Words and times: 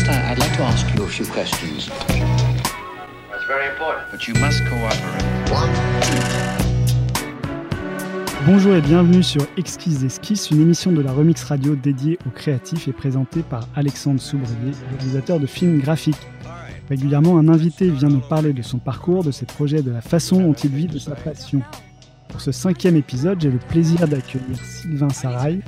First, 0.00 0.12
I'd 0.12 0.38
like 0.38 0.56
to 0.56 0.62
ask 0.62 0.86
you 0.94 1.04
a 1.04 1.06
few 1.06 1.26
questions. 1.26 1.88
That's 1.88 3.44
very 3.46 3.66
important. 3.68 4.10
But 4.10 4.26
you 4.26 4.34
must 4.34 4.64
cooperate. 4.64 5.20
Bonjour 8.46 8.74
et 8.74 8.80
bienvenue 8.80 9.22
sur 9.22 9.42
Exquise 9.58 10.04
Esquisse, 10.04 10.50
une 10.50 10.62
émission 10.62 10.92
de 10.92 11.02
la 11.02 11.12
Remix 11.12 11.42
Radio 11.44 11.74
dédiée 11.76 12.18
aux 12.26 12.30
créatifs 12.30 12.88
et 12.88 12.92
présentée 12.92 13.42
par 13.42 13.68
Alexandre 13.76 14.20
Soubrier, 14.20 14.72
réalisateur 14.90 15.38
de 15.38 15.46
films 15.46 15.80
graphiques. 15.80 16.28
Régulièrement, 16.88 17.36
un 17.38 17.48
invité 17.48 17.90
vient 17.90 18.08
nous 18.08 18.20
parler 18.20 18.54
de 18.54 18.62
son 18.62 18.78
parcours, 18.78 19.22
de 19.22 19.30
ses 19.30 19.44
projets, 19.44 19.82
de 19.82 19.90
la 19.90 20.00
façon 20.00 20.40
dont 20.40 20.54
il 20.54 20.70
vit 20.70 20.86
de 20.86 20.98
sa 20.98 21.14
passion. 21.14 21.60
Pour 22.28 22.40
ce 22.40 22.52
cinquième 22.52 22.96
épisode, 22.96 23.40
j'ai 23.40 23.50
le 23.50 23.58
plaisir 23.58 24.08
d'accueillir 24.08 24.56
Sylvain 24.62 25.10
Sarail, 25.10 25.60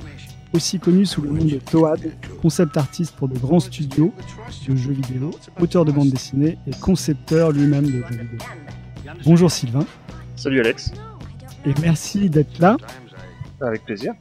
aussi 0.53 0.79
connu 0.79 1.05
sous 1.05 1.21
le 1.21 1.29
nom 1.29 1.43
de 1.43 1.57
Toad, 1.57 2.11
concept 2.41 2.77
artiste 2.77 3.15
pour 3.15 3.27
de 3.27 3.37
grands 3.37 3.59
studios 3.59 4.13
de 4.67 4.75
jeux 4.75 4.93
vidéo, 4.93 5.31
auteur 5.59 5.85
de 5.85 5.91
bande 5.91 6.09
dessinée 6.09 6.57
et 6.67 6.71
concepteur 6.71 7.51
lui-même 7.51 7.85
de 7.85 7.91
jeux 7.91 8.21
vidéo. 8.23 8.39
Bonjour 9.25 9.51
Sylvain, 9.51 9.85
Salut 10.35 10.59
Alex, 10.59 10.93
et 11.65 11.73
merci 11.81 12.29
d'être 12.29 12.59
là. 12.59 12.77
avec 13.61 13.83
plaisir. 13.85 14.13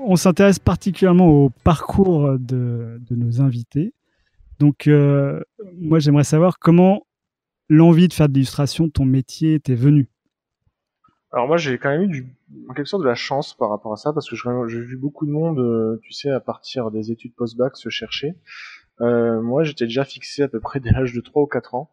On 0.00 0.16
s'intéresse 0.16 0.58
particulièrement 0.58 1.26
au 1.28 1.50
parcours 1.64 2.38
de, 2.38 3.00
de 3.08 3.16
nos 3.16 3.40
invités. 3.40 3.92
Donc, 4.60 4.86
euh, 4.86 5.40
moi, 5.76 5.98
j'aimerais 5.98 6.24
savoir 6.24 6.58
comment 6.58 7.02
l'envie 7.68 8.08
de 8.08 8.12
faire 8.12 8.28
de 8.28 8.34
l'illustration, 8.34 8.88
ton 8.88 9.04
métier, 9.04 9.60
t'est 9.60 9.74
venu. 9.74 10.08
Alors 11.30 11.46
moi 11.46 11.58
j'ai 11.58 11.76
quand 11.78 11.90
même 11.90 12.04
eu 12.04 12.08
du, 12.08 12.26
en 12.68 12.74
quelque 12.74 12.86
sorte 12.86 13.02
de 13.02 13.08
la 13.08 13.14
chance 13.14 13.54
par 13.54 13.68
rapport 13.68 13.92
à 13.92 13.96
ça 13.96 14.12
parce 14.12 14.28
que 14.28 14.36
j'ai 14.36 14.80
vu 14.80 14.96
beaucoup 14.96 15.26
de 15.26 15.30
monde, 15.30 15.58
euh, 15.58 16.00
tu 16.02 16.12
sais, 16.12 16.30
à 16.30 16.40
partir 16.40 16.90
des 16.90 17.10
études 17.10 17.34
post-bac 17.34 17.76
se 17.76 17.90
chercher. 17.90 18.34
Euh, 19.00 19.40
moi 19.42 19.62
j'étais 19.62 19.84
déjà 19.84 20.04
fixé 20.04 20.42
à 20.42 20.48
peu 20.48 20.60
près 20.60 20.80
dès 20.80 20.90
l'âge 20.90 21.12
de 21.12 21.20
3 21.20 21.42
ou 21.42 21.46
4 21.46 21.74
ans. 21.74 21.90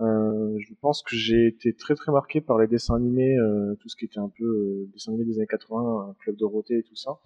Euh, 0.00 0.58
je 0.58 0.74
pense 0.80 1.02
que 1.02 1.14
j'ai 1.14 1.46
été 1.46 1.72
très 1.72 1.94
très 1.94 2.10
marqué 2.10 2.40
par 2.40 2.58
les 2.58 2.66
dessins 2.66 2.96
animés, 2.96 3.38
euh, 3.38 3.76
tout 3.80 3.88
ce 3.88 3.96
qui 3.96 4.04
était 4.04 4.18
un 4.18 4.28
peu 4.28 4.44
euh, 4.44 4.90
dessins 4.92 5.12
animés 5.12 5.24
des 5.24 5.38
années 5.38 5.46
80, 5.46 6.08
un 6.10 6.14
Club 6.20 6.36
Dorothée 6.36 6.78
et 6.78 6.82
tout 6.82 6.96
ça. 6.96 7.20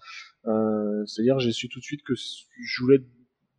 Euh, 0.47 1.05
C'est-à-dire 1.07 1.39
j'ai 1.39 1.53
su 1.53 1.69
tout 1.69 1.81
de 1.81 1.85
suite 1.85 2.03
que 2.05 2.15
je 2.15 2.83
voulais 2.83 2.99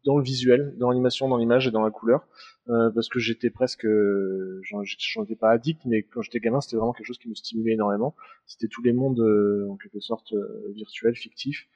dans 0.06 0.18
le 0.18 0.24
visuel, 0.24 0.74
dans 0.78 0.90
l'animation, 0.90 1.28
dans 1.28 1.38
l'image 1.38 1.68
et 1.68 1.72
dans 1.72 1.82
la 1.84 1.92
couleur. 1.92 2.28
Euh, 2.70 2.92
parce 2.92 3.10
que 3.10 3.20
j'étais 3.20 3.50
presque, 3.50 3.86
euh, 3.86 4.62
j'en 4.64 4.84
étais 5.24 5.36
pas 5.36 5.50
addict, 5.50 5.82
mais 5.86 6.04
quand 6.04 6.22
j'étais 6.22 6.40
gamin, 6.40 6.62
c'était 6.62 6.78
vraiment 6.78 6.94
quelque 6.94 7.08
chose 7.08 7.18
qui 7.18 7.28
me 7.30 7.34
stimulait 7.34 7.74
énormément. 7.74 8.16
C'était 8.46 8.68
tous 8.68 8.84
les 8.84 8.94
mondes, 8.94 9.20
euh, 9.20 9.68
en 9.70 9.76
quelque 9.78 10.00
sorte, 10.00 10.34
euh, 10.34 10.72
virtuels, 10.76 11.16
fictifs, 11.16 11.68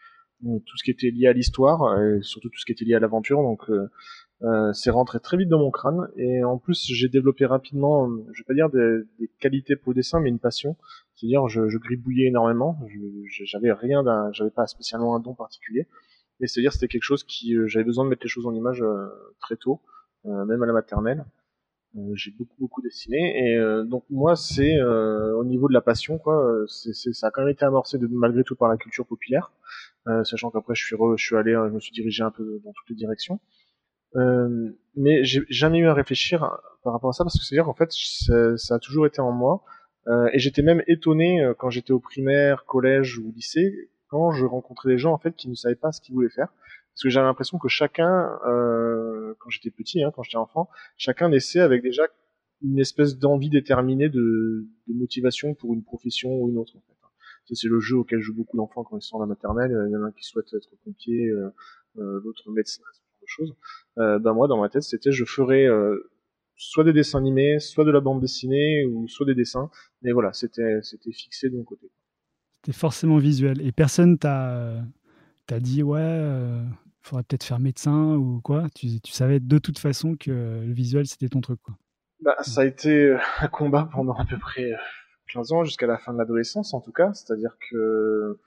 Donc, 0.42 0.64
tout 0.66 0.78
ce 0.78 0.84
qui 0.84 0.92
était 0.92 1.10
lié 1.10 1.28
à 1.28 1.34
l'histoire, 1.34 2.00
et 2.02 2.22
surtout 2.22 2.50
tout 2.50 2.60
ce 2.60 2.66
qui 2.66 2.74
était 2.74 2.86
lié 2.86 2.96
à 2.96 3.00
l'aventure. 3.00 3.42
Donc, 3.42 3.70
euh, 3.70 3.88
euh, 4.44 4.74
c'est 4.74 4.90
rentré 4.92 5.20
très 5.20 5.38
vite 5.38 5.48
dans 5.48 5.60
mon 5.60 5.72
crâne. 5.72 6.08
Et 6.18 6.44
en 6.44 6.58
plus, 6.58 6.86
j'ai 6.92 7.08
développé 7.08 7.46
rapidement, 7.46 8.10
euh, 8.10 8.26
je 8.34 8.42
vais 8.42 8.46
pas 8.46 8.54
dire 8.54 8.70
des, 8.70 9.04
des 9.20 9.30
qualités 9.40 9.76
pour 9.76 9.94
le 9.94 9.96
dessin, 9.96 10.20
mais 10.20 10.30
une 10.30 10.40
passion. 10.40 10.76
C'est-à-dire, 11.16 11.48
je, 11.48 11.70
je 11.70 11.78
gribouillais 11.78 12.28
énormément. 12.28 12.78
J'avais 13.46 13.72
rien, 13.72 14.04
j'avais 14.34 14.52
pas 14.52 14.68
spécialement 14.68 15.16
un 15.16 15.20
don 15.20 15.34
particulier. 15.34 15.88
Mais 16.44 16.48
c'est-à-dire, 16.48 16.74
c'était 16.74 16.90
quelque 16.90 17.04
chose 17.04 17.24
qui, 17.24 17.56
euh, 17.56 17.68
j'avais 17.68 17.86
besoin 17.86 18.04
de 18.04 18.10
mettre 18.10 18.24
les 18.24 18.28
choses 18.28 18.46
en 18.46 18.54
image 18.54 18.82
euh, 18.82 19.08
très 19.40 19.56
tôt 19.56 19.80
euh, 20.26 20.44
même 20.44 20.62
à 20.62 20.66
la 20.66 20.74
maternelle. 20.74 21.24
J'ai 22.16 22.32
beaucoup 22.32 22.58
beaucoup 22.60 22.82
dessiné 22.82 23.20
et 23.38 23.86
donc 23.86 24.04
moi 24.10 24.36
c'est 24.36 24.82
au 24.82 25.44
niveau 25.46 25.68
de 25.68 25.74
la 25.74 25.82
passion 25.82 26.18
quoi, 26.18 26.44
c'est, 26.68 27.14
ça 27.14 27.28
a 27.28 27.32
quand 27.32 27.42
même 27.42 27.52
été 27.52 27.66
amorcé 27.66 28.00
de, 28.00 28.08
malgré 28.08 28.44
tout 28.44 28.56
par 28.56 28.68
la 28.68 28.78
culture 28.78 29.06
populaire, 29.06 29.52
sachant 30.24 30.50
qu'après 30.50 30.74
je 30.74 30.84
suis 30.84 30.96
re- 30.96 31.16
je 31.16 31.24
suis 31.24 31.36
allé, 31.36 31.52
je 31.52 31.72
me 31.72 31.80
suis 31.80 31.92
dirigé 31.92 32.24
un 32.24 32.32
peu 32.32 32.60
dans 32.66 32.74
toutes 32.74 32.90
les 32.90 32.96
directions. 32.96 33.40
Euh, 34.16 34.72
mais 34.96 35.24
j'ai 35.24 35.44
jamais 35.50 35.78
eu 35.78 35.88
à 35.88 35.94
réfléchir 35.94 36.40
par 36.84 36.94
rapport 36.94 37.12
à 37.12 37.14
ça 37.14 37.24
parce 37.24 37.38
que 37.38 37.46
c'est-à-dire 37.46 37.66
qu'en 37.66 37.76
fait 37.76 37.92
ça, 37.92 38.58
ça 38.58 38.74
a 38.74 38.80
toujours 38.80 39.06
été 39.06 39.22
en 39.22 39.32
moi 39.32 39.64
euh, 40.08 40.30
et 40.34 40.40
j'étais 40.40 40.64
même 40.64 40.82
étonné 40.88 41.48
quand 41.60 41.70
j'étais 41.70 41.92
au 41.92 42.00
primaire, 42.00 42.66
collège 42.66 43.20
ou 43.20 43.32
lycée 43.36 43.92
je 44.32 44.46
rencontrais 44.46 44.90
des 44.90 44.98
gens 44.98 45.14
en 45.14 45.18
fait 45.18 45.36
qui 45.36 45.50
ne 45.50 45.56
savaient 45.56 45.76
pas 45.76 45.92
ce 45.92 46.02
qu'ils 46.02 46.16
voulaient 46.16 46.30
faire 46.30 46.50
parce 46.94 47.04
que 47.04 47.10
j'avais 47.10 47.26
l'impression 47.26 47.58
que 47.58 47.68
chacun, 47.68 48.40
euh, 48.46 49.34
quand 49.40 49.50
j'étais 49.50 49.72
petit, 49.72 50.04
hein, 50.04 50.12
quand 50.16 50.22
j'étais 50.22 50.38
enfant, 50.38 50.70
chacun 50.96 51.30
naissait 51.30 51.60
avec 51.60 51.82
déjà 51.82 52.04
une 52.62 52.80
espèce 52.80 53.18
d'envie 53.18 53.50
déterminée 53.50 54.10
de, 54.10 54.68
de 54.88 54.94
motivation 54.94 55.56
pour 55.56 55.74
une 55.74 55.84
profession 55.84 56.30
ou 56.40 56.50
une 56.50 56.58
autre. 56.58 56.74
En 56.78 56.82
fait. 56.82 56.94
C'est 57.56 57.68
le 57.68 57.80
jeu 57.80 57.98
auquel 57.98 58.20
jouent 58.20 58.36
beaucoup 58.36 58.58
d'enfants 58.58 58.84
quand 58.84 58.98
ils 58.98 59.02
sont 59.02 59.18
à 59.18 59.22
la 59.22 59.26
maternelle. 59.26 59.72
Il 59.90 59.94
y 59.94 59.98
en 59.98 60.04
a 60.04 60.08
un 60.08 60.12
qui 60.12 60.24
souhaite 60.24 60.54
être 60.54 60.70
pompier, 60.84 61.28
euh, 61.30 61.50
euh, 61.98 62.22
l'autre 62.24 62.50
médecin, 62.52 62.82
ce 63.26 63.44
genre 63.44 63.48
de. 63.50 64.02
Euh, 64.02 64.20
ben 64.20 64.34
moi, 64.34 64.48
dans 64.48 64.60
ma 64.60 64.70
tête, 64.70 64.84
c'était 64.84 65.12
je 65.12 65.26
ferais 65.26 65.66
euh, 65.66 66.12
soit 66.56 66.84
des 66.84 66.94
dessins 66.94 67.20
animés, 67.20 67.60
soit 67.60 67.86
de 67.86 67.92
la 67.92 68.00
bande 68.00 68.22
dessinée, 68.22 68.86
ou 68.86 69.08
soit 69.08 69.26
des 69.26 69.36
dessins. 69.36 69.70
Mais 70.02 70.12
voilà, 70.12 70.32
c'était 70.34 70.80
c'était 70.82 71.12
fixé 71.12 71.50
de 71.50 71.58
mon 71.58 71.64
côté. 71.64 71.92
T'es 72.64 72.72
forcément 72.72 73.18
visuel. 73.18 73.62
Et 73.62 73.72
personne 73.72 74.18
t'a 74.18 74.82
t'a 75.46 75.60
dit, 75.60 75.84
ouais, 75.84 76.00
euh, 76.02 76.64
faudrait 77.02 77.24
peut-être 77.24 77.44
faire 77.44 77.60
médecin 77.60 78.16
ou 78.16 78.42
quoi. 78.42 78.68
Tu, 78.74 79.02
tu 79.02 79.12
savais 79.12 79.40
de 79.40 79.58
toute 79.60 79.78
façon 79.80 80.16
que 80.16 80.32
le 80.32 80.74
visuel, 80.74 81.06
c'était 81.06 81.30
ton 81.30 81.42
truc. 81.42 81.62
Quoi. 81.62 81.76
Bah, 82.24 82.38
ça 82.42 82.62
a 82.62 82.66
été 82.66 82.90
euh, 82.90 83.20
un 83.42 83.48
combat 83.48 83.90
pendant 83.92 84.14
à 84.14 84.26
peu 84.26 84.38
près 84.38 84.72
euh, 84.72 84.78
15 85.34 85.52
ans, 85.52 85.64
jusqu'à 85.66 85.88
la 85.88 85.98
fin 85.98 86.14
de 86.14 86.18
l'adolescence 86.18 86.74
en 86.74 86.80
tout 86.80 86.94
cas. 86.94 87.14
C'est-à-dire 87.14 87.58
que 87.70 88.40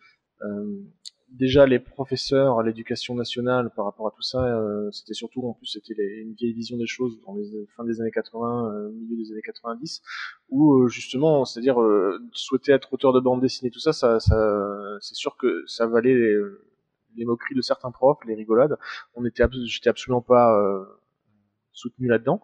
euh, 0.42 0.82
déjà 1.28 1.66
les 1.66 1.78
professeurs 1.78 2.58
à 2.58 2.62
l'éducation 2.62 3.14
nationale 3.14 3.70
par 3.74 3.84
rapport 3.84 4.06
à 4.06 4.10
tout 4.10 4.22
ça, 4.22 4.42
euh, 4.44 4.90
c'était 4.92 5.14
surtout 5.14 5.42
en 5.46 5.54
plus 5.54 5.66
c'était 5.66 5.94
une 6.20 6.34
vieille 6.34 6.52
vision 6.52 6.76
des 6.76 6.86
choses 6.86 7.18
dans 7.26 7.34
les 7.34 7.66
fin 7.76 7.84
des 7.84 8.00
années 8.00 8.10
80, 8.10 8.72
euh, 8.72 8.90
milieu 8.92 9.16
des 9.16 9.32
années 9.32 9.42
90, 9.42 10.02
où 10.48 10.74
euh, 10.74 10.88
justement, 10.88 11.44
c'est-à-dire 11.44 11.80
euh, 11.80 12.18
souhaiter 12.32 12.72
être 12.72 12.92
auteur 12.92 13.12
de 13.12 13.20
bande 13.20 13.40
dessinée, 13.40 13.70
tout 13.70 13.80
ça, 13.80 13.92
ça, 13.92 14.20
ça 14.20 14.98
c'est 15.00 15.14
sûr 15.14 15.36
que 15.36 15.64
ça 15.66 15.86
valait 15.86 16.14
les, 16.14 16.36
les 17.16 17.24
moqueries 17.24 17.54
de 17.54 17.62
certains 17.62 17.90
profs, 17.90 18.24
les 18.24 18.34
rigolades. 18.34 18.76
On 19.14 19.24
était, 19.24 19.44
j'étais 19.64 19.90
absolument 19.90 20.22
pas 20.22 20.56
euh, 20.58 20.84
soutenu 21.72 22.08
là-dedans. 22.08 22.40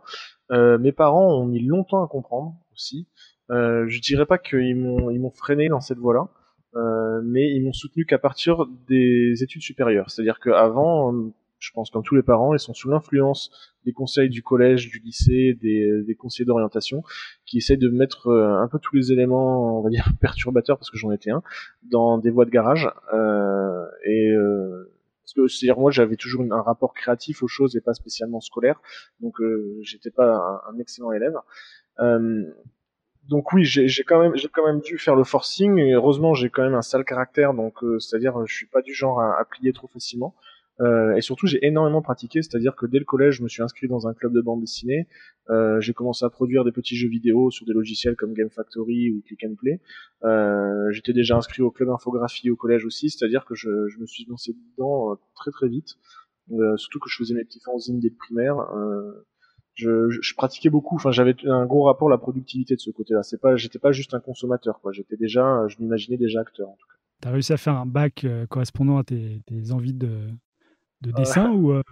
Euh, 0.51 0.79
mes 0.79 0.93
parents 0.93 1.35
ont 1.35 1.47
mis 1.47 1.61
longtemps 1.61 2.05
à 2.05 2.09
comprendre 2.09 2.57
aussi. 2.73 3.09
Je 3.49 4.01
dirais 4.01 4.25
pas 4.25 4.39
qu'ils 4.39 4.77
m'ont 4.77 5.11
ils 5.11 5.21
m'ont 5.21 5.31
freiné 5.31 5.69
dans 5.69 5.83
cette 5.83 5.99
voie-là, 5.99 6.29
mais 6.75 7.51
ils 7.51 7.63
m'ont 7.63 7.73
soutenu 7.73 8.07
qu'à 8.07 8.19
partir 8.19 8.67
des 8.89 9.43
études 9.43 9.63
supérieures. 9.63 10.11
C'est-à-dire 10.11 10.41
qu'avant, 10.41 11.15
euh, 11.15 11.33
je 11.59 11.71
pense 11.73 11.91
comme 11.91 12.03
tous 12.03 12.17
les 12.17 12.23
parents, 12.23 12.55
ils 12.55 12.61
sont 12.61 12.75
sous 12.75 12.91
l'influence 12.91 13.51
des 13.85 13.93
conseils 13.93 14.29
du 14.29 14.43
collège, 14.43 14.89
du 14.89 14.99
lycée, 14.99 15.57
des, 15.61 16.03
des 16.03 16.15
conseillers 16.15 16.45
d'orientation, 16.45 17.03
qui 17.47 17.59
essaient 17.59 17.77
de 17.77 17.89
mettre 17.89 18.29
euh, 18.29 18.61
un 18.61 18.69
peu 18.69 18.79
tous 18.81 18.97
les 18.97 19.13
éléments, 19.13 19.79
on 19.79 19.83
va 19.83 19.91
dire 19.91 20.09
perturbateurs, 20.21 20.79
parce 20.79 20.91
que 20.91 20.99
j'en 20.99 21.13
étais 21.13 21.31
un, 21.31 21.43
dans 21.83 22.19
des 22.19 22.31
voies 22.31 22.45
de 22.45 22.51
garage. 22.51 22.89
Euh, 23.15 23.87
et 24.05 24.31
euh, 24.31 24.93
parce 25.23 25.35
que 25.35 25.47
c'est-à-dire 25.47 25.79
moi 25.79 25.93
j'avais 25.93 26.17
toujours 26.17 26.45
un 26.51 26.63
rapport 26.63 26.95
créatif 26.95 27.45
aux 27.45 27.49
choses 27.49 27.77
et 27.77 27.81
pas 27.81 27.95
spécialement 27.95 28.41
scolaire, 28.41 28.81
donc 29.21 29.41
euh, 29.41 29.79
j'étais 29.83 30.11
pas 30.11 30.35
un, 30.35 30.75
un 30.75 30.79
excellent 30.79 31.13
élève. 31.13 31.37
Donc 33.29 33.53
oui, 33.53 33.65
j'ai 33.65 34.03
quand 34.03 34.21
même 34.21 34.37
j'ai 34.37 34.49
quand 34.49 34.67
même 34.67 34.81
dû 34.81 34.99
faire 34.99 35.15
le 35.15 35.25
forcing. 35.25 35.81
Heureusement, 35.93 36.35
j'ai 36.35 36.51
quand 36.51 36.63
même 36.63 36.75
un 36.75 36.83
sale 36.83 37.05
caractère, 37.05 37.55
donc 37.55 37.83
euh, 37.85 37.99
c'est-à-dire 37.99 38.45
je 38.47 38.55
suis 38.55 38.67
pas 38.67 38.83
du 38.83 38.95
genre 38.95 39.21
à, 39.21 39.39
à 39.41 39.45
plier 39.45 39.73
trop 39.73 39.89
facilement. 39.89 40.35
Euh, 40.81 41.15
et 41.15 41.21
surtout, 41.21 41.47
j'ai 41.47 41.65
énormément 41.65 42.03
pratiqué, 42.03 42.43
c'est-à-dire 42.43 42.75
que 42.75 42.87
dès 42.87 42.99
le 42.99 43.05
collège, 43.05 43.37
je 43.37 43.43
me 43.43 43.49
suis 43.49 43.63
inscrit 43.63 43.89
dans 43.89 44.09
un 44.09 44.15
club 44.15 44.33
de 44.33 44.41
bande 44.41 44.61
dessinée. 44.61 45.07
Euh, 45.51 45.81
j'ai 45.81 45.93
commencé 45.93 46.25
à 46.25 46.31
produire 46.31 46.65
des 46.65 46.73
petits 46.73 46.97
jeux 46.97 47.09
vidéo 47.09 47.51
sur 47.51 47.67
des 47.67 47.73
logiciels 47.73 48.17
comme 48.17 48.33
Game 48.33 48.51
Factory 48.51 49.11
ou 49.11 49.23
Click 49.27 49.45
and 49.45 49.55
Play. 49.57 49.81
Euh, 50.25 50.91
J'étais 50.91 51.13
déjà 51.13 51.37
inscrit 51.37 51.63
au 51.63 51.71
club 51.71 51.91
infographie 51.91 52.51
au 52.51 52.57
collège 52.57 52.85
aussi, 52.85 53.11
c'est-à-dire 53.11 53.45
que 53.45 53.55
je, 53.55 53.69
me 53.69 54.07
suis 54.07 54.25
lancé 54.29 54.53
dedans 54.53 55.13
euh, 55.13 55.17
très 55.35 55.51
très 55.51 55.69
vite. 55.69 55.97
Euh, 56.53 56.77
surtout 56.77 56.99
que 56.99 57.09
je 57.09 57.17
faisais 57.17 57.35
mes 57.35 57.45
petits 57.45 57.61
fanzines 57.61 58.01
dès 58.01 58.09
le 58.09 58.17
primaire. 58.17 58.57
Je, 59.75 60.11
je, 60.11 60.35
pratiquais 60.35 60.71
beaucoup. 60.71 60.97
Enfin, 60.97 61.13
j'avais 61.13 61.35
un 61.47 61.67
gros 61.67 61.85
rapport 61.85 62.09
à 62.09 62.11
la 62.11 62.19
productivité 62.19 62.75
de 62.75 62.81
ce 62.81 62.91
côté-là. 62.91 63.23
C'est 63.23 63.41
pas, 63.41 63.57
j'étais 63.57 63.79
pas 63.79 63.93
juste 63.93 64.15
un 64.15 64.21
consommateur, 64.21 64.81
quoi. 64.81 64.93
J'étais 64.93 65.17
déjà, 65.17 65.67
je 65.69 65.77
m'imaginais 65.81 66.17
déjà 66.17 66.41
acteur. 66.41 66.69
En 66.69 66.77
tout 66.77 66.87
cas. 66.87 66.95
T'as 67.21 67.31
réussi 67.31 67.53
à 67.53 67.57
faire 67.57 67.77
un 67.77 67.87
bac 67.87 68.25
euh, 68.25 68.47
correspondant 68.47 68.99
à 68.99 69.05
tes, 69.05 69.43
tes 69.47 69.73
envies 69.73 69.95
de, 69.95 70.29
de 71.03 71.13
dessin 71.13 71.51
ou 71.55 71.73
euh, 71.73 71.83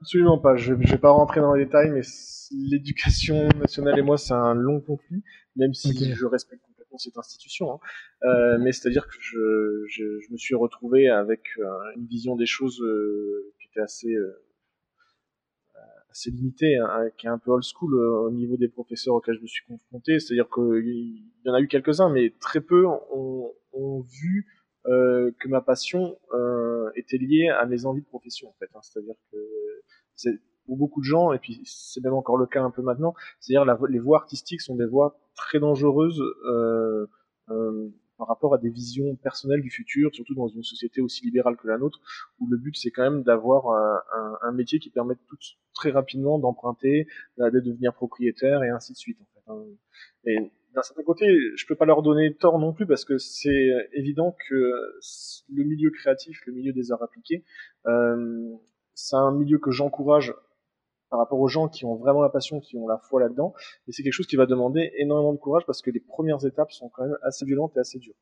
Absolument 0.00 0.38
pas. 0.38 0.56
Je, 0.56 0.74
je 0.78 0.92
vais 0.92 0.98
pas 0.98 1.10
rentrer 1.10 1.40
dans 1.40 1.54
les 1.54 1.64
détails, 1.64 1.90
mais 1.90 2.02
l'éducation 2.50 3.48
nationale 3.60 3.98
et 3.98 4.02
moi, 4.02 4.18
c'est 4.18 4.34
un 4.34 4.54
long 4.54 4.80
conflit, 4.80 5.22
même 5.56 5.72
si 5.72 5.94
je 6.14 6.26
respecte 6.26 6.62
complètement 6.66 6.98
cette 6.98 7.16
institution. 7.16 7.72
hein. 7.72 7.78
Euh, 8.24 8.58
mais 8.58 8.72
c'est-à-dire 8.72 9.06
que 9.06 9.14
je, 9.20 9.84
je, 9.88 10.20
je 10.20 10.32
me 10.32 10.36
suis 10.36 10.54
retrouvé 10.54 11.08
avec 11.08 11.42
euh, 11.58 11.64
une 11.96 12.06
vision 12.06 12.36
des 12.36 12.46
choses 12.46 12.80
euh, 12.82 13.52
qui 13.60 13.68
était 13.68 13.80
assez 13.80 14.12
euh, 14.14 14.43
assez 16.14 16.30
limitée, 16.30 16.76
hein, 16.76 17.08
qui 17.18 17.26
est 17.26 17.30
un 17.30 17.38
peu 17.38 17.50
old 17.50 17.64
school 17.64 17.94
euh, 17.94 18.28
au 18.28 18.30
niveau 18.30 18.56
des 18.56 18.68
professeurs 18.68 19.14
auxquels 19.14 19.36
je 19.36 19.42
me 19.42 19.46
suis 19.48 19.64
confronté. 19.66 20.20
C'est-à-dire 20.20 20.48
qu'il 20.48 21.24
y 21.44 21.50
en 21.50 21.54
a 21.54 21.60
eu 21.60 21.66
quelques-uns, 21.66 22.08
mais 22.08 22.32
très 22.40 22.60
peu 22.60 22.86
ont, 22.86 23.52
ont 23.72 24.00
vu 24.00 24.46
euh, 24.86 25.32
que 25.40 25.48
ma 25.48 25.60
passion 25.60 26.16
euh, 26.32 26.90
était 26.94 27.18
liée 27.18 27.48
à 27.48 27.66
mes 27.66 27.84
envies 27.84 28.02
de 28.02 28.06
profession 28.06 28.48
en 28.48 28.54
fait. 28.58 28.68
hein. 28.74 28.80
C'est-à-dire 28.82 29.16
que 29.32 29.38
c'est 30.14 30.38
pour 30.66 30.76
beaucoup 30.76 31.00
de 31.00 31.06
gens, 31.06 31.32
et 31.32 31.38
puis 31.38 31.60
c'est 31.64 32.02
même 32.02 32.14
encore 32.14 32.36
le 32.38 32.46
cas 32.46 32.62
un 32.62 32.70
peu 32.70 32.82
maintenant, 32.82 33.14
c'est-à-dire 33.40 33.86
les 33.88 33.98
voies 33.98 34.18
artistiques 34.18 34.60
sont 34.60 34.76
des 34.76 34.86
voies 34.86 35.18
très 35.34 35.58
dangereuses 35.58 36.22
euh, 36.46 37.06
euh, 37.50 37.88
par 38.16 38.28
rapport 38.28 38.54
à 38.54 38.58
des 38.58 38.70
visions 38.70 39.16
personnelles 39.16 39.62
du 39.62 39.70
futur, 39.70 40.14
surtout 40.14 40.34
dans 40.34 40.48
une 40.48 40.62
société 40.62 41.00
aussi 41.00 41.24
libérale 41.24 41.56
que 41.56 41.66
la 41.66 41.78
nôtre, 41.78 42.00
où 42.38 42.46
le 42.48 42.56
but 42.56 42.76
c'est 42.76 42.90
quand 42.90 43.02
même 43.02 43.22
d'avoir 43.22 43.68
un, 43.68 44.38
un, 44.42 44.52
métier 44.52 44.78
qui 44.78 44.90
permette 44.90 45.18
tout, 45.28 45.36
très 45.74 45.90
rapidement 45.90 46.38
d'emprunter, 46.38 47.06
de 47.38 47.60
devenir 47.60 47.92
propriétaire 47.94 48.62
et 48.62 48.70
ainsi 48.70 48.92
de 48.92 48.98
suite. 48.98 49.18
En 49.20 49.24
fait. 49.24 49.52
Hein. 49.52 49.64
Et 50.24 50.36
d'un 50.74 50.82
certain 50.82 51.02
côté, 51.04 51.26
je 51.56 51.66
peux 51.66 51.76
pas 51.76 51.84
leur 51.84 52.02
donner 52.02 52.34
tort 52.34 52.58
non 52.58 52.72
plus 52.72 52.86
parce 52.86 53.04
que 53.04 53.18
c'est 53.18 53.70
évident 53.92 54.36
que 54.48 54.54
le 55.52 55.64
milieu 55.64 55.90
créatif, 55.90 56.40
le 56.46 56.52
milieu 56.52 56.72
des 56.72 56.90
arts 56.90 57.02
appliqués, 57.02 57.44
euh, 57.86 58.54
c'est 58.94 59.16
un 59.16 59.32
milieu 59.32 59.58
que 59.58 59.70
j'encourage 59.70 60.34
par 61.14 61.20
rapport 61.20 61.38
aux 61.38 61.46
gens 61.46 61.68
qui 61.68 61.84
ont 61.84 61.94
vraiment 61.94 62.22
la 62.22 62.28
passion, 62.28 62.58
qui 62.58 62.76
ont 62.76 62.88
la 62.88 62.98
foi 62.98 63.20
là-dedans. 63.20 63.54
Et 63.86 63.92
c'est 63.92 64.02
quelque 64.02 64.12
chose 64.12 64.26
qui 64.26 64.34
va 64.34 64.46
demander 64.46 64.90
énormément 64.98 65.32
de 65.32 65.38
courage 65.38 65.62
parce 65.64 65.80
que 65.80 65.92
les 65.92 66.00
premières 66.00 66.44
étapes 66.44 66.72
sont 66.72 66.88
quand 66.88 67.04
même 67.04 67.16
assez 67.22 67.44
violentes 67.44 67.70
et 67.76 67.78
assez 67.78 68.00
dures. 68.00 68.16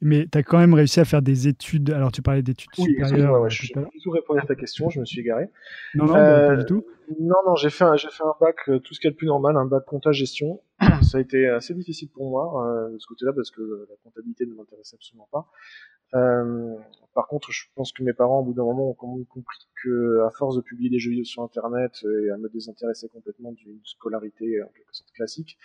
Mais 0.00 0.28
tu 0.30 0.38
as 0.38 0.44
quand 0.44 0.58
même 0.58 0.72
réussi 0.72 1.00
à 1.00 1.04
faire 1.04 1.22
des 1.22 1.48
études. 1.48 1.90
Alors, 1.90 2.12
tu 2.12 2.22
parlais 2.22 2.42
d'études 2.42 2.70
oui, 2.78 2.84
supérieures. 2.84 3.40
Ouais, 3.40 3.50
je 3.50 3.64
n'ai 3.66 3.82
pas 3.82 3.90
du 3.90 3.98
tout 4.00 4.10
répondu 4.10 4.38
à 4.38 4.46
ta 4.46 4.54
question, 4.54 4.88
je 4.90 5.00
me 5.00 5.04
suis 5.04 5.22
égaré. 5.22 5.48
Non, 5.96 6.04
non, 6.04 6.12
pas 6.12 6.54
du 6.54 6.66
tout. 6.66 6.86
Non, 7.18 7.34
non, 7.44 7.56
j'ai 7.56 7.70
fait, 7.70 7.82
un, 7.82 7.96
j'ai 7.96 8.10
fait 8.10 8.22
un 8.22 8.34
bac, 8.40 8.56
euh, 8.68 8.78
tout 8.78 8.94
ce 8.94 9.00
qui 9.00 9.08
est 9.08 9.10
le 9.10 9.16
plus 9.16 9.26
normal, 9.26 9.56
un 9.56 9.66
bac 9.66 9.84
compta-gestion. 9.84 10.60
Ça 11.02 11.18
a 11.18 11.20
été 11.20 11.48
assez 11.48 11.74
difficile 11.74 12.08
pour 12.10 12.28
moi, 12.28 12.66
euh, 12.66 12.90
de 12.90 12.98
ce 12.98 13.06
côté-là, 13.06 13.32
parce 13.32 13.50
que 13.50 13.86
la 13.88 13.96
comptabilité 14.04 14.44
ne 14.46 14.54
m'intéressait 14.54 14.96
absolument 14.96 15.28
pas. 15.32 15.48
Euh, 16.14 16.76
par 17.14 17.26
contre, 17.28 17.50
je 17.50 17.64
pense 17.74 17.92
que 17.92 18.02
mes 18.02 18.12
parents, 18.12 18.40
au 18.40 18.44
bout 18.44 18.52
d'un 18.52 18.64
moment, 18.64 18.90
ont 18.90 18.94
quand 18.94 19.14
même 19.14 19.24
compris 19.26 19.58
que, 19.82 20.20
à 20.26 20.30
force 20.30 20.56
de 20.56 20.60
publier 20.60 20.90
des 20.90 20.98
jeux 20.98 21.10
vidéo 21.10 21.24
sur 21.24 21.42
Internet 21.42 21.92
et 22.04 22.30
à 22.30 22.36
me 22.36 22.48
désintéresser 22.48 23.08
complètement 23.08 23.52
d'une 23.52 23.80
scolarité 23.84 24.62
en 24.62 24.68
quelque 24.68 24.92
sorte 24.94 25.10
classique, 25.12 25.58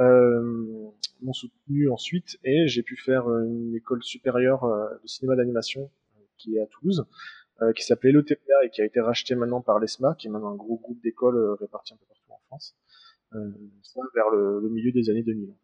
euh, 0.00 0.90
m'ont 1.22 1.32
soutenu 1.32 1.88
ensuite 1.90 2.38
et 2.44 2.66
j'ai 2.66 2.82
pu 2.82 2.96
faire 2.96 3.28
une 3.30 3.74
école 3.74 4.02
supérieure 4.02 4.66
de 5.02 5.06
cinéma 5.06 5.36
d'animation 5.36 5.90
qui 6.36 6.56
est 6.56 6.60
à 6.60 6.66
Toulouse, 6.66 7.06
euh, 7.62 7.72
qui 7.72 7.84
s'appelait 7.84 8.12
l'ETPA 8.12 8.64
et 8.64 8.70
qui 8.70 8.82
a 8.82 8.84
été 8.84 9.00
racheté 9.00 9.34
maintenant 9.34 9.62
par 9.62 9.78
l'ESMA, 9.78 10.14
qui 10.18 10.26
est 10.26 10.30
maintenant 10.30 10.52
un 10.52 10.56
gros 10.56 10.76
groupe 10.76 11.00
d'écoles 11.02 11.36
euh, 11.36 11.54
répartis 11.54 11.94
un 11.94 11.96
peu 11.96 12.04
partout 12.06 12.30
en 12.30 12.38
France, 12.48 12.76
euh, 12.76 13.05
ça 13.32 14.00
vers 14.14 14.30
le, 14.30 14.60
le, 14.60 14.68
milieu 14.68 14.92
des 14.92 15.10
années 15.10 15.22
2000. 15.22 15.54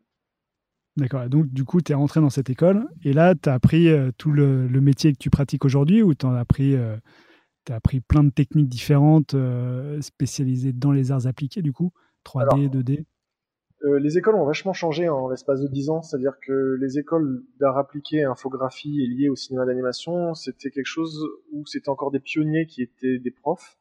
D'accord, 0.97 1.29
donc 1.29 1.47
du 1.49 1.65
coup, 1.65 1.81
tu 1.81 1.93
es 1.93 1.95
rentré 1.95 2.21
dans 2.21 2.31
cette 2.31 2.51
école 2.51 2.87
et 3.03 3.13
là, 3.13 3.35
tu 3.35 3.49
as 3.49 3.55
appris 3.55 3.89
tout 4.19 4.31
le, 4.31 4.67
le, 4.67 4.81
métier 4.81 5.13
que 5.13 5.19
tu 5.19 5.31
pratiques 5.31 5.65
aujourd'hui 5.65 6.03
ou 6.03 6.15
tu 6.15 6.27
as 6.27 6.37
appris, 6.37 6.77
as 6.77 7.75
appris 7.75 8.01
plein 8.01 8.25
de 8.25 8.31
techniques 8.31 8.69
différentes 8.69 9.35
spécialisées 10.01 10.73
dans 10.73 10.93
les 10.93 11.11
arts 11.13 11.27
appliqués 11.27 11.63
du 11.63 11.73
coup 11.73 11.93
3D, 12.27 12.69
2D 12.69 13.05
euh, 13.85 13.99
les 13.99 14.17
écoles 14.17 14.37
ont 14.37 14.45
vachement 14.45 14.73
changé 14.73 15.09
en 15.09 15.29
l'espace 15.29 15.61
de 15.61 15.67
10 15.67 15.91
ans, 15.91 16.03
c'est-à-dire 16.03 16.39
que 16.41 16.77
les 16.81 16.99
écoles 16.99 17.43
d'art 17.59 17.79
appliqué, 17.79 18.23
infographie 18.23 19.03
et 19.03 19.07
liées 19.09 19.29
au 19.29 19.35
cinéma 19.35 19.67
d'animation, 19.67 20.35
c'était 20.35 20.71
quelque 20.71 20.87
chose 20.87 21.27
où 21.51 21.67
c'était 21.67 21.89
encore 21.89 22.13
des 22.13 22.21
pionniers 22.21 22.67
qui 22.67 22.83
étaient 22.83 23.19
des 23.19 23.31
profs. 23.33 23.77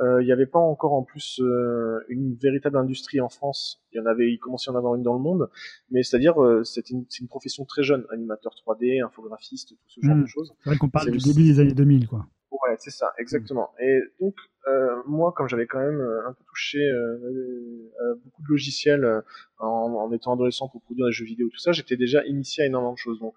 Euh, 0.00 0.22
il 0.22 0.26
n'y 0.26 0.32
avait 0.32 0.46
pas 0.46 0.58
encore 0.58 0.94
en 0.94 1.02
plus 1.02 1.40
euh, 1.40 2.00
une 2.08 2.34
véritable 2.34 2.76
industrie 2.76 3.20
en 3.20 3.28
France. 3.28 3.82
Il 3.92 3.98
y 3.98 4.00
en 4.00 4.06
avait, 4.06 4.32
il 4.32 4.38
commençait 4.38 4.70
à 4.70 4.72
en 4.72 4.76
avoir 4.76 4.94
une 4.94 5.02
dans 5.02 5.14
le 5.14 5.20
monde, 5.20 5.50
mais 5.90 6.02
c'est-à-dire 6.02 6.36
c'est 6.64 6.90
une, 6.90 7.04
une, 7.20 7.28
profession 7.28 7.64
très 7.64 7.82
jeune, 7.82 8.06
animateur 8.10 8.54
3D, 8.54 9.04
infographiste, 9.04 9.70
tout 9.70 9.76
ce 9.88 10.06
genre 10.06 10.16
mmh. 10.16 10.22
de 10.22 10.26
choses. 10.26 10.54
C'est 10.64 10.70
vrai 10.70 10.78
qu'on 10.78 10.88
parle 10.88 11.10
du 11.10 11.18
début 11.18 11.44
des 11.44 11.60
années 11.60 11.74
2000, 11.74 12.08
quoi. 12.08 12.26
Ouais, 12.50 12.76
c'est 12.78 12.90
ça, 12.90 13.12
exactement. 13.18 13.70
Et 13.80 14.00
donc, 14.20 14.34
euh, 14.66 15.02
moi, 15.06 15.32
comme 15.32 15.48
j'avais 15.48 15.66
quand 15.66 15.78
même 15.78 16.00
euh, 16.00 16.28
un 16.28 16.32
peu 16.32 16.42
touché 16.48 16.78
euh, 16.78 18.14
beaucoup 18.24 18.42
de 18.42 18.48
logiciels 18.48 19.04
euh, 19.04 19.20
en, 19.58 19.66
en, 19.66 20.12
étant 20.12 20.34
adolescent 20.34 20.68
pour 20.68 20.82
produire 20.82 21.06
des 21.06 21.12
jeux 21.12 21.24
vidéo, 21.24 21.48
tout 21.48 21.58
ça, 21.58 21.72
j'étais 21.72 21.96
déjà 21.96 22.24
initié 22.26 22.64
à 22.64 22.66
énormément 22.66 22.92
de 22.92 22.98
choses. 22.98 23.20
Donc, 23.20 23.34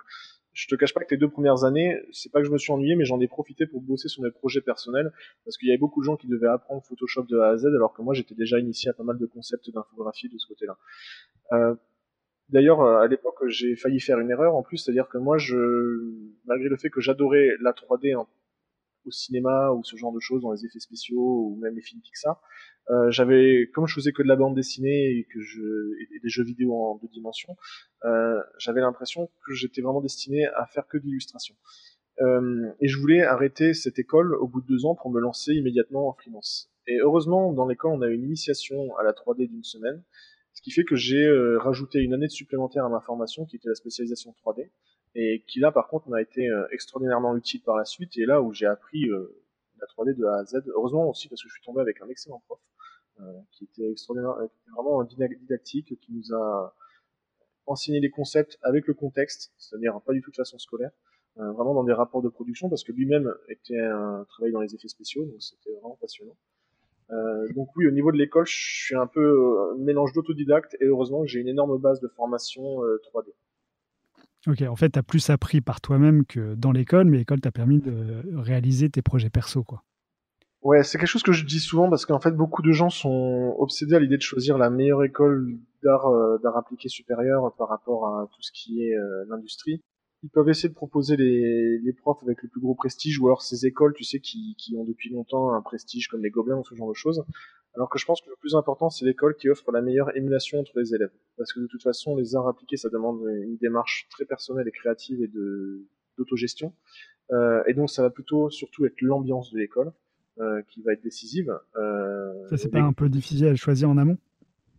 je 0.54 0.68
te 0.68 0.76
cache 0.76 0.94
pas 0.94 1.04
que 1.04 1.12
les 1.12 1.18
deux 1.18 1.30
premières 1.30 1.64
années, 1.64 2.00
c'est 2.12 2.32
pas 2.32 2.40
que 2.40 2.46
je 2.46 2.52
me 2.52 2.58
suis 2.58 2.72
ennuyé, 2.72 2.96
mais 2.96 3.06
j'en 3.06 3.20
ai 3.20 3.28
profité 3.28 3.66
pour 3.66 3.82
bosser 3.82 4.08
sur 4.08 4.24
mes 4.24 4.32
projets 4.32 4.62
personnels, 4.62 5.12
parce 5.46 5.58
qu'il 5.58 5.68
y 5.68 5.72
avait 5.72 5.80
beaucoup 5.80 6.02
de 6.02 6.06
gens 6.06 6.16
qui 6.16 6.28
devaient 6.28 6.48
apprendre 6.48 6.84
Photoshop 6.84 7.24
de 7.24 7.40
A 7.40 7.50
à 7.50 7.58
Z, 7.58 7.66
alors 7.68 7.94
que 7.94 8.02
moi, 8.02 8.14
j'étais 8.14 8.36
déjà 8.36 8.60
initié 8.60 8.90
à 8.90 8.94
pas 8.94 9.04
mal 9.04 9.18
de 9.18 9.26
concepts 9.26 9.70
d'infographie 9.72 10.30
de 10.30 10.38
ce 10.38 10.48
côté-là. 10.48 10.78
Euh, 11.54 11.76
D'ailleurs, 12.50 12.82
à 12.82 13.08
l'époque, 13.08 13.48
j'ai 13.48 13.76
failli 13.76 14.00
faire 14.00 14.20
une 14.20 14.30
erreur 14.30 14.56
en 14.56 14.64
plus, 14.64 14.78
c'est-à-dire 14.78 15.08
que 15.08 15.18
moi, 15.18 15.38
je, 15.38 15.56
malgré 16.46 16.70
le 16.70 16.78
fait 16.78 16.90
que 16.90 17.02
j'adorais 17.02 17.56
la 17.62 17.72
3D 17.72 18.16
en 18.16 18.28
au 19.06 19.12
cinéma 19.12 19.72
ou 19.72 19.84
ce 19.84 19.96
genre 19.96 20.14
de 20.14 20.20
choses 20.20 20.42
dans 20.42 20.52
les 20.52 20.66
effets 20.66 20.80
spéciaux 20.80 21.50
ou 21.50 21.60
même 21.62 21.76
les 21.76 21.82
films 21.82 22.02
Pixar. 22.02 22.42
Euh, 22.90 23.10
j'avais, 23.12 23.70
comme 23.74 23.88
je 23.88 23.96
faisais 23.96 24.12
que 24.12 24.24
de 24.24 24.28
la 24.28 24.36
bande 24.36 24.56
dessinée 24.56 25.18
et 25.18 25.28
que 25.34 25.40
je 25.40 25.62
et 25.62 26.20
des 26.22 26.30
jeux 26.30 26.44
vidéo 26.44 26.74
en 26.76 26.98
deux 26.98 27.08
dimensions, 27.08 27.56
euh, 28.06 28.42
j'avais 28.58 28.82
l'impression 28.82 29.30
que 29.46 29.54
j'étais 29.54 29.82
vraiment 29.82 30.02
destiné 30.02 30.46
à 30.48 30.66
faire 30.66 30.88
que 30.88 30.98
de 30.98 31.04
l'illustration. 31.04 31.56
Euh, 32.22 32.72
et 32.80 32.88
je 32.88 33.00
voulais 33.00 33.22
arrêter 33.22 33.74
cette 33.74 34.00
école 34.00 34.36
au 34.36 34.48
bout 34.48 34.62
de 34.62 34.68
deux 34.68 34.86
ans 34.86 34.96
pour 34.96 35.12
me 35.12 35.20
lancer 35.20 35.54
immédiatement 35.54 36.10
en 36.10 36.14
freelance. 36.14 36.70
Et 36.88 37.00
heureusement, 37.00 37.54
dans 37.54 37.66
l'école, 37.66 37.92
on 37.94 38.02
a 38.02 38.08
une 38.08 38.24
initiation 38.24 38.96
à 38.98 39.04
la 39.04 39.14
3D 39.14 39.48
d'une 39.48 39.64
semaine, 39.64 40.04
ce 40.54 40.62
qui 40.62 40.72
fait 40.72 40.84
que 40.84 40.96
j'ai 40.96 41.26
euh, 41.26 41.58
rajouté 41.58 42.00
une 42.00 42.14
année 42.14 42.28
de 42.28 42.32
supplémentaire 42.32 42.86
à 42.86 42.90
ma 42.90 43.00
formation, 43.00 43.46
qui 43.46 43.56
était 43.56 43.70
la 43.70 43.76
spécialisation 43.76 44.36
3D 44.46 44.70
et 45.16 45.44
qui 45.48 45.60
là 45.60 45.72
par 45.72 45.88
contre 45.88 46.10
m'a 46.10 46.22
été 46.22 46.50
euh, 46.50 46.68
extraordinairement 46.72 47.36
utile 47.36 47.62
par 47.62 47.78
la 47.78 47.86
suite 47.86 48.18
et 48.18 48.26
là 48.26 48.42
où 48.42 48.54
j'ai 48.54 48.66
appris 48.66 49.10
euh, 49.10 49.36
la 49.80 49.88
3D 49.88 50.16
de 50.16 50.26
A 50.26 50.40
à 50.40 50.46
Z. 50.46 50.64
Heureusement 50.68 51.10
aussi 51.10 51.28
parce 51.28 51.42
que 51.42 51.50
je 51.50 51.54
suis 51.54 51.64
tombé 51.64 51.82
avec 51.82 52.02
un 52.02 52.10
excellent 52.10 52.42
prof 52.46 52.60
euh, 53.22 53.24
qui 53.52 53.66
était 53.66 53.92
extraordinaire, 53.92 54.36
vraiment 54.76 55.04
didactique, 55.04 56.00
qui 56.00 56.12
nous 56.12 56.34
a 56.34 56.76
enseigné 57.66 58.00
les 58.00 58.10
concepts 58.10 58.58
avec 58.62 58.88
le 58.88 58.94
contexte, 58.94 59.54
c'est-à-dire 59.58 60.02
pas 60.02 60.14
du 60.14 60.22
tout 60.22 60.32
de 60.32 60.36
façon 60.36 60.58
scolaire, 60.58 60.92
vraiment 61.38 61.74
dans 61.74 61.84
des 61.84 61.94
rapports 61.94 62.22
de 62.22 62.28
production 62.28 62.70
parce 62.70 62.84
que 62.84 62.92
lui-même 62.92 63.34
était 63.48 63.80
un 63.80 64.26
travail 64.28 64.52
dans 64.52 64.60
les 64.60 64.76
effets 64.76 64.90
spéciaux, 64.90 65.24
donc 65.24 65.42
c'était 65.42 65.72
vraiment 65.72 65.98
passionnant. 66.02 66.36
Donc 67.56 67.74
oui, 67.78 67.88
au 67.88 67.92
niveau 67.92 68.12
de 68.12 68.18
l'école, 68.18 68.46
je 68.46 68.86
suis 68.86 68.96
un 68.96 69.08
peu 69.08 69.76
mélange 69.78 70.12
d'autodidacte 70.12 70.76
et 70.82 70.86
heureusement 70.86 71.24
j'ai 71.26 71.40
une 71.40 71.48
énorme 71.48 71.78
base 71.78 72.02
de 72.02 72.10
formation 72.10 72.82
3D. 72.82 73.32
Ok, 74.48 74.62
en 74.62 74.76
fait, 74.76 74.90
tu 74.90 75.04
plus 75.04 75.30
appris 75.30 75.62
par 75.62 75.80
toi-même 75.80 76.26
que 76.26 76.56
dans 76.56 76.72
l'école, 76.72 77.06
mais 77.06 77.18
l'école 77.18 77.40
t'a 77.40 77.52
permis 77.52 77.80
de 77.80 78.24
réaliser 78.36 78.90
tes 78.90 79.02
projets 79.02 79.30
perso, 79.30 79.64
quoi. 79.64 79.84
Ouais, 80.64 80.82
c'est 80.84 80.98
quelque 80.98 81.10
chose 81.10 81.24
que 81.24 81.34
je 81.34 81.46
dis 81.46 81.60
souvent 81.60 81.90
parce 81.90 82.06
qu'en 82.06 82.22
fait, 82.22 82.32
beaucoup 82.32 82.62
de 82.62 82.72
gens 82.72 82.90
sont 82.90 83.54
obsédés 83.60 83.96
à 83.96 84.00
l'idée 84.00 84.16
de 84.16 84.22
choisir 84.22 84.58
la 84.58 84.70
meilleure 84.70 85.04
école 85.04 85.58
d'art 85.84 86.08
euh, 86.08 86.38
d'art 86.42 86.56
appliqué 86.56 86.88
supérieur 86.88 87.54
par 87.58 87.68
rapport 87.68 88.08
à 88.08 88.30
tout 88.34 88.42
ce 88.42 88.52
qui 88.54 88.82
est 88.82 88.96
euh, 88.96 89.26
l'industrie. 89.28 89.82
Ils 90.24 90.30
peuvent 90.30 90.48
essayer 90.48 90.70
de 90.70 90.74
proposer 90.74 91.18
les, 91.18 91.94
profs 91.98 92.24
avec 92.24 92.42
le 92.44 92.48
plus 92.48 92.62
gros 92.62 92.76
prestige 92.76 93.20
ou 93.20 93.28
alors 93.28 93.42
ces 93.42 93.66
écoles, 93.66 93.94
tu 93.94 94.06
sais, 94.06 94.22
qui 94.22 94.56
ont 94.78 94.86
depuis 94.86 95.10
longtemps 95.10 95.54
un 95.54 95.62
prestige 95.62 96.08
comme 96.08 96.24
les 96.24 96.30
Gobelins 96.30 96.60
ou 96.60 96.64
ce 96.64 96.76
genre 96.76 96.88
de 96.88 96.94
choses. 96.94 97.26
Alors 97.76 97.90
que 97.90 97.98
je 97.98 98.06
pense 98.06 98.22
que 98.22 98.30
le 98.30 98.36
plus 98.40 98.56
important, 98.56 98.90
c'est 98.90 99.06
l'école 99.06 99.36
qui 99.36 99.50
offre 99.50 99.72
la 99.72 99.82
meilleure 99.82 100.16
émulation 100.16 100.60
entre 100.60 100.80
les 100.80 100.94
élèves. 100.94 101.12
Parce 101.38 101.54
que 101.54 101.60
de 101.60 101.68
toute 101.68 101.82
façon, 101.82 102.16
les 102.16 102.36
arts 102.36 102.48
appliqués, 102.48 102.78
ça 102.78 102.90
demande 102.90 103.22
une 103.44 103.58
démarche 103.58 104.08
très 104.12 104.26
personnelle 104.26 104.68
et 104.68 104.72
créative 104.72 105.22
et 105.24 105.28
de 105.28 105.88
d'autogestion. 106.18 106.74
Euh, 107.32 107.64
et 107.66 107.74
donc, 107.74 107.90
ça 107.90 108.04
va 108.04 108.12
plutôt 108.12 108.52
surtout 108.52 108.86
être 108.86 109.02
l'ambiance 109.02 109.52
de 109.52 109.58
l'école 109.58 109.92
euh, 110.40 110.62
qui 110.70 110.84
va 110.84 110.94
être 110.94 111.02
décisive. 111.02 111.58
Euh, 111.76 112.48
ça, 112.50 112.58
c'est 112.58 112.70
pas 112.70 112.82
un 112.82 112.94
peu 112.94 113.10
difficile 113.10 113.48
à 113.48 113.56
choisir 113.56 113.90
en 113.90 113.98
amont? 113.98 114.18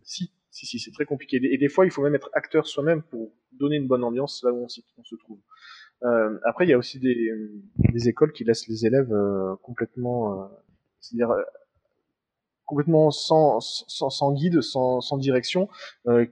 Si, 0.03 0.31
si, 0.49 0.65
si, 0.65 0.79
c'est 0.79 0.91
très 0.91 1.05
compliqué. 1.05 1.41
Et 1.41 1.57
des 1.57 1.67
fois, 1.67 1.85
il 1.85 1.91
faut 1.91 2.01
même 2.01 2.15
être 2.15 2.29
acteur 2.31 2.67
soi-même 2.67 3.01
pour 3.01 3.33
donner 3.51 3.75
une 3.75 3.87
bonne 3.87 4.03
ambiance 4.05 4.41
là 4.43 4.53
où 4.53 4.63
on, 4.63 4.67
on 4.97 5.03
se 5.03 5.15
trouve. 5.15 5.39
Euh, 6.03 6.37
après, 6.43 6.65
il 6.65 6.69
y 6.69 6.73
a 6.73 6.77
aussi 6.77 6.99
des, 6.99 7.31
des 7.77 8.09
écoles 8.09 8.31
qui 8.31 8.43
laissent 8.43 8.67
les 8.67 8.85
élèves 8.85 9.11
euh, 9.11 9.55
complètement, 9.61 10.43
euh, 10.43 10.45
c'est-à-dire 10.99 11.33
complètement 12.65 13.11
sans, 13.11 13.59
sans, 13.59 14.09
sans 14.09 14.31
guide, 14.33 14.61
sans, 14.61 15.01
sans 15.01 15.17
direction. 15.17 15.69
Euh, 16.07 16.25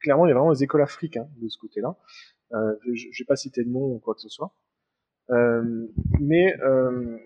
clairement, 0.00 0.26
il 0.26 0.30
y 0.30 0.32
a 0.32 0.34
vraiment 0.34 0.52
des 0.52 0.62
écoles 0.62 0.82
africaines 0.82 1.28
hein, 1.30 1.38
de 1.42 1.48
ce 1.48 1.58
côté-là. 1.58 1.96
Euh, 2.52 2.74
je 2.92 3.06
ne 3.06 3.18
vais 3.18 3.24
pas 3.26 3.36
citer 3.36 3.62
de 3.64 3.70
nom 3.70 3.94
ou 3.94 3.98
quoi 3.98 4.14
que 4.14 4.20
ce 4.20 4.28
soit. 4.28 4.52
Euh, 5.30 5.86
mais 6.18 6.58
euh, 6.60 7.18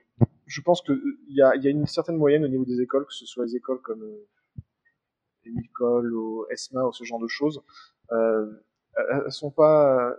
je 0.47 0.61
pense 0.61 0.83
qu'il 0.83 1.01
y 1.29 1.41
a, 1.43 1.57
y 1.57 1.67
a 1.67 1.71
une 1.71 1.87
certaine 1.87 2.17
moyenne 2.17 2.45
au 2.45 2.49
niveau 2.49 2.65
des 2.65 2.81
écoles, 2.81 3.07
que 3.07 3.15
ce 3.15 3.25
soit 3.25 3.47
les 3.47 3.57
écoles 3.57 3.81
comme 3.81 4.03
euh, 4.03 4.29
l'école 5.45 6.15
ou 6.15 6.45
ESMA 6.51 6.85
ou 6.85 6.93
ce 6.93 7.05
genre 7.05 7.21
de 7.21 7.29
choses. 7.29 7.63
Euh, 8.13 8.51
elles 8.97 9.33
sont 9.33 9.51
pas 9.51 10.15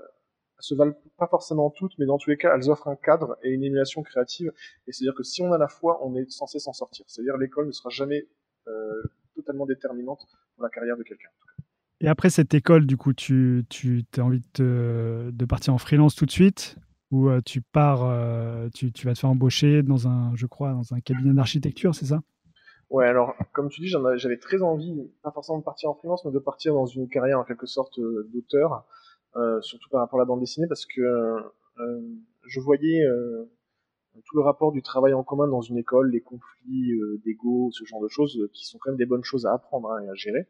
se 0.60 0.76
valent 0.76 0.96
pas 1.18 1.28
forcément 1.28 1.70
toutes, 1.70 1.94
mais 2.00 2.06
dans 2.06 2.18
tous 2.18 2.30
les 2.30 2.38
cas, 2.38 2.56
elles 2.56 2.70
offrent 2.70 2.88
un 2.88 2.96
cadre 2.96 3.38
et 3.44 3.50
une 3.50 3.64
émulation 3.64 4.04
créative. 4.04 4.52
Et 4.88 4.92
c'est-à-dire 4.92 5.16
que 5.16 5.24
si 5.24 5.42
on 5.42 5.52
a 5.52 5.58
la 5.58 5.68
foi, 5.68 6.00
on 6.04 6.16
est 6.16 6.30
censé 6.30 6.60
s'en 6.60 6.74
sortir. 6.74 7.06
C'est-à-dire 7.08 7.38
l'école 7.38 7.68
ne 7.68 7.72
sera 7.72 7.90
jamais 7.90 8.28
euh, 8.68 9.04
totalement 9.36 9.66
déterminante 9.66 10.26
pour 10.56 10.64
la 10.64 10.70
carrière 10.70 10.98
de 10.98 11.04
quelqu'un. 11.04 11.30
Et 12.02 12.08
après 12.08 12.30
cette 12.30 12.54
école, 12.54 12.86
du 12.86 12.98
coup, 12.98 13.14
tu, 13.14 13.66
tu 13.70 14.06
as 14.18 14.22
envie 14.22 14.42
de, 14.56 15.32
de, 15.32 15.46
partir 15.46 15.74
en 15.74 15.78
freelance 15.78 16.16
tout 16.16 16.26
de 16.26 16.32
suite 16.32 16.78
ou 17.12 17.30
euh, 17.30 17.42
tu 17.46 17.62
pars, 17.62 18.04
euh, 18.04 18.70
tu, 18.74 18.92
tu, 18.92 19.06
vas 19.06 19.14
te 19.14 19.20
faire 19.20 19.30
embaucher 19.30 19.84
dans 19.84 20.08
un, 20.08 20.36
je 20.36 20.46
crois, 20.46 20.72
dans 20.72 20.94
un 20.94 21.00
cabinet 21.00 21.34
d'architecture, 21.34 21.96
c'est 21.96 22.06
ça? 22.06 22.22
Ouais, 22.90 23.08
alors 23.08 23.36
comme 23.54 23.70
tu 23.70 23.82
dis, 23.82 23.88
j'avais 23.88 24.38
très 24.38 24.62
envie, 24.62 24.94
pas 25.24 25.32
forcément 25.32 25.58
de 25.58 25.64
partir 25.64 25.90
en 25.90 25.96
freelance, 25.96 26.24
mais 26.26 26.32
de 26.32 26.40
partir 26.40 26.74
dans 26.74 26.86
une 26.86 27.08
carrière 27.08 27.40
en 27.40 27.44
quelque 27.44 27.66
sorte 27.66 28.00
d'auteur, 28.00 28.86
surtout 29.62 29.90
par 29.90 30.02
rapport 30.02 30.20
à 30.20 30.24
la 30.24 30.26
bande 30.26 30.40
dessinée, 30.40 30.68
parce 30.68 30.86
que 30.86 31.02
euh, 31.80 32.00
je 32.46 32.60
voyais 32.60 33.04
euh, 33.04 33.50
tout 34.24 34.38
le 34.38 34.44
rapport 34.44 34.72
du 34.72 34.82
travail 34.82 35.14
en 35.14 35.24
commun 35.24 35.48
dans 35.48 35.62
une 35.62 35.78
école, 35.78 36.12
les 36.12 36.22
conflits 36.22 36.94
euh, 36.94 37.22
d'ego, 37.26 37.70
ce 37.72 37.84
genre 37.86 38.02
de 38.02 38.08
choses, 38.08 38.38
euh, 38.40 38.50
qui 38.54 38.66
sont 38.66 38.78
quand 38.80 38.92
même 38.92 38.98
des 38.98 39.06
bonnes 39.06 39.24
choses 39.24 39.46
à 39.46 39.54
apprendre 39.54 39.92
hein, 39.92 40.02
et 40.04 40.10
à 40.10 40.14
gérer. 40.14 40.48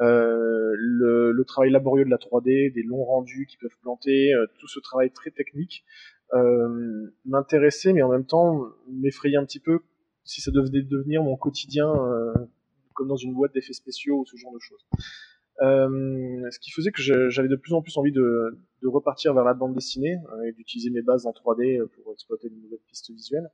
Euh, 0.00 0.72
le, 0.76 1.32
le, 1.32 1.44
travail 1.44 1.70
laborieux 1.70 2.04
de 2.04 2.10
la 2.10 2.18
3D, 2.18 2.72
des 2.72 2.82
longs 2.82 3.04
rendus 3.04 3.46
qui 3.46 3.56
peuvent 3.56 3.76
planter, 3.82 4.34
euh, 4.34 4.46
tout 4.58 4.68
ce 4.68 4.80
travail 4.80 5.10
très 5.10 5.30
technique 5.30 5.84
euh, 6.34 7.10
m'intéressait, 7.24 7.92
mais 7.92 8.02
en 8.02 8.10
même 8.10 8.26
temps 8.26 8.66
m'effrayait 8.90 9.36
un 9.36 9.44
petit 9.44 9.60
peu 9.60 9.80
si 10.24 10.40
ça 10.40 10.50
devait 10.50 10.82
devenir 10.82 11.22
mon 11.22 11.36
quotidien, 11.36 11.88
comme 12.94 13.06
dans 13.06 13.16
une 13.16 13.32
boîte 13.32 13.54
d'effets 13.54 13.72
spéciaux 13.72 14.18
ou 14.18 14.26
ce 14.26 14.36
genre 14.36 14.52
de 14.52 14.58
choses. 14.58 14.84
Euh, 15.62 16.50
ce 16.50 16.58
qui 16.58 16.70
faisait 16.70 16.90
que 16.90 17.00
j'avais 17.00 17.48
de 17.48 17.56
plus 17.56 17.72
en 17.72 17.80
plus 17.82 17.96
envie 17.96 18.12
de, 18.12 18.58
de 18.82 18.88
repartir 18.88 19.32
vers 19.32 19.44
la 19.44 19.54
bande 19.54 19.74
dessinée 19.74 20.18
euh, 20.32 20.48
et 20.48 20.52
d'utiliser 20.52 20.90
mes 20.90 21.02
bases 21.02 21.26
en 21.26 21.30
3D 21.30 21.86
pour 21.88 22.12
exploiter 22.12 22.48
de 22.50 22.54
nouvelles 22.54 22.80
pistes 22.88 23.10
visuelles. 23.10 23.50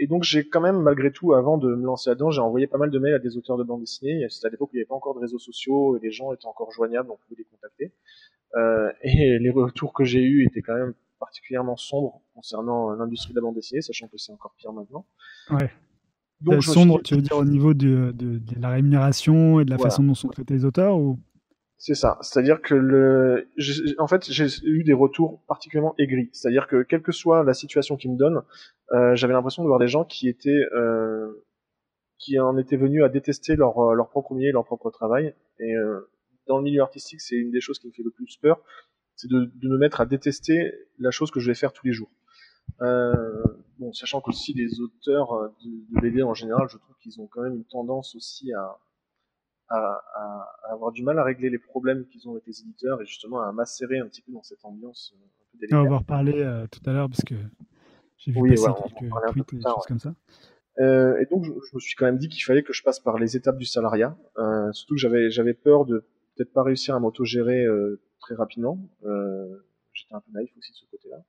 Et 0.00 0.08
donc 0.08 0.24
j'ai 0.24 0.48
quand 0.48 0.60
même, 0.60 0.82
malgré 0.82 1.12
tout, 1.12 1.32
avant 1.32 1.58
de 1.58 1.68
me 1.68 1.84
lancer 1.84 2.10
là-dedans, 2.10 2.30
j'ai 2.30 2.40
envoyé 2.40 2.66
pas 2.66 2.76
mal 2.76 2.90
de 2.90 2.98
mails 2.98 3.14
à 3.14 3.18
des 3.20 3.36
auteurs 3.36 3.56
de 3.56 3.62
bande 3.62 3.80
dessinée. 3.80 4.26
C'était 4.30 4.48
à 4.48 4.50
l'époque 4.50 4.70
où 4.72 4.74
il 4.74 4.78
n'y 4.78 4.82
avait 4.82 4.88
pas 4.88 4.96
encore 4.96 5.14
de 5.14 5.20
réseaux 5.20 5.38
sociaux 5.38 5.96
et 5.96 6.00
les 6.00 6.10
gens 6.10 6.32
étaient 6.32 6.46
encore 6.46 6.72
joignables, 6.72 7.10
on 7.10 7.16
pouvait 7.16 7.36
les 7.38 7.44
contacter. 7.44 7.92
Euh, 8.56 8.90
et 9.02 9.38
les 9.38 9.50
retours 9.50 9.92
que 9.92 10.04
j'ai 10.04 10.22
eus 10.22 10.44
étaient 10.46 10.62
quand 10.62 10.74
même 10.74 10.94
particulièrement 11.20 11.76
sombres 11.76 12.22
concernant 12.34 12.90
l'industrie 12.92 13.32
de 13.32 13.38
la 13.38 13.42
bande 13.42 13.54
dessinée, 13.54 13.80
sachant 13.80 14.08
que 14.08 14.18
c'est 14.18 14.32
encore 14.32 14.54
pire 14.56 14.72
maintenant. 14.72 15.06
Ouais. 15.50 15.70
Donc, 16.40 16.62
sombre, 16.62 17.02
tu 17.02 17.14
veux 17.14 17.22
dire 17.22 17.36
au 17.36 17.44
niveau 17.44 17.74
de, 17.74 18.12
de, 18.12 18.38
de, 18.38 18.60
la 18.60 18.70
rémunération 18.70 19.60
et 19.60 19.64
de 19.64 19.70
la 19.70 19.76
voilà. 19.76 19.90
façon 19.90 20.04
dont 20.04 20.14
sont 20.14 20.28
traités 20.28 20.54
les 20.54 20.64
auteurs 20.64 20.96
ou? 20.96 21.18
C'est 21.78 21.94
ça. 21.94 22.18
C'est-à-dire 22.22 22.60
que 22.60 22.74
le, 22.74 23.48
en 23.98 24.08
fait, 24.08 24.30
j'ai 24.30 24.46
eu 24.64 24.82
des 24.82 24.92
retours 24.92 25.40
particulièrement 25.46 25.94
aigris. 25.96 26.28
C'est-à-dire 26.32 26.66
que 26.66 26.82
quelle 26.82 27.02
que 27.02 27.12
soit 27.12 27.44
la 27.44 27.54
situation 27.54 27.96
qu'ils 27.96 28.12
me 28.12 28.16
donnent, 28.16 28.42
euh, 28.92 29.14
j'avais 29.14 29.32
l'impression 29.32 29.62
de 29.62 29.68
voir 29.68 29.78
des 29.78 29.86
gens 29.86 30.04
qui 30.04 30.28
étaient, 30.28 30.64
euh, 30.74 31.44
qui 32.18 32.38
en 32.40 32.56
étaient 32.58 32.76
venus 32.76 33.04
à 33.04 33.08
détester 33.08 33.54
leur, 33.54 33.78
euh, 33.78 33.94
leur 33.94 34.08
propre 34.08 34.34
milieu, 34.34 34.50
leur 34.50 34.64
propre 34.64 34.90
travail. 34.90 35.34
Et 35.60 35.72
euh, 35.72 36.00
dans 36.48 36.58
le 36.58 36.64
milieu 36.64 36.82
artistique, 36.82 37.20
c'est 37.20 37.36
une 37.36 37.52
des 37.52 37.60
choses 37.60 37.78
qui 37.78 37.86
me 37.86 37.92
fait 37.92 38.02
le 38.02 38.10
plus 38.10 38.36
peur, 38.38 38.60
c'est 39.14 39.30
de, 39.30 39.50
de, 39.54 39.68
me 39.68 39.78
mettre 39.78 40.00
à 40.00 40.06
détester 40.06 40.72
la 40.98 41.12
chose 41.12 41.30
que 41.30 41.38
je 41.38 41.46
vais 41.46 41.54
faire 41.54 41.72
tous 41.72 41.86
les 41.86 41.92
jours. 41.92 42.10
Euh, 42.82 43.44
bon, 43.78 43.92
sachant 43.92 44.20
qu'aussi 44.20 44.52
les 44.54 44.80
auteurs 44.80 45.50
de, 45.64 45.94
de 45.94 46.00
BD 46.00 46.22
en 46.22 46.34
général, 46.34 46.68
je 46.70 46.76
trouve 46.78 46.96
qu'ils 46.98 47.20
ont 47.20 47.26
quand 47.26 47.42
même 47.42 47.54
une 47.54 47.64
tendance 47.64 48.14
aussi 48.14 48.52
à, 48.52 48.78
à, 49.68 50.02
à, 50.14 50.72
avoir 50.72 50.92
du 50.92 51.02
mal 51.02 51.18
à 51.18 51.24
régler 51.24 51.50
les 51.50 51.58
problèmes 51.58 52.06
qu'ils 52.06 52.28
ont 52.28 52.32
avec 52.32 52.46
les 52.46 52.60
éditeurs 52.60 53.00
et 53.02 53.06
justement 53.06 53.40
à 53.40 53.52
macérer 53.52 53.98
un 53.98 54.06
petit 54.06 54.22
peu 54.22 54.32
dans 54.32 54.42
cette 54.42 54.64
ambiance 54.64 55.14
euh, 55.14 55.24
un 55.24 55.52
peu 55.52 55.58
délicate. 55.58 55.80
On 55.80 55.88
va 55.88 55.96
en 55.96 55.98
reparler 55.98 56.40
euh, 56.40 56.66
tout 56.70 56.80
à 56.88 56.92
l'heure 56.92 57.08
parce 57.08 57.24
que 57.24 57.34
j'ai 58.16 58.32
vu 58.32 58.40
oui, 58.40 58.50
passer 58.50 58.68
voilà, 59.10 59.32
quelques 59.32 59.46
tweets 59.46 59.52
et 59.52 59.56
des 59.56 59.62
choses 59.62 59.74
ouais. 59.76 59.82
comme 59.86 59.98
ça. 59.98 60.14
Euh, 60.80 61.18
et 61.20 61.26
donc 61.26 61.44
je, 61.44 61.50
je, 61.50 61.74
me 61.74 61.80
suis 61.80 61.96
quand 61.96 62.06
même 62.06 62.18
dit 62.18 62.28
qu'il 62.28 62.42
fallait 62.42 62.62
que 62.62 62.72
je 62.72 62.82
passe 62.82 63.00
par 63.00 63.18
les 63.18 63.36
étapes 63.36 63.58
du 63.58 63.64
salariat, 63.64 64.16
euh, 64.38 64.70
surtout 64.72 64.94
que 64.94 65.00
j'avais 65.00 65.28
j'avais 65.30 65.54
peur 65.54 65.84
de 65.84 66.04
peut-être 66.36 66.52
pas 66.52 66.62
réussir 66.62 66.94
à 66.94 67.00
m'autogérer 67.00 67.64
euh, 67.64 68.00
très 68.20 68.34
rapidement. 68.34 68.78
Euh, 69.04 69.64
J'étais 69.92 70.14
un 70.14 70.20
peu 70.20 70.30
naïf 70.32 70.50
aussi 70.56 70.70
de 70.70 70.76
ce 70.76 70.84
côté-là. 70.92 71.24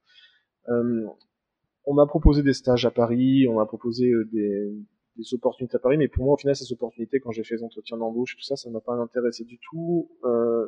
Euh, 1.89 1.91
on 1.91 1.93
m'a 1.93 2.05
proposé 2.05 2.43
des 2.43 2.53
stages 2.53 2.85
à 2.85 2.91
Paris, 2.91 3.47
on 3.47 3.55
m'a 3.55 3.65
proposé 3.65 4.11
des, 4.31 4.71
des 5.17 5.33
opportunités 5.33 5.75
à 5.75 5.79
Paris, 5.79 5.97
mais 5.97 6.07
pour 6.07 6.25
moi, 6.25 6.35
au 6.35 6.37
final, 6.37 6.55
ces 6.55 6.71
opportunités, 6.71 7.19
quand 7.19 7.31
j'ai 7.31 7.43
fait 7.43 7.55
les 7.55 7.63
entretiens 7.63 7.97
d'embauche 7.97 8.35
et 8.35 8.37
tout 8.37 8.43
ça, 8.43 8.55
ça 8.55 8.69
m'a 8.69 8.81
pas 8.81 8.93
intéressé 8.93 9.43
du 9.43 9.57
tout. 9.59 10.09
Euh, 10.23 10.67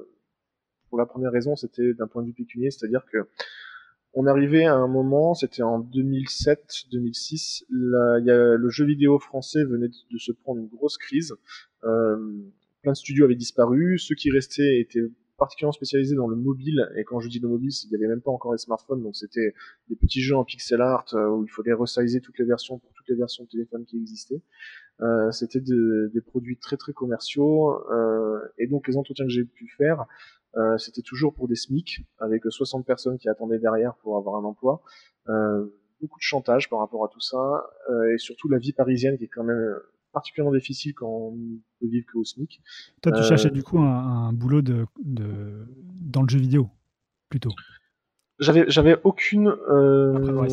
pour 0.89 0.97
la 0.97 1.05
première 1.05 1.31
raison, 1.31 1.55
c'était 1.55 1.93
d'un 1.93 2.07
point 2.07 2.21
de 2.21 2.27
vue 2.27 2.33
pécunier, 2.33 2.69
c'est-à-dire 2.71 3.05
que 3.11 3.27
on 4.13 4.27
arrivait 4.27 4.65
à 4.65 4.75
un 4.75 4.89
moment, 4.89 5.33
c'était 5.33 5.63
en 5.63 5.79
2007-2006, 5.79 7.63
le 7.69 8.69
jeu 8.69 8.85
vidéo 8.85 9.19
français 9.19 9.63
venait 9.63 9.87
de 9.87 10.17
se 10.17 10.33
prendre 10.33 10.59
une 10.59 10.67
grosse 10.67 10.97
crise. 10.97 11.33
Euh, 11.85 12.17
plein 12.81 12.91
de 12.91 12.97
studios 12.97 13.23
avaient 13.23 13.35
disparu, 13.35 13.97
ceux 13.99 14.15
qui 14.15 14.29
restaient 14.29 14.81
étaient 14.81 15.07
particulièrement 15.41 15.71
spécialisé 15.71 16.15
dans 16.15 16.27
le 16.27 16.35
mobile, 16.35 16.87
et 16.95 17.03
quand 17.03 17.19
je 17.19 17.27
dis 17.27 17.39
le 17.39 17.47
mobile, 17.47 17.71
il 17.83 17.89
n'y 17.89 17.95
avait 17.95 18.07
même 18.07 18.21
pas 18.21 18.29
encore 18.29 18.51
les 18.51 18.59
smartphones, 18.59 19.01
donc 19.01 19.15
c'était 19.15 19.55
des 19.89 19.95
petits 19.95 20.21
jeux 20.21 20.35
en 20.35 20.43
pixel 20.43 20.79
art 20.81 21.05
euh, 21.15 21.29
où 21.29 21.43
il 21.43 21.49
fallait 21.49 21.73
resizer 21.73 22.21
toutes 22.21 22.37
les 22.37 22.45
versions 22.45 22.77
pour 22.77 22.93
toutes 22.93 23.07
les 23.09 23.15
versions 23.15 23.43
de 23.45 23.49
téléphone 23.49 23.83
qui 23.85 23.97
existaient. 23.97 24.43
Euh, 25.01 25.31
c'était 25.31 25.59
de, 25.59 26.11
des 26.13 26.21
produits 26.21 26.59
très 26.59 26.77
très 26.77 26.93
commerciaux, 26.93 27.71
euh, 27.91 28.39
et 28.59 28.67
donc 28.67 28.87
les 28.87 28.97
entretiens 28.97 29.25
que 29.25 29.31
j'ai 29.31 29.43
pu 29.43 29.67
faire, 29.79 30.05
euh, 30.57 30.77
c'était 30.77 31.01
toujours 31.01 31.33
pour 31.33 31.47
des 31.47 31.55
SMIC, 31.55 32.05
avec 32.19 32.43
60 32.47 32.85
personnes 32.85 33.17
qui 33.17 33.27
attendaient 33.27 33.57
derrière 33.57 33.95
pour 33.95 34.17
avoir 34.17 34.35
un 34.35 34.43
emploi. 34.43 34.83
Euh, 35.27 35.65
beaucoup 36.01 36.19
de 36.19 36.23
chantage 36.23 36.69
par 36.69 36.77
rapport 36.77 37.03
à 37.03 37.07
tout 37.07 37.19
ça, 37.19 37.63
et 38.13 38.19
surtout 38.19 38.47
la 38.47 38.59
vie 38.59 38.73
parisienne 38.73 39.17
qui 39.17 39.23
est 39.23 39.27
quand 39.27 39.43
même 39.43 39.75
particulièrement 40.11 40.55
difficile 40.55 40.93
quand 40.93 41.07
on 41.07 41.37
peut 41.79 41.87
vivre 41.87 42.05
que 42.11 42.17
au 42.17 42.23
SMIC. 42.23 42.61
Toi, 43.01 43.11
tu 43.11 43.19
euh... 43.19 43.23
cherchais 43.23 43.49
du 43.51 43.63
coup 43.63 43.79
un, 43.79 44.27
un 44.27 44.33
boulot 44.33 44.61
de, 44.61 44.85
de, 45.03 45.67
dans 46.01 46.21
le 46.21 46.29
jeu 46.29 46.39
vidéo, 46.39 46.69
plutôt. 47.29 47.51
J'avais 48.39 48.65
j'avais 48.69 48.97
aucune 49.03 49.49
euh, 49.69 50.47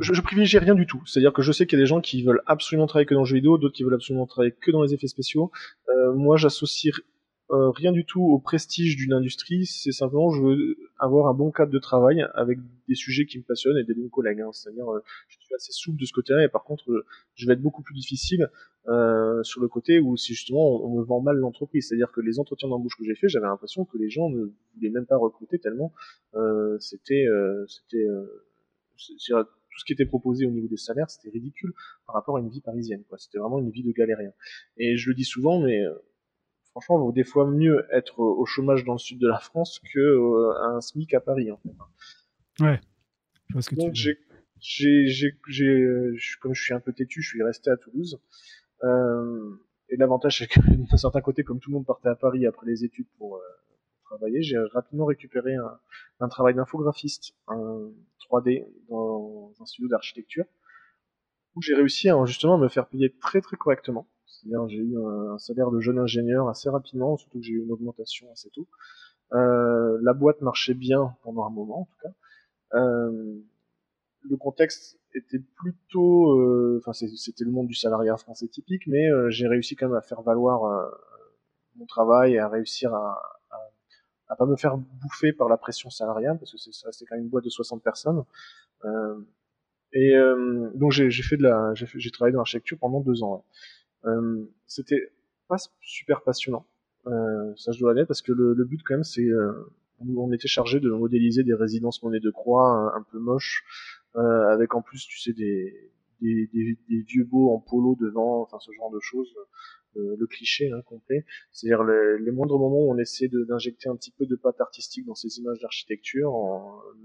je, 0.00 0.12
je 0.12 0.20
privilégiais 0.22 0.58
rien 0.58 0.74
du 0.74 0.86
tout. 0.86 1.00
C'est 1.06 1.20
à 1.20 1.22
dire 1.22 1.32
que 1.32 1.40
je 1.42 1.52
sais 1.52 1.66
qu'il 1.66 1.78
y 1.78 1.80
a 1.80 1.84
des 1.84 1.88
gens 1.88 2.00
qui 2.00 2.24
veulent 2.24 2.42
absolument 2.46 2.88
travailler 2.88 3.06
que 3.06 3.14
dans 3.14 3.20
le 3.20 3.26
jeu 3.26 3.36
vidéo 3.36 3.58
d'autres 3.58 3.76
qui 3.76 3.84
veulent 3.84 3.94
absolument 3.94 4.26
travailler 4.26 4.52
que 4.60 4.72
dans 4.72 4.82
les 4.82 4.92
effets 4.92 5.06
spéciaux. 5.06 5.52
Euh, 5.88 6.14
moi 6.14 6.36
j'associe 6.36 6.92
euh, 7.50 7.70
rien 7.70 7.92
du 7.92 8.04
tout 8.04 8.20
au 8.20 8.38
prestige 8.38 8.96
d'une 8.96 9.14
industrie, 9.14 9.64
c'est 9.64 9.92
simplement 9.92 10.30
je 10.30 10.42
veux 10.42 10.76
avoir 10.98 11.28
un 11.28 11.34
bon 11.34 11.50
cadre 11.50 11.72
de 11.72 11.78
travail 11.78 12.26
avec 12.34 12.58
des 12.88 12.94
sujets 12.94 13.24
qui 13.24 13.38
me 13.38 13.42
passionnent 13.42 13.78
et 13.78 13.84
des 13.84 13.94
bons 13.94 14.08
collègues. 14.08 14.40
Hein. 14.40 14.50
C'est-à-dire, 14.52 14.86
euh, 14.92 15.02
je 15.28 15.38
suis 15.38 15.54
assez 15.54 15.72
souple 15.72 15.98
de 15.98 16.04
ce 16.04 16.12
côté-là 16.12 16.44
et 16.44 16.48
par 16.48 16.64
contre, 16.64 16.90
euh, 16.90 17.06
je 17.36 17.46
vais 17.46 17.54
être 17.54 17.62
beaucoup 17.62 17.82
plus 17.82 17.94
difficile 17.94 18.50
euh, 18.88 19.42
sur 19.44 19.62
le 19.62 19.68
côté 19.68 19.98
où 19.98 20.16
si 20.16 20.34
justement 20.34 20.84
on, 20.84 20.98
me 20.98 21.04
vend 21.04 21.22
mal 21.22 21.36
l'entreprise. 21.36 21.88
C'est-à-dire 21.88 22.12
que 22.12 22.20
les 22.20 22.38
entretiens 22.38 22.68
d'embauche 22.68 22.96
que 22.98 23.04
j'ai 23.04 23.14
fait, 23.14 23.28
j'avais 23.28 23.46
l'impression 23.46 23.86
que 23.86 23.96
les 23.96 24.10
gens 24.10 24.28
ne 24.28 24.52
voulaient 24.74 24.90
même 24.90 25.06
pas 25.06 25.16
recruter 25.16 25.58
tellement 25.58 25.92
c'était 26.78 27.26
c'était 27.66 28.06
tout 28.96 29.78
ce 29.78 29.84
qui 29.86 29.92
était 29.92 30.06
proposé 30.06 30.46
au 30.46 30.50
niveau 30.50 30.68
des 30.68 30.76
salaires, 30.76 31.08
c'était 31.10 31.30
ridicule 31.30 31.72
par 32.06 32.14
rapport 32.14 32.36
à 32.36 32.40
une 32.40 32.48
vie 32.48 32.60
parisienne. 32.60 33.04
C'était 33.16 33.38
vraiment 33.38 33.58
une 33.58 33.70
vie 33.70 33.82
de 33.82 33.92
galérien. 33.92 34.32
Et 34.76 34.96
je 34.96 35.08
le 35.08 35.14
dis 35.14 35.24
souvent, 35.24 35.60
mais 35.60 35.84
franchement, 36.80 37.04
vaut 37.04 37.12
des 37.12 37.24
fois 37.24 37.46
mieux 37.46 37.86
être 37.92 38.20
au 38.20 38.44
chômage 38.46 38.84
dans 38.84 38.92
le 38.92 38.98
sud 38.98 39.18
de 39.18 39.28
la 39.28 39.38
France 39.38 39.80
que 39.92 39.98
euh, 39.98 40.52
un 40.62 40.80
SMIC 40.80 41.14
à 41.14 41.20
Paris, 41.20 41.50
en 41.50 41.56
fait. 41.58 42.64
Ouais. 42.64 42.80
Je 43.48 43.54
vois 43.54 43.62
ce 43.62 43.70
que 43.70 43.74
Donc, 43.76 43.92
tu 43.92 44.02
j'ai, 44.02 44.18
j'ai, 44.60 45.06
j'ai, 45.08 45.36
j'ai, 45.48 46.38
comme 46.40 46.54
je 46.54 46.62
suis 46.62 46.74
un 46.74 46.80
peu 46.80 46.92
têtu, 46.92 47.22
je 47.22 47.28
suis 47.28 47.42
resté 47.42 47.70
à 47.70 47.76
Toulouse. 47.76 48.20
Euh, 48.84 49.56
et 49.88 49.96
l'avantage, 49.96 50.38
c'est 50.38 50.46
que 50.46 50.60
d'un 50.90 50.96
certain 50.96 51.20
côté, 51.20 51.44
comme 51.44 51.60
tout 51.60 51.70
le 51.70 51.74
monde 51.74 51.86
partait 51.86 52.08
à 52.08 52.14
Paris 52.14 52.46
après 52.46 52.66
les 52.66 52.84
études 52.84 53.08
pour, 53.18 53.36
euh, 53.36 53.40
travailler, 54.04 54.42
j'ai 54.42 54.56
rapidement 54.72 55.04
récupéré 55.04 55.54
un, 55.56 55.78
un 56.20 56.28
travail 56.28 56.54
d'infographiste, 56.54 57.34
un 57.46 57.90
3D 58.30 58.66
dans 58.88 59.52
un 59.60 59.66
studio 59.66 59.88
d'architecture, 59.88 60.46
où 61.54 61.62
j'ai 61.62 61.74
réussi 61.74 62.08
à 62.08 62.24
justement 62.24 62.56
me 62.56 62.68
faire 62.68 62.88
payer 62.88 63.14
très 63.20 63.40
très 63.40 63.56
correctement. 63.56 64.08
C'est-à-dire 64.28 64.68
j'ai 64.68 64.78
eu 64.78 64.96
un, 64.98 65.38
salaire 65.38 65.70
de 65.70 65.80
jeune 65.80 65.98
ingénieur 65.98 66.48
assez 66.48 66.68
rapidement, 66.68 67.16
surtout 67.16 67.38
que 67.38 67.44
j'ai 67.44 67.52
eu 67.52 67.62
une 67.62 67.72
augmentation 67.72 68.30
assez 68.32 68.50
tôt. 68.50 68.68
Euh, 69.32 69.98
la 70.02 70.14
boîte 70.14 70.40
marchait 70.40 70.74
bien 70.74 71.16
pendant 71.22 71.44
un 71.44 71.50
moment 71.50 71.82
en 71.82 71.84
tout 71.84 71.98
cas. 72.02 72.78
Euh, 72.78 73.40
le 74.22 74.36
contexte 74.36 74.98
était 75.14 75.42
plutôt, 75.56 76.38
euh, 76.38 76.80
enfin 76.80 76.92
c'était 76.92 77.44
le 77.44 77.50
monde 77.50 77.66
du 77.66 77.74
salariat 77.74 78.16
français 78.16 78.48
typique, 78.48 78.86
mais 78.86 79.10
euh, 79.10 79.30
j'ai 79.30 79.46
réussi 79.46 79.76
quand 79.76 79.88
même 79.88 79.96
à 79.96 80.02
faire 80.02 80.22
valoir 80.22 80.64
euh, 80.64 80.88
mon 81.76 81.86
travail 81.86 82.34
et 82.34 82.38
à 82.38 82.48
réussir 82.48 82.92
à, 82.92 83.20
à, 84.28 84.36
pas 84.36 84.46
me 84.46 84.56
faire 84.56 84.76
bouffer 84.76 85.32
par 85.32 85.48
la 85.48 85.56
pression 85.56 85.90
salariale 85.90 86.38
parce 86.38 86.52
que 86.52 86.58
c'est 86.58 87.04
quand 87.06 87.16
même 87.16 87.24
une 87.24 87.30
boîte 87.30 87.44
de 87.44 87.50
60 87.50 87.82
personnes. 87.82 88.24
et 89.92 90.14
donc 90.74 90.92
j'ai 90.92 91.10
fait 91.22 91.36
de 91.36 91.44
la, 91.44 91.72
j'ai 91.74 92.10
travaillé 92.10 92.32
dans 92.32 92.40
l'architecture 92.40 92.78
pendant 92.78 93.00
deux 93.00 93.22
ans. 93.22 93.44
Euh, 94.04 94.44
c'était 94.66 95.12
pas 95.48 95.56
super 95.80 96.22
passionnant, 96.22 96.66
euh, 97.06 97.52
ça 97.56 97.72
je 97.72 97.80
dois 97.80 97.90
l'admettre, 97.90 98.08
parce 98.08 98.22
que 98.22 98.32
le, 98.32 98.54
le 98.54 98.64
but 98.64 98.80
quand 98.84 98.94
même 98.94 99.04
c'est 99.04 99.28
euh, 99.28 99.52
on 100.00 100.32
était 100.32 100.48
chargé 100.48 100.80
de 100.80 100.90
modéliser 100.90 101.42
des 101.42 101.54
résidences 101.54 102.02
monnaie 102.02 102.20
de 102.20 102.30
croix 102.30 102.68
un, 102.68 102.98
un 102.98 103.02
peu 103.10 103.18
moches, 103.18 103.64
euh, 104.16 104.48
avec 104.48 104.74
en 104.74 104.82
plus, 104.82 105.06
tu 105.06 105.18
sais, 105.18 105.32
des, 105.32 105.92
des, 106.20 106.48
des, 106.52 107.02
vieux 107.02 107.24
beaux 107.24 107.52
en 107.52 107.58
polo 107.60 107.96
devant, 108.00 108.42
enfin 108.42 108.58
ce 108.60 108.70
genre 108.72 108.90
de 108.90 109.00
choses, 109.00 109.32
euh, 109.96 110.16
le 110.18 110.26
cliché 110.26 110.70
hein, 110.72 110.82
complet. 110.82 111.24
C'est-à-dire 111.52 111.84
les, 111.84 112.18
les, 112.18 112.30
moindres 112.30 112.58
moments 112.58 112.80
où 112.86 112.92
on 112.92 112.98
essaie 112.98 113.28
d'injecter 113.28 113.88
un 113.88 113.96
petit 113.96 114.12
peu 114.12 114.26
de 114.26 114.36
pâte 114.36 114.60
artistique 114.60 115.06
dans 115.06 115.14
ces 115.14 115.38
images 115.38 115.58
d'architecture, 115.60 116.32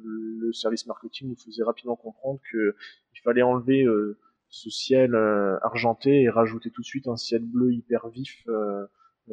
le 0.03 0.51
service 0.53 0.85
marketing 0.85 1.29
nous 1.29 1.35
faisait 1.35 1.63
rapidement 1.63 1.95
comprendre 1.95 2.39
que 2.51 2.75
il 3.15 3.21
fallait 3.21 3.41
enlever 3.41 3.83
euh, 3.83 4.17
ce 4.55 4.69
ciel 4.69 5.15
argenté 5.63 6.21
et 6.21 6.29
rajouter 6.29 6.69
tout 6.69 6.81
de 6.81 6.85
suite 6.85 7.07
un 7.07 7.17
ciel 7.17 7.41
bleu 7.43 7.73
hyper 7.73 8.07
vif 8.09 8.45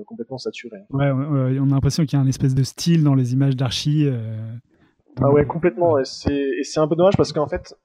complètement 0.07 0.39
saturé. 0.39 0.79
Ouais, 0.91 1.11
on 1.11 1.67
a 1.71 1.75
l'impression 1.75 2.05
qu'il 2.07 2.19
y 2.19 2.21
a 2.21 2.25
un 2.25 2.29
espèce 2.29 2.55
de 2.55 2.63
style 2.63 3.05
dans 3.05 3.15
les 3.15 3.33
images 3.35 3.57
d'archi. 3.57 4.09
ah 5.21 5.31
ouais, 5.31 5.45
complètement. 5.45 5.99
Et 5.99 6.05
c'est 6.05 6.79
un 6.79 6.89
peu 6.89 6.97
dommage 6.97 7.17
parce 7.17 7.33
qu'en 7.33 7.49
fait, 7.49 7.77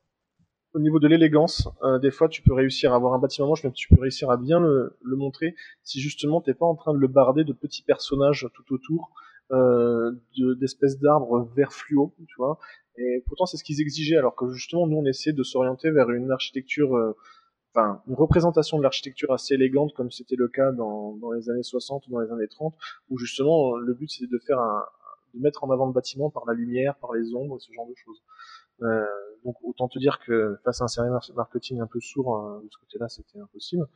au 0.75 0.79
niveau 0.79 0.99
de 0.99 1.07
l'élégance, 1.07 1.69
euh, 1.83 1.99
des 1.99 2.11
fois 2.11 2.27
tu 2.27 2.41
peux 2.41 2.53
réussir 2.53 2.91
à 2.91 2.97
avoir 2.97 3.13
un 3.13 3.19
bâtiment 3.19 3.47
moche, 3.47 3.63
mais 3.63 3.71
tu 3.71 3.87
peux 3.87 3.99
réussir 3.99 4.29
à 4.29 4.35
bien 4.35 4.59
le, 4.59 4.93
montrer 5.03 5.55
si 5.83 6.01
justement 6.01 6.41
t'es 6.41 6.53
pas 6.53 6.65
en 6.65 6.75
train 6.75 6.93
de 6.93 6.99
le 6.99 7.07
barder 7.07 7.45
de 7.45 7.53
petits 7.53 7.81
personnages 7.81 8.47
tout 8.53 8.73
autour, 8.73 9.11
euh, 9.51 10.11
d'espèces 10.59 10.99
d'arbres 10.99 11.49
vert 11.55 11.73
fluo, 11.73 12.13
tu 12.17 12.35
vois. 12.37 12.59
Et 12.97 13.23
pourtant 13.27 13.45
c'est 13.45 13.57
ce 13.57 13.63
qu'ils 13.63 13.81
exigeaient, 13.81 14.17
alors 14.17 14.35
que 14.35 14.49
justement 14.51 14.87
nous 14.87 14.97
on 14.97 15.05
essaie 15.05 15.33
de 15.33 15.43
s'orienter 15.43 15.91
vers 15.91 16.09
une 16.11 16.31
architecture, 16.31 16.95
euh, 16.95 17.15
enfin 17.73 18.01
une 18.07 18.15
représentation 18.15 18.77
de 18.77 18.83
l'architecture 18.83 19.31
assez 19.33 19.55
élégante 19.55 19.93
comme 19.93 20.11
c'était 20.11 20.37
le 20.37 20.47
cas 20.47 20.71
dans, 20.71 21.15
dans 21.17 21.31
les 21.31 21.49
années 21.49 21.63
60 21.63 22.07
ou 22.07 22.11
dans 22.11 22.21
les 22.21 22.31
années 22.31 22.47
30, 22.47 22.73
où 23.09 23.17
justement 23.17 23.75
le 23.75 23.93
but 23.93 24.09
c'était 24.09 24.31
de 24.31 24.39
faire 24.39 24.59
un, 24.59 24.83
de 25.35 25.41
mettre 25.41 25.63
en 25.63 25.69
avant 25.69 25.85
le 25.85 25.93
bâtiment 25.93 26.29
par 26.29 26.45
la 26.45 26.53
lumière, 26.53 26.95
par 26.95 27.13
les 27.13 27.33
ombres, 27.33 27.59
ce 27.59 27.71
genre 27.73 27.87
de 27.87 27.95
choses. 27.95 28.23
Euh, 28.81 29.05
donc 29.43 29.55
autant 29.63 29.87
te 29.87 29.99
dire 29.99 30.19
que 30.25 30.57
face 30.63 30.81
à 30.81 30.85
un 30.85 30.87
service 30.87 31.31
marketing 31.35 31.79
un 31.79 31.87
peu 31.87 31.99
sourd 31.99 32.35
euh, 32.35 32.61
de 32.61 32.67
ce 32.69 32.77
côté-là, 32.79 33.07
c'était 33.07 33.39
impossible. 33.39 33.87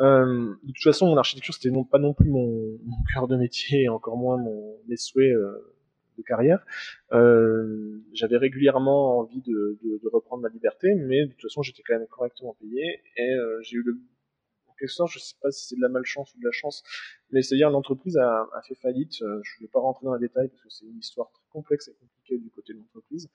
Euh, 0.00 0.54
de 0.62 0.72
toute 0.72 0.82
façon, 0.82 1.06
mon 1.06 1.16
architecture, 1.16 1.54
c'était 1.54 1.70
non, 1.70 1.84
pas 1.84 1.98
non 1.98 2.12
plus 2.12 2.28
mon, 2.28 2.78
cœur 3.12 3.28
de 3.28 3.36
métier, 3.36 3.88
encore 3.88 4.16
moins 4.16 4.42
mes 4.88 4.96
souhaits 4.96 5.32
euh, 5.32 5.74
de 6.18 6.22
carrière. 6.22 6.64
Euh, 7.12 7.98
J'avais 8.12 8.36
régulièrement 8.36 9.18
envie 9.18 9.40
de, 9.42 9.78
de, 9.82 10.00
de, 10.02 10.08
reprendre 10.08 10.42
ma 10.42 10.48
liberté, 10.48 10.94
mais 10.94 11.26
de 11.26 11.32
toute 11.32 11.42
façon, 11.42 11.62
j'étais 11.62 11.82
quand 11.82 11.98
même 11.98 12.06
correctement 12.08 12.56
payé, 12.60 13.00
et 13.16 13.30
euh, 13.34 13.60
j'ai 13.62 13.76
eu 13.76 13.82
le 13.82 13.98
quelque 14.78 14.92
sorte, 14.92 15.10
je 15.12 15.18
sais 15.18 15.34
pas 15.40 15.50
si 15.50 15.66
c'est 15.66 15.76
de 15.76 15.80
la 15.80 15.88
malchance 15.88 16.34
ou 16.34 16.38
de 16.38 16.44
la 16.44 16.52
chance, 16.52 16.82
mais 17.30 17.42
c'est-à-dire 17.42 17.70
l'entreprise 17.70 18.16
a, 18.16 18.46
a, 18.52 18.62
fait 18.62 18.74
faillite. 18.74 19.22
Euh, 19.22 19.40
je 19.42 19.60
ne 19.60 19.66
vais 19.66 19.70
pas 19.70 19.80
rentrer 19.80 20.04
dans 20.04 20.14
les 20.14 20.20
détails 20.20 20.48
parce 20.48 20.62
que 20.62 20.70
c'est 20.70 20.86
une 20.86 20.98
histoire 20.98 21.30
très 21.30 21.42
complexe 21.50 21.88
et 21.88 21.94
compliquée 21.94 22.38
du 22.38 22.50
côté 22.50 22.72
de 22.72 22.78
l'entreprise. 22.78 23.28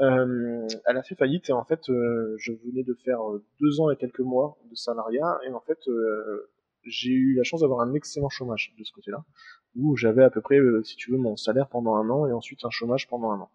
Euh, 0.00 0.66
elle 0.86 0.96
a 0.96 1.02
fait 1.02 1.14
faillite 1.14 1.48
et 1.48 1.52
en 1.52 1.64
fait, 1.64 1.88
euh, 1.88 2.34
je 2.38 2.52
venais 2.52 2.82
de 2.82 2.94
faire 2.94 3.28
euh, 3.28 3.44
deux 3.60 3.80
ans 3.80 3.90
et 3.90 3.96
quelques 3.96 4.20
mois 4.20 4.58
de 4.70 4.74
salariat 4.74 5.38
et 5.46 5.52
en 5.52 5.60
fait, 5.60 5.78
euh, 5.88 6.50
j'ai 6.84 7.12
eu 7.12 7.34
la 7.34 7.42
chance 7.42 7.60
d'avoir 7.60 7.80
un 7.80 7.94
excellent 7.94 8.30
chômage 8.30 8.74
de 8.78 8.84
ce 8.84 8.92
côté-là, 8.92 9.22
où 9.76 9.96
j'avais 9.96 10.24
à 10.24 10.30
peu 10.30 10.40
près, 10.40 10.58
si 10.82 10.96
tu 10.96 11.10
veux, 11.10 11.18
mon 11.18 11.36
salaire 11.36 11.68
pendant 11.68 11.96
un 11.96 12.08
an 12.08 12.26
et 12.26 12.32
ensuite 12.32 12.64
un 12.64 12.70
chômage 12.70 13.06
pendant 13.06 13.30
un 13.30 13.40
an. 13.40 13.50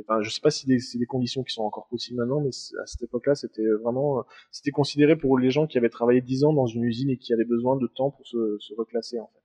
Enfin, 0.00 0.22
je 0.22 0.30
sais 0.30 0.40
pas 0.40 0.50
si 0.50 0.80
c'est 0.80 0.98
des 0.98 1.06
conditions 1.06 1.42
qui 1.42 1.52
sont 1.52 1.62
encore 1.62 1.88
possibles 1.88 2.18
maintenant, 2.18 2.40
mais 2.40 2.50
à 2.50 2.86
cette 2.86 3.02
époque-là, 3.02 3.34
c'était 3.34 3.66
vraiment, 3.82 4.20
euh, 4.20 4.22
c'était 4.50 4.70
considéré 4.70 5.16
pour 5.16 5.38
les 5.38 5.50
gens 5.50 5.66
qui 5.66 5.78
avaient 5.78 5.88
travaillé 5.88 6.20
10 6.20 6.44
ans 6.44 6.52
dans 6.52 6.66
une 6.66 6.84
usine 6.84 7.10
et 7.10 7.16
qui 7.16 7.32
avaient 7.32 7.44
besoin 7.44 7.76
de 7.76 7.86
temps 7.86 8.10
pour 8.10 8.26
se, 8.26 8.56
se 8.60 8.74
reclasser 8.74 9.18
en 9.18 9.26
fait. 9.26 9.42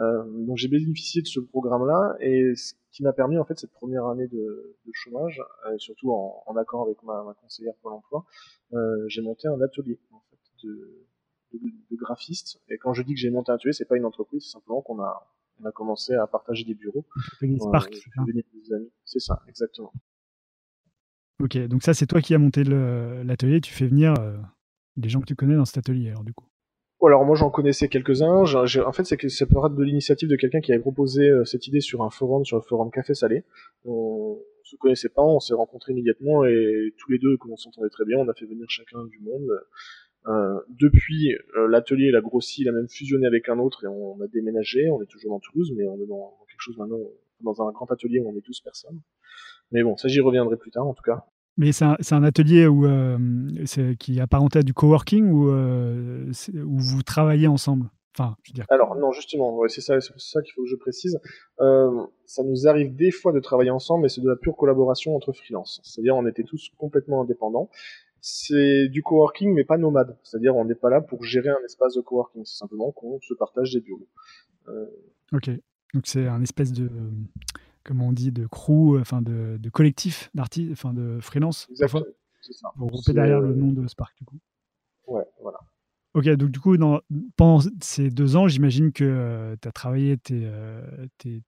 Euh, 0.00 0.22
donc 0.46 0.56
j'ai 0.56 0.68
bénéficié 0.68 1.22
de 1.22 1.26
ce 1.26 1.40
programme-là 1.40 2.16
et 2.20 2.54
ce 2.54 2.74
qui 2.92 3.02
m'a 3.02 3.12
permis 3.12 3.36
en 3.36 3.44
fait 3.44 3.58
cette 3.58 3.72
première 3.72 4.06
année 4.06 4.28
de, 4.28 4.76
de 4.86 4.90
chômage, 4.92 5.42
euh, 5.66 5.76
surtout 5.78 6.12
en, 6.12 6.42
en, 6.46 6.56
accord 6.56 6.82
avec 6.82 7.02
ma, 7.02 7.24
ma 7.24 7.34
conseillère 7.34 7.74
pour 7.80 7.90
l'emploi, 7.90 8.24
euh, 8.74 9.08
j'ai 9.08 9.22
monté 9.22 9.48
un 9.48 9.60
atelier 9.60 9.98
en 10.12 10.22
fait 10.30 10.66
de, 10.66 11.04
de, 11.52 11.58
de, 11.90 11.96
graphiste. 11.96 12.60
Et 12.68 12.78
quand 12.78 12.92
je 12.92 13.02
dis 13.02 13.14
que 13.14 13.18
j'ai 13.18 13.30
monté 13.30 13.50
un 13.50 13.56
atelier, 13.56 13.72
c'est 13.72 13.88
pas 13.88 13.96
une 13.96 14.04
entreprise, 14.04 14.44
c'est 14.44 14.52
simplement 14.52 14.82
qu'on 14.82 15.00
a 15.02 15.26
on 15.60 15.64
a 15.66 15.72
commencé 15.72 16.14
à 16.14 16.26
partager 16.26 16.64
des 16.64 16.74
bureaux. 16.74 17.04
Spark. 17.58 17.94
c'est 19.04 19.20
ça, 19.20 19.42
exactement. 19.48 19.92
Ok, 21.40 21.56
donc 21.68 21.82
ça 21.82 21.94
c'est 21.94 22.06
toi 22.06 22.20
qui 22.20 22.34
as 22.34 22.38
monté 22.38 22.64
l'atelier, 22.64 23.60
tu 23.60 23.72
fais 23.72 23.86
venir 23.86 24.14
euh, 24.18 24.36
des 24.96 25.08
gens 25.08 25.20
que 25.20 25.26
tu 25.26 25.36
connais 25.36 25.54
dans 25.54 25.64
cet 25.64 25.78
atelier 25.78 26.10
alors 26.10 26.24
du 26.24 26.34
coup. 26.34 26.46
Alors 27.06 27.24
moi 27.24 27.36
j'en 27.36 27.48
connaissais 27.48 27.88
quelques-uns. 27.88 28.42
En 28.84 28.92
fait 28.92 29.04
c'est 29.04 29.16
que 29.16 29.28
ça 29.28 29.46
peut 29.46 29.56
être 29.58 29.76
de 29.76 29.84
l'initiative 29.84 30.28
de 30.28 30.34
quelqu'un 30.34 30.60
qui 30.60 30.72
avait 30.72 30.80
proposé 30.80 31.28
euh, 31.28 31.44
cette 31.44 31.68
idée 31.68 31.80
sur 31.80 32.02
un 32.02 32.10
forum, 32.10 32.44
sur 32.44 32.56
le 32.56 32.62
forum 32.62 32.90
Café 32.90 33.14
Salé. 33.14 33.44
On 33.84 34.40
se 34.64 34.74
connaissait 34.76 35.08
pas, 35.08 35.22
on 35.22 35.38
s'est 35.38 35.54
rencontrés 35.54 35.92
immédiatement 35.92 36.44
et 36.44 36.92
tous 36.98 37.10
les 37.12 37.18
deux, 37.18 37.36
comme 37.36 37.52
on 37.52 37.56
s'entendait 37.56 37.88
très 37.88 38.04
bien, 38.04 38.18
on 38.18 38.28
a 38.28 38.34
fait 38.34 38.46
venir 38.46 38.66
chacun 38.68 39.04
du 39.04 39.20
monde. 39.20 39.48
Euh, 39.48 39.60
depuis, 40.68 41.34
euh, 41.56 41.68
l'atelier 41.68 42.14
a 42.14 42.20
grossi, 42.20 42.62
il 42.62 42.68
a 42.68 42.72
même 42.72 42.88
fusionné 42.88 43.26
avec 43.26 43.48
un 43.48 43.58
autre 43.58 43.84
et 43.84 43.86
on, 43.86 44.20
a 44.20 44.26
déménagé. 44.28 44.90
On 44.90 45.02
est 45.02 45.06
toujours 45.06 45.30
dans 45.30 45.40
Toulouse, 45.40 45.72
mais 45.76 45.86
on 45.86 46.00
est 46.02 46.06
dans, 46.06 46.36
quelque 46.48 46.60
chose 46.60 46.76
maintenant, 46.76 46.98
dans 47.40 47.62
un 47.62 47.72
grand 47.72 47.90
atelier 47.90 48.20
où 48.20 48.28
on 48.28 48.36
est 48.36 48.44
12 48.44 48.60
personnes. 48.60 49.00
Mais 49.72 49.82
bon, 49.82 49.96
ça 49.96 50.08
j'y 50.08 50.20
reviendrai 50.20 50.56
plus 50.56 50.70
tard 50.70 50.86
en 50.86 50.94
tout 50.94 51.02
cas. 51.02 51.24
Mais 51.56 51.72
c'est 51.72 51.84
un, 51.84 51.96
un, 52.12 52.22
atelier 52.22 52.66
où, 52.66 52.86
euh, 52.86 53.18
qui 53.98 54.18
est 54.18 54.20
apparenté 54.20 54.60
à 54.60 54.62
du 54.62 54.74
coworking 54.74 55.30
ou 55.30 55.50
où 55.50 56.78
vous 56.78 57.02
travaillez 57.02 57.48
ensemble? 57.48 57.90
Enfin, 58.18 58.36
je 58.42 58.50
veux 58.50 58.54
dire... 58.54 58.66
Alors 58.68 58.96
non, 58.96 59.12
justement, 59.12 59.56
ouais, 59.56 59.68
c'est 59.68 59.80
ça, 59.80 60.00
c'est 60.00 60.12
ça 60.16 60.42
qu'il 60.42 60.52
faut 60.54 60.62
que 60.62 60.68
je 60.68 60.76
précise. 60.76 61.20
Euh, 61.60 62.04
ça 62.24 62.42
nous 62.42 62.66
arrive 62.66 62.94
des 62.96 63.10
fois 63.10 63.32
de 63.32 63.38
travailler 63.38 63.70
ensemble, 63.70 64.02
mais 64.02 64.08
c'est 64.08 64.20
de 64.20 64.28
la 64.28 64.36
pure 64.36 64.56
collaboration 64.56 65.14
entre 65.14 65.32
freelance. 65.32 65.80
C'est-à-dire, 65.84 66.16
on 66.16 66.26
était 66.26 66.42
tous 66.42 66.70
complètement 66.78 67.22
indépendants 67.22 67.70
c'est 68.20 68.88
du 68.88 69.02
coworking 69.02 69.54
mais 69.54 69.64
pas 69.64 69.78
nomade. 69.78 70.16
C'est-à-dire 70.22 70.56
on 70.56 70.64
n'est 70.64 70.74
pas 70.74 70.90
là 70.90 71.00
pour 71.00 71.24
gérer 71.24 71.50
un 71.50 71.64
espace 71.64 71.94
de 71.94 72.00
coworking, 72.00 72.44
c'est 72.44 72.58
simplement 72.58 72.92
qu'on 72.92 73.20
se 73.20 73.34
partage 73.34 73.72
des 73.72 73.80
bureaux. 73.80 74.08
Euh... 74.68 74.86
Ok, 75.32 75.50
donc 75.94 76.06
c'est 76.06 76.26
un 76.26 76.42
espèce 76.42 76.72
de, 76.72 76.90
comment 77.84 78.08
on 78.08 78.12
dit, 78.12 78.32
de 78.32 78.46
crew, 78.46 78.98
enfin 79.00 79.22
de, 79.22 79.56
de 79.58 79.70
collectif 79.70 80.30
d'artistes, 80.34 80.72
enfin 80.72 80.94
de 80.94 81.18
freelance. 81.20 81.66
Exactement, 81.70 82.04
c'est 82.40 82.52
ça. 82.52 82.68
Vous 82.76 82.86
groupez 82.86 83.12
derrière 83.12 83.40
le 83.40 83.54
nom 83.54 83.72
de 83.72 83.86
Spark 83.86 84.16
du 84.18 84.24
coup. 84.24 84.38
Ouais, 85.06 85.24
voilà. 85.42 85.58
Ok, 86.14 86.26
donc 86.30 86.50
du 86.50 86.58
coup, 86.58 86.76
dans, 86.78 87.00
pendant 87.36 87.62
ces 87.80 88.10
deux 88.10 88.34
ans, 88.34 88.48
j'imagine 88.48 88.92
que 88.92 89.04
euh, 89.04 89.56
tu 89.60 89.68
as 89.68 89.72
travaillé 89.72 90.16
tes, 90.16 90.40
euh, 90.46 91.06
tes 91.18 91.42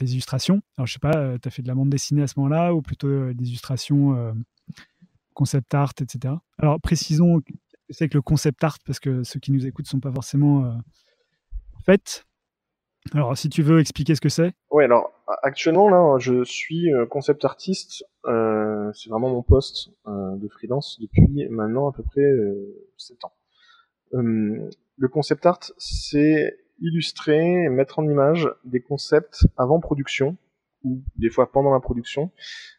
illustrations. 0.00 0.62
Alors, 0.78 0.86
je 0.86 0.92
sais 0.94 1.00
pas, 1.00 1.16
euh, 1.16 1.38
tu 1.42 1.48
as 1.48 1.50
fait 1.50 1.60
de 1.60 1.68
la 1.68 1.74
bande 1.74 1.90
dessinée 1.90 2.22
à 2.22 2.28
ce 2.28 2.38
moment-là 2.38 2.72
ou 2.72 2.82
plutôt 2.82 3.32
des 3.32 3.48
illustrations 3.48 4.34
concept 5.34 5.74
art, 5.74 5.94
etc. 6.00 6.34
Alors 6.58 6.80
précisons 6.80 7.40
c'est 7.92 8.08
que 8.08 8.16
le 8.16 8.22
concept 8.22 8.62
art, 8.64 8.78
parce 8.86 9.00
que 9.00 9.22
ceux 9.22 9.38
qui 9.38 9.52
nous 9.52 9.66
écoutent 9.66 9.86
ne 9.86 9.90
sont 9.90 10.00
pas 10.00 10.12
forcément 10.12 10.64
euh, 10.64 10.72
faits. 11.84 12.24
Alors 13.12 13.36
si 13.36 13.48
tu 13.48 13.62
veux 13.62 13.80
expliquer 13.80 14.14
ce 14.14 14.20
que 14.20 14.28
c'est. 14.28 14.52
Oui, 14.70 14.84
alors 14.84 15.12
actuellement 15.42 15.88
là, 15.88 16.18
je 16.18 16.44
suis 16.44 16.92
euh, 16.92 17.06
concept 17.06 17.44
artiste. 17.44 18.04
Euh, 18.26 18.90
c'est 18.94 19.10
vraiment 19.10 19.30
mon 19.30 19.42
poste 19.42 19.90
de 20.06 20.48
freelance 20.48 20.98
depuis 21.00 21.48
maintenant 21.48 21.88
à 21.88 21.92
peu 21.92 22.02
près 22.02 22.28
7 22.96 23.24
ans. 23.24 23.32
le 24.12 25.08
concept 25.08 25.44
art, 25.46 25.60
c'est 25.78 26.56
illustrer, 26.80 27.68
mettre 27.68 27.98
en 27.98 28.08
image 28.08 28.48
des 28.64 28.80
concepts 28.80 29.46
avant 29.56 29.80
production 29.80 30.36
ou 30.84 31.02
des 31.16 31.30
fois 31.30 31.50
pendant 31.50 31.72
la 31.72 31.80
production, 31.80 32.30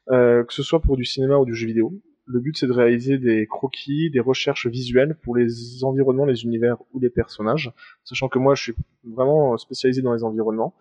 que 0.08 0.46
ce 0.50 0.64
soit 0.64 0.82
pour 0.82 0.96
du 0.96 1.06
cinéma 1.06 1.36
ou 1.38 1.46
du 1.46 1.54
jeu 1.54 1.68
vidéo 1.68 2.02
le 2.26 2.40
but 2.40 2.58
c'est 2.58 2.68
de 2.68 2.72
réaliser 2.72 3.18
des 3.18 3.48
croquis, 3.48 4.10
des 4.10 4.20
recherches 4.20 4.68
visuelles 4.68 5.18
pour 5.24 5.36
les 5.36 5.84
environnements, 5.84 6.26
les 6.26 6.44
univers 6.44 6.78
ou 6.94 7.00
les 7.00 7.10
personnages, 7.10 7.72
sachant 8.04 8.30
que 8.30 8.40
moi 8.40 8.56
je 8.56 8.64
suis 8.64 8.76
vraiment 9.04 9.58
spécialisé 9.58 10.02
dans 10.02 10.14
les 10.14 10.24
environnements. 10.24 10.74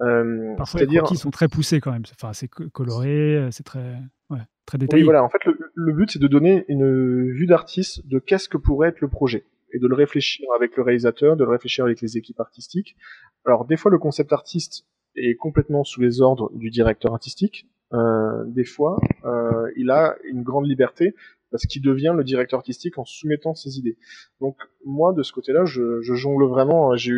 Euh, 0.00 0.54
Parfois 0.56 0.80
les 0.80 0.96
croquis 0.98 1.16
sont 1.16 1.30
très 1.30 1.48
poussés 1.48 1.80
quand 1.80 1.92
même, 1.92 2.04
enfin 2.12 2.32
c'est 2.32 2.48
coloré, 2.48 3.36
euh, 3.36 3.50
c'est 3.50 3.62
très, 3.62 3.96
ouais, 4.30 4.40
très 4.66 4.78
détaillé. 4.78 5.02
Oui, 5.02 5.04
voilà, 5.04 5.22
en 5.22 5.28
fait 5.28 5.44
le, 5.44 5.58
le 5.74 5.92
but 5.92 6.10
c'est 6.10 6.18
de 6.18 6.28
donner 6.28 6.64
une 6.68 7.30
vue 7.30 7.46
d'artiste 7.46 8.06
de 8.06 8.18
qu'est-ce 8.18 8.48
que 8.48 8.58
pourrait 8.58 8.88
être 8.88 9.00
le 9.00 9.08
projet 9.08 9.44
et 9.72 9.78
de 9.78 9.88
le 9.88 9.94
réfléchir 9.94 10.46
avec 10.56 10.76
le 10.76 10.84
réalisateur, 10.84 11.36
de 11.36 11.44
le 11.44 11.50
réfléchir 11.50 11.84
avec 11.84 12.00
les 12.00 12.16
équipes 12.16 12.40
artistiques. 12.40 12.96
Alors 13.44 13.64
des 13.64 13.76
fois 13.76 13.90
le 13.90 13.98
concept 13.98 14.32
artiste 14.32 14.86
est 15.16 15.36
complètement 15.36 15.84
sous 15.84 16.00
les 16.00 16.20
ordres 16.20 16.50
du 16.54 16.70
directeur 16.70 17.12
artistique, 17.12 17.68
euh, 17.92 18.44
des 18.46 18.64
fois, 18.64 18.98
euh, 19.24 19.70
il 19.76 19.90
a 19.90 20.16
une 20.24 20.42
grande 20.42 20.66
liberté 20.66 21.14
parce 21.54 21.66
qu'il 21.66 21.82
devient 21.82 22.12
le 22.16 22.24
directeur 22.24 22.58
artistique 22.58 22.98
en 22.98 23.04
soumettant 23.04 23.54
ses 23.54 23.78
idées. 23.78 23.96
Donc 24.40 24.56
moi, 24.84 25.12
de 25.12 25.22
ce 25.22 25.32
côté-là, 25.32 25.64
je, 25.64 26.00
je, 26.00 26.14
jongle 26.14 26.46
vraiment. 26.46 26.90
Hein. 26.90 26.96
J'ai 26.96 27.12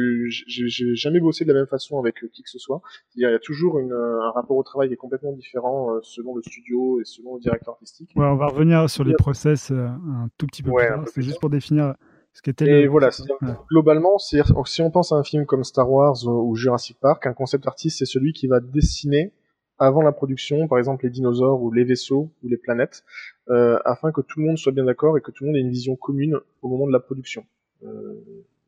jamais 0.95 1.21
bossé 1.21 1.47
de 1.47 1.53
la 1.55 1.61
même 1.61 1.67
façon 1.67 1.99
avec 1.99 2.17
qui 2.17 2.43
que 2.43 2.51
ce 2.51 2.59
soit. 2.59 2.83
Il 3.15 3.23
y 3.23 3.25
a 3.25 3.39
toujours 3.39 3.79
une, 3.79 3.95
un 3.95 4.31
rapport 4.33 4.59
au 4.59 4.63
travail 4.63 4.89
qui 4.89 4.95
est 4.95 4.99
complètement 4.99 5.33
différent 5.33 5.91
euh, 5.91 6.01
selon 6.03 6.37
le 6.37 6.43
studio 6.43 7.01
et 7.01 7.05
selon 7.07 7.37
le 7.37 7.41
directeur 7.41 7.73
artistique. 7.73 8.11
Ouais, 8.15 8.27
on 8.27 8.37
va 8.37 8.49
revenir 8.49 8.91
sur 8.91 9.05
les 9.05 9.15
process 9.15 9.71
euh, 9.71 9.87
un 9.87 10.29
tout 10.37 10.47
petit 10.47 10.63
peu 10.63 10.71
plus 10.71 10.87
tard. 10.87 11.05
C'est 11.07 11.23
juste 11.23 11.41
pour 11.41 11.49
définir 11.49 11.95
ce 12.35 12.43
qu'était. 12.43 12.67
Et 12.67 12.83
le... 12.83 12.91
voilà, 12.91 13.09
ouais. 13.41 13.49
globalement, 13.71 14.19
si 14.19 14.43
on 14.83 14.91
pense 14.91 15.13
à 15.13 15.17
un 15.17 15.25
film 15.25 15.47
comme 15.47 15.65
Star 15.65 15.91
Wars 15.91 16.27
ou 16.27 16.55
Jurassic 16.57 16.99
Park, 17.01 17.27
un 17.27 17.33
concept 17.33 17.67
artiste, 17.67 18.01
c'est 18.01 18.05
celui 18.05 18.35
qui 18.35 18.49
va 18.49 18.61
dessiner 18.61 19.33
avant 19.79 20.03
la 20.03 20.13
production, 20.13 20.69
par 20.69 20.79
exemple 20.79 21.05
les 21.05 21.11
dinosaures 21.11 21.63
ou 21.63 21.71
les 21.71 21.85
vaisseaux 21.85 22.31
ou 22.43 22.49
les 22.49 22.57
planètes, 22.57 23.05
euh, 23.49 23.79
afin 23.85 24.13
que 24.13 24.21
tout 24.21 24.41
le 24.41 24.47
monde 24.47 24.59
soit 24.59 24.73
bien 24.73 24.85
d'accord 24.85 25.19
et 25.19 25.21
que 25.21 25.31
tout 25.31 25.45
le 25.45 25.49
monde 25.49 25.57
ait 25.57 25.61
une 25.61 25.71
vision 25.71 25.97
commune 25.97 26.39
au 26.63 26.69
moment 26.69 26.87
de 26.87 26.93
la 26.93 27.01
production 27.01 27.45
euh, 27.85 28.23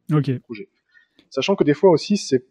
du 0.09 0.41
projet. 0.41 0.69
Sachant 1.31 1.57
que 1.57 1.65
des 1.65 1.75
fois 1.75 1.91
aussi, 1.91 2.17
c'est 2.17 2.45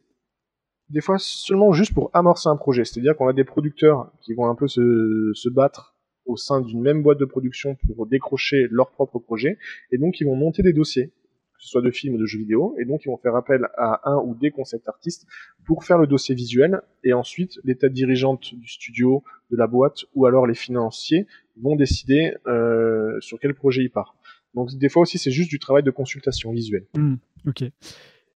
des 0.89 1.01
fois 1.01 1.17
seulement 1.19 1.73
juste 1.73 1.93
pour 1.93 2.09
amorcer 2.13 2.49
un 2.49 2.55
projet, 2.55 2.85
c'est-à-dire 2.85 3.15
qu'on 3.15 3.27
a 3.27 3.33
des 3.33 3.43
producteurs 3.43 4.11
qui 4.21 4.33
vont 4.33 4.47
un 4.47 4.55
peu 4.55 4.67
se, 4.67 5.31
se 5.33 5.49
battre 5.49 5.95
au 6.25 6.37
sein 6.37 6.61
d'une 6.61 6.81
même 6.81 7.03
boîte 7.03 7.19
de 7.19 7.25
production 7.25 7.75
pour 7.75 8.05
décrocher 8.07 8.67
leur 8.69 8.91
propre 8.91 9.19
projet, 9.19 9.57
et 9.91 9.97
donc 9.97 10.19
ils 10.19 10.25
vont 10.25 10.35
monter 10.35 10.61
des 10.63 10.73
dossiers, 10.73 11.11
que 11.57 11.63
ce 11.63 11.69
soit 11.69 11.81
de 11.81 11.91
films 11.91 12.15
ou 12.15 12.17
de 12.17 12.25
jeux 12.25 12.39
vidéo, 12.39 12.75
et 12.79 12.85
donc 12.85 13.03
ils 13.05 13.09
vont 13.09 13.17
faire 13.17 13.35
appel 13.35 13.67
à 13.77 14.01
un 14.09 14.17
ou 14.17 14.35
des 14.35 14.51
concept 14.51 14.87
artistes 14.87 15.25
pour 15.65 15.83
faire 15.83 15.97
le 15.97 16.07
dossier 16.07 16.35
visuel, 16.35 16.81
et 17.03 17.13
ensuite 17.13 17.59
l'état 17.63 17.89
dirigeante 17.89 18.53
du 18.55 18.67
studio, 18.67 19.23
de 19.51 19.57
la 19.57 19.67
boîte, 19.67 20.05
ou 20.13 20.25
alors 20.25 20.45
les 20.45 20.55
financiers 20.55 21.25
vont 21.61 21.75
décider 21.75 22.35
euh, 22.47 23.19
sur 23.21 23.39
quel 23.39 23.53
projet 23.53 23.83
ils 23.83 23.89
partent. 23.89 24.15
Donc 24.53 24.73
des 24.75 24.89
fois 24.89 25.03
aussi 25.03 25.17
c'est 25.17 25.31
juste 25.31 25.49
du 25.49 25.59
travail 25.59 25.83
de 25.83 25.91
consultation 25.91 26.51
visuelle. 26.51 26.85
Hmm, 26.95 27.15
ok. 27.47 27.63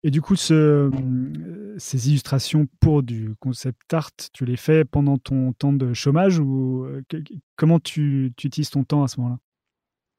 Et 0.04 0.10
du 0.12 0.22
coup, 0.22 0.36
euh, 0.52 0.90
ces 1.76 2.08
illustrations 2.08 2.68
pour 2.78 3.02
du 3.02 3.34
concept 3.40 3.92
art, 3.92 4.12
tu 4.32 4.44
les 4.44 4.56
fais 4.56 4.84
pendant 4.84 5.18
ton 5.18 5.52
temps 5.52 5.72
de 5.72 5.92
chômage 5.92 6.38
ou 6.38 6.84
euh, 6.84 7.02
comment 7.56 7.80
tu, 7.80 8.32
tu, 8.36 8.46
utilises 8.46 8.70
ton 8.70 8.84
temps 8.84 9.02
à 9.02 9.08
ce 9.08 9.18
moment-là? 9.20 9.40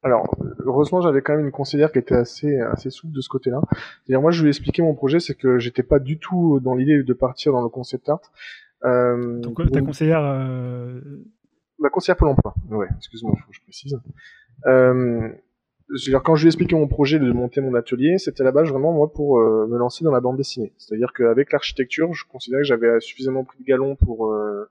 Alors, 0.02 0.34
heureusement, 0.64 1.00
j'avais 1.02 1.20
quand 1.20 1.36
même 1.36 1.44
une 1.44 1.52
conseillère 1.52 1.92
qui 1.92 1.98
était 1.98 2.14
assez, 2.14 2.58
assez 2.58 2.90
souple 2.90 3.14
de 3.14 3.20
ce 3.20 3.28
côté-là. 3.28 3.60
C'est-à-dire, 4.04 4.22
moi, 4.22 4.30
je 4.30 4.40
lui 4.42 4.48
ai 4.48 4.50
expliqué 4.50 4.80
mon 4.82 4.94
projet, 4.94 5.20
c'est 5.20 5.34
que 5.34 5.58
j'étais 5.58 5.82
pas 5.82 5.98
du 5.98 6.18
tout 6.18 6.58
dans 6.60 6.74
l'idée 6.74 7.02
de 7.02 7.12
partir 7.12 7.52
dans 7.52 7.62
le 7.62 7.68
concept 7.68 8.08
art. 8.08 8.32
Euh, 8.84 9.40
donc, 9.40 9.70
ta 9.70 9.82
conseillère 9.82 10.22
euh... 10.22 11.00
Ma 11.78 11.88
conseillère 11.88 12.16
pour 12.16 12.26
l'emploi, 12.26 12.54
ouais, 12.70 12.88
excuse-moi, 12.96 13.32
faut 13.36 13.50
que 13.50 13.56
je 13.56 13.62
précise. 13.62 13.98
Euh, 14.66 15.30
dire 15.98 16.22
quand 16.22 16.34
je 16.34 16.42
lui 16.42 16.46
ai 16.46 16.50
expliqué 16.50 16.76
mon 16.76 16.88
projet 16.88 17.18
de 17.18 17.32
monter 17.32 17.60
mon 17.60 17.74
atelier, 17.74 18.18
c'était 18.18 18.42
à 18.42 18.44
la 18.44 18.52
base 18.52 18.68
vraiment 18.68 18.92
moi 18.92 19.12
pour 19.12 19.38
euh, 19.38 19.66
me 19.66 19.78
lancer 19.78 20.04
dans 20.04 20.12
la 20.12 20.20
bande 20.20 20.36
dessinée. 20.36 20.72
C'est-à-dire 20.76 21.12
qu'avec 21.12 21.52
l'architecture, 21.52 22.12
je 22.12 22.24
considérais 22.26 22.62
que 22.62 22.68
j'avais 22.68 23.00
suffisamment 23.00 23.44
pris 23.44 23.58
de 23.58 23.64
galon 23.64 23.96
pour 23.96 24.30
euh, 24.30 24.68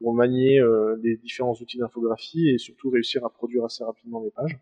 pour 0.00 0.14
manier 0.14 0.60
euh, 0.60 0.96
les 1.02 1.16
différents 1.16 1.54
outils 1.60 1.78
d'infographie 1.78 2.48
et 2.48 2.58
surtout 2.58 2.90
réussir 2.90 3.24
à 3.24 3.30
produire 3.30 3.64
assez 3.64 3.84
rapidement 3.84 4.20
mes 4.20 4.30
pages. 4.30 4.58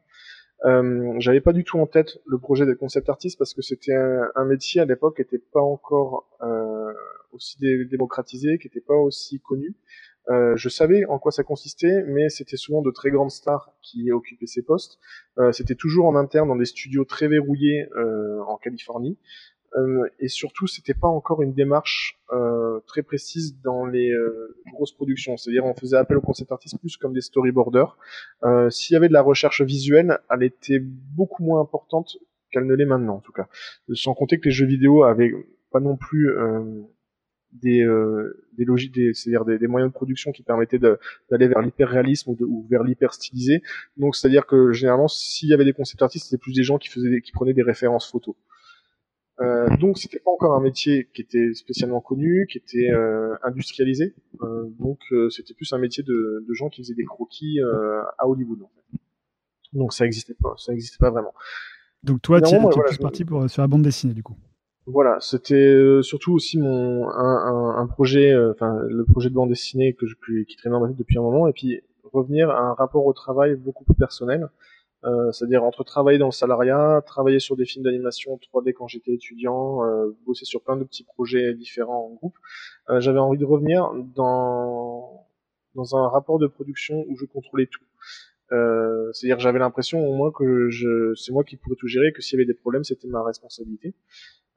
Euh, 0.64 1.14
j'avais 1.18 1.40
pas 1.40 1.53
du 1.53 1.62
tout 1.62 1.79
en 1.79 1.87
tête 1.87 2.18
le 2.27 2.38
projet 2.38 2.66
des 2.66 2.74
concept 2.74 3.09
artiste 3.09 3.38
parce 3.38 3.55
que 3.55 3.62
c'était 3.62 3.94
un, 3.94 4.44
métier 4.44 4.81
à 4.81 4.85
l'époque 4.85 5.16
qui 5.16 5.22
n'était 5.22 5.44
pas 5.53 5.61
encore 5.61 6.27
aussi 7.33 7.59
démocratisé, 7.90 8.59
qui 8.59 8.66
n'était 8.66 8.81
pas 8.81 8.96
aussi 8.96 9.40
connu. 9.40 9.74
Euh, 10.31 10.57
je 10.57 10.68
savais 10.68 11.07
en 11.07 11.18
quoi 11.18 11.33
ça 11.33 11.42
consistait, 11.42 12.03
mais 12.07 12.29
c'était 12.29 12.59
souvent 12.59 12.83
de 12.83 12.90
très 12.90 13.11
grandes 13.11 13.31
stars 13.31 13.72
qui 13.81 14.12
occupaient 14.12 14.46
ces 14.46 14.62
postes. 14.62 14.98
Euh, 15.38 15.53
c'était 15.53 15.74
toujours 15.74 16.07
en 16.07 16.16
interne 16.16 16.48
dans 16.48 16.57
des 16.57 16.66
studios 16.66 17.05
très 17.05 17.29
verrouillés 17.29 17.88
euh, 17.96 18.40
en 18.46 18.59
Californie. 18.59 19.16
Euh, 19.76 20.09
et 20.18 20.28
surtout, 20.28 20.66
c'était 20.66 20.94
pas 20.94 21.09
encore 21.09 21.42
une 21.42 21.52
démarche 21.52 22.18
euh, 22.33 22.81
très 22.87 23.02
précise 23.02 23.61
dans 23.62 23.87
les 23.87 24.12
grosses 24.72 24.92
productions. 24.92 25.37
C'est-à-dire, 25.37 25.64
on 25.64 25.74
faisait 25.74 25.96
appel 25.96 26.16
aux 26.16 26.22
concept 26.22 26.52
artistes 26.52 26.78
plus 26.78 26.96
comme 26.96 27.12
des 27.12 27.20
storyboarders. 27.20 27.96
S'il 28.70 28.94
y 28.94 28.96
avait 28.96 29.09
de 29.09 29.12
la 29.12 29.22
recherche 29.22 29.62
visuelle, 29.62 30.18
elle 30.31 30.42
était 30.42 30.81
beaucoup 30.81 31.42
moins 31.42 31.61
importante 31.61 32.16
qu'elle 32.50 32.66
ne 32.66 32.74
l'est 32.74 32.87
maintenant, 32.87 33.16
en 33.16 33.20
tout 33.20 33.33
cas. 33.33 33.48
Sans 33.92 34.14
compter 34.14 34.38
que 34.38 34.46
les 34.46 34.50
jeux 34.54 34.66
vidéo 34.66 35.02
avaient 35.04 35.33
pas 35.70 35.81
non 35.81 35.96
plus 35.96 36.31
des 37.52 37.83
euh, 37.83 38.46
des 38.57 38.64
logiques 38.64 38.94
des 38.94 39.14
c'est-à-dire 39.14 39.44
des, 39.44 39.66
moyens 39.66 39.90
de 39.90 39.94
production 39.94 40.33
qui 40.33 40.42
permettaient 40.42 40.78
d'aller 40.78 41.48
vers 41.48 41.62
l'hyper-réalisme 41.62 42.31
ou, 42.31 42.66
vers 42.68 42.83
l'hyper-stylisé. 42.83 43.62
Donc 43.96 44.16
c'est-à-dire 44.16 44.46
que 44.46 44.72
généralement 44.72 45.09
s'il 45.09 45.48
y 45.48 45.54
avait 45.54 45.64
des 45.64 45.72
concept 45.72 46.02
artistes, 46.02 46.26
c'était 46.26 46.40
plus 46.40 46.52
des 46.52 46.62
gens 46.62 46.78
qui 46.78 46.88
faisaient 46.88 47.20
qui 47.20 47.33
prenaient 47.33 47.54
des 47.54 47.62
références 47.62 48.11
photos. 48.11 48.35
Euh, 49.40 49.68
donc 49.79 49.98
c'était 49.98 50.18
pas 50.18 50.31
encore 50.31 50.55
un 50.55 50.61
métier 50.61 51.09
qui 51.14 51.22
était 51.22 51.55
spécialement 51.55 52.01
connu, 52.01 52.46
qui 52.51 52.59
était 52.59 52.90
euh, 52.90 53.35
industrialisé. 53.44 54.14
Euh, 54.42 54.64
donc 54.81 54.98
euh, 55.12 55.31
c'était 55.31 55.55
plus 55.55 55.72
un 55.72 55.79
métier 55.79 56.03
de, 56.03 56.44
de, 56.46 56.55
gens 56.55 56.68
qui 56.68 56.83
faisaient 56.83 56.94
des 56.94 57.05
croquis 57.05 57.61
euh, 57.61 58.03
à 58.18 58.27
Hollywood. 58.27 58.62
En 58.62 58.68
fait. 58.68 58.98
Donc 59.72 59.92
ça 59.92 60.07
existait 60.07 60.37
pas, 60.40 60.55
ça 60.57 60.72
existait 60.72 60.98
pas 60.98 61.11
vraiment. 61.11 61.35
Donc 62.03 62.22
toi, 62.22 62.40
tu 62.40 62.55
es 62.55 62.59
voilà, 62.59 62.83
plus 62.88 62.98
parti 62.98 63.24
pour 63.24 63.48
sur 63.48 63.62
la 63.62 63.68
bande 63.68 63.83
dessinée 63.83 64.14
du 64.14 64.22
coup. 64.22 64.37
Voilà, 64.90 65.18
c'était 65.20 66.01
surtout 66.03 66.33
aussi 66.33 66.59
mon 66.59 67.09
un, 67.11 67.12
un, 67.12 67.77
un 67.77 67.87
projet, 67.87 68.33
euh, 68.33 68.53
enfin 68.53 68.81
le 68.88 69.05
projet 69.05 69.29
de 69.29 69.35
bande 69.35 69.51
dessinée 69.51 69.92
que 69.92 70.07
je, 70.07 70.14
qui 70.48 70.57
traînait 70.57 70.72
dans 70.72 70.81
ma 70.81 70.88
tête 70.88 70.96
depuis 70.96 71.18
un 71.18 71.22
moment, 71.22 71.46
et 71.46 71.53
puis 71.53 71.83
revenir 72.11 72.51
à 72.51 72.61
un 72.61 72.72
rapport 72.72 73.05
au 73.05 73.12
travail 73.12 73.55
beaucoup 73.55 73.85
plus 73.85 73.94
personnel, 73.94 74.48
euh, 75.04 75.30
c'est-à-dire 75.30 75.62
entre 75.62 75.84
travailler 75.84 76.18
dans 76.18 76.26
le 76.26 76.32
salariat, 76.32 77.02
travailler 77.06 77.38
sur 77.38 77.56
des 77.56 77.64
films 77.64 77.84
d'animation 77.84 78.38
3D 78.52 78.72
quand 78.72 78.88
j'étais 78.88 79.12
étudiant, 79.12 79.84
euh, 79.84 80.16
bosser 80.26 80.44
sur 80.44 80.61
plein 80.62 80.76
de 80.76 80.84
petits 80.84 81.04
projets 81.04 81.54
différents 81.54 82.06
en 82.11 82.14
groupe. 82.14 82.37
Euh, 82.90 83.00
j'avais 83.00 83.20
envie 83.20 83.38
de 83.38 83.44
revenir 83.44 83.92
dans 84.14 85.26
dans 85.74 85.96
un 85.96 86.08
rapport 86.08 86.40
de 86.40 86.48
production 86.48 87.04
où 87.08 87.16
je 87.16 87.24
contrôlais 87.26 87.66
tout. 87.66 87.84
Euh, 88.50 89.12
c'est-à-dire 89.12 89.38
j'avais 89.38 89.58
l'impression 89.61 90.04
au 90.04 90.14
moins 90.14 90.32
que 90.32 90.68
je, 90.70 91.14
c'est 91.14 91.32
moi 91.32 91.44
qui 91.44 91.56
pourrais 91.56 91.76
tout 91.76 91.87
gérer, 91.87 92.12
que 92.12 92.22
s'il 92.22 92.37
y 92.38 92.42
avait 92.42 92.46
des 92.46 92.58
problèmes, 92.58 92.82
c'était 92.82 93.06
ma 93.06 93.22
responsabilité. 93.22 93.94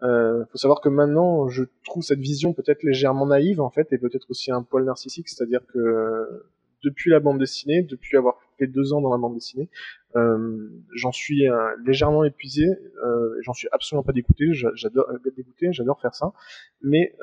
Euh, 0.02 0.44
faut 0.52 0.58
savoir 0.58 0.82
que 0.82 0.90
maintenant, 0.90 1.48
je 1.50 1.64
trouve 1.86 2.02
cette 2.02 2.20
vision 2.20 2.54
peut-être 2.54 2.82
légèrement 2.82 3.28
naïve 3.28 3.62
en 3.62 3.70
fait, 3.70 3.92
et 3.94 4.00
peut-être 4.00 4.32
aussi 4.32 4.52
un 4.52 4.64
poil 4.64 4.86
narcissique, 4.86 5.30
c'est-à-dire 5.30 5.62
que 5.72 6.46
depuis 6.84 7.12
la 7.12 7.20
bande 7.20 7.38
dessinée, 7.38 7.84
depuis 7.84 8.18
avoir 8.18 8.40
fait 8.58 8.66
deux 8.66 8.94
ans 8.94 9.02
dans 9.02 9.12
la 9.12 9.18
bande 9.18 9.36
dessinée, 9.36 9.70
euh, 9.70 10.01
j'en 10.14 11.12
suis 11.12 11.48
euh, 11.48 11.76
légèrement 11.86 12.24
épuisé. 12.24 12.66
Euh, 12.66 13.36
j'en 13.42 13.54
suis 13.54 13.68
absolument 13.72 14.04
pas 14.04 14.14
dégoûté. 14.14 14.52
J'adore 14.52 15.08
dégoûté, 15.36 15.72
j'adore 15.72 16.00
faire 16.02 16.16
ça, 16.16 16.34
mais 16.82 17.16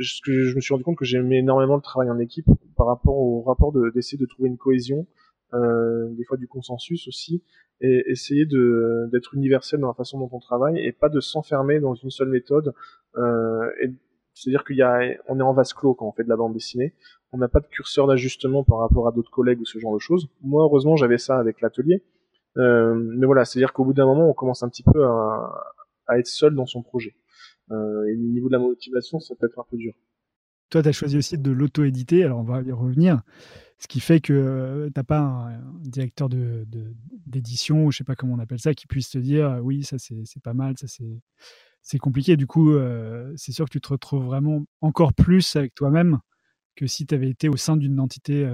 ce 0.00 0.20
que 0.22 0.44
je 0.44 0.54
me 0.54 0.60
suis 0.60 0.72
rendu 0.72 0.84
compte 0.84 0.96
que 0.96 1.04
j'aimais 1.04 1.38
énormément 1.38 1.74
le 1.74 1.82
travail 1.82 2.10
en 2.10 2.18
équipe 2.18 2.46
par 2.76 2.86
rapport 2.86 3.16
au 3.16 3.42
rapport 3.42 3.72
d'essayer 3.94 4.18
de, 4.18 4.26
trouver 4.26 4.48
une 4.48 4.58
cohésion, 4.58 5.06
des 5.52 6.24
fois 6.24 6.36
du 6.36 6.46
consensus 6.46 7.08
aussi, 7.08 7.42
et 7.80 8.04
essayer 8.06 8.46
d'être 8.46 9.34
universel 9.34 9.80
dans 9.80 9.88
la 9.88 9.94
façon 9.94 10.18
dont 10.18 10.28
on 10.32 10.40
travaille 10.40 10.78
et 10.78 10.92
pas 10.92 11.08
de 11.08 11.20
s'enfermer 11.20 11.80
dans 11.80 11.94
une 11.94 12.10
seule 12.10 12.28
méthode. 12.28 12.72
Euh, 13.16 13.70
c'est-à-dire 14.38 14.64
qu'il 14.64 14.76
y 14.76 14.82
a, 14.82 15.00
on 15.26 15.40
est 15.40 15.42
en 15.42 15.52
vase 15.52 15.72
clos 15.72 15.94
quand 15.94 16.06
on 16.06 16.12
fait 16.12 16.22
de 16.22 16.28
la 16.28 16.36
bande 16.36 16.52
dessinée. 16.52 16.94
On 17.32 17.38
n'a 17.38 17.48
pas 17.48 17.58
de 17.58 17.66
curseur 17.66 18.06
d'ajustement 18.06 18.62
par 18.62 18.78
rapport 18.78 19.08
à 19.08 19.12
d'autres 19.12 19.32
collègues 19.32 19.60
ou 19.60 19.66
ce 19.66 19.80
genre 19.80 19.92
de 19.92 19.98
choses. 19.98 20.28
Moi, 20.42 20.62
heureusement, 20.62 20.94
j'avais 20.94 21.18
ça 21.18 21.38
avec 21.38 21.60
l'atelier. 21.60 22.04
Euh, 22.56 22.94
mais 22.94 23.26
voilà, 23.26 23.44
c'est-à-dire 23.44 23.72
qu'au 23.72 23.84
bout 23.84 23.94
d'un 23.94 24.06
moment, 24.06 24.30
on 24.30 24.34
commence 24.34 24.62
un 24.62 24.68
petit 24.68 24.84
peu 24.84 25.04
à, 25.04 25.50
être 26.16 26.28
seul 26.28 26.54
dans 26.54 26.66
son 26.66 26.82
projet. 26.82 27.16
Euh, 27.72 28.04
et 28.06 28.14
au 28.14 28.16
niveau 28.16 28.46
de 28.46 28.52
la 28.52 28.60
motivation, 28.60 29.18
ça 29.18 29.34
peut 29.34 29.46
être 29.46 29.58
un 29.58 29.66
peu 29.68 29.76
dur. 29.76 29.92
Toi, 30.70 30.82
tu 30.82 30.88
as 30.88 30.92
choisi 30.92 31.18
aussi 31.18 31.36
de 31.36 31.50
l'auto-éditer, 31.50 32.22
alors 32.22 32.38
on 32.38 32.44
va 32.44 32.62
y 32.62 32.70
revenir. 32.70 33.22
Ce 33.78 33.88
qui 33.88 34.00
fait 34.00 34.20
que 34.20 34.32
euh, 34.32 34.90
tu 34.94 35.02
pas 35.02 35.18
un, 35.18 35.60
directeur 35.80 36.28
d'édition, 36.28 37.78
de, 37.78 37.86
ou 37.86 37.90
je 37.90 37.98
sais 37.98 38.04
pas 38.04 38.14
comment 38.14 38.34
on 38.34 38.38
appelle 38.38 38.60
ça, 38.60 38.72
qui 38.72 38.86
puisse 38.86 39.10
te 39.10 39.18
dire 39.18 39.58
oui, 39.62 39.82
ça 39.82 39.96
c'est 39.98 40.42
pas 40.42 40.54
mal, 40.54 40.78
ça 40.78 40.86
c'est 40.86 41.22
compliqué. 41.98 42.36
Du 42.36 42.46
coup, 42.46 42.72
euh, 42.72 43.32
c'est 43.36 43.52
sûr 43.52 43.64
que 43.64 43.70
tu 43.70 43.80
te 43.80 43.88
retrouves 43.88 44.24
vraiment 44.24 44.64
encore 44.80 45.12
plus 45.12 45.56
avec 45.56 45.74
toi-même 45.74 46.18
que 46.76 46.86
si 46.86 47.06
tu 47.06 47.14
avais 47.14 47.30
été 47.30 47.48
au 47.48 47.56
sein 47.56 47.76
d'une 47.76 47.98
entité 47.98 48.48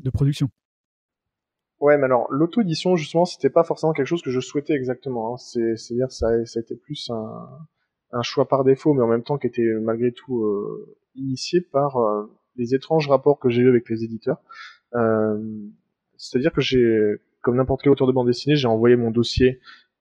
de 0.00 0.10
production. 0.10 0.48
Ouais, 1.80 1.96
mais 1.96 2.06
alors 2.06 2.26
l'auto-édition, 2.30 2.96
justement, 2.96 3.24
c'était 3.24 3.50
pas 3.50 3.62
forcément 3.62 3.92
quelque 3.92 4.06
chose 4.06 4.22
que 4.22 4.32
je 4.32 4.40
souhaitais 4.40 4.72
exactement. 4.72 5.34
Hein. 5.34 5.36
C'est-à-dire 5.36 6.10
ça, 6.10 6.44
ça 6.44 6.58
a 6.58 6.62
été 6.62 6.74
plus 6.74 7.08
un, 7.10 8.22
choix 8.22 8.48
par 8.48 8.64
défaut, 8.64 8.94
mais 8.94 9.02
en 9.02 9.06
même 9.06 9.22
temps 9.22 9.38
qui 9.38 9.46
était 9.46 9.70
malgré 9.80 10.10
tout 10.10 10.42
euh, 10.42 10.96
initié 11.14 11.60
par 11.60 11.98
les 12.58 12.74
étranges 12.74 13.08
rapports 13.08 13.38
que 13.38 13.48
j'ai 13.48 13.62
eu 13.62 13.68
avec 13.68 13.88
les 13.88 14.04
éditeurs. 14.04 14.42
Euh, 14.94 15.38
C'est-à-dire 16.16 16.52
que 16.52 16.60
j'ai, 16.60 17.16
comme 17.42 17.56
n'importe 17.56 17.82
quel 17.82 17.92
auteur 17.92 18.06
de 18.06 18.12
bande 18.12 18.26
dessinée, 18.26 18.56
j'ai 18.56 18.68
envoyé 18.68 18.96
mon 18.96 19.10
dossier 19.10 19.60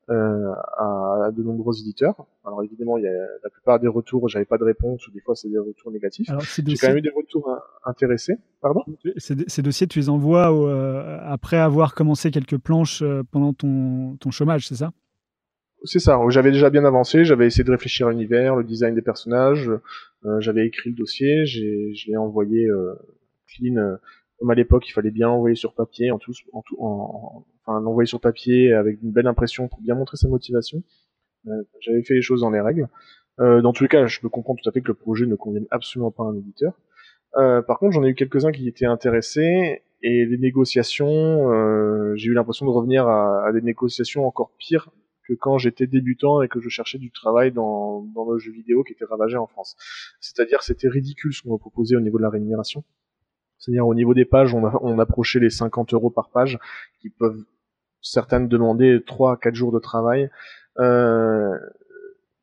euh, 0.10 0.52
à, 0.78 1.32
de 1.34 1.44
nombreux 1.44 1.80
éditeurs. 1.80 2.26
Alors 2.46 2.64
évidemment, 2.64 2.98
il 2.98 3.04
y 3.04 3.08
a 3.08 3.12
la 3.44 3.50
plupart 3.50 3.80
des 3.80 3.88
retours, 3.88 4.28
j'avais 4.30 4.46
pas 4.46 4.58
de 4.58 4.64
réponse 4.64 5.08
ou 5.08 5.12
des 5.12 5.20
fois 5.20 5.36
c'est 5.36 5.50
des 5.50 5.60
retours 5.60 5.92
négatifs. 5.92 6.28
J'ai 6.28 6.76
quand 6.76 6.88
même 6.88 6.98
eu 6.98 7.02
des 7.02 7.12
retours 7.16 7.50
intéressés. 7.84 8.38
Pardon? 8.62 8.82
Ces, 9.18 9.36
ces, 9.48 9.62
dossiers, 9.62 9.88
tu 9.88 10.00
les 10.00 10.10
envoies 10.10 10.54
euh, 10.54 11.20
après 11.24 11.58
avoir 11.58 11.94
commencé 11.94 12.32
quelques 12.32 12.58
planches 12.58 13.02
euh, 13.02 13.24
pendant 13.32 13.54
ton, 13.54 14.16
ton 14.18 14.32
chômage, 14.32 14.68
c'est 14.68 14.76
ça? 14.76 14.92
C'est 15.84 16.00
ça, 16.00 16.20
j'avais 16.30 16.52
déjà 16.52 16.70
bien 16.70 16.86
avancé, 16.86 17.24
j'avais 17.24 17.46
essayé 17.46 17.64
de 17.64 17.72
réfléchir 17.72 18.08
à 18.08 18.12
l'univers, 18.12 18.56
le 18.56 18.64
design 18.64 18.96
des 18.96 19.02
personnages, 19.04 19.70
euh, 20.26 20.40
j'avais 20.40 20.66
écrit 20.66 20.90
le 20.90 20.96
dossier, 20.96 21.46
j'ai, 21.46 21.94
je 21.94 22.08
l'ai 22.08 22.18
envoyé 22.18 22.66
euh, 22.66 22.96
clean, 23.48 23.78
euh, 23.78 23.96
comme 24.40 24.50
à 24.50 24.56
l'époque 24.56 24.88
il 24.90 24.92
fallait 24.92 25.12
bien 25.12 25.30
envoyer 25.30 25.56
sur 25.56 25.74
papier, 25.74 26.10
en 26.10 26.18
tout, 26.18 26.34
en 26.52 26.64
tout, 26.64 26.78
en, 26.80 27.46
enfin 27.68 27.82
l'envoyer 27.82 28.08
sur 28.08 28.20
papier 28.20 28.74
avec 28.74 29.02
une 29.04 29.12
belle 29.12 29.28
impression 29.28 29.68
pour 29.68 29.82
bien 29.82 29.96
montrer 29.96 30.18
sa 30.18 30.28
motivation. 30.28 30.84
Euh, 31.48 31.64
j'avais 31.82 32.04
fait 32.04 32.14
les 32.14 32.22
choses 32.22 32.42
dans 32.42 32.50
les 32.50 32.62
règles. 32.62 32.88
dans 33.40 33.72
tous 33.72 33.84
les 33.84 33.90
cas, 33.90 34.08
je 34.08 34.20
me 34.24 34.30
comprends 34.30 34.56
tout 34.56 34.68
à 34.68 34.72
fait 34.72 34.82
que 34.82 34.88
le 34.88 34.96
projet 34.96 35.26
ne 35.28 35.36
convienne 35.36 35.68
absolument 35.70 36.12
pas 36.12 36.24
à 36.24 36.28
un 36.28 36.36
éditeur. 36.36 36.74
par 37.34 37.78
contre, 37.78 37.94
j'en 37.94 38.04
ai 38.04 38.10
eu 38.10 38.16
quelques-uns 38.16 38.52
qui 38.52 38.68
étaient 38.68 38.88
intéressés 38.88 39.84
et 40.02 40.26
les 40.26 40.38
négociations, 40.38 42.16
j'ai 42.16 42.30
eu 42.30 42.34
l'impression 42.34 42.66
de 42.66 42.72
revenir 42.72 43.08
à, 43.08 43.52
des 43.54 43.62
négociations 43.62 44.26
encore 44.26 44.52
pires 44.58 44.90
que 45.28 45.34
quand 45.34 45.58
j'étais 45.58 45.88
débutant 45.88 46.42
et 46.42 46.48
que 46.48 46.60
je 46.60 46.70
cherchais 46.70 46.98
du 46.98 47.12
travail 47.12 47.52
dans, 47.52 48.02
dans 48.16 48.32
le 48.32 48.40
jeu 48.40 48.52
vidéo 48.52 48.84
qui 48.84 48.94
était 48.94 49.06
ravagé 49.06 49.38
en 49.38 49.46
France. 49.46 49.76
C'est-à-dire 50.20 50.64
c'était 50.64 50.88
ridicule 50.88 51.34
ce 51.34 51.42
qu'on 51.42 51.54
me 51.54 51.58
proposait 51.58 51.96
au 51.96 52.00
niveau 52.00 52.18
de 52.18 52.24
la 52.24 52.30
rémunération. 52.30 52.84
C'est-à-dire 53.58 53.88
au 53.88 53.96
niveau 53.96 54.14
des 54.14 54.26
pages, 54.26 54.54
on 54.54 55.00
approchait 55.00 55.40
les 55.40 55.50
50 55.50 55.94
euros 55.94 56.10
par 56.10 56.30
page, 56.30 56.60
qui 57.02 57.10
peuvent 57.10 57.44
certaines 58.12 58.48
demander 58.48 59.04
3 59.06 59.34
à 59.34 59.38
4 59.38 59.56
jours 59.56 59.72
de 59.72 59.80
travail. 59.80 60.30
Euh, 60.80 61.58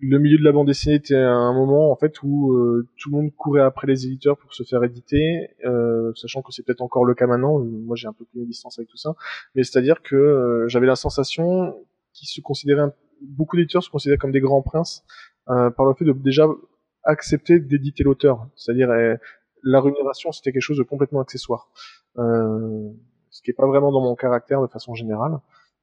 le 0.07 0.19
milieu 0.19 0.39
de 0.39 0.45
la 0.45 0.53
bande 0.53 0.67
dessinée 0.67 0.97
était 0.97 1.17
un 1.17 1.53
moment 1.53 1.91
en 1.91 1.97
fait 1.97 2.23
où 2.23 2.53
euh, 2.53 2.89
tout 2.99 3.11
le 3.11 3.17
monde 3.17 3.35
courait 3.35 3.63
après 3.63 3.87
les 3.87 4.07
éditeurs 4.07 4.37
pour 4.37 4.53
se 4.53 4.63
faire 4.63 4.83
éditer, 4.85 5.49
euh, 5.65 6.13
sachant 6.15 6.43
que 6.43 6.53
c'est 6.53 6.63
peut-être 6.63 6.83
encore 6.83 7.05
le 7.05 7.15
cas 7.15 7.27
maintenant. 7.27 7.59
Moi, 7.59 7.97
j'ai 7.97 8.07
un 8.09 8.13
peu 8.13 8.25
plus 8.25 8.41
de 8.41 8.45
distance 8.45 8.79
avec 8.79 8.89
tout 8.89 8.97
ça, 8.97 9.15
mais 9.55 9.63
c'est-à-dire 9.63 10.03
que 10.03 10.17
euh, 10.17 10.69
j'avais 10.69 10.87
la 10.87 10.97
sensation 10.97 11.75
qu'ils 12.13 12.29
se 12.29 12.41
considéraient, 12.41 12.91
beaucoup 13.23 13.57
d'éditeurs 13.57 13.83
se 13.83 13.91
considéraient 13.91 14.19
comme 14.19 14.33
des 14.33 14.41
grands 14.41 14.63
princes 14.63 15.05
par 15.47 15.85
le 15.85 15.93
fait 15.95 16.07
de 16.07 16.13
déjà 16.13 16.47
accepter 17.03 17.61
d'éditer 17.61 18.03
l'auteur, 18.03 18.49
c'est-à-dire 18.57 18.89
la 19.63 19.81
rémunération 19.81 20.33
c'était 20.33 20.53
quelque 20.53 20.63
chose 20.63 20.79
de 20.79 20.83
complètement 20.83 21.21
accessoire, 21.21 21.69
ce 23.35 23.43
qui 23.43 23.51
est 23.51 23.55
pas 23.55 23.67
vraiment 23.67 23.91
dans 23.91 24.01
mon 24.01 24.15
caractère 24.15 24.63
de 24.63 24.69
façon 24.69 24.95
générale. 24.95 25.41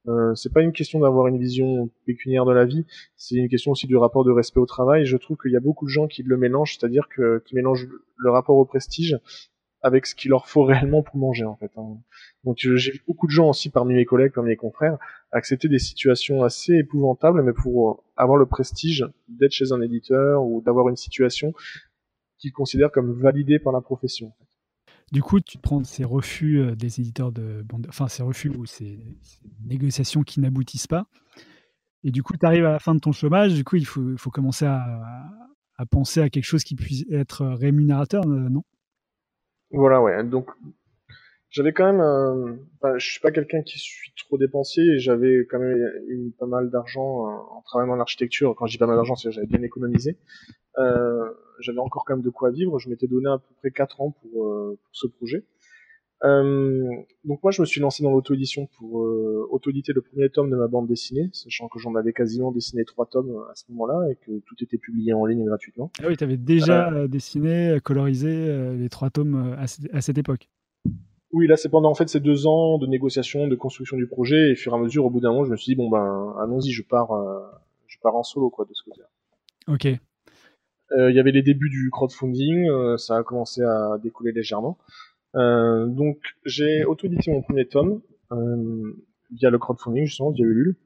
Euh, 0.08 0.34
c'est 0.34 0.52
pas 0.52 0.62
une 0.62 0.72
question 0.72 0.98
d'avoir 1.00 1.28
une 1.28 1.38
vision 1.38 1.90
pécuniaire 2.06 2.44
de 2.46 2.52
la 2.52 2.64
vie, 2.64 2.86
c'est 3.14 3.36
une 3.36 3.48
question 3.48 3.70
aussi 3.70 3.86
du 3.86 3.96
rapport 3.96 4.24
de 4.24 4.32
respect 4.32 4.58
au 4.58 4.66
travail. 4.66 5.04
Je 5.04 5.16
trouve 5.16 5.36
qu'il 5.36 5.52
y 5.52 5.56
a 5.56 5.60
beaucoup 5.60 5.84
de 5.84 5.90
gens 5.90 6.08
qui 6.08 6.22
le 6.22 6.36
mélangent, 6.36 6.78
c'est-à-dire 6.78 7.08
que 7.08 7.42
qui 7.44 7.54
mélangent 7.54 7.88
le 8.16 8.30
rapport 8.30 8.56
au 8.56 8.64
prestige 8.64 9.18
avec 9.82 10.06
ce 10.06 10.14
qu'il 10.14 10.30
leur 10.30 10.48
faut 10.48 10.64
réellement 10.64 11.02
pour 11.02 11.16
manger 11.16 11.44
en 11.44 11.56
fait. 11.56 11.70
Hein. 11.76 11.98
Donc 12.44 12.56
j'ai 12.58 12.90
vu 12.90 13.02
beaucoup 13.06 13.26
de 13.26 13.32
gens 13.32 13.50
aussi 13.50 13.68
parmi 13.68 13.94
mes 13.94 14.06
collègues, 14.06 14.32
parmi 14.32 14.50
mes 14.50 14.56
confrères, 14.56 14.96
accepter 15.30 15.68
des 15.68 15.78
situations 15.78 16.42
assez 16.42 16.72
épouvantables, 16.72 17.42
mais 17.42 17.52
pour 17.52 18.02
avoir 18.16 18.38
le 18.38 18.46
prestige 18.46 19.06
d'être 19.28 19.52
chez 19.52 19.72
un 19.72 19.82
éditeur 19.82 20.42
ou 20.42 20.62
d'avoir 20.62 20.88
une 20.88 20.96
situation 20.96 21.52
qu'ils 22.38 22.52
considèrent 22.52 22.90
comme 22.90 23.12
validée 23.12 23.58
par 23.58 23.72
la 23.72 23.82
profession. 23.82 24.32
Du 25.12 25.22
coup, 25.22 25.40
tu 25.40 25.58
te 25.58 25.62
prends 25.62 25.84
ces 25.84 26.04
refus 26.04 26.58
euh, 26.58 26.74
des 26.74 26.98
éditeurs 26.98 27.32
de 27.32 27.62
bande, 27.62 27.86
enfin 27.88 28.08
ces 28.08 28.22
refus 28.22 28.48
ou 28.48 28.64
ces, 28.64 28.98
négociations 29.62 30.22
qui 30.22 30.40
n'aboutissent 30.40 30.86
pas. 30.86 31.06
Et 32.02 32.10
du 32.10 32.22
coup, 32.22 32.32
tu 32.32 32.46
arrives 32.46 32.64
à 32.64 32.72
la 32.72 32.78
fin 32.78 32.94
de 32.94 33.00
ton 33.00 33.12
chômage, 33.12 33.52
du 33.52 33.62
coup, 33.62 33.76
il 33.76 33.84
faut, 33.84 34.16
faut 34.16 34.30
commencer 34.30 34.64
à, 34.64 34.82
penser 35.90 36.20
à 36.20 36.30
quelque 36.30 36.44
chose 36.44 36.64
qui 36.64 36.76
puisse 36.76 37.04
être 37.10 37.44
rémunérateur, 37.44 38.24
euh, 38.26 38.48
non? 38.48 38.62
Voilà, 39.70 40.00
ouais. 40.00 40.24
Donc, 40.24 40.48
j'avais 41.50 41.72
quand 41.72 41.84
même, 41.84 42.00
un... 42.00 42.56
enfin, 42.80 42.96
je 42.96 43.10
suis 43.10 43.20
pas 43.20 43.32
quelqu'un 43.32 43.62
qui 43.62 43.78
suis 43.78 44.12
trop 44.16 44.38
dépensier 44.38 44.98
j'avais 44.98 45.46
quand 45.50 45.58
même 45.58 45.76
eu 46.08 46.32
pas 46.38 46.46
mal 46.46 46.70
d'argent 46.70 47.26
euh, 47.26 47.34
en 47.50 47.62
travaillant 47.62 47.92
dans 47.92 47.96
l'architecture. 47.96 48.54
Quand 48.56 48.66
je 48.66 48.72
dis 48.72 48.78
pas 48.78 48.86
mal 48.86 48.96
d'argent, 48.96 49.14
c'est 49.14 49.28
que 49.28 49.34
j'avais 49.34 49.46
bien 49.46 49.62
économisé. 49.62 50.16
Euh, 50.78 51.30
j'avais 51.60 51.78
encore 51.78 52.04
quand 52.04 52.14
même 52.14 52.24
de 52.24 52.30
quoi 52.30 52.50
vivre. 52.50 52.78
Je 52.78 52.88
m'étais 52.88 53.06
donné 53.06 53.28
à 53.28 53.38
peu 53.38 53.54
près 53.58 53.70
4 53.70 54.00
ans 54.00 54.10
pour, 54.10 54.44
euh, 54.46 54.78
pour 54.82 54.90
ce 54.92 55.06
projet. 55.06 55.44
Euh, 56.24 56.88
donc 57.24 57.42
moi 57.42 57.50
je 57.50 57.60
me 57.60 57.66
suis 57.66 57.80
lancé 57.80 58.04
dans 58.04 58.12
l'auto-édition 58.12 58.68
pour 58.78 59.02
euh, 59.02 59.44
auto-éditer 59.50 59.92
le 59.92 60.02
premier 60.02 60.30
tome 60.30 60.50
de 60.50 60.56
ma 60.56 60.68
bande 60.68 60.86
dessinée, 60.86 61.28
sachant 61.32 61.66
que 61.66 61.80
j'en 61.80 61.96
avais 61.96 62.12
quasiment 62.12 62.52
dessiné 62.52 62.84
trois 62.84 63.06
tomes 63.06 63.44
à 63.50 63.54
ce 63.56 63.64
moment-là 63.70 64.08
et 64.08 64.14
que 64.14 64.38
tout 64.46 64.54
était 64.62 64.78
publié 64.78 65.14
en 65.14 65.26
ligne 65.26 65.44
gratuitement. 65.44 65.90
Ah 66.00 66.04
oui, 66.06 66.16
tu 66.16 66.22
avais 66.22 66.36
déjà 66.36 67.08
dessiné, 67.08 67.76
colorisé 67.82 68.76
les 68.76 68.88
trois 68.88 69.10
tomes 69.10 69.56
à, 69.58 69.64
à 69.64 70.00
cette 70.00 70.16
époque. 70.16 70.48
Oui, 71.32 71.48
là 71.48 71.56
c'est 71.56 71.70
pendant 71.70 71.90
en 71.90 71.94
fait 71.94 72.08
ces 72.08 72.20
deux 72.20 72.46
ans 72.46 72.78
de 72.78 72.86
négociation, 72.86 73.48
de 73.48 73.56
construction 73.56 73.96
du 73.96 74.06
projet 74.06 74.52
et 74.52 74.54
fur 74.54 74.72
et 74.74 74.76
à 74.76 74.78
mesure, 74.78 75.04
au 75.04 75.10
bout 75.10 75.18
d'un 75.18 75.32
moment, 75.32 75.44
je 75.44 75.50
me 75.50 75.56
suis 75.56 75.72
dit 75.72 75.76
bon 75.76 75.90
ben 75.90 76.36
allons-y, 76.40 76.70
je 76.70 76.84
pars, 76.84 77.10
je 77.88 77.96
pars 78.00 78.14
en 78.14 78.22
solo 78.22 78.48
quoi 78.48 78.64
de 78.64 78.74
ce 78.74 78.84
côté-là. 78.84 79.08
Ok. 79.74 79.88
Euh, 80.96 81.10
il 81.10 81.16
y 81.16 81.20
avait 81.20 81.32
les 81.32 81.42
débuts 81.42 81.70
du 81.70 81.90
crowdfunding, 81.90 82.68
euh, 82.68 82.96
ça 82.96 83.16
a 83.16 83.22
commencé 83.22 83.62
à 83.62 83.98
décoller 84.02 84.32
légèrement. 84.32 84.78
Euh, 85.34 85.86
donc 85.86 86.18
j'ai 86.44 86.84
auto-édité 86.84 87.30
mon 87.30 87.42
premier 87.42 87.66
tome 87.66 88.02
via 89.30 89.50
le 89.50 89.58
crowdfunding 89.58 90.04
justement 90.04 90.30
via 90.30 90.44
Ulule. 90.44 90.76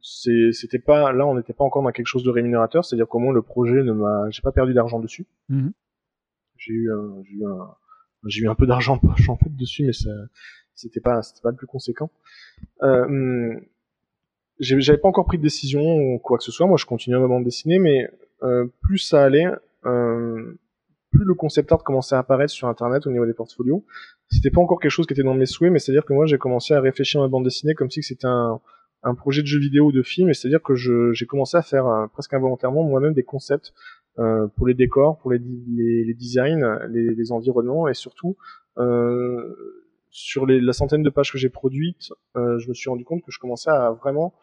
c'était 0.00 0.80
pas 0.80 1.12
là 1.12 1.26
on 1.26 1.36
n'était 1.36 1.52
pas 1.52 1.64
encore 1.64 1.82
dans 1.82 1.92
quelque 1.92 2.06
chose 2.06 2.24
de 2.24 2.30
rémunérateur, 2.30 2.84
c'est-à-dire 2.84 3.06
qu'au 3.06 3.20
moins 3.20 3.32
le 3.32 3.42
projet 3.42 3.82
ne 3.82 3.92
m'a 3.92 4.28
j'ai 4.30 4.42
pas 4.42 4.52
perdu 4.52 4.74
d'argent 4.74 4.98
dessus. 4.98 5.26
Mmh. 5.48 5.70
J'ai 6.56 6.72
eu 6.72 6.90
j'ai 8.26 8.40
eu 8.40 8.44
eu 8.44 8.48
un 8.48 8.54
peu 8.54 8.66
d'argent 8.66 8.98
poche 8.98 9.28
en 9.28 9.36
fait 9.36 9.54
dessus, 9.54 9.84
mais 9.84 9.92
c'était 10.74 11.00
pas 11.00 11.22
c'était 11.22 11.42
pas 11.42 11.50
le 11.50 11.56
plus 11.56 11.68
conséquent. 11.68 12.10
Euh, 12.82 13.60
j'avais 14.58 14.98
pas 14.98 15.08
encore 15.08 15.26
pris 15.26 15.38
de 15.38 15.42
décision 15.42 15.80
ou 15.82 16.18
quoi 16.18 16.38
que 16.38 16.44
ce 16.44 16.52
soit. 16.52 16.66
Moi, 16.66 16.76
je 16.76 16.86
continuais 16.86 17.16
à 17.16 17.20
me 17.20 17.44
dessinée, 17.44 17.78
mais 17.78 18.04
euh, 18.04 18.08
plus 18.82 18.98
ça 18.98 19.24
allait, 19.24 19.46
euh, 19.86 20.58
plus 21.10 21.24
le 21.24 21.34
concept 21.34 21.70
art 21.72 21.84
commençait 21.84 22.14
à 22.14 22.18
apparaître 22.18 22.52
sur 22.52 22.68
Internet 22.68 23.06
au 23.06 23.10
niveau 23.10 23.26
des 23.26 23.34
portfolios. 23.34 23.84
C'était 24.30 24.50
pas 24.50 24.60
encore 24.60 24.80
quelque 24.80 24.90
chose 24.90 25.06
qui 25.06 25.12
était 25.12 25.22
dans 25.22 25.34
mes 25.34 25.46
souhaits, 25.46 25.70
mais 25.70 25.78
c'est-à-dire 25.78 26.04
que 26.04 26.14
moi 26.14 26.26
j'ai 26.26 26.38
commencé 26.38 26.74
à 26.74 26.80
réfléchir 26.80 27.20
à 27.20 27.24
ma 27.24 27.28
bande 27.28 27.44
dessinée 27.44 27.74
comme 27.74 27.90
si 27.90 28.02
c'était 28.02 28.26
un, 28.26 28.60
projet 29.16 29.42
de 29.42 29.46
jeu 29.46 29.58
vidéo 29.58 29.86
ou 29.86 29.92
de 29.92 30.02
film, 30.02 30.30
et 30.30 30.34
c'est-à-dire 30.34 30.62
que 30.62 30.74
j'ai 30.74 31.26
commencé 31.26 31.56
à 31.56 31.62
faire 31.62 31.86
euh, 31.86 32.06
presque 32.06 32.32
involontairement 32.32 32.82
moi-même 32.84 33.12
des 33.12 33.24
concepts 33.24 33.72
euh, 34.18 34.46
pour 34.56 34.66
les 34.66 34.74
décors, 34.74 35.18
pour 35.18 35.32
les, 35.32 35.38
les, 35.38 36.04
les 36.04 36.14
designs, 36.14 36.64
les, 36.88 37.14
les, 37.14 37.32
environnements, 37.32 37.88
et 37.88 37.94
surtout 37.94 38.36
euh, 38.78 39.82
sur 40.08 40.46
la 40.46 40.72
centaine 40.72 41.02
de 41.02 41.10
pages 41.10 41.32
que 41.32 41.38
j'ai 41.38 41.48
produites, 41.48 42.12
je 42.34 42.68
me 42.68 42.74
suis 42.74 42.90
rendu 42.90 43.04
compte 43.04 43.22
que 43.22 43.32
je 43.32 43.38
commençais 43.38 43.70
à 43.70 43.90
vraiment 43.90 44.34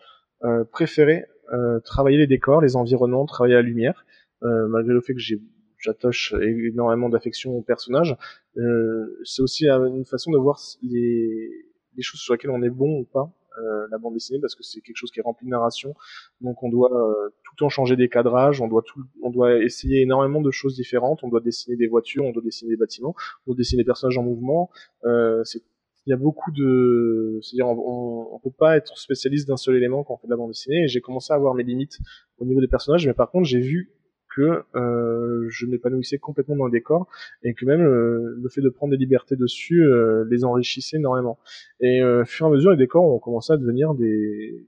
préférer 0.72 1.26
euh, 1.26 1.39
travailler 1.84 2.18
les 2.18 2.28
décors, 2.28 2.62
les 2.62 2.76
environnements, 2.76 3.26
travailler 3.26 3.56
la 3.56 3.62
lumière, 3.62 4.06
euh, 4.44 4.68
malgré 4.68 4.94
le 4.94 5.02
fait 5.02 5.14
que 5.14 5.20
j'ai 5.20 5.42
j'attache 5.80 6.34
énormément 6.42 7.10
d'affection 7.10 7.56
au 7.58 7.62
personnage. 7.62 8.16
Euh, 8.58 9.18
c'est 9.24 9.42
aussi 9.42 9.68
une 9.68 10.06
façon 10.06 10.32
de 10.32 10.38
voir 10.38 10.60
les, 10.84 11.50
les, 11.96 12.04
choses 12.04 12.20
sur 12.20 12.34
lesquelles 12.34 12.52
on 12.52 12.62
est 12.62 12.70
bon 12.70 13.00
ou 13.00 13.06
pas, 13.06 13.32
euh, 13.58 13.88
la 13.90 13.98
bande 13.98 14.14
dessinée, 14.14 14.40
parce 14.40 14.56
que 14.56 14.64
c'est 14.64 14.82
quelque 14.82 14.98
chose 14.98 15.12
qui 15.12 15.20
est 15.20 15.24
rempli 15.24 15.46
de 15.46 15.52
narration. 15.52 15.96
Donc 16.42 16.62
on 16.64 16.70
doit 16.70 16.92
euh, 16.92 17.30
tout 17.44 17.54
le 17.56 17.60
temps 17.60 17.70
changer 17.70 17.96
des 17.96 18.10
cadrages, 18.10 18.62
on 18.62 18.68
doit 18.68 18.84
tout, 18.86 19.02
on 19.24 19.30
doit 19.30 19.64
essayer 19.64 20.02
énormément 20.02 20.42
de 20.42 20.52
choses 20.52 20.76
différentes. 20.76 21.24
On 21.24 21.30
doit 21.30 21.42
dessiner 21.42 21.78
des 21.78 21.88
voitures, 21.88 22.26
on 22.26 22.32
doit 22.32 22.44
dessiner 22.44 22.72
des 22.72 22.78
bâtiments, 22.78 23.16
on 23.46 23.52
doit 23.52 23.58
dessiner 23.58 23.84
des 23.84 23.88
personnages 23.88 24.18
en 24.18 24.24
mouvement. 24.24 24.70
Euh, 25.06 25.44
c'est 25.44 25.64
il 26.10 26.12
y 26.12 26.16
a 26.16 26.18
beaucoup 26.18 26.52
de, 26.52 27.38
c'est-à-dire 27.44 27.68
on, 27.68 28.30
on, 28.34 28.40
peut 28.40 28.50
pas 28.50 28.76
être 28.78 28.98
spécialiste 28.98 29.48
d'un 29.48 29.58
seul 29.58 29.76
élément 29.76 30.04
quand 30.04 30.16
on 30.16 30.18
fait 30.18 30.26
de 30.26 30.32
la 30.32 30.38
bande 30.38 30.50
dessinée. 30.50 30.86
Et 30.86 30.88
j'ai 30.88 31.02
commencé 31.02 31.32
à 31.32 31.36
avoir 31.36 31.54
mes 31.54 31.62
limites 31.62 32.00
au 32.40 32.46
niveau 32.46 32.62
des 32.62 32.68
personnages, 32.68 33.06
mais 33.06 33.14
par 33.14 33.30
contre 33.30 33.46
j'ai 33.46 33.60
vu 33.60 33.92
que 34.36 34.64
euh, 34.76 35.46
je 35.50 35.68
m'épanouissais 35.68 36.18
complètement 36.18 36.56
dans 36.56 36.66
le 36.66 36.72
décor 36.72 37.08
et 37.44 37.54
que 37.54 37.64
même 37.64 37.82
euh, 37.82 38.40
le 38.42 38.50
fait 38.50 38.62
de 38.62 38.70
prendre 38.70 38.90
des 38.90 38.98
libertés 38.98 39.36
dessus 39.36 39.84
euh, 39.84 40.26
les 40.32 40.44
enrichissait 40.44 40.98
énormément. 40.98 41.38
Et 41.80 42.02
euh, 42.02 42.24
au 42.24 42.26
fur 42.26 42.48
et 42.48 42.50
à 42.50 42.52
mesure, 42.54 42.72
les 42.72 42.78
décors 42.78 43.04
ont 43.04 43.20
commencé 43.20 43.54
à 43.54 43.58
devenir 43.58 43.94
des, 43.94 44.66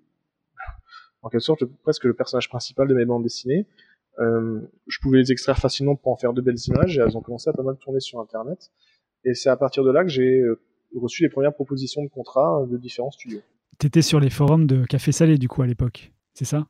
en 1.24 1.30
quelque 1.30 1.42
sorte, 1.42 1.66
presque 1.82 2.04
le 2.04 2.14
personnage 2.14 2.50
principal 2.50 2.88
de 2.88 2.94
mes 2.94 3.06
bandes 3.06 3.24
dessinées. 3.24 3.66
Euh, 4.20 4.60
je 4.86 5.00
pouvais 5.02 5.18
les 5.18 5.32
extraire 5.32 5.58
facilement 5.58 5.96
pour 5.96 6.12
en 6.12 6.18
faire 6.18 6.34
de 6.34 6.42
belles 6.42 6.62
images 6.68 7.00
et 7.00 7.02
elles 7.02 7.18
ont 7.18 7.22
commencé 7.22 7.50
à 7.50 7.54
pas 7.54 7.64
mal 7.64 7.78
tourner 7.78 8.00
sur 8.00 8.20
Internet. 8.20 8.70
Et 9.26 9.34
c'est 9.34 9.50
à 9.50 9.58
partir 9.58 9.84
de 9.84 9.90
là 9.90 10.04
que 10.04 10.10
j'ai 10.10 10.44
reçu 10.96 11.24
les 11.24 11.30
premières 11.30 11.54
propositions 11.54 12.04
de 12.04 12.10
contrat 12.10 12.66
de 12.70 12.78
différents 12.78 13.12
studios. 13.12 13.42
T'étais 13.78 14.02
sur 14.02 14.20
les 14.20 14.30
forums 14.30 14.68
de 14.68 14.86
Café 14.86 15.12
Salé 15.12 15.38
du 15.38 15.48
coup 15.48 15.62
à 15.62 15.68
l'époque, 15.68 16.12
c'est 16.34 16.46
ça? 16.46 16.68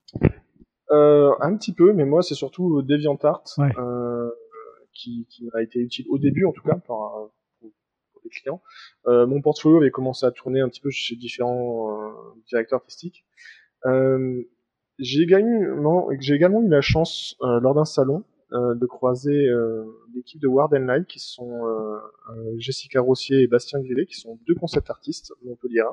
Euh, 0.92 1.32
Un 1.40 1.56
petit 1.56 1.74
peu, 1.74 1.94
mais 1.94 2.06
moi 2.06 2.22
c'est 2.22 2.36
surtout 2.36 2.82
DeviantArt 2.82 3.44
euh, 3.60 4.30
qui, 4.94 5.28
qui 5.30 5.50
m'a 5.54 5.62
été 5.62 5.80
utile 5.80 6.06
au 6.10 6.18
début 6.18 6.46
en 6.46 6.52
tout 6.52 6.64
cas 6.64 6.76
pour, 6.76 7.32
les 8.24 8.30
clients. 8.30 8.62
Euh, 9.08 9.26
mon 9.26 9.42
portfolio 9.42 9.78
avait 9.78 9.92
commencé 9.92 10.26
à 10.26 10.32
tourner 10.32 10.62
un 10.62 10.70
petit 10.70 10.82
peu 10.82 10.92
chez 10.92 11.16
différents 11.16 11.92
euh, 11.92 12.12
directeurs 12.48 12.80
artistiques. 12.80 13.26
Euh, 13.86 14.44
j'ai 15.00 15.22
également, 15.22 16.12
également 16.12 16.62
eu 16.62 16.70
la 16.70 16.82
chance 16.82 17.36
lors 17.42 17.74
d'un 17.74 17.86
salon 17.86 18.20
euh, 18.20 18.31
de 18.52 18.86
croiser 18.86 19.48
euh, 19.48 19.86
l'équipe 20.14 20.42
de 20.42 20.48
Ward 20.48 20.74
and 20.74 20.86
Light, 20.86 21.08
qui 21.08 21.20
sont 21.20 21.66
euh, 21.66 22.00
Jessica 22.58 23.00
Rossier 23.00 23.44
et 23.44 23.48
Bastien 23.48 23.80
Grillet, 23.80 24.06
qui 24.06 24.20
sont 24.20 24.38
deux 24.48 24.56
concept 24.56 24.90
artistes 24.90 25.34
Montpellier. 25.44 25.84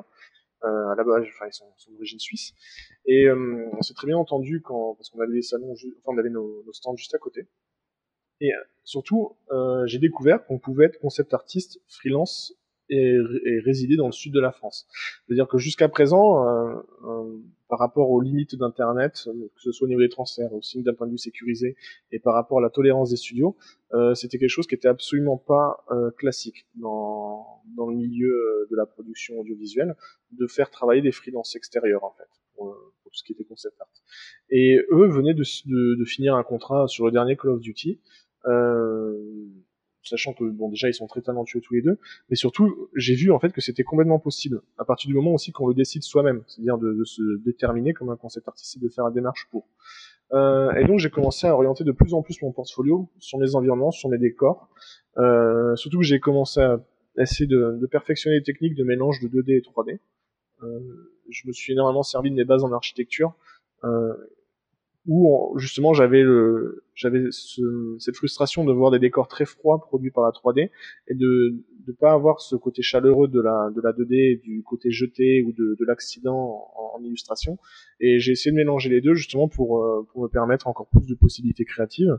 Euh, 0.65 0.89
à 0.89 0.95
la 0.95 1.05
base, 1.05 1.23
enfin 1.29 1.45
ils 1.47 1.53
sont, 1.53 1.71
sont 1.77 1.91
d'origine 1.91 2.19
suisse. 2.19 2.53
Et 3.05 3.31
on 3.31 3.81
s'est 3.81 3.93
très 3.93 4.07
bien 4.07 4.17
entendu 4.17 4.61
quand, 4.61 4.95
parce 4.95 5.09
qu'on 5.09 5.21
avait 5.21 5.33
des 5.33 5.41
salons, 5.41 5.71
enfin 5.71 6.11
on 6.13 6.17
avait 6.17 6.29
nos, 6.29 6.63
nos, 6.65 6.73
stands 6.73 6.97
juste 6.97 7.15
à 7.15 7.17
côté. 7.17 7.47
Et 8.41 8.51
surtout, 8.83 9.37
euh, 9.51 9.85
j'ai 9.85 9.99
découvert 9.99 10.45
qu'on 10.45 10.59
pouvait 10.59 10.85
être 10.85 10.99
concept 10.99 11.33
artiste 11.33 11.81
freelance 11.87 12.53
et, 12.89 13.17
et, 13.45 13.59
résider 13.59 13.95
dans 13.95 14.07
le 14.07 14.11
sud 14.11 14.33
de 14.33 14.39
la 14.39 14.51
France. 14.51 14.87
C'est-à-dire 15.25 15.47
que 15.47 15.57
jusqu'à 15.57 15.89
présent, 15.89 16.45
euh, 16.47 17.39
par 17.69 17.79
rapport 17.79 18.09
aux 18.09 18.19
limites 18.19 18.55
d'Internet, 18.55 19.27
euh, 19.27 19.47
que 19.55 19.61
ce 19.61 19.71
soit 19.71 19.85
au 19.85 19.87
niveau 19.87 20.01
des 20.01 20.09
transferts, 20.09 20.53
aussi 20.53 20.81
d'un 20.81 20.93
point 20.93 21.05
de 21.05 21.11
vue 21.11 21.17
sécurisé, 21.17 21.75
et 22.11 22.19
par 22.19 22.33
rapport 22.33 22.57
à 22.57 22.61
la 22.61 22.69
tolérance 22.69 23.11
des 23.11 23.15
studios, 23.15 23.55
euh, 23.93 24.15
c'était 24.15 24.39
quelque 24.39 24.49
chose 24.49 24.67
qui 24.67 24.75
était 24.75 24.87
absolument 24.87 25.37
pas 25.37 25.83
euh, 25.91 26.09
classique 26.11 26.67
dans, 26.75 27.61
dans 27.77 27.87
le 27.87 27.95
milieu 27.95 28.31
euh, 28.31 28.67
de 28.71 28.75
la 28.75 28.87
production 28.87 29.39
audiovisuelle, 29.39 29.95
de 30.31 30.47
faire 30.47 30.71
travailler 30.71 31.01
des 31.01 31.11
freelances 31.11 31.55
extérieurs 31.55 32.03
en 32.03 32.11
fait, 32.11 32.29
pour, 32.55 32.75
pour, 33.03 33.11
tout 33.11 33.17
ce 33.17 33.23
qui 33.23 33.33
était 33.33 33.45
concept 33.45 33.79
art. 33.79 33.87
Et 34.49 34.79
eux 34.91 35.07
venaient 35.07 35.33
de, 35.33 35.43
de, 35.65 35.95
de, 35.95 36.05
finir 36.05 36.35
un 36.35 36.43
contrat 36.43 36.87
sur 36.87 37.05
le 37.05 37.11
dernier 37.11 37.37
Call 37.37 37.51
of 37.51 37.61
Duty. 37.61 37.99
Euh, 38.45 39.15
sachant 40.03 40.33
que 40.33 40.43
bon 40.43 40.69
déjà 40.69 40.87
ils 40.87 40.93
sont 40.93 41.07
très 41.07 41.21
talentueux 41.21 41.61
tous 41.61 41.73
les 41.73 41.81
deux, 41.81 41.97
mais 42.29 42.35
surtout 42.35 42.89
j'ai 42.95 43.15
vu 43.15 43.31
en 43.31 43.39
fait 43.39 43.51
que 43.51 43.61
c'était 43.61 43.83
complètement 43.83 44.19
possible 44.19 44.61
à 44.77 44.85
partir 44.85 45.07
du 45.07 45.13
moment 45.13 45.33
aussi 45.33 45.51
qu'on 45.51 45.67
le 45.67 45.73
décide 45.73 46.03
soi-même, 46.03 46.43
c'est-à-dire 46.47 46.77
de, 46.77 46.93
de, 46.93 47.03
se 47.03 47.21
déterminer 47.43 47.93
comme 47.93 48.09
un 48.09 48.15
concept 48.15 48.47
artistique, 48.47 48.81
de 48.81 48.89
faire 48.89 49.05
la 49.05 49.11
démarche 49.11 49.47
pour. 49.51 49.67
Euh, 50.33 50.71
et 50.75 50.85
donc 50.85 50.99
j'ai 50.99 51.09
commencé 51.09 51.47
à 51.47 51.55
orienter 51.55 51.83
de 51.83 51.91
plus 51.91 52.13
en 52.13 52.21
plus 52.21 52.39
mon 52.41 52.51
portfolio 52.51 53.09
sur 53.19 53.39
mes 53.39 53.55
environnements, 53.55 53.91
sur 53.91 54.09
mes 54.09 54.17
décors. 54.17 54.69
Euh, 55.17 55.75
surtout 55.75 55.99
que 55.99 56.05
j'ai 56.05 56.19
commencé 56.19 56.59
à 56.59 56.79
essayer 57.17 57.47
de, 57.47 57.87
perfectionner 57.91 58.37
les 58.37 58.43
techniques 58.43 58.75
de 58.75 58.83
mélange 58.83 59.19
de 59.21 59.27
2D 59.27 59.57
et 59.57 59.61
3D. 59.61 59.99
Euh, 60.63 60.79
je 61.29 61.47
me 61.47 61.53
suis 61.53 61.73
énormément 61.73 62.03
servi 62.03 62.29
de 62.29 62.35
mes 62.35 62.45
bases 62.45 62.63
en 62.63 62.71
architecture. 62.71 63.33
Où 65.09 65.57
justement 65.57 65.93
j'avais 65.93 66.21
le 66.21 66.83
j'avais 66.93 67.23
ce, 67.31 67.95
cette 67.97 68.15
frustration 68.15 68.63
de 68.63 68.71
voir 68.71 68.91
des 68.91 68.99
décors 68.99 69.27
très 69.27 69.45
froids 69.45 69.79
produits 69.81 70.11
par 70.11 70.23
la 70.23 70.29
3D 70.29 70.69
et 71.07 71.15
de 71.15 71.63
ne 71.87 71.93
pas 71.93 72.11
avoir 72.11 72.41
ce 72.41 72.55
côté 72.55 72.83
chaleureux 72.83 73.27
de 73.27 73.41
la 73.41 73.71
de 73.75 73.81
la 73.81 73.91
2D 73.91 74.39
du 74.41 74.61
côté 74.61 74.91
jeté 74.91 75.41
ou 75.41 75.51
de, 75.51 75.75
de 75.79 75.85
l'accident 75.85 76.69
en, 76.75 76.99
en, 76.99 77.03
illustration. 77.03 77.57
Et 77.99 78.19
j'ai 78.19 78.33
essayé 78.33 78.51
de 78.51 78.57
mélanger 78.57 78.89
les 78.89 79.01
deux 79.01 79.15
justement 79.15 79.47
pour 79.47 79.83
euh, 79.83 80.05
pour 80.13 80.21
me 80.21 80.27
permettre 80.27 80.67
encore 80.67 80.87
plus 80.87 81.07
de 81.07 81.15
possibilités 81.15 81.65
créatives. 81.65 82.15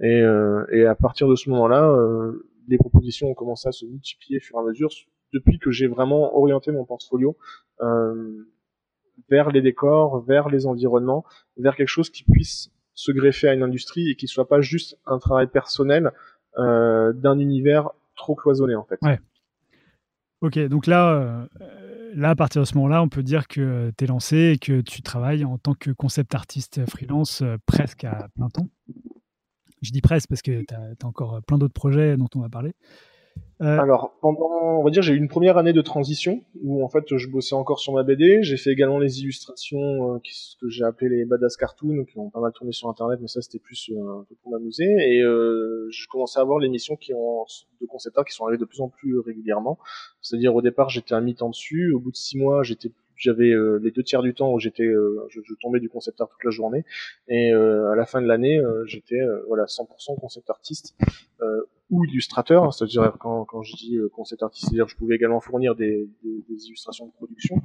Et 0.00 0.20
euh, 0.20 0.64
et 0.72 0.84
à 0.84 0.96
partir 0.96 1.28
de 1.28 1.36
ce 1.36 1.48
moment-là 1.50 1.88
euh, 1.92 2.48
les 2.66 2.76
propositions 2.76 3.28
ont 3.28 3.34
commencé 3.34 3.68
à 3.68 3.72
se 3.72 3.86
multiplier 3.86 4.38
au 4.38 4.40
fur 4.40 4.56
et 4.56 4.60
à 4.60 4.64
mesure 4.64 4.90
depuis 5.32 5.60
que 5.60 5.70
j'ai 5.70 5.86
vraiment 5.86 6.36
orienté 6.36 6.72
mon 6.72 6.84
portfolio 6.84 7.36
euh, 7.82 8.48
vers 9.28 9.50
les 9.50 9.62
décors, 9.62 10.20
vers 10.20 10.48
les 10.48 10.66
environnements, 10.66 11.24
vers 11.56 11.76
quelque 11.76 11.88
chose 11.88 12.10
qui 12.10 12.24
puisse 12.24 12.70
se 12.94 13.12
greffer 13.12 13.48
à 13.48 13.54
une 13.54 13.62
industrie 13.62 14.10
et 14.10 14.16
qui 14.16 14.28
soit 14.28 14.48
pas 14.48 14.60
juste 14.60 14.98
un 15.06 15.18
travail 15.18 15.46
personnel 15.46 16.12
euh, 16.58 17.12
d'un 17.12 17.38
univers 17.38 17.90
trop 18.14 18.34
cloisonné 18.34 18.74
en 18.74 18.84
fait. 18.84 18.98
Ouais. 19.02 19.18
Ok, 20.42 20.58
donc 20.58 20.86
là, 20.86 21.14
euh, 21.14 21.46
là, 22.14 22.30
à 22.30 22.34
partir 22.34 22.62
de 22.62 22.66
ce 22.66 22.74
moment-là, 22.74 23.02
on 23.02 23.08
peut 23.08 23.22
dire 23.22 23.48
que 23.48 23.92
tu 23.96 24.04
es 24.04 24.06
lancé 24.06 24.36
et 24.54 24.58
que 24.58 24.80
tu 24.80 25.02
travailles 25.02 25.44
en 25.44 25.56
tant 25.56 25.74
que 25.74 25.90
concept 25.92 26.34
artiste 26.34 26.84
freelance 26.88 27.42
euh, 27.42 27.56
presque 27.64 28.04
à 28.04 28.28
plein 28.34 28.48
temps. 28.48 28.68
Je 29.80 29.92
dis 29.92 30.00
presque 30.00 30.28
parce 30.28 30.42
que 30.42 30.62
tu 30.62 30.74
as, 30.74 30.80
as, 31.02 31.06
encore 31.06 31.40
plein 31.46 31.58
d'autres 31.58 31.72
projets 31.72 32.16
dont 32.16 32.28
on 32.34 32.40
va 32.40 32.48
parler. 32.48 32.74
Euh... 33.62 33.78
Alors, 33.78 34.18
pendant, 34.20 34.78
on 34.78 34.82
va 34.82 34.90
dire, 34.90 35.02
j'ai 35.02 35.14
eu 35.14 35.16
une 35.16 35.28
première 35.28 35.56
année 35.56 35.72
de 35.72 35.82
transition 35.82 36.42
où 36.62 36.84
en 36.84 36.88
fait 36.88 37.16
je 37.16 37.28
bossais 37.28 37.54
encore 37.54 37.78
sur 37.78 37.92
ma 37.92 38.02
BD. 38.02 38.42
J'ai 38.42 38.56
fait 38.56 38.70
également 38.70 38.98
les 38.98 39.20
illustrations 39.20 40.14
euh, 40.14 40.18
qui, 40.18 40.34
ce 40.34 40.56
que 40.56 40.68
j'ai 40.68 40.84
appelé 40.84 41.08
les 41.08 41.24
badass 41.24 41.56
cartoons, 41.56 42.04
qui 42.04 42.18
ont 42.18 42.30
pas 42.30 42.40
mal 42.40 42.52
tourné 42.52 42.72
sur 42.72 42.88
internet, 42.88 43.20
mais 43.20 43.28
ça 43.28 43.40
c'était 43.40 43.60
plus 43.60 43.90
euh, 43.90 44.00
un 44.00 44.26
pour 44.42 44.52
m'amuser. 44.52 44.84
Et 44.84 45.22
euh, 45.22 45.88
je 45.90 46.08
commençais 46.08 46.40
à 46.40 46.44
voir 46.44 46.58
les 46.58 46.68
missions 46.68 46.96
qui 46.96 47.14
ont 47.14 47.44
de 47.80 47.86
concept 47.86 48.18
art 48.18 48.24
qui 48.24 48.34
sont 48.34 48.44
arrivées 48.44 48.58
de 48.58 48.64
plus 48.64 48.80
en 48.80 48.88
plus 48.88 49.18
régulièrement. 49.20 49.78
C'est-à-dire 50.20 50.54
au 50.54 50.62
départ 50.62 50.88
j'étais 50.88 51.14
à 51.14 51.20
mi-temps 51.20 51.50
dessus, 51.50 51.92
au 51.92 52.00
bout 52.00 52.10
de 52.10 52.16
six 52.16 52.36
mois 52.36 52.64
j'étais 52.64 52.90
j'avais 53.22 53.50
euh, 53.50 53.78
les 53.82 53.90
deux 53.90 54.02
tiers 54.02 54.22
du 54.22 54.34
temps 54.34 54.52
où 54.52 54.58
j'étais 54.58 54.84
euh, 54.84 55.26
je, 55.28 55.40
je, 55.44 55.54
tombais 55.60 55.80
du 55.80 55.88
concept 55.88 56.20
art 56.20 56.28
toute 56.28 56.42
la 56.44 56.50
journée 56.50 56.84
et 57.28 57.52
euh, 57.52 57.90
à 57.90 57.96
la 57.96 58.04
fin 58.04 58.20
de 58.20 58.26
l'année 58.26 58.60
j'étais 58.86 59.20
voilà 59.46 59.64
100% 59.64 60.18
concept 60.20 60.50
artiste 60.50 60.96
ou 61.90 62.04
illustrateur, 62.06 62.64
hein, 62.64 62.70
c'est-à-dire 62.70 63.16
quand, 63.20 63.44
quand 63.44 63.62
je 63.62 63.76
dis 63.76 63.98
concept 64.12 64.42
artiste, 64.42 64.66
c'est-à-dire 64.66 64.88
je 64.88 64.96
pouvais 64.96 65.14
également 65.14 65.40
fournir 65.40 65.74
des, 65.74 66.08
des, 66.22 66.42
des 66.48 66.66
illustrations 66.66 67.06
de 67.06 67.12
production, 67.12 67.56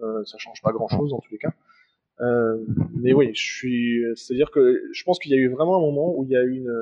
euh, 0.00 0.24
ça 0.24 0.38
change 0.38 0.62
pas 0.62 0.72
grand-chose 0.72 1.10
dans 1.10 1.20
tous 1.20 1.32
les 1.32 1.38
cas. 1.38 1.52
Euh, 2.20 2.64
mais 2.94 3.12
oui, 3.12 3.34
je 3.34 3.42
suis, 3.42 4.02
c'est-à-dire 4.14 4.50
que 4.50 4.80
je 4.92 5.04
pense 5.04 5.18
qu'il 5.18 5.32
y 5.32 5.34
a 5.34 5.38
eu 5.38 5.48
vraiment 5.48 5.76
un 5.76 5.80
moment 5.80 6.14
où 6.16 6.24
il 6.24 6.30
y 6.30 6.36
a 6.36 6.42
eu 6.44 6.56
une, 6.56 6.72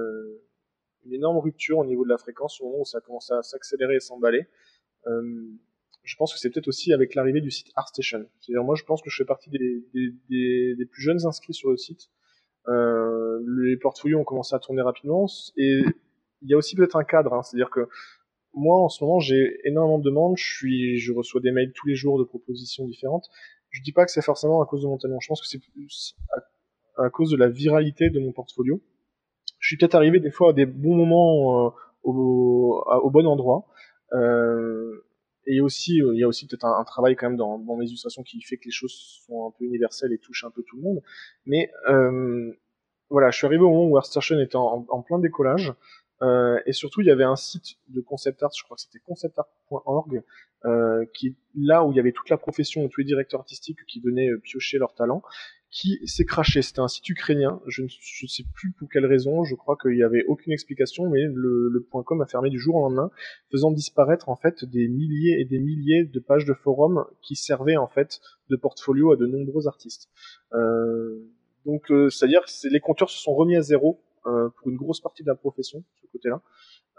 une 1.06 1.14
énorme 1.14 1.38
rupture 1.38 1.78
au 1.78 1.86
niveau 1.86 2.04
de 2.04 2.10
la 2.10 2.18
fréquence, 2.18 2.60
au 2.60 2.66
moment 2.66 2.80
où 2.82 2.84
ça 2.84 2.98
a 2.98 3.00
commencé 3.00 3.32
à 3.32 3.42
s'accélérer 3.42 3.96
et 3.96 4.00
s'emballer. 4.00 4.46
Euh, 5.06 5.46
je 6.04 6.16
pense 6.16 6.32
que 6.32 6.38
c'est 6.38 6.50
peut-être 6.50 6.68
aussi 6.68 6.92
avec 6.92 7.14
l'arrivée 7.14 7.40
du 7.40 7.50
site 7.50 7.72
ArtStation. 7.76 8.26
C'est-à-dire 8.40 8.64
moi 8.64 8.74
je 8.74 8.84
pense 8.84 9.02
que 9.02 9.10
je 9.10 9.16
fais 9.16 9.24
partie 9.24 9.50
des, 9.50 9.84
des, 9.94 10.14
des, 10.28 10.74
des 10.76 10.86
plus 10.86 11.02
jeunes 11.02 11.24
inscrits 11.26 11.54
sur 11.54 11.70
le 11.70 11.76
site. 11.76 12.10
Euh, 12.68 13.40
les 13.64 13.76
portfolios 13.76 14.18
ont 14.18 14.24
commencé 14.24 14.54
à 14.54 14.58
tourner 14.58 14.82
rapidement 14.82 15.26
et 15.56 15.82
il 16.42 16.50
y 16.50 16.54
a 16.54 16.56
aussi 16.56 16.76
peut-être 16.76 16.96
un 16.96 17.04
cadre, 17.04 17.34
hein, 17.34 17.42
c'est-à-dire 17.42 17.70
que 17.70 17.88
moi 18.54 18.76
en 18.78 18.88
ce 18.88 19.02
moment 19.02 19.20
j'ai 19.20 19.58
énormément 19.64 19.98
de 19.98 20.04
demandes, 20.04 20.36
je 20.36 20.44
suis, 20.44 20.98
je 20.98 21.12
reçois 21.12 21.40
des 21.40 21.52
mails 21.52 21.72
tous 21.74 21.86
les 21.86 21.94
jours 21.94 22.18
de 22.18 22.24
propositions 22.24 22.86
différentes. 22.86 23.28
Je 23.70 23.80
dis 23.82 23.92
pas 23.92 24.04
que 24.04 24.10
c'est 24.10 24.22
forcément 24.22 24.60
à 24.60 24.66
cause 24.66 24.82
de 24.82 24.86
mon 24.86 24.98
talent, 24.98 25.18
je 25.20 25.28
pense 25.28 25.40
que 25.40 25.46
c'est 25.46 25.58
plus 25.58 26.14
à, 26.98 27.08
cause 27.10 27.30
de 27.30 27.36
la 27.36 27.48
viralité 27.48 28.10
de 28.10 28.20
mon 28.20 28.32
portfolio. 28.32 28.82
Je 29.58 29.68
suis 29.68 29.76
peut-être 29.76 29.94
arrivé 29.94 30.20
des 30.20 30.30
fois 30.30 30.50
à 30.50 30.52
des 30.52 30.66
bons 30.66 30.94
moments 30.94 31.66
euh, 31.66 31.70
au, 32.02 33.10
bon 33.10 33.26
endroit. 33.26 33.66
Euh, 34.12 35.06
et 35.46 35.60
aussi, 35.60 35.96
il 35.96 36.18
y 36.18 36.22
a 36.22 36.28
aussi 36.28 36.46
peut-être 36.46 36.66
un, 36.66 36.84
travail 36.84 37.16
quand 37.16 37.28
même 37.28 37.38
dans, 37.38 37.58
dans 37.58 37.76
mes 37.76 37.86
illustrations 37.86 38.22
qui 38.22 38.40
fait 38.42 38.58
que 38.58 38.66
les 38.66 38.70
choses 38.72 39.22
sont 39.26 39.46
un 39.46 39.50
peu 39.58 39.64
universelles 39.64 40.12
et 40.12 40.18
touchent 40.18 40.44
un 40.44 40.50
peu 40.50 40.62
tout 40.62 40.76
le 40.76 40.82
monde. 40.82 41.02
Mais 41.46 41.70
euh, 41.88 42.52
voilà, 43.08 43.30
je 43.30 43.38
suis 43.38 43.46
arrivé 43.46 43.62
au 43.62 43.70
moment 43.70 43.86
où 43.86 43.96
ArtStation 43.96 44.38
était 44.38 44.56
en, 44.56 44.86
en 44.88 45.02
plein 45.02 45.18
décollage. 45.18 45.72
Euh, 46.22 46.60
et 46.66 46.72
surtout, 46.72 47.00
il 47.00 47.06
y 47.06 47.10
avait 47.10 47.24
un 47.24 47.36
site 47.36 47.76
de 47.88 48.00
concept 48.00 48.42
art, 48.42 48.52
je 48.56 48.62
crois 48.62 48.76
que 48.76 48.82
c'était 48.82 49.00
conceptart.org, 49.00 50.22
euh, 50.64 51.04
qui 51.14 51.36
là 51.56 51.84
où 51.84 51.92
il 51.92 51.96
y 51.96 52.00
avait 52.00 52.12
toute 52.12 52.30
la 52.30 52.36
profession, 52.36 52.88
tous 52.88 53.00
les 53.00 53.06
directeurs 53.06 53.40
artistiques 53.40 53.84
qui 53.88 54.00
venaient 54.00 54.28
euh, 54.28 54.38
piocher 54.38 54.78
leur 54.78 54.94
talent, 54.94 55.22
qui 55.70 55.98
s'est 56.06 56.24
craché. 56.24 56.62
C'était 56.62 56.80
un 56.80 56.88
site 56.88 57.08
ukrainien. 57.08 57.60
Je 57.66 57.82
ne 57.82 57.88
sais 58.28 58.44
plus 58.54 58.72
pour 58.72 58.88
quelle 58.88 59.06
raison. 59.06 59.42
Je 59.42 59.54
crois 59.56 59.76
qu'il 59.80 59.92
n'y 59.92 60.02
avait 60.02 60.22
aucune 60.28 60.52
explication, 60.52 61.08
mais 61.08 61.22
le, 61.22 61.68
le 61.68 61.80
.com 62.04 62.20
a 62.20 62.26
fermé 62.26 62.50
du 62.50 62.60
jour 62.60 62.76
au 62.76 62.82
lendemain, 62.82 63.10
faisant 63.50 63.72
disparaître 63.72 64.28
en 64.28 64.36
fait 64.36 64.64
des 64.64 64.86
milliers 64.86 65.40
et 65.40 65.44
des 65.44 65.58
milliers 65.58 66.04
de 66.04 66.20
pages 66.20 66.44
de 66.44 66.52
forums 66.52 67.04
qui 67.22 67.34
servaient 67.34 67.78
en 67.78 67.88
fait 67.88 68.20
de 68.50 68.56
portfolio 68.56 69.12
à 69.12 69.16
de 69.16 69.26
nombreux 69.26 69.66
artistes. 69.66 70.10
Euh, 70.52 71.26
donc, 71.64 71.90
euh, 71.90 72.10
c'est-à-dire 72.10 72.42
que 72.44 72.68
les 72.68 72.80
compteurs 72.80 73.10
se 73.10 73.18
sont 73.18 73.34
remis 73.34 73.56
à 73.56 73.62
zéro 73.62 74.00
euh, 74.26 74.48
pour 74.56 74.70
une 74.70 74.76
grosse 74.76 75.00
partie 75.00 75.22
de 75.22 75.28
la 75.28 75.34
profession, 75.34 75.82
ce 76.00 76.06
côté-là. 76.12 76.40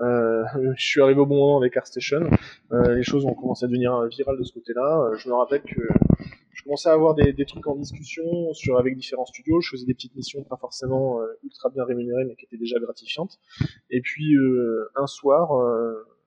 Euh, 0.02 0.44
je 0.78 0.86
suis 0.86 1.02
arrivé 1.02 1.20
au 1.20 1.26
bon 1.26 1.38
moment 1.38 1.58
avec 1.58 1.78
ArtStation. 1.78 2.30
Euh, 2.72 2.96
les 2.96 3.04
choses 3.04 3.26
ont 3.26 3.34
commencé 3.34 3.66
à 3.66 3.68
devenir 3.68 4.08
virales 4.08 4.38
de 4.38 4.44
ce 4.44 4.54
côté-là. 4.54 5.12
je 5.18 5.30
me 5.30 5.34
rappelle 5.36 5.64
que 5.64 5.82
je 6.54 6.64
commençais 6.64 6.90
à 6.90 6.94
avoir 6.94 7.16
des, 7.16 7.34
des, 7.34 7.46
trucs 7.46 7.66
en 7.68 7.76
discussion 7.76 8.54
sur 8.54 8.78
avec 8.78 8.96
différents 8.96 9.26
studios. 9.26 9.60
Je 9.62 9.72
faisais 9.72 9.86
des 9.86 9.94
petites 9.94 10.16
missions 10.16 10.44
pas 10.44 10.58
forcément 10.58 11.22
euh, 11.22 11.28
ultra 11.44 11.70
bien 11.70 11.84
rémunérées, 11.84 12.26
mais 12.26 12.36
qui 12.36 12.46
étaient 12.46 12.58
déjà 12.58 12.80
gratifiantes. 12.80 13.40
Et 13.90 14.02
puis 14.02 14.36
euh, 14.36 14.90
un 14.96 15.08
soir, 15.08 15.50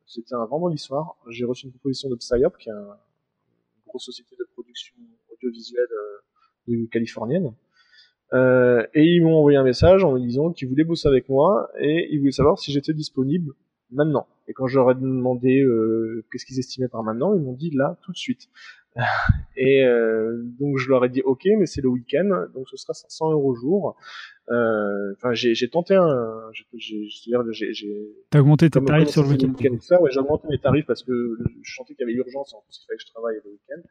c'était 0.07 0.35
un 0.35 0.45
vendredi 0.47 0.79
soir, 0.79 1.17
j'ai 1.29 1.45
reçu 1.45 1.67
une 1.67 1.73
proposition 1.73 2.09
de 2.09 2.17
Psyop, 2.17 2.57
qui 2.59 2.69
est 2.69 2.73
un, 2.73 2.77
une 2.77 3.87
grosse 3.87 4.05
société 4.05 4.37
de 4.39 4.45
production 4.53 4.95
audiovisuelle 5.33 5.89
californienne, 6.91 7.55
euh, 8.33 8.85
et 8.95 9.05
ils 9.05 9.23
m'ont 9.23 9.37
envoyé 9.37 9.57
un 9.57 9.65
message 9.65 10.05
en 10.05 10.12
me 10.12 10.19
disant 10.19 10.53
qu'ils 10.53 10.69
voulaient 10.69 10.85
bosser 10.85 11.09
avec 11.09 11.29
moi 11.29 11.69
et 11.79 12.09
ils 12.11 12.19
voulaient 12.19 12.33
savoir 12.33 12.59
si 12.59 12.73
j'étais 12.73 12.93
disponible 12.93 13.53
maintenant. 13.91 14.27
Et 14.49 14.53
quand 14.53 14.67
je 14.67 14.79
leur 14.79 14.91
ai 14.91 14.95
demandé 14.95 15.61
euh, 15.61 16.25
qu'est-ce 16.31 16.45
qu'ils 16.45 16.59
estimaient 16.59 16.89
par 16.89 17.03
maintenant, 17.03 17.35
ils 17.35 17.43
m'ont 17.43 17.53
dit 17.53 17.71
là, 17.71 17.99
tout 18.03 18.12
de 18.12 18.17
suite. 18.17 18.49
et 19.57 19.85
euh, 19.85 20.43
donc 20.59 20.79
je 20.79 20.89
leur 20.89 21.05
ai 21.05 21.09
dit 21.11 21.21
ok, 21.23 21.45
mais 21.59 21.67
c'est 21.67 21.83
le 21.83 21.89
week-end, 21.89 22.47
donc 22.55 22.67
ce 22.69 22.77
sera 22.77 22.95
500 22.95 23.33
euros 23.33 23.55
jour. 23.55 23.97
Euh, 24.49 25.12
enfin, 25.17 25.35
j'ai 25.35 25.69
tenté 25.69 25.95
un, 25.95 26.51
T'as 28.31 28.41
augmenté 28.41 28.71
tes 28.71 28.81
tarifs 28.81 29.09
sur 29.09 29.23
le 29.23 29.29
week-end. 29.31 29.49
Week 29.49 30.01
ouais, 30.01 30.11
j'ai 30.11 30.21
augmenté 30.21 30.49
mes 30.49 30.59
tarifs 30.59 30.87
parce 30.87 31.03
que 31.03 31.39
je 31.62 31.75
sentais 31.75 31.95
qu'il 31.95 32.09
y 32.09 32.11
avait 32.11 32.19
urgence 32.19 32.55
en 32.55 32.62
plus 32.62 32.81
il 32.81 32.87
fallait 32.87 32.97
que 32.97 33.03
je 33.03 33.12
travaille 33.12 33.37
le 33.45 33.51
week-end. 33.51 33.83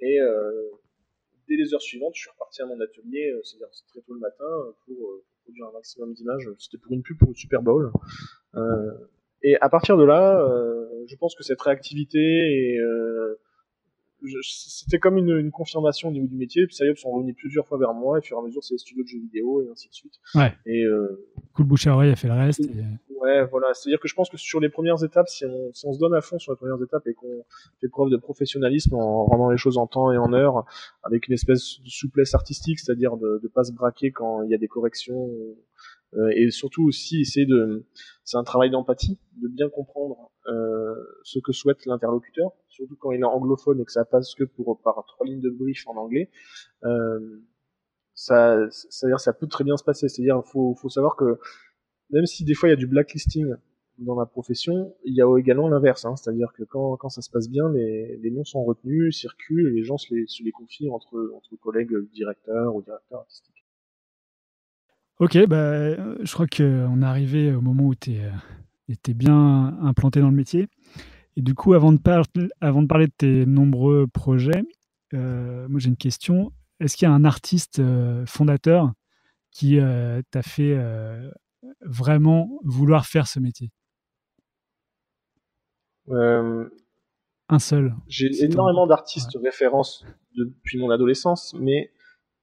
Et 0.00 0.20
euh, 0.20 0.70
dès 1.50 1.56
les 1.56 1.74
heures 1.74 1.82
suivantes, 1.82 2.14
je 2.14 2.20
suis 2.20 2.30
reparti 2.30 2.62
à 2.62 2.66
mon 2.66 2.80
atelier, 2.80 3.32
euh, 3.32 3.40
c'est-à-dire 3.42 3.68
très 3.88 4.00
tôt 4.00 4.14
le 4.14 4.20
matin, 4.20 4.44
euh, 4.44 4.72
pour, 4.86 4.96
pour 4.96 5.42
produire 5.42 5.66
un 5.66 5.72
maximum 5.72 6.14
d'images. 6.14 6.48
C'était 6.58 6.78
pour 6.78 6.92
une 6.92 7.02
pub 7.02 7.18
pour 7.18 7.28
le 7.28 7.34
Super 7.34 7.60
Bowl. 7.60 7.92
Euh, 8.54 8.92
et 9.42 9.56
à 9.60 9.68
partir 9.68 9.96
de 9.96 10.04
là, 10.04 10.40
euh, 10.40 10.86
je 11.08 11.16
pense 11.16 11.34
que 11.34 11.42
cette 11.42 11.60
réactivité 11.60 12.18
et 12.18 12.78
euh, 12.78 13.38
c'était 14.42 14.98
comme 14.98 15.18
une, 15.18 15.36
une, 15.38 15.50
confirmation 15.50 16.08
au 16.08 16.12
niveau 16.12 16.26
du 16.26 16.36
métier. 16.36 16.66
Puis 16.66 16.74
Psyop 16.74 16.96
sont 16.96 17.10
revenus 17.10 17.36
plusieurs 17.36 17.66
fois 17.66 17.78
vers 17.78 17.94
moi, 17.94 18.18
et 18.18 18.20
au 18.20 18.22
fur 18.22 18.36
et 18.36 18.40
à 18.40 18.42
mesure, 18.44 18.62
c'est 18.62 18.74
les 18.74 18.78
studios 18.78 19.02
de 19.02 19.08
jeux 19.08 19.20
vidéo, 19.20 19.62
et 19.62 19.68
ainsi 19.70 19.88
de 19.88 19.94
suite. 19.94 20.14
Ouais. 20.34 20.52
Et 20.66 20.84
euh, 20.84 21.26
cool 21.54 21.66
bouche 21.66 21.86
à 21.86 21.94
oreille 21.94 22.10
a 22.10 22.16
fait 22.16 22.28
le 22.28 22.34
reste. 22.34 22.60
Et... 22.60 22.84
Ouais, 23.20 23.44
voilà. 23.46 23.74
C'est-à-dire 23.74 24.00
que 24.00 24.08
je 24.08 24.14
pense 24.14 24.30
que 24.30 24.36
sur 24.36 24.60
les 24.60 24.70
premières 24.70 25.02
étapes, 25.04 25.28
si 25.28 25.44
on, 25.44 25.72
si 25.72 25.86
on 25.86 25.92
se 25.92 25.98
donne 25.98 26.14
à 26.14 26.20
fond 26.20 26.38
sur 26.38 26.52
les 26.52 26.56
premières 26.56 26.82
étapes 26.82 27.06
et 27.06 27.14
qu'on 27.14 27.44
fait 27.80 27.88
preuve 27.88 28.10
de 28.10 28.16
professionnalisme 28.16 28.94
en 28.94 29.24
rendant 29.24 29.50
les 29.50 29.58
choses 29.58 29.76
en 29.76 29.86
temps 29.86 30.10
et 30.12 30.16
en 30.16 30.32
heure, 30.32 30.64
avec 31.02 31.28
une 31.28 31.34
espèce 31.34 31.80
de 31.80 31.88
souplesse 31.88 32.34
artistique, 32.34 32.78
c'est-à-dire 32.78 33.16
de 33.16 33.40
ne 33.42 33.48
pas 33.48 33.64
se 33.64 33.72
braquer 33.72 34.10
quand 34.10 34.42
il 34.42 34.50
y 34.50 34.54
a 34.54 34.58
des 34.58 34.68
corrections, 34.68 35.28
et 36.34 36.50
surtout 36.50 36.84
aussi 36.84 37.20
essayer 37.20 37.46
de... 37.46 37.86
C'est 38.24 38.36
un 38.36 38.44
travail 38.44 38.70
d'empathie, 38.70 39.18
de 39.40 39.48
bien 39.48 39.68
comprendre 39.68 40.30
euh, 40.46 40.94
ce 41.24 41.38
que 41.38 41.52
souhaite 41.52 41.86
l'interlocuteur, 41.86 42.52
surtout 42.68 42.96
quand 42.96 43.12
il 43.12 43.20
est 43.20 43.24
anglophone 43.24 43.80
et 43.80 43.84
que 43.84 43.92
ça 43.92 44.04
passe 44.04 44.34
que 44.34 44.44
pour 44.44 44.80
par 44.82 45.04
trois 45.06 45.26
lignes 45.26 45.40
de 45.40 45.50
brief 45.50 45.86
en 45.86 45.96
anglais. 45.96 46.30
Euh, 46.84 47.42
ça, 48.14 48.56
c'est-à-dire 48.70 49.20
ça 49.20 49.32
peut 49.32 49.46
très 49.46 49.64
bien 49.64 49.76
se 49.76 49.84
passer. 49.84 50.08
C'est-à-dire 50.08 50.42
faut, 50.44 50.74
faut 50.74 50.88
savoir 50.88 51.16
que 51.16 51.38
même 52.10 52.26
si 52.26 52.44
des 52.44 52.54
fois 52.54 52.68
il 52.68 52.72
y 52.72 52.74
a 52.74 52.76
du 52.76 52.86
blacklisting 52.86 53.54
dans 53.98 54.14
ma 54.14 54.26
profession, 54.26 54.94
il 55.04 55.14
y 55.14 55.22
a 55.22 55.38
également 55.38 55.68
l'inverse, 55.68 56.04
hein, 56.04 56.16
c'est-à-dire 56.16 56.52
que 56.56 56.64
quand, 56.64 56.96
quand 56.96 57.10
ça 57.10 57.20
se 57.20 57.30
passe 57.30 57.48
bien, 57.48 57.70
les, 57.70 58.16
les 58.16 58.30
noms 58.30 58.44
sont 58.44 58.64
retenus, 58.64 59.18
circulent, 59.18 59.68
et 59.68 59.72
les 59.72 59.84
gens 59.84 59.98
se 59.98 60.14
les, 60.14 60.24
se 60.26 60.42
les 60.42 60.52
confient 60.52 60.90
entre, 60.90 61.32
entre 61.36 61.54
collègues 61.56 61.94
directeurs 62.12 62.74
ou 62.74 62.82
directeurs 62.82 63.20
artistiques. 63.20 63.64
Ok, 65.20 65.36
bah, 65.46 65.96
je 66.24 66.32
crois 66.32 66.46
qu'on 66.46 67.02
est 67.02 67.04
arrivé 67.04 67.52
au 67.52 67.60
moment 67.60 67.84
où 67.84 67.94
tu 67.94 68.12
étais 68.88 69.12
bien 69.12 69.78
implanté 69.82 70.20
dans 70.20 70.30
le 70.30 70.34
métier. 70.34 70.66
Et 71.36 71.42
du 71.42 71.54
coup, 71.54 71.74
avant 71.74 71.92
de, 71.92 72.00
avant 72.62 72.80
de 72.80 72.86
parler 72.86 73.06
de 73.06 73.12
tes 73.12 73.44
nombreux 73.44 74.06
projets, 74.06 74.62
euh, 75.12 75.68
moi 75.68 75.78
j'ai 75.78 75.88
une 75.90 75.98
question. 75.98 76.52
Est-ce 76.80 76.96
qu'il 76.96 77.06
y 77.06 77.10
a 77.10 77.14
un 77.14 77.26
artiste 77.26 77.80
euh, 77.80 78.24
fondateur 78.24 78.92
qui 79.50 79.78
euh, 79.78 80.22
t'a 80.30 80.40
fait 80.40 80.74
vraiment 81.82 82.58
vouloir 82.64 83.04
faire 83.04 83.26
ce 83.26 83.40
métier? 83.40 83.70
Un 86.08 87.58
seul. 87.58 87.94
J'ai 88.08 88.42
énormément 88.42 88.86
d'artistes 88.86 89.36
références 89.42 90.06
depuis 90.34 90.78
mon 90.78 90.88
adolescence, 90.88 91.54
mais 91.60 91.90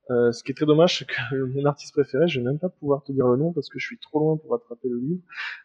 euh, 0.09 0.31
ce 0.31 0.43
qui 0.43 0.51
est 0.51 0.55
très 0.55 0.65
dommage, 0.65 0.99
c'est 0.99 1.05
que 1.05 1.35
mon 1.55 1.65
artiste 1.65 1.93
préféré, 1.93 2.27
je 2.27 2.39
vais 2.39 2.45
même 2.45 2.59
pas 2.59 2.69
pouvoir 2.69 3.03
te 3.03 3.11
dire 3.11 3.27
le 3.27 3.37
nom 3.37 3.53
parce 3.53 3.69
que 3.69 3.79
je 3.79 3.85
suis 3.85 3.99
trop 3.99 4.19
loin 4.19 4.37
pour 4.37 4.55
attraper 4.55 4.87
le 4.89 4.97
livre. 4.97 5.21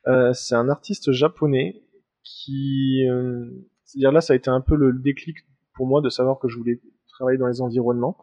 Euh, 0.09 0.33
c'est 0.33 0.55
un 0.55 0.69
artiste 0.69 1.13
japonais 1.13 1.83
qui, 2.23 3.07
euh, 3.09 3.49
c'est-à-dire 3.85 4.13
là, 4.13 4.21
ça 4.21 4.33
a 4.33 4.37
été 4.37 4.51
un 4.51 4.61
peu 4.61 4.77
le 4.77 4.93
déclic 4.93 5.39
pour 5.75 5.87
moi 5.87 6.01
de 6.01 6.09
savoir 6.09 6.39
que 6.39 6.49
je 6.49 6.57
voulais 6.57 6.81
travailler 7.09 7.39
dans 7.39 7.47
les 7.47 7.61
environnements. 7.61 8.17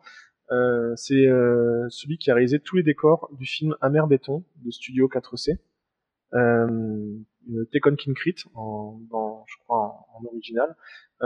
Euh, 0.51 0.93
c'est 0.95 1.28
euh, 1.28 1.88
celui 1.89 2.17
qui 2.17 2.32
a 2.32 2.34
réalisé 2.34 2.59
tous 2.59 2.76
les 2.76 2.84
décors 2.84 3.30
du 3.38 3.45
film 3.45 3.76
Amer 3.82 4.07
Béton 4.07 4.43
de 4.63 4.72
Studio 4.72 5.07
4C. 5.07 5.57
Euh, 7.52 7.66
Tekken 7.72 7.96
King 7.96 8.14
en, 8.54 9.00
dans, 9.10 9.44
je 9.48 9.56
crois 9.64 9.78
en, 9.78 10.20
en 10.20 10.26
original, 10.28 10.76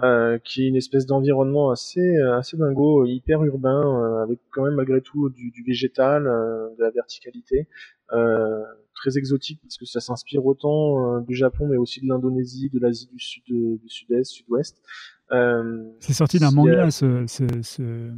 euh, 0.04 0.38
qui 0.44 0.64
est 0.64 0.68
une 0.70 0.76
espèce 0.76 1.06
d'environnement 1.06 1.70
assez 1.72 2.18
assez 2.38 2.58
dingo, 2.58 3.06
hyper 3.06 3.44
urbain, 3.44 3.84
euh, 3.84 4.24
avec 4.24 4.40
quand 4.52 4.64
même 4.64 4.76
malgré 4.76 5.02
tout 5.02 5.30
du, 5.30 5.52
du 5.52 5.64
végétal, 5.64 6.28
euh, 6.28 6.70
de 6.78 6.84
la 6.84 6.92
verticalité, 6.92 7.68
euh, 8.14 8.62
très 8.96 9.18
exotique 9.18 9.60
parce 9.62 9.78
que 9.78 9.86
ça 9.86 10.00
s'inspire 10.00 10.46
autant 10.46 11.20
du 11.22 11.36
Japon 11.36 11.68
mais 11.68 11.78
aussi 11.78 12.00
de 12.00 12.08
l'Indonésie, 12.08 12.70
de 12.72 12.80
l'Asie 12.80 13.10
du 13.12 13.20
Sud, 13.20 13.44
du 13.48 13.90
Sud-Est, 13.90 14.26
Sud-Ouest. 14.26 14.82
c'est 16.00 16.14
sorti 16.14 16.40
d'un 16.40 16.52
manga, 16.52 16.90
ce, 16.90 17.26
ce, 17.28 17.44
ce, 17.64 18.12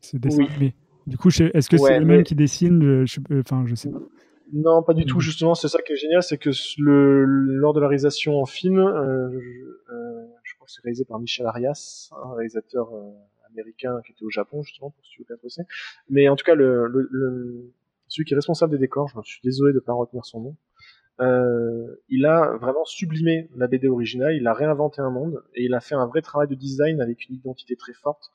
ce 0.00 0.16
dessin. 0.16 0.46
Oui. 0.60 0.72
Du 1.06 1.18
coup, 1.18 1.28
est-ce 1.28 1.68
que 1.68 1.76
c'est 1.76 1.98
le 1.98 2.06
même 2.06 2.22
qui 2.22 2.34
dessine 2.34 3.04
je, 3.04 3.20
Enfin, 3.40 3.64
je 3.66 3.74
sais 3.74 3.90
pas. 3.90 4.00
Non, 4.52 4.82
pas 4.82 4.94
du 4.94 5.04
tout. 5.06 5.20
Justement, 5.20 5.54
c'est 5.54 5.68
ça 5.68 5.80
qui 5.82 5.92
est 5.92 5.96
génial, 5.96 6.22
c'est 6.22 6.38
que 6.38 6.50
le, 6.78 7.24
lors 7.24 7.72
de 7.72 7.80
la 7.80 7.88
réalisation 7.88 8.40
en 8.40 8.46
film, 8.46 8.78
euh, 8.78 9.28
euh, 9.90 10.26
je, 10.42 10.54
crois 10.54 10.66
que 10.66 10.72
c'est 10.72 10.82
réalisé 10.82 11.04
par 11.04 11.18
Michel 11.18 11.46
Arias, 11.46 12.10
un 12.22 12.34
réalisateur 12.34 12.94
euh, 12.94 13.10
américain 13.50 14.00
qui 14.04 14.12
était 14.12 14.24
au 14.24 14.30
Japon 14.30 14.62
justement 14.62 14.90
pour 14.90 15.04
Studio 15.04 15.24
4C. 15.36 15.64
Mais 16.10 16.28
en 16.28 16.36
tout 16.36 16.44
cas, 16.44 16.54
le, 16.54 16.86
le, 16.88 17.72
celui 18.08 18.26
qui 18.26 18.34
est 18.34 18.36
responsable 18.36 18.72
des 18.72 18.78
décors, 18.78 19.08
je 19.08 19.30
suis 19.30 19.40
désolé 19.42 19.72
de 19.72 19.78
ne 19.78 19.80
pas 19.80 19.94
retenir 19.94 20.24
son 20.24 20.40
nom. 20.40 20.56
Euh, 21.20 22.02
il 22.08 22.26
a 22.26 22.56
vraiment 22.56 22.84
sublimé 22.84 23.48
la 23.56 23.68
BD 23.68 23.88
originale, 23.88 24.34
il 24.34 24.46
a 24.46 24.52
réinventé 24.52 25.00
un 25.00 25.10
monde 25.10 25.42
et 25.54 25.64
il 25.64 25.74
a 25.74 25.80
fait 25.80 25.94
un 25.94 26.06
vrai 26.06 26.22
travail 26.22 26.48
de 26.48 26.56
design 26.56 27.00
avec 27.00 27.28
une 27.28 27.36
identité 27.36 27.76
très 27.76 27.92
forte. 27.92 28.32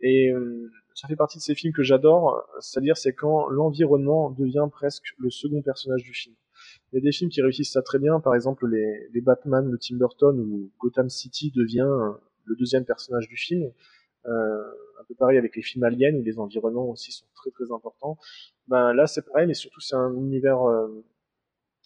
Et 0.00 0.30
euh, 0.30 0.70
ça 0.96 1.06
fait 1.08 1.16
partie 1.16 1.36
de 1.36 1.42
ces 1.42 1.54
films 1.54 1.74
que 1.74 1.82
j'adore, 1.82 2.42
c'est-à-dire 2.58 2.96
c'est 2.96 3.12
quand 3.12 3.48
l'environnement 3.48 4.30
devient 4.30 4.66
presque 4.72 5.14
le 5.18 5.28
second 5.28 5.60
personnage 5.60 6.02
du 6.02 6.14
film. 6.14 6.34
Il 6.90 6.96
y 6.96 6.98
a 6.98 7.02
des 7.02 7.12
films 7.12 7.30
qui 7.30 7.42
réussissent 7.42 7.72
ça 7.72 7.82
très 7.82 7.98
bien, 7.98 8.18
par 8.18 8.34
exemple 8.34 8.66
les, 8.66 9.20
Batman 9.20 9.70
de 9.70 9.76
Tim 9.76 9.96
Burton 9.96 10.40
où 10.40 10.70
Gotham 10.80 11.10
City 11.10 11.52
devient 11.54 12.14
le 12.46 12.56
deuxième 12.56 12.86
personnage 12.86 13.28
du 13.28 13.36
film. 13.36 13.70
Euh, 14.24 14.62
un 14.98 15.04
peu 15.06 15.14
pareil 15.14 15.36
avec 15.36 15.54
les 15.54 15.62
films 15.62 15.84
aliens 15.84 16.14
où 16.14 16.22
les 16.22 16.38
environnements 16.38 16.88
aussi 16.88 17.12
sont 17.12 17.26
très 17.34 17.50
très 17.50 17.70
importants. 17.72 18.16
Ben 18.66 18.94
là 18.94 19.06
c'est 19.06 19.22
pareil, 19.22 19.46
mais 19.46 19.54
surtout 19.54 19.80
c'est 19.80 19.96
un 19.96 20.14
univers, 20.14 20.62
euh, 20.62 21.04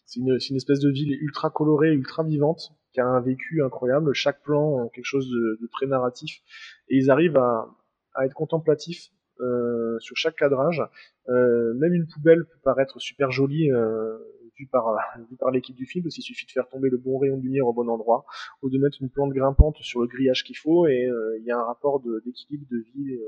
c'est 0.07 0.21
une, 0.21 0.39
une, 0.51 0.57
espèce 0.57 0.79
de 0.79 0.89
ville 0.89 1.19
ultra 1.21 1.51
colorée, 1.51 1.91
ultra 1.93 2.23
vivante, 2.23 2.73
qui 2.93 3.01
a 3.01 3.07
un 3.07 3.21
vécu 3.21 3.65
incroyable. 3.65 4.13
Chaque 4.13 4.41
plan 4.43 4.89
quelque 4.91 5.05
chose 5.05 5.29
de, 5.29 5.59
de 5.61 5.67
très 5.67 5.87
narratif, 5.87 6.43
et 6.89 6.97
ils 6.97 7.11
arrivent 7.11 7.37
à, 7.37 7.69
à 8.15 8.27
être 8.27 8.35
contemplatif 8.35 9.11
euh, 9.41 9.99
sur 10.01 10.17
chaque 10.17 10.37
cadrage. 10.37 10.83
Euh, 11.29 11.73
même 11.75 11.95
une 11.95 12.07
poubelle 12.07 12.45
peut 12.45 12.59
paraître 12.63 13.01
super 13.01 13.31
jolie 13.31 13.71
euh, 13.71 14.19
vue 14.59 14.67
par, 14.67 14.95
vue 15.31 15.37
par 15.37 15.51
l'équipe 15.51 15.77
du 15.77 15.87
film, 15.87 16.05
parce 16.05 16.15
qu'il 16.15 16.25
suffit 16.25 16.47
de 16.47 16.51
faire 16.51 16.69
tomber 16.69 16.91
le 16.91 16.99
bon 16.99 17.19
rayon 17.19 17.39
de 17.39 17.43
lumière 17.43 17.67
au 17.67 17.73
bon 17.73 17.89
endroit, 17.89 18.27
ou 18.63 18.69
de 18.69 18.79
mettre 18.79 18.99
une 19.01 19.09
plante 19.09 19.33
grimpante 19.33 19.79
sur 19.79 20.01
le 20.01 20.09
grillage 20.09 20.45
qu'il 20.45 20.59
faut, 20.59 20.87
et 20.87 21.09
il 21.39 21.45
y 21.45 21.51
a 21.51 21.59
un 21.59 21.65
rapport 21.65 22.03
d'équilibre 22.25 22.67
de, 22.71 22.79
vie, 22.79 23.19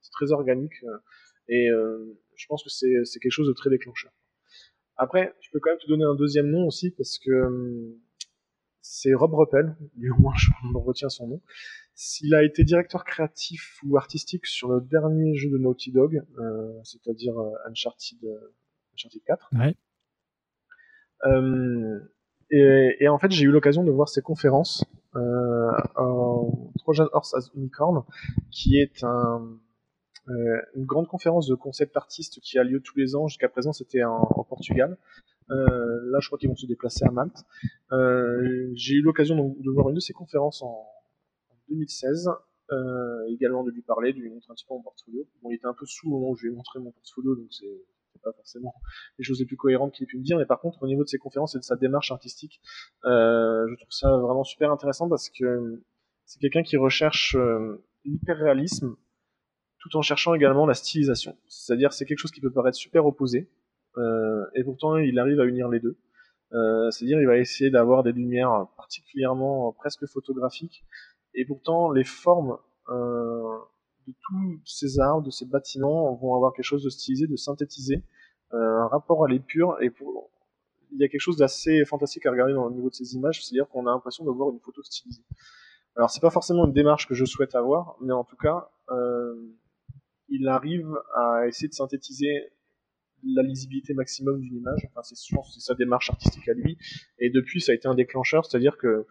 c'est 0.00 0.12
très 0.12 0.32
organique, 0.32 0.72
et 1.48 1.68
je 2.36 2.46
pense 2.48 2.64
que 2.64 2.70
c'est 2.70 3.18
quelque 3.20 3.32
chose 3.32 3.48
de 3.48 3.52
très 3.52 3.68
déclencheur. 3.68 4.12
Après, 4.96 5.34
je 5.40 5.50
peux 5.50 5.60
quand 5.60 5.70
même 5.70 5.78
te 5.78 5.88
donner 5.88 6.04
un 6.04 6.14
deuxième 6.14 6.48
nom 6.48 6.66
aussi, 6.66 6.90
parce 6.90 7.18
que 7.18 7.98
c'est 8.80 9.14
Rob 9.14 9.34
Ruppel, 9.34 9.76
du 9.96 10.10
moins 10.18 10.34
je 10.72 10.78
retiens 10.78 11.08
son 11.08 11.28
nom. 11.28 11.42
Il 12.22 12.34
a 12.34 12.42
été 12.42 12.64
directeur 12.64 13.04
créatif 13.04 13.78
ou 13.84 13.96
artistique 13.96 14.46
sur 14.46 14.68
le 14.68 14.80
dernier 14.80 15.34
jeu 15.34 15.50
de 15.50 15.58
Naughty 15.58 15.92
Dog, 15.92 16.22
euh, 16.38 16.72
c'est-à-dire 16.82 17.38
euh, 17.38 17.52
Uncharted, 17.68 18.18
euh, 18.24 18.54
Uncharted 18.94 19.22
4. 19.26 19.50
Ouais. 19.52 19.76
Euh, 21.26 21.98
et, 22.50 22.96
et, 23.00 23.08
en 23.08 23.18
fait, 23.18 23.30
j'ai 23.30 23.44
eu 23.44 23.50
l'occasion 23.50 23.84
de 23.84 23.90
voir 23.90 24.08
ses 24.08 24.22
conférences 24.22 24.84
euh, 25.14 25.70
en 25.96 26.72
Trojan 26.78 27.06
Horse 27.12 27.34
as 27.34 27.50
Unicorn, 27.54 28.02
qui 28.50 28.78
est 28.78 29.04
un, 29.04 29.58
euh, 30.28 30.62
une 30.74 30.86
grande 30.86 31.06
conférence 31.06 31.46
de 31.46 31.54
concept 31.54 31.96
artistes 31.96 32.40
qui 32.40 32.58
a 32.58 32.64
lieu 32.64 32.80
tous 32.80 32.98
les 32.98 33.14
ans. 33.14 33.28
Jusqu'à 33.28 33.48
présent, 33.48 33.72
c'était 33.72 34.04
en, 34.04 34.22
en, 34.22 34.44
Portugal. 34.44 34.96
Euh, 35.50 36.00
là, 36.10 36.18
je 36.20 36.28
crois 36.28 36.38
qu'ils 36.38 36.48
vont 36.48 36.56
se 36.56 36.66
déplacer 36.66 37.04
à 37.04 37.10
Malte. 37.10 37.44
Euh, 37.92 38.70
j'ai 38.74 38.94
eu 38.94 39.02
l'occasion 39.02 39.36
de, 39.36 39.62
de, 39.62 39.70
voir 39.70 39.88
une 39.88 39.96
de 39.96 40.00
ces 40.00 40.12
conférences 40.12 40.62
en, 40.62 40.86
2016. 41.70 42.30
Euh, 42.72 43.26
également 43.28 43.64
de 43.64 43.72
lui 43.72 43.82
parler, 43.82 44.12
de 44.12 44.18
lui 44.20 44.30
montrer 44.30 44.52
un 44.52 44.54
petit 44.54 44.64
peu 44.64 44.74
mon 44.74 44.82
portfolio. 44.82 45.26
Bon, 45.42 45.50
il 45.50 45.56
était 45.56 45.66
un 45.66 45.74
peu 45.74 45.86
sous 45.86 46.06
au 46.06 46.10
moment 46.10 46.30
où 46.30 46.36
je 46.36 46.46
lui 46.46 46.52
ai 46.52 46.54
montré 46.54 46.78
mon 46.78 46.92
portfolio, 46.92 47.34
donc 47.34 47.48
c'est 47.50 47.66
pas 48.22 48.32
forcément 48.32 48.74
les 49.18 49.24
choses 49.24 49.40
les 49.40 49.46
plus 49.46 49.56
cohérentes 49.56 49.92
qu'il 49.92 50.04
ait 50.04 50.06
pu 50.06 50.18
me 50.18 50.22
dire, 50.22 50.38
mais 50.38 50.46
par 50.46 50.60
contre, 50.60 50.82
au 50.82 50.86
niveau 50.86 51.02
de 51.02 51.08
ses 51.08 51.18
conférences 51.18 51.54
et 51.54 51.58
de 51.58 51.64
sa 51.64 51.76
démarche 51.76 52.12
artistique, 52.12 52.60
euh, 53.06 53.66
je 53.68 53.74
trouve 53.76 53.90
ça 53.90 54.16
vraiment 54.18 54.44
super 54.44 54.70
intéressant 54.70 55.08
parce 55.08 55.30
que 55.30 55.82
c'est 56.26 56.38
quelqu'un 56.38 56.62
qui 56.62 56.76
recherche 56.76 57.34
euh, 57.36 57.82
l'hyper-réalisme 58.04 58.94
tout 59.78 59.96
en 59.96 60.02
cherchant 60.02 60.34
également 60.34 60.66
la 60.66 60.74
stylisation. 60.74 61.36
C'est-à-dire, 61.48 61.92
c'est 61.92 62.04
quelque 62.04 62.18
chose 62.18 62.30
qui 62.30 62.40
peut 62.40 62.52
paraître 62.52 62.76
super 62.76 63.06
opposé, 63.06 63.50
euh, 63.96 64.44
et 64.54 64.62
pourtant, 64.62 64.96
il 64.96 65.18
arrive 65.18 65.40
à 65.40 65.44
unir 65.44 65.68
les 65.68 65.80
deux. 65.80 65.98
Euh, 66.52 66.90
c'est-à-dire, 66.90 67.20
il 67.20 67.26
va 67.26 67.38
essayer 67.38 67.70
d'avoir 67.70 68.02
des 68.02 68.12
lumières 68.12 68.66
particulièrement 68.76 69.72
presque 69.72 70.06
photographiques, 70.06 70.84
et 71.40 71.44
pourtant, 71.46 71.90
les 71.90 72.04
formes 72.04 72.58
euh, 72.90 73.58
de 74.06 74.12
tous 74.28 74.60
ces 74.64 75.00
arbres, 75.00 75.24
de 75.24 75.30
ces 75.30 75.46
bâtiments, 75.46 76.14
vont 76.16 76.34
avoir 76.34 76.52
quelque 76.52 76.64
chose 76.64 76.84
de 76.84 76.90
stylisé, 76.90 77.26
de 77.26 77.36
synthétisé, 77.36 78.04
euh, 78.52 78.58
un 78.58 78.88
rapport 78.88 79.24
à 79.24 79.28
l'épure, 79.28 79.78
et 79.80 79.90
pour... 79.90 80.30
il 80.92 81.00
y 81.00 81.04
a 81.04 81.08
quelque 81.08 81.20
chose 81.20 81.36
d'assez 81.36 81.84
fantastique 81.84 82.26
à 82.26 82.30
regarder 82.30 82.52
dans 82.52 82.68
le 82.68 82.74
niveau 82.74 82.90
de 82.90 82.94
ces 82.94 83.14
images, 83.14 83.42
c'est-à-dire 83.42 83.68
qu'on 83.68 83.86
a 83.86 83.90
l'impression 83.90 84.24
de 84.24 84.30
voir 84.30 84.50
une 84.50 84.60
photo 84.60 84.82
stylisée. 84.82 85.24
Alors, 85.96 86.10
c'est 86.10 86.20
pas 86.20 86.30
forcément 86.30 86.66
une 86.66 86.72
démarche 86.72 87.08
que 87.08 87.14
je 87.14 87.24
souhaite 87.24 87.54
avoir, 87.54 87.96
mais 88.00 88.12
en 88.12 88.24
tout 88.24 88.36
cas, 88.36 88.70
euh, 88.90 89.34
il 90.28 90.46
arrive 90.46 90.88
à 91.14 91.46
essayer 91.48 91.68
de 91.68 91.74
synthétiser 91.74 92.52
la 93.24 93.42
lisibilité 93.42 93.94
maximum 93.94 94.40
d'une 94.40 94.56
image. 94.56 94.86
Enfin, 94.90 95.02
c'est, 95.02 95.16
je 95.16 95.36
c'est 95.52 95.60
sa 95.60 95.74
démarche 95.74 96.10
artistique 96.10 96.48
à 96.48 96.54
lui. 96.54 96.78
Et 97.18 97.30
depuis, 97.30 97.60
ça 97.60 97.72
a 97.72 97.74
été 97.74 97.88
un 97.88 97.94
déclencheur, 97.94 98.44
c'est-à-dire 98.44 98.76
que 98.78 99.06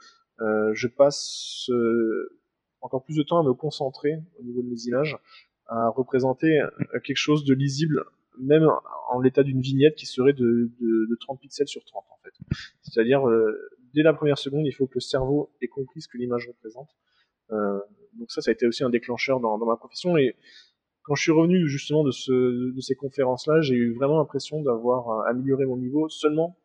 je 0.74 0.88
passe 0.88 1.70
euh, 1.70 2.40
encore 2.82 3.04
plus 3.04 3.16
de 3.16 3.24
temps 3.24 3.40
à 3.40 3.44
me 3.44 3.54
concentrer 3.54 4.20
au 4.40 4.44
niveau 4.44 4.62
de 4.62 4.68
mes 4.68 4.82
images, 4.84 5.18
à 5.68 5.90
représenter 5.90 6.62
euh, 6.62 7.00
quelque 7.04 7.18
chose 7.18 7.44
de 7.44 7.54
lisible, 7.54 8.04
même 8.40 8.68
en 9.10 9.20
l'état 9.20 9.44
d'une 9.44 9.62
vignette 9.62 9.96
qui 9.96 10.06
serait 10.06 10.34
de, 10.34 10.72
de, 10.80 11.08
de, 11.10 11.18
30 11.20 11.40
pixels 11.40 11.68
sur 11.68 11.84
30 11.84 12.06
en 12.10 12.18
fait. 12.24 12.34
C'est-à-dire, 12.82 13.28
euh, 13.28 13.70
dès 13.94 14.02
la 14.02 14.14
première 14.14 14.38
seconde, 14.38 14.66
il 14.66 14.72
faut 14.72 14.88
que 14.88 14.96
le 14.96 15.02
cerveau 15.02 15.52
ait 15.62 15.68
compris 15.68 16.02
ce 16.02 16.08
que 16.08 16.18
l'image 16.18 16.48
représente. 16.48 16.90
Euh, 17.52 17.80
donc 18.18 18.32
ça, 18.32 18.42
ça 18.42 18.52
a 18.52 18.54
été 18.54 18.66
aussi 18.66 18.84
un 18.84 18.90
déclencheur 18.90 19.40
dans, 19.40 19.58
dans 19.58 19.66
ma 19.66 19.76
profession. 19.76 20.18
Et 20.18 20.36
quand 21.04 21.16
je 21.16 21.24
suis 21.24 21.32
revenu 21.32 21.68
justement 21.68 22.04
de, 22.04 22.12
ce, 22.12 22.72
de 22.72 22.82
ces 22.82 22.96
conférences-là, 22.96 23.62
j'ai 23.62 23.76
eu 23.76 23.94
vraiment 23.94 24.18
l'impression 24.18 24.62
d'avoir 24.62 25.28
amélioré 25.28 25.66
mon 25.66 25.78
niveau 25.78 26.08
seulement 26.10 26.58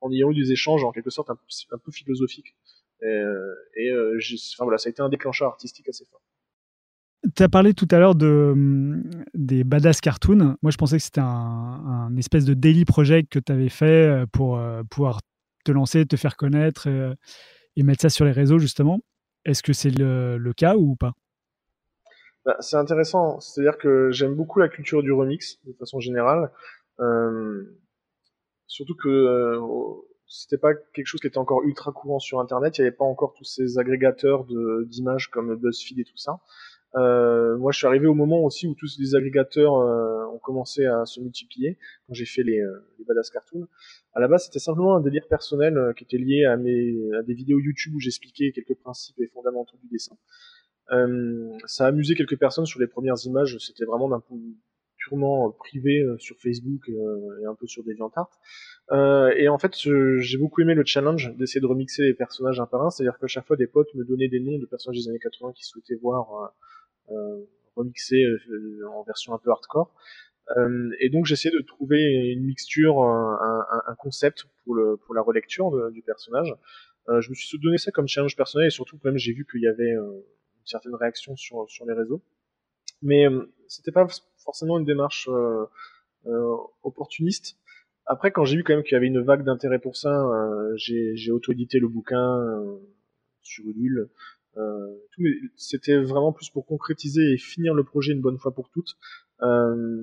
en 0.00 0.12
ayant 0.12 0.30
eu 0.30 0.34
des 0.34 0.52
échanges 0.52 0.84
en 0.84 0.92
quelque 0.92 1.10
sorte 1.10 1.30
un 1.30 1.78
peu 1.78 1.90
philosophiques 1.90 2.54
et, 3.02 3.06
euh, 3.06 3.54
et 3.76 3.90
euh, 3.90 4.18
enfin, 4.18 4.64
voilà, 4.64 4.78
ça 4.78 4.88
a 4.88 4.90
été 4.90 5.02
un 5.02 5.08
déclencheur 5.08 5.48
artistique 5.48 5.88
assez 5.88 6.04
fort. 6.06 6.22
Tu 7.34 7.42
as 7.42 7.48
parlé 7.48 7.74
tout 7.74 7.88
à 7.90 7.98
l'heure 7.98 8.14
de, 8.14 8.54
des 9.34 9.64
badass 9.64 10.00
cartoons. 10.00 10.56
Moi, 10.62 10.70
je 10.70 10.76
pensais 10.76 10.96
que 10.96 11.02
c'était 11.02 11.20
un, 11.20 11.24
un, 11.26 12.16
espèce 12.16 12.44
de 12.44 12.54
daily 12.54 12.84
project 12.84 13.30
que 13.32 13.38
tu 13.38 13.50
avais 13.50 13.68
fait 13.68 14.06
euh, 14.06 14.26
pour 14.26 14.60
pouvoir 14.90 15.20
te 15.64 15.72
lancer, 15.72 16.06
te 16.06 16.16
faire 16.16 16.36
connaître 16.36 16.88
et 17.74 17.82
mettre 17.82 18.02
ça 18.02 18.08
sur 18.08 18.24
les 18.24 18.32
réseaux 18.32 18.58
justement. 18.58 19.00
Est-ce 19.44 19.62
que 19.62 19.72
c'est 19.72 19.90
le, 19.90 20.52
cas 20.56 20.76
ou 20.76 20.96
pas? 20.96 21.12
Bah, 22.44 22.56
C'est 22.60 22.76
intéressant. 22.76 23.40
C'est-à-dire 23.40 23.78
que 23.78 24.10
j'aime 24.12 24.34
beaucoup 24.34 24.60
la 24.60 24.68
culture 24.68 25.02
du 25.02 25.12
remix 25.12 25.58
de 25.64 25.72
façon 25.72 25.98
générale. 25.98 26.50
Euh, 27.00 27.64
surtout 28.66 28.94
que 28.94 29.08
euh, 29.08 29.60
c'était 30.28 30.58
pas 30.58 30.74
quelque 30.74 31.06
chose 31.06 31.20
qui 31.20 31.26
était 31.26 31.38
encore 31.38 31.62
ultra 31.62 31.92
courant 31.92 32.18
sur 32.18 32.40
Internet. 32.40 32.78
Il 32.78 32.82
n'y 32.82 32.88
avait 32.88 32.96
pas 32.96 33.04
encore 33.04 33.34
tous 33.34 33.44
ces 33.44 33.78
agrégateurs 33.78 34.46
d'images 34.86 35.28
comme 35.30 35.54
BuzzFeed 35.56 36.00
et 36.00 36.04
tout 36.04 36.16
ça. 36.16 36.40
Euh, 36.96 37.58
moi, 37.58 37.72
je 37.72 37.78
suis 37.78 37.86
arrivé 37.86 38.06
au 38.06 38.14
moment 38.14 38.42
aussi 38.42 38.66
où 38.66 38.74
tous 38.74 38.96
les 38.98 39.14
agrégateurs 39.14 39.76
euh, 39.76 40.24
ont 40.32 40.38
commencé 40.38 40.86
à 40.86 41.04
se 41.04 41.20
multiplier. 41.20 41.78
Quand 42.06 42.14
j'ai 42.14 42.24
fait 42.24 42.42
les, 42.42 42.58
euh, 42.58 42.88
les 42.98 43.04
badass 43.04 43.30
cartoons, 43.30 43.66
à 44.14 44.20
la 44.20 44.28
base, 44.28 44.46
c'était 44.46 44.60
simplement 44.60 44.96
un 44.96 45.00
délire 45.00 45.26
personnel 45.28 45.92
qui 45.96 46.04
était 46.04 46.16
lié 46.16 46.44
à 46.46 46.56
des 46.56 47.34
vidéos 47.34 47.58
YouTube 47.58 47.94
où 47.94 48.00
j'expliquais 48.00 48.52
quelques 48.52 48.78
principes 48.78 49.20
et 49.20 49.26
fondamentaux 49.26 49.76
du 49.82 49.88
dessin. 49.88 50.16
ça 51.66 51.84
a 51.84 51.88
amusé 51.88 52.14
quelques 52.14 52.38
personnes 52.38 52.66
sur 52.66 52.80
les 52.80 52.86
premières 52.86 53.22
images. 53.24 53.58
C'était 53.58 53.84
vraiment 53.84 54.08
d'un 54.08 54.20
purement 55.06 55.50
privé 55.52 56.04
sur 56.18 56.36
Facebook 56.38 56.88
et 56.88 57.46
un 57.46 57.54
peu 57.54 57.66
sur 57.66 57.84
DeviantArt. 57.84 58.30
Euh, 58.92 59.32
et 59.36 59.48
en 59.48 59.58
fait, 59.58 59.72
j'ai 59.74 60.38
beaucoup 60.38 60.60
aimé 60.60 60.74
le 60.74 60.84
challenge 60.84 61.34
d'essayer 61.36 61.60
de 61.60 61.66
remixer 61.66 62.02
les 62.02 62.14
personnages 62.14 62.60
un 62.60 62.66
par 62.66 62.82
un. 62.82 62.90
C'est-à-dire 62.90 63.18
que 63.18 63.26
chaque 63.26 63.46
fois, 63.46 63.56
des 63.56 63.66
potes 63.66 63.92
me 63.94 64.04
donnaient 64.04 64.28
des 64.28 64.40
noms 64.40 64.58
de 64.58 64.66
personnages 64.66 65.02
des 65.02 65.08
années 65.08 65.18
80 65.18 65.52
qui 65.54 65.64
souhaitaient 65.64 65.96
voir 65.96 66.52
euh, 67.10 67.44
remixé 67.76 68.16
euh, 68.16 68.88
en 68.90 69.02
version 69.02 69.34
un 69.34 69.38
peu 69.38 69.50
hardcore. 69.50 69.94
Euh, 70.56 70.90
et 71.00 71.10
donc 71.10 71.26
j'essayais 71.26 71.54
de 71.54 71.60
trouver 71.60 72.00
une 72.32 72.44
mixture, 72.44 73.02
un, 73.02 73.66
un, 73.86 73.94
concept 73.96 74.46
pour, 74.64 74.74
le, 74.74 74.96
pour 74.96 75.14
la 75.14 75.20
relecture 75.20 75.90
du 75.90 76.02
personnage. 76.02 76.54
je 77.08 77.28
me 77.28 77.34
suis 77.34 77.58
donné 77.58 77.76
ça 77.76 77.90
comme 77.90 78.08
challenge 78.08 78.34
personnel 78.34 78.68
et 78.68 78.70
surtout 78.70 78.96
quand 78.96 79.10
même 79.10 79.18
j'ai 79.18 79.32
vu 79.32 79.44
qu'il 79.44 79.60
y 79.60 79.66
avait 79.66 79.90
une 79.90 80.22
certaine 80.64 80.94
réaction 80.94 81.36
sur, 81.36 81.68
sur 81.68 81.84
les 81.84 81.92
réseaux. 81.92 82.22
Mais 83.02 83.26
c'était 83.68 83.92
pas 83.92 84.06
forcément 84.46 84.78
une 84.78 84.86
démarche 84.86 85.28
opportuniste. 86.82 87.58
Après, 88.06 88.30
quand 88.30 88.44
j'ai 88.44 88.56
vu 88.56 88.64
quand 88.64 88.74
même 88.74 88.82
qu'il 88.82 88.92
y 88.92 88.96
avait 88.96 89.08
une 89.08 89.20
vague 89.20 89.44
d'intérêt 89.44 89.78
pour 89.78 89.96
ça, 89.96 90.26
j'ai 90.76 91.30
auto-édité 91.30 91.78
le 91.78 91.88
bouquin 91.88 92.42
sur. 93.42 93.64
Euh, 94.58 94.96
c'était 95.56 95.98
vraiment 95.98 96.32
plus 96.32 96.48
pour 96.48 96.66
concrétiser 96.66 97.32
et 97.32 97.36
finir 97.36 97.74
le 97.74 97.84
projet 97.84 98.12
une 98.12 98.22
bonne 98.22 98.38
fois 98.38 98.52
pour 98.52 98.70
toutes. 98.70 98.96
Euh, 99.42 100.02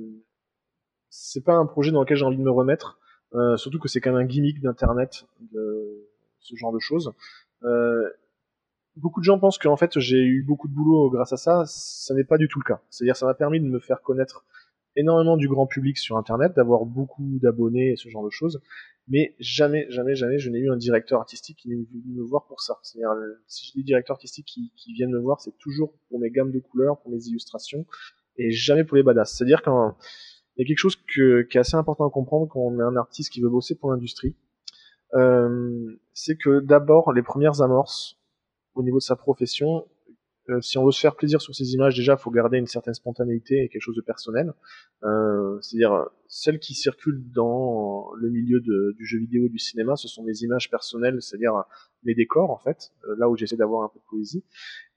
c'est 1.09 1.43
pas 1.43 1.55
un 1.55 1.65
projet 1.65 1.91
dans 1.91 2.01
lequel 2.01 2.17
j'ai 2.17 2.25
envie 2.25 2.37
de 2.37 2.43
me 2.43 2.51
remettre, 2.51 2.99
euh, 3.33 3.57
surtout 3.57 3.79
que 3.79 3.87
c'est 3.87 3.99
quand 3.99 4.11
même 4.11 4.21
un 4.21 4.27
gimmick 4.27 4.61
d'internet, 4.61 5.25
ce 6.39 6.55
genre 6.55 6.71
de 6.71 6.79
choses. 6.79 7.11
Beaucoup 8.95 9.19
de 9.19 9.25
gens 9.25 9.39
pensent 9.39 9.57
qu'en 9.57 9.77
fait 9.77 9.99
j'ai 9.99 10.23
eu 10.23 10.43
beaucoup 10.43 10.67
de 10.67 10.73
boulot 10.73 11.09
grâce 11.09 11.33
à 11.33 11.37
ça. 11.37 11.63
Ça 11.65 12.13
n'est 12.13 12.23
pas 12.23 12.37
du 12.37 12.47
tout 12.47 12.59
le 12.59 12.65
cas. 12.65 12.81
C'est-à-dire 12.89 13.15
ça 13.15 13.25
m'a 13.25 13.33
permis 13.33 13.59
de 13.59 13.65
me 13.65 13.79
faire 13.79 14.01
connaître 14.01 14.45
énormément 14.95 15.37
du 15.37 15.47
grand 15.47 15.65
public 15.65 15.97
sur 15.97 16.17
Internet, 16.17 16.53
d'avoir 16.55 16.85
beaucoup 16.85 17.39
d'abonnés 17.41 17.93
et 17.93 17.95
ce 17.95 18.09
genre 18.09 18.23
de 18.23 18.29
choses 18.29 18.61
mais 19.07 19.35
jamais, 19.39 19.85
jamais, 19.89 20.15
jamais 20.15 20.37
je 20.37 20.49
n'ai 20.49 20.59
eu 20.59 20.71
un 20.71 20.77
directeur 20.77 21.19
artistique 21.19 21.57
qui 21.57 21.69
n'est 21.69 21.75
venu 21.75 22.15
me 22.15 22.23
voir 22.23 22.45
pour 22.45 22.61
ça. 22.61 22.79
C'est-à-dire, 22.83 23.11
euh, 23.11 23.41
si 23.47 23.67
j'ai 23.67 23.79
des 23.79 23.83
directeurs 23.83 24.15
artistiques 24.15 24.45
qui, 24.45 24.71
qui 24.75 24.93
viennent 24.93 25.11
me 25.11 25.19
voir, 25.19 25.41
c'est 25.41 25.57
toujours 25.57 25.93
pour 26.09 26.19
mes 26.19 26.29
gammes 26.29 26.51
de 26.51 26.59
couleurs, 26.59 26.99
pour 27.01 27.11
mes 27.11 27.21
illustrations, 27.25 27.85
et 28.37 28.51
jamais 28.51 28.83
pour 28.83 28.95
les 28.95 29.03
badass. 29.03 29.35
C'est-à-dire 29.35 29.61
qu'il 29.61 29.73
y 29.73 30.61
a 30.61 30.65
quelque 30.65 30.77
chose 30.77 30.95
que, 30.95 31.41
qui 31.41 31.57
est 31.57 31.59
assez 31.59 31.75
important 31.75 32.07
à 32.07 32.11
comprendre 32.11 32.47
quand 32.47 32.61
on 32.61 32.79
est 32.79 32.83
un 32.83 32.95
artiste 32.95 33.31
qui 33.31 33.41
veut 33.41 33.49
bosser 33.49 33.75
pour 33.75 33.91
l'industrie, 33.91 34.35
euh, 35.15 35.99
c'est 36.13 36.37
que 36.37 36.61
d'abord, 36.61 37.11
les 37.11 37.23
premières 37.23 37.61
amorces 37.61 38.17
au 38.75 38.83
niveau 38.83 38.97
de 38.97 39.03
sa 39.03 39.15
profession, 39.15 39.85
euh, 40.49 40.59
si 40.59 40.77
on 40.77 40.85
veut 40.85 40.91
se 40.91 40.99
faire 40.99 41.15
plaisir 41.15 41.41
sur 41.41 41.55
ces 41.55 41.73
images, 41.73 41.95
déjà, 41.95 42.17
faut 42.17 42.31
garder 42.31 42.57
une 42.57 42.67
certaine 42.67 42.93
spontanéité 42.93 43.63
et 43.63 43.69
quelque 43.69 43.81
chose 43.81 43.95
de 43.95 44.01
personnel. 44.01 44.53
Euh, 45.03 45.57
C'est-à-dire, 45.61 46.09
celles 46.27 46.59
qui 46.59 46.73
circulent 46.73 47.23
dans 47.31 48.11
le 48.15 48.29
milieu 48.29 48.59
du 48.59 49.05
jeu 49.05 49.19
vidéo 49.19 49.45
et 49.45 49.49
du 49.49 49.59
cinéma, 49.59 49.95
ce 49.95 50.07
sont 50.07 50.23
des 50.23 50.43
images 50.43 50.69
personnelles, 50.69 51.21
c'est-à-dire 51.21 51.63
les 52.03 52.13
décors, 52.13 52.51
en 52.51 52.57
fait, 52.57 52.91
euh, 53.07 53.15
là 53.17 53.29
où 53.29 53.37
j'essaie 53.37 53.55
d'avoir 53.55 53.83
un 53.83 53.89
peu 53.89 53.99
de 53.99 54.05
poésie. 54.09 54.43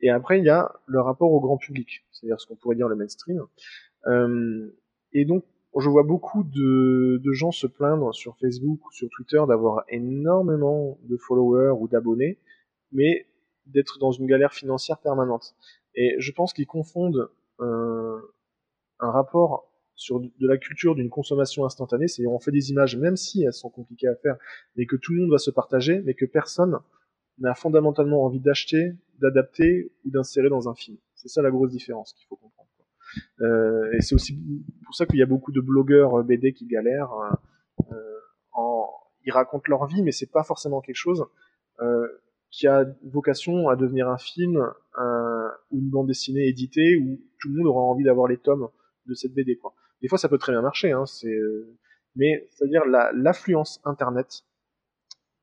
Et 0.01 0.11
après, 0.11 0.39
il 0.39 0.45
y 0.45 0.51
a 0.51 0.73
le 0.87 1.01
rapport 1.01 1.31
au 1.31 1.41
grand 1.41 1.59
public, 1.59 2.05
c'est-à-dire 2.11 2.41
ce 2.41 2.47
qu'on 2.47 2.57
pourrait 2.57 2.77
dire 2.77 2.89
le 2.89 2.97
mainstream. 2.97 3.41
Euh, 4.07 4.69
et 5.13 5.25
donc, 5.25 5.45
je 5.79 5.89
vois 5.91 6.05
beaucoup 6.05 6.43
de, 6.43 7.21
de 7.23 7.33
gens 7.33 7.53
se 7.53 7.67
plaindre 7.67 8.15
sur 8.15 8.37
Facebook 8.39 8.81
ou 8.87 8.93
sur 8.93 9.09
Twitter 9.11 9.41
d'avoir 9.47 9.85
énormément 9.89 10.99
de 11.05 11.17
followers 11.19 11.79
ou 11.79 11.87
d'abonnés, 11.87 12.39
mais 12.93 13.27
d'être 13.67 13.99
dans 13.99 14.13
une 14.13 14.27
galère 14.27 14.53
financière 14.53 14.99
permanente. 14.99 15.55
Et 15.95 16.15
je 16.19 16.33
pense 16.33 16.53
qu'ils 16.53 16.67
confondent 16.67 17.31
euh, 17.61 18.21
un 19.01 19.11
rapport 19.11 19.73
sur 19.95 20.21
de 20.21 20.31
la 20.41 20.59
culture 20.59 20.95
d'une 20.95 21.09
consommation 21.09 21.65
instantanée, 21.65 22.07
c'est-à-dire 22.07 22.33
on 22.33 22.39
fait 22.39 22.51
des 22.51 22.71
images 22.71 22.97
même 22.97 23.17
si 23.17 23.45
elles 23.45 23.55
sont 23.55 23.71
compliquées 23.71 24.09
à 24.09 24.15
faire, 24.17 24.37
mais 24.77 24.85
que 24.85 24.97
tout 24.97 25.15
le 25.15 25.23
monde 25.23 25.31
va 25.31 25.39
se 25.39 25.51
partager, 25.51 26.03
mais 26.05 26.15
que 26.15 26.27
personne 26.27 26.79
n'a 27.39 27.55
fondamentalement 27.55 28.25
envie 28.25 28.41
d'acheter, 28.41 28.93
d'adapter 29.21 29.93
ou 30.05 30.11
d'insérer 30.11 30.51
dans 30.51 30.69
un 30.69 30.75
film. 30.75 30.99
C'est 31.15 31.29
ça 31.29 31.41
la 31.43 31.51
grosse 31.51 31.71
différence 31.71 32.13
qu'il 32.13 32.27
faut 32.27 32.37
comprendre. 32.37 32.69
Euh, 33.41 33.93
et 33.93 34.03
c'est 34.03 34.15
aussi 34.15 34.39
pour 34.85 34.95
ça 34.95 35.07
qu'il 35.07 35.19
y 35.19 35.23
a 35.23 35.27
beaucoup 35.27 35.53
de 35.53 35.61
blogueurs 35.61 36.23
BD 36.25 36.53
qui 36.53 36.67
galèrent. 36.67 37.13
Euh, 37.93 37.95
en, 38.53 38.89
ils 39.25 39.33
racontent 39.33 39.65
leur 39.69 39.87
vie, 39.87 40.03
mais 40.03 40.13
c'est 40.13 40.31
pas 40.31 40.45
forcément 40.45 40.81
quelque 40.81 40.97
chose 40.97 41.27
euh, 41.81 42.07
qui 42.51 42.67
a 42.67 42.87
vocation 43.05 43.69
à 43.69 43.77
devenir 43.77 44.09
un 44.09 44.19
film 44.19 44.59
un, 44.97 45.51
ou 45.71 45.79
une 45.79 45.91
bande 45.91 46.09
dessinée 46.09 46.47
éditée 46.47 46.97
où 46.97 47.21
tout 47.41 47.49
le 47.49 47.59
monde 47.59 47.67
aura 47.67 47.83
envie 47.83 48.05
d'avoir 48.05 48.29
les 48.29 48.39
tomes 48.39 48.69
de 49.07 49.15
cette 49.15 49.35
BD. 49.35 49.57
Quoi. 49.57 49.75
Des 50.03 50.09
fois, 50.09 50.19
ça 50.19 50.29
peut 50.29 50.39
très 50.39 50.53
bien 50.53 50.63
marcher, 50.63 50.93
hein, 50.93 51.07
c'est, 51.07 51.35
euh, 51.35 51.77
mais 52.15 52.49
c'est-à-dire 52.51 52.83
l'affluence 53.15 53.81
Internet 53.85 54.45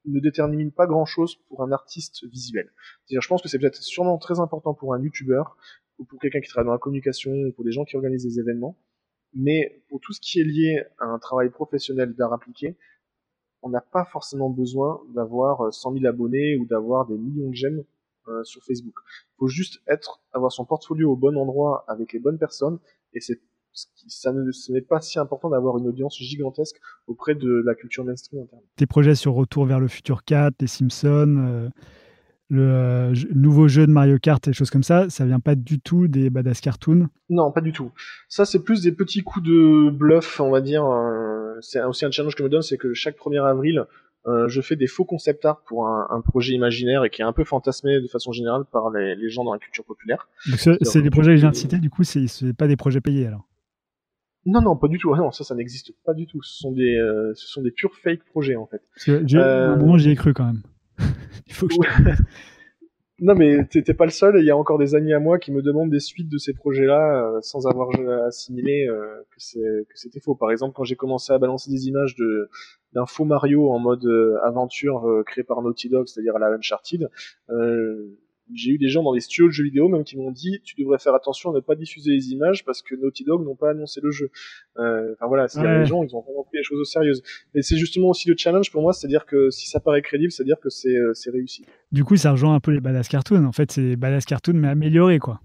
ne 0.06 0.20
détermine 0.20 0.72
pas 0.72 0.86
grand-chose 0.86 1.38
pour 1.48 1.64
un 1.64 1.72
artiste 1.72 2.26
visuel. 2.26 2.72
C'est-à-dire, 3.06 3.22
je 3.22 3.28
pense 3.28 3.42
que 3.42 3.48
c'est 3.48 3.60
peut-être 3.60 3.82
sûrement 3.82 4.18
très 4.18 4.40
important 4.40 4.74
pour 4.74 4.94
un 4.94 5.02
YouTuber 5.02 5.44
ou 5.98 6.06
pour 6.06 6.20
quelqu'un 6.20 6.42
qui 6.42 6.50
travaille 6.50 6.68
dans 6.68 6.74
la 6.74 6.80
communication 6.80 7.32
ou 7.32 7.52
pour 7.54 7.64
des 7.64 7.72
gens 7.72 7.86
qui 7.86 7.96
organisent 7.96 8.26
des 8.26 8.40
événements, 8.40 8.78
mais 9.34 9.84
pour 9.90 10.00
tout 10.02 10.14
ce 10.14 10.20
qui 10.20 10.40
est 10.40 10.44
lié 10.44 10.84
à 11.00 11.06
un 11.06 11.20
travail 11.20 11.50
professionnel 11.50 12.14
d'art 12.16 12.34
appliqué, 12.34 12.76
on 13.64 13.70
n'a 13.70 13.82
pas 13.82 14.06
forcément 14.06 14.50
besoin 14.50 15.02
d'avoir 15.16 15.74
100 15.74 15.92
euh, 15.92 16.00
000 16.00 16.06
abonnés 16.06 16.58
ou 16.58 16.66
d'avoir 16.66 17.08
des 17.08 17.18
millions 17.18 17.50
de 17.50 17.56
j'aime 17.56 17.84
euh, 18.28 18.44
sur 18.44 18.64
Facebook. 18.64 18.94
Il 19.32 19.38
faut 19.40 19.48
juste 19.48 19.82
être, 19.88 20.22
avoir 20.34 20.52
son 20.52 20.66
portfolio 20.66 21.12
au 21.12 21.16
bon 21.16 21.38
endroit 21.38 21.86
avec 21.88 22.14
les 22.14 22.20
bonnes 22.20 22.38
personnes 22.38 22.80
et 23.14 23.20
c'est 23.20 23.40
ça 24.08 24.32
ne, 24.32 24.52
ce 24.52 24.72
n'est 24.72 24.82
pas 24.82 25.02
si 25.02 25.18
important 25.18 25.50
d'avoir 25.50 25.80
une 25.80 25.88
audience 25.88 26.18
gigantesque 26.20 26.80
auprès 27.08 27.34
de 27.34 27.64
la 27.66 27.74
culture 27.74 28.06
mainstream 28.06 28.44
interne. 28.44 28.62
Tes 28.76 28.86
projets 28.86 29.16
sur 29.16 29.34
Retour 29.34 29.66
vers 29.66 29.80
le 29.80 29.88
futur 29.88 30.24
4, 30.24 30.62
les 30.62 30.68
Simpsons, 30.68 31.38
euh, 31.38 31.70
le 32.50 33.14
nouveau 33.34 33.68
jeu 33.68 33.88
de 33.88 33.92
Mario 33.92 34.20
Kart 34.20 34.48
et 34.48 34.52
des 34.52 34.56
choses 34.56 34.70
comme 34.70 34.84
ça, 34.84 35.10
ça 35.10 35.26
vient 35.26 35.40
pas 35.40 35.56
du 35.56 35.80
tout 35.80 36.08
des 36.08 36.30
badass 36.30 36.62
cartoons? 36.62 37.08
Non, 37.30 37.52
pas 37.52 37.62
du 37.62 37.72
tout. 37.72 37.92
Ça, 38.30 38.46
c'est 38.46 38.64
plus 38.64 38.82
des 38.82 38.92
petits 38.92 39.24
coups 39.24 39.46
de 39.46 39.90
bluff, 39.90 40.40
on 40.40 40.52
va 40.52 40.62
dire. 40.62 40.84
Euh, 41.54 41.58
c'est 41.62 41.82
aussi 41.84 42.06
un 42.06 42.12
challenge 42.12 42.36
que 42.36 42.40
je 42.40 42.44
me 42.44 42.50
donne, 42.50 42.62
c'est 42.62 42.78
que 42.78 42.94
chaque 42.94 43.18
1er 43.18 43.44
avril, 43.44 43.86
euh, 44.26 44.48
je 44.48 44.62
fais 44.62 44.76
des 44.76 44.88
faux 44.88 45.06
concept 45.06 45.46
art 45.46 45.62
pour 45.68 45.88
un, 45.88 46.22
projet 46.22 46.54
imaginaire 46.54 47.04
et 47.04 47.10
qui 47.10 47.22
est 47.22 47.26
un 47.26 47.34
peu 47.34 47.44
fantasmé 47.44 48.00
de 48.00 48.08
façon 48.08 48.32
générale 48.32 48.64
par 48.72 48.90
les, 48.90 49.30
gens 49.30 49.44
dans 49.44 49.54
la 49.54 49.60
culture 49.60 49.84
populaire. 49.84 50.28
c'est 50.56 51.02
des 51.02 51.10
projets 51.10 51.32
que 51.32 51.38
je 51.38 51.42
viens 51.42 51.52
de 51.52 51.56
citer, 51.56 51.80
du 51.80 51.90
coup, 51.90 52.04
c'est 52.04 52.54
pas 52.58 52.68
des 52.68 52.78
projets 52.78 53.02
payés 53.02 53.28
alors 53.28 53.48
non, 54.46 54.62
non, 54.62 54.76
pas 54.76 54.90
du 54.90 54.98
tout. 54.98 55.14
Ah 55.14 55.18
non, 55.18 55.32
ça, 55.32 55.46
ça 55.46 55.56
n'existe 55.56 55.94
pas 56.06 56.14
du 56.14 56.28
tout. 56.28 56.42
Ce 56.44 56.60
sont 56.60 56.74
des, 56.74 56.98
euh, 56.98 57.32
ce 57.34 57.48
sont 57.48 57.62
des 57.62 57.72
purs 57.72 57.96
fake 57.96 58.26
projets 58.26 58.58
en 58.58 58.66
fait. 58.66 58.82
Parce 58.94 59.08
un 59.08 59.78
moment, 59.78 59.98
j'y 59.98 60.10
ai 60.10 60.16
cru 60.16 60.34
quand 60.34 60.46
même. 60.46 60.62
Il 61.48 61.54
faut 61.54 61.68
que 61.68 61.76
Non, 63.24 63.36
mais 63.36 63.64
t'es 63.68 63.94
pas 63.94 64.04
le 64.04 64.12
seul. 64.12 64.36
Il 64.38 64.46
y 64.46 64.52
a 64.52 64.58
encore 64.58 64.78
des 64.78 64.96
amis 64.96 65.14
à 65.14 65.20
moi 65.20 65.40
qui 65.40 65.54
me 65.54 65.62
demandent 65.62 65.90
des 65.90 66.02
suites 66.02 66.28
de 66.28 66.38
ces 66.38 66.54
projets-là 66.54 67.24
euh, 67.24 67.40
sans 67.42 67.68
avoir 67.68 67.90
assimilé 68.28 68.86
euh, 68.86 69.24
que 69.32 69.96
c'était 69.96 70.20
faux. 70.20 70.36
Par 70.36 70.52
exemple, 70.52 70.74
quand 70.76 70.84
j'ai 70.84 70.98
commencé 70.98 71.32
à 71.32 71.38
balancer 71.38 71.72
des 71.72 71.88
images 71.88 72.16
de 72.16 72.50
d'un 72.92 73.06
faux 73.06 73.24
Mario 73.24 73.72
en 73.72 73.80
mode 73.80 74.06
euh, 74.06 74.38
aventure 74.44 75.24
créé 75.26 75.46
par 75.46 75.62
Naughty 75.62 75.88
Dog, 75.88 76.08
c'est-à-dire 76.08 76.36
à 76.36 76.40
la 76.40 76.48
Uncharted, 76.48 77.10
j'ai 78.54 78.72
eu 78.72 78.78
des 78.78 78.90
gens 78.90 79.04
dans 79.04 79.14
les 79.14 79.22
studios 79.22 79.48
de 79.48 79.52
jeux 79.52 79.64
vidéo 79.64 79.88
même 79.88 80.04
qui 80.04 80.18
m'ont 80.18 80.32
dit 80.32 80.60
tu 80.64 80.76
devrais 80.76 81.00
faire 81.00 81.16
attention 81.16 81.52
à 81.52 81.54
ne 81.54 81.60
pas 81.60 81.76
diffuser 81.76 82.12
les 82.12 82.32
images 82.32 82.66
parce 82.66 82.82
que 82.82 82.96
Naughty 82.96 83.24
Dog 83.24 83.46
n'ont 83.46 83.56
pas 83.56 83.72
annoncé 83.72 84.02
le 84.02 84.12
jeu. 84.12 84.30
Euh, 84.78 85.14
enfin 85.14 85.28
voilà, 85.28 85.48
c'est 85.48 85.62
les 85.62 85.86
gens 85.86 86.04
ils 86.04 86.16
ont 86.16 86.22
vraiment 86.22 86.44
pris 86.44 86.58
les 86.58 86.64
choses 86.64 86.80
au 86.80 86.86
sérieux. 86.86 87.14
Et 87.56 87.62
c'est 87.62 87.78
justement 87.78 88.10
aussi 88.10 88.28
le 88.30 88.36
challenge 88.38 88.72
pour 88.72 88.82
moi, 88.82 88.94
c'est-à-dire 88.94 89.26
que 89.26 89.50
si 89.50 89.70
ça 89.70 89.80
paraît 89.80 90.02
crédible, 90.02 90.32
c'est-à-dire 90.32 90.60
que 90.62 90.70
c'est 90.70 90.96
euh, 90.96 91.14
réussi. 91.32 91.66
Du 91.92 92.04
coup, 92.04 92.18
ça 92.18 92.32
rejoint 92.32 92.56
un 92.56 92.60
peu 92.60 92.72
les 92.72 92.82
badass 92.82 93.08
cartoons. 93.08 93.46
En 93.46 93.52
fait, 93.52 93.72
c'est 93.72 93.96
badass 93.96 94.26
cartoon 94.26 94.54
mais 94.54 94.68
amélioré 94.68 95.20
quoi. 95.20 95.40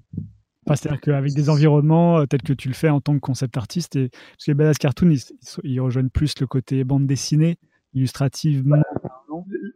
c'est-à-dire 0.66 1.00
qu'avec 1.00 1.34
des 1.34 1.50
environnements 1.50 2.20
euh, 2.20 2.26
tels 2.26 2.42
que 2.42 2.52
tu 2.52 2.68
le 2.68 2.74
fais 2.74 2.88
en 2.88 3.00
tant 3.00 3.14
que 3.14 3.20
concept 3.20 3.56
artiste, 3.56 3.96
et... 3.96 4.08
parce 4.08 4.44
que 4.44 4.50
les 4.50 4.54
badass 4.54 4.78
cartoons, 4.78 5.10
ils, 5.10 5.22
ils 5.62 5.80
rejoignent 5.80 6.10
plus 6.10 6.34
le 6.40 6.46
côté 6.46 6.84
bande 6.84 7.06
dessinée, 7.06 7.58
illustrativement. 7.94 8.82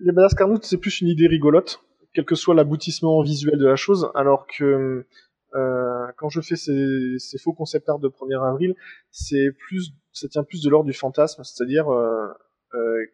les 0.01 0.13
badass 0.13 0.35
Carnout, 0.35 0.65
c'est 0.65 0.79
plus 0.79 1.01
une 1.01 1.09
idée 1.09 1.27
rigolote, 1.27 1.83
quel 2.15 2.25
que 2.25 2.35
soit 2.35 2.55
l'aboutissement 2.55 3.23
visuel 3.23 3.59
de 3.59 3.67
la 3.67 3.77
chose, 3.77 4.11
alors 4.15 4.47
que 4.47 5.07
euh, 5.55 6.07
quand 6.17 6.29
je 6.29 6.41
fais 6.41 6.57
ces, 6.57 7.19
ces, 7.19 7.39
faux 7.39 7.53
concept 7.53 7.89
art 7.89 7.99
de 7.99 8.09
1er 8.09 8.43
avril, 8.47 8.75
c'est 9.11 9.51
plus, 9.53 9.93
ça 10.13 10.29
tient 10.29 10.45
plus 10.45 10.63
de 10.63 10.71
l'ordre 10.71 10.87
du 10.87 10.95
fantasme, 10.95 11.43
c'est-à-dire 11.45 11.91
euh, 11.91 12.29
euh, 12.75 13.07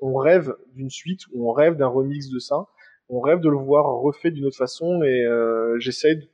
on 0.00 0.16
rêve 0.16 0.54
d'une 0.74 0.90
suite, 0.90 1.22
ou 1.32 1.48
on 1.48 1.52
rêve 1.52 1.76
d'un 1.76 1.88
remix 1.88 2.30
de 2.30 2.38
ça, 2.38 2.66
on 3.08 3.20
rêve 3.20 3.40
de 3.40 3.48
le 3.48 3.56
voir 3.56 3.86
refait 4.00 4.30
d'une 4.30 4.46
autre 4.46 4.56
façon, 4.56 5.02
et 5.02 5.24
euh, 5.26 5.78
j'essaye 5.78 6.16
de, 6.16 6.26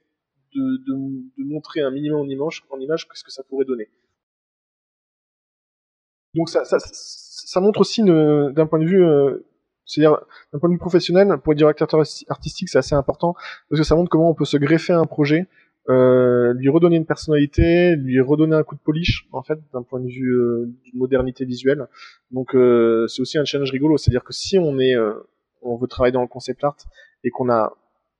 de, 0.54 0.94
de, 1.38 1.44
montrer 1.44 1.80
un 1.80 1.90
minimum 1.90 2.20
en 2.20 2.28
image, 2.28 2.64
en 2.70 2.78
image 2.78 3.08
ce 3.14 3.24
que 3.24 3.30
ça 3.30 3.42
pourrait 3.42 3.64
donner. 3.64 3.88
Donc 6.34 6.50
ça, 6.50 6.64
ça, 6.66 6.78
ça 7.46 7.60
montre 7.60 7.80
aussi 7.80 8.02
d'un 8.02 8.66
point 8.66 8.78
de 8.78 8.84
vue 8.84 9.02
euh, 9.02 9.45
c'est-à-dire, 9.87 10.18
d'un 10.53 10.59
point 10.59 10.68
de 10.68 10.74
vue 10.74 10.78
professionnel, 10.78 11.28
pour 11.43 11.53
être 11.53 11.59
directeur 11.59 11.89
artistique, 12.28 12.68
c'est 12.68 12.78
assez 12.78 12.95
important 12.95 13.34
parce 13.70 13.80
que 13.80 13.87
ça 13.87 13.95
montre 13.95 14.11
comment 14.11 14.30
on 14.30 14.34
peut 14.34 14.45
se 14.45 14.57
greffer 14.57 14.93
à 14.93 14.99
un 14.99 15.07
projet, 15.07 15.47
euh, 15.89 16.53
lui 16.55 16.68
redonner 16.68 16.97
une 16.97 17.07
personnalité, 17.07 17.95
lui 17.95 18.20
redonner 18.20 18.57
un 18.57 18.64
coup 18.64 18.74
de 18.74 18.80
polish, 18.80 19.28
en 19.32 19.43
fait, 19.43 19.59
d'un 19.72 19.82
point 19.82 20.01
de 20.01 20.09
vue 20.09 20.32
euh, 20.32 20.74
d'une 20.84 20.99
modernité 20.99 21.45
visuelle. 21.45 21.87
Donc, 22.32 22.55
euh, 22.55 23.07
c'est 23.07 23.22
aussi 23.22 23.39
un 23.39 23.45
challenge 23.45 23.70
rigolo. 23.70 23.97
C'est-à-dire 23.97 24.24
que 24.24 24.32
si 24.32 24.59
on 24.59 24.78
est, 24.80 24.97
euh, 24.97 25.14
on 25.62 25.76
veut 25.76 25.87
travailler 25.87 26.12
dans 26.12 26.22
le 26.22 26.28
concept 26.28 26.64
art 26.64 26.76
et 27.22 27.30
qu'on 27.30 27.45
n'a 27.45 27.72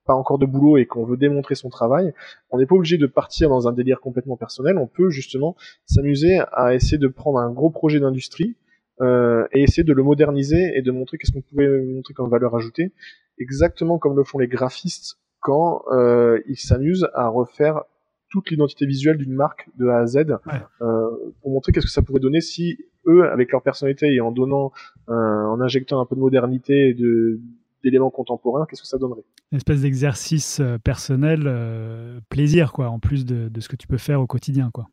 pas 0.05 0.13
encore 0.13 0.37
de 0.37 0.45
boulot 0.45 0.77
et 0.77 0.85
qu'on 0.85 1.05
veut 1.05 1.17
démontrer 1.17 1.55
son 1.55 1.69
travail, 1.69 2.13
on 2.49 2.57
n'est 2.57 2.65
pas 2.65 2.75
obligé 2.75 2.97
de 2.97 3.07
partir 3.07 3.49
dans 3.49 3.67
un 3.67 3.73
délire 3.73 3.99
complètement 3.99 4.37
personnel. 4.37 4.77
On 4.77 4.87
peut 4.87 5.09
justement 5.09 5.57
s'amuser 5.85 6.39
à 6.53 6.73
essayer 6.73 6.97
de 6.97 7.09
prendre 7.09 7.39
un 7.39 7.51
gros 7.51 7.69
projet 7.69 7.99
d'industrie 7.99 8.55
euh, 9.01 9.47
et 9.51 9.63
essayer 9.63 9.83
de 9.83 9.93
le 9.93 10.03
moderniser 10.03 10.71
et 10.75 10.81
de 10.81 10.91
montrer 10.91 11.17
qu'est-ce 11.17 11.31
qu'on 11.31 11.41
pourrait 11.41 11.81
montrer 11.81 12.13
comme 12.13 12.29
valeur 12.29 12.55
ajoutée, 12.55 12.93
exactement 13.39 13.97
comme 13.97 14.15
le 14.15 14.23
font 14.23 14.39
les 14.39 14.47
graphistes 14.47 15.17
quand 15.39 15.83
euh, 15.91 16.39
ils 16.47 16.57
s'amusent 16.57 17.07
à 17.13 17.27
refaire 17.27 17.83
toute 18.29 18.49
l'identité 18.49 18.85
visuelle 18.85 19.17
d'une 19.17 19.33
marque 19.33 19.69
de 19.77 19.87
A 19.87 19.99
à 19.99 20.05
Z 20.05 20.17
euh, 20.17 21.09
pour 21.41 21.51
montrer 21.51 21.71
qu'est-ce 21.71 21.85
que 21.85 21.91
ça 21.91 22.01
pourrait 22.01 22.19
donner 22.19 22.41
si 22.41 22.77
eux, 23.07 23.29
avec 23.29 23.51
leur 23.51 23.61
personnalité 23.61 24.13
et 24.13 24.21
en 24.21 24.31
donnant, 24.31 24.71
euh, 25.09 25.13
en 25.13 25.61
injectant 25.61 26.01
un 26.01 26.05
peu 26.05 26.15
de 26.15 26.21
modernité 26.21 26.89
et 26.89 26.93
de 26.93 27.39
d'éléments 27.83 28.09
contemporains, 28.09 28.65
qu'est-ce 28.65 28.81
que 28.81 28.87
ça 28.87 28.97
donnerait? 28.97 29.23
Une 29.51 29.57
espèce 29.57 29.81
d'exercice 29.81 30.59
euh, 30.59 30.77
personnel, 30.77 31.43
euh, 31.45 32.19
plaisir 32.27 32.73
quoi, 32.73 32.89
en 32.89 32.99
plus 32.99 33.23
de, 33.23 33.49
de, 33.49 33.61
ce 33.61 33.69
que 33.69 33.75
tu 33.75 33.87
peux 33.87 33.97
faire 33.97 34.19
au 34.19 34.25
quotidien 34.27 34.71
quoi. 34.73 34.87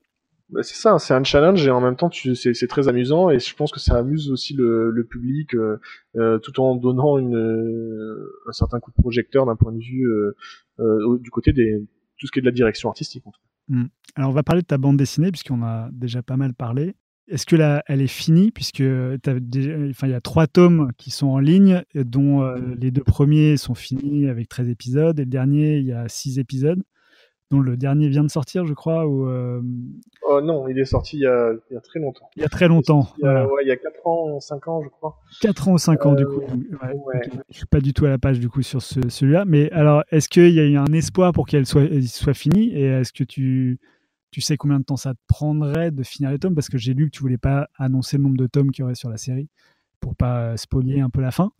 Bah, 0.51 0.63
c'est 0.63 0.75
ça, 0.75 0.99
c'est 0.99 1.15
un 1.15 1.25
challenge 1.25 1.67
et 1.67 1.71
en 1.71 1.81
même 1.81 1.97
temps 1.97 2.11
c'est 2.13 2.67
très 2.67 2.89
amusant 2.89 3.31
et 3.31 3.39
je 3.39 3.55
pense 3.55 3.73
que 3.73 3.81
ça 3.81 3.97
amuse 3.97 4.31
aussi 4.31 4.55
le, 4.55 5.07
public 5.09 5.55
euh, 5.55 5.79
euh 6.17 6.39
tout 6.39 6.61
en 6.61 6.75
donnant 6.75 7.19
euh, 7.19 8.31
un 8.47 8.53
certain 8.53 8.79
coup 8.79 8.91
de 8.91 9.01
projecteur 9.01 9.47
d'un 9.47 9.57
point 9.57 9.73
de 9.73 9.79
vue 9.79 10.07
du 11.21 11.31
côté 11.31 11.53
des 11.53 11.83
tout 12.19 12.27
ce 12.27 12.33
qui 12.33 12.39
est 12.41 12.43
de 12.43 12.47
la 12.47 12.53
direction 12.53 12.91
artistique. 12.91 13.25
Mmh. 13.69 13.85
Alors 14.17 14.31
on 14.31 14.35
va 14.35 14.43
parler 14.43 14.61
de 14.61 14.67
ta 14.67 14.77
bande 14.77 14.99
dessinée 14.99 15.31
puisqu'on 15.31 15.63
a 15.63 15.89
déjà 15.93 16.23
pas 16.23 16.37
mal 16.37 16.53
parlé. 16.53 16.95
Est-ce 17.27 17.47
que 17.47 17.57
là, 17.57 17.83
elle 17.87 18.03
est 18.03 18.07
finie 18.07 18.51
puisque 18.51 18.81
il 18.81 19.19
y 19.23 20.13
a 20.13 20.21
trois 20.21 20.47
tomes 20.47 20.91
qui 20.99 21.11
sont 21.11 21.29
en 21.29 21.39
ligne, 21.39 21.83
dont 21.95 22.45
les 22.79 22.91
deux 22.91 23.03
premiers 23.03 23.57
sont 23.57 23.75
finis 23.75 24.29
avec 24.29 24.51
13 24.51 24.69
épisodes 24.69 25.19
et 25.19 25.25
le 25.25 25.31
dernier 25.31 25.79
il 25.79 25.87
y 25.87 25.93
a 25.93 26.07
6 26.07 26.39
épisodes 26.39 26.83
dont 27.51 27.61
le 27.61 27.77
dernier 27.77 28.09
vient 28.09 28.25
de 28.25 28.31
sortir, 28.31 28.67
je 28.67 28.75
crois. 28.75 29.07
Ou, 29.07 29.29
euh... 29.29 29.61
oh 30.29 30.41
non, 30.41 30.67
il 30.69 30.79
est 30.79 30.85
sorti 30.85 31.17
il 31.17 31.23
y, 31.23 31.27
a, 31.27 31.53
il 31.71 31.75
y, 31.75 31.77
a, 31.77 31.81
très 31.81 32.01
longtemps. 32.01 32.29
Il 32.37 32.43
y 32.43 32.45
a 32.45 32.49
très 32.49 32.69
longtemps. 32.69 33.09
Il 33.19 33.25
y 33.25 33.29
a, 33.29 33.47
ouais, 33.47 33.63
il 33.65 33.69
y 33.69 33.73
a 33.73 33.77
4 33.77 34.07
ans, 34.07 34.41
5 34.41 34.69
ans, 34.69 34.83
je 34.83 34.89
crois. 34.89 35.21
4 35.41 35.69
ans 35.69 35.73
ou 35.73 35.79
5 35.79 36.07
ans, 36.07 36.13
euh, 36.13 36.17
du 36.17 36.27
coup. 36.27 36.41
Ouais, 36.41 36.93
ouais. 36.93 37.17
Okay. 37.17 37.31
Je 37.51 37.57
suis 37.59 37.67
pas 37.67 37.81
du 37.81 37.93
tout 37.93 38.07
à 38.07 38.09
la 38.09 38.19
page, 38.19 38.41
du 38.41 38.49
coup, 38.49 38.63
sur 38.63 38.83
ce, 38.83 39.09
celui-là. 39.09 39.45
Mais 39.45 39.71
alors, 39.73 40.03
est-ce 40.11 40.29
qu'il 40.29 40.53
y 40.53 40.61
a 40.61 40.65
eu 40.65 40.77
un 40.77 40.93
espoir 40.93 41.33
pour 41.33 41.47
qu'elle 41.47 41.67
soit, 41.67 41.89
soit 42.07 42.35
finie? 42.35 42.73
Et 42.75 42.85
est-ce 42.85 43.13
que 43.13 43.25
tu, 43.25 43.79
tu 44.31 44.41
sais 44.41 44.57
combien 44.57 44.81
de 44.81 44.85
temps 44.85 44.97
ça 44.97 45.15
te 45.15 45.21
prendrait 45.29 45.91
de 45.91 46.03
finir 46.03 46.31
les 46.31 46.39
tomes? 46.39 46.55
Parce 46.55 46.69
que 46.69 46.79
j'ai 46.79 46.95
lu 46.95 47.07
que 47.07 47.17
tu 47.17 47.23
voulais 47.23 47.39
pas 47.39 47.69
annoncer 47.79 48.17
le 48.17 48.25
nombre 48.25 48.39
de 48.39 48.47
tomes 48.47 48.71
qu'il 48.71 48.83
y 48.83 48.85
aurait 48.85 48.95
sur 48.95 49.11
la 49.11 49.19
série 49.19 49.49
pour 50.01 50.17
pas 50.17 50.57
spolier 50.57 51.01
un 51.01 51.11
peu 51.11 51.21
la 51.21 51.31
fin. 51.31 51.53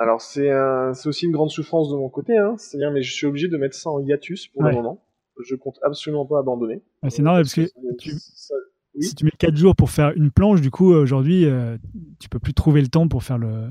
Alors 0.00 0.22
c'est 0.22 0.50
un, 0.50 0.92
aussi 1.04 1.26
une 1.26 1.32
grande 1.32 1.50
souffrance 1.50 1.90
de 1.90 1.96
mon 1.96 2.08
côté, 2.08 2.34
hein. 2.38 2.54
c'est-à-dire 2.56 2.90
mais 2.90 3.02
je 3.02 3.12
suis 3.12 3.26
obligé 3.26 3.48
de 3.48 3.56
mettre 3.58 3.76
ça 3.76 3.90
en 3.90 4.00
hiatus 4.00 4.48
pour 4.48 4.62
ouais. 4.62 4.70
le 4.70 4.76
moment. 4.76 5.04
Je 5.44 5.54
compte 5.54 5.78
absolument 5.82 6.24
pas 6.24 6.38
abandonner. 6.38 6.82
C'est 7.10 7.22
normal 7.22 7.42
parce 7.42 7.54
que 7.54 7.68
tu, 7.98 8.12
ça, 8.18 8.54
oui. 8.94 9.04
si 9.04 9.14
tu 9.14 9.26
mets 9.26 9.30
4 9.38 9.54
jours 9.54 9.76
pour 9.76 9.90
faire 9.90 10.12
une 10.16 10.30
planche, 10.30 10.62
du 10.62 10.70
coup 10.70 10.94
aujourd'hui 10.94 11.44
euh, 11.44 11.76
tu 12.18 12.30
peux 12.30 12.38
plus 12.38 12.54
trouver 12.54 12.80
le 12.80 12.88
temps 12.88 13.08
pour 13.08 13.22
faire 13.22 13.36
le. 13.36 13.68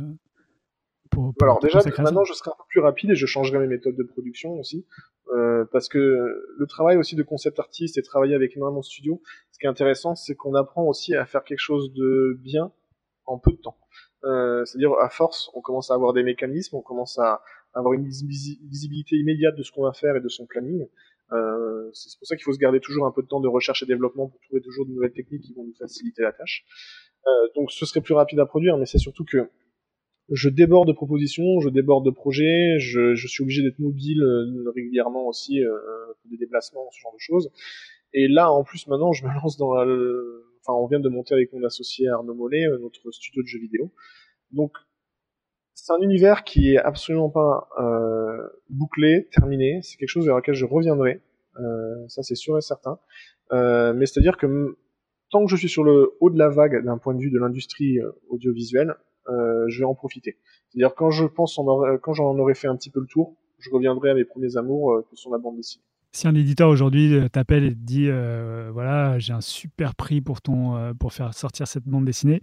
Pour, 1.10 1.34
pour 1.34 1.44
Alors 1.44 1.60
déjà 1.60 1.80
maintenant 1.98 2.24
je 2.24 2.34
serai 2.34 2.52
un 2.52 2.58
peu 2.58 2.64
plus 2.68 2.80
rapide 2.80 3.10
et 3.10 3.16
je 3.16 3.26
changerai 3.26 3.58
mes 3.58 3.68
méthodes 3.68 3.98
de 3.98 4.04
production 4.04 4.54
aussi. 4.60 4.86
Euh, 5.34 5.66
parce 5.72 5.90
que 5.90 5.98
le 5.98 6.68
travail 6.68 6.98
aussi 6.98 7.16
de 7.16 7.24
concept 7.24 7.60
artiste 7.60 7.98
et 7.98 8.04
travailler 8.04 8.36
avec 8.36 8.56
énormément 8.56 8.82
de 8.82 8.86
studios, 8.86 9.20
ce 9.52 9.58
qui 9.58 9.66
est 9.66 9.70
intéressant, 9.70 10.14
c'est 10.14 10.36
qu'on 10.36 10.54
apprend 10.54 10.84
aussi 10.84 11.16
à 11.16 11.26
faire 11.26 11.44
quelque 11.44 11.60
chose 11.60 11.92
de 11.94 12.38
bien 12.40 12.72
en 13.26 13.40
peu 13.40 13.52
de 13.52 13.58
temps. 13.58 13.78
Euh, 14.24 14.66
C'est-à-dire, 14.66 14.94
à 15.00 15.10
force, 15.10 15.50
on 15.54 15.62
commence 15.62 15.92
à 15.92 15.94
avoir 15.94 16.14
des 16.14 16.24
mécanismes, 16.24 16.76
on 16.76 16.82
commence 16.82 17.18
à 17.20 17.42
avoir 17.74 17.94
une 17.94 18.06
visibilité 18.06 19.16
immédiate 19.16 19.56
de 19.56 19.64
ce 19.64 19.72
qu'on 19.72 19.84
va 19.84 19.94
faire 19.94 20.16
et 20.16 20.22
de 20.22 20.30
son 20.30 20.46
planning. 20.46 20.88
Euh, 21.32 21.90
c'est 21.94 22.18
pour 22.18 22.28
ça 22.28 22.36
qu'il 22.36 22.44
faut 22.44 22.54
se 22.54 22.58
garder 22.58 22.80
toujours 22.80 23.06
un 23.06 23.12
peu 23.12 23.22
de 23.22 23.28
temps 23.28 23.40
de 23.40 23.48
recherche 23.48 23.84
et 23.84 23.86
développement 23.86 24.28
pour 24.28 24.40
trouver 24.42 24.62
toujours 24.62 24.86
de 24.86 24.92
nouvelles 24.92 25.14
techniques 25.14 25.44
qui 25.44 25.54
vont 25.54 25.64
nous 25.64 25.76
faciliter 25.76 26.24
la 26.24 26.34
tâche. 26.34 26.66
Euh, 27.28 27.30
donc 27.56 27.72
ce 27.72 27.86
serait 27.86 28.02
plus 28.02 28.14
rapide 28.14 28.40
à 28.40 28.46
produire, 28.46 28.78
mais 28.78 28.86
c'est 28.86 28.98
surtout 28.98 29.26
que 29.26 29.50
je 30.32 30.50
déborde 30.50 30.88
de 30.88 30.94
propositions, 30.94 31.60
je 31.60 31.70
déborde 31.70 32.06
de 32.06 32.12
projets, 32.12 32.78
je, 32.80 33.16
je 33.16 33.28
suis 33.28 33.44
obligé 33.44 33.64
d'être 33.64 33.80
mobile 33.80 34.22
euh, 34.22 34.72
régulièrement 34.76 35.28
aussi 35.28 35.64
euh, 35.64 35.78
pour 36.22 36.32
des 36.32 36.38
déplacements, 36.38 36.88
ce 36.92 37.00
genre 37.00 37.14
de 37.14 37.20
choses. 37.20 37.52
Et 38.14 38.28
là, 38.28 38.52
en 38.52 38.64
plus, 38.64 38.88
maintenant, 38.88 39.12
je 39.12 39.26
me 39.26 39.34
lance 39.34 39.58
dans 39.58 39.74
la, 39.74 39.86
enfin, 40.62 40.78
on 40.78 40.88
vient 40.88 41.00
de 41.00 41.10
monter 41.10 41.34
avec 41.34 41.54
mon 41.54 41.64
associé 41.64 42.08
Arnaud 42.10 42.34
Mollet 42.34 42.66
euh, 42.66 42.78
notre 42.80 43.12
studio 43.12 43.42
de 43.42 43.48
jeux 43.48 43.60
vidéo. 43.60 43.92
Donc, 44.52 44.74
c'est 45.74 45.94
un 45.94 46.00
univers 46.02 46.44
qui 46.44 46.74
est 46.74 46.78
absolument 46.78 47.30
pas 47.30 47.70
euh, 47.80 48.48
bouclé, 48.70 49.30
terminé. 49.32 49.80
C'est 49.82 49.98
quelque 49.98 50.10
chose 50.10 50.26
vers 50.26 50.36
lequel 50.36 50.56
je 50.56 50.66
reviendrai. 50.66 51.22
Euh, 51.58 52.08
ça, 52.08 52.24
c'est 52.24 52.36
sûr 52.36 52.58
et 52.58 52.62
certain. 52.62 53.00
Mais 53.52 54.06
c'est-à-dire 54.06 54.38
que 54.38 54.78
tant 55.32 55.46
que 55.46 55.52
je 55.52 55.56
suis 55.56 55.70
sur 55.70 55.84
le 55.84 56.12
haut 56.20 56.30
de 56.30 56.38
la 56.38 56.50
vague 56.50 56.84
d'un 56.84 56.98
point 56.98 57.16
de 57.16 57.20
vue 57.20 57.32
de 57.32 57.40
l'industrie 57.40 57.98
audiovisuelle, 58.30 58.94
je 59.28 59.80
vais 59.80 59.86
en 59.86 59.96
profiter. 59.96 60.38
C'est-à-dire 60.68 60.94
quand 60.96 61.10
je 61.10 61.26
pense 61.26 61.60
quand 62.02 62.14
j'en 62.14 62.38
aurais 62.38 62.54
fait 62.54 62.68
un 62.68 62.76
petit 62.76 62.92
peu 62.92 63.00
le 63.00 63.08
tour, 63.08 63.36
je 63.58 63.72
reviendrai 63.72 64.12
à 64.12 64.14
mes 64.14 64.26
premiers 64.26 64.58
amours 64.58 65.02
que 65.10 65.16
sont 65.16 65.32
la 65.32 65.40
bande 65.40 65.56
dessinée. 65.56 65.84
Si 66.12 66.28
un 66.28 66.36
éditeur 66.36 66.70
aujourd'hui 66.70 67.30
t'appelle 67.32 67.64
et 67.66 67.72
te 67.72 67.80
dit 67.80 68.08
euh, 68.08 68.70
voilà 68.74 69.20
j'ai 69.20 69.34
un 69.34 69.42
super 69.42 69.96
prix 69.96 70.22
pour 70.22 70.42
ton 70.42 70.76
euh, 70.76 70.94
pour 70.94 71.14
faire 71.14 71.34
sortir 71.34 71.68
cette 71.68 71.86
bande 71.86 72.06
dessinée, 72.06 72.42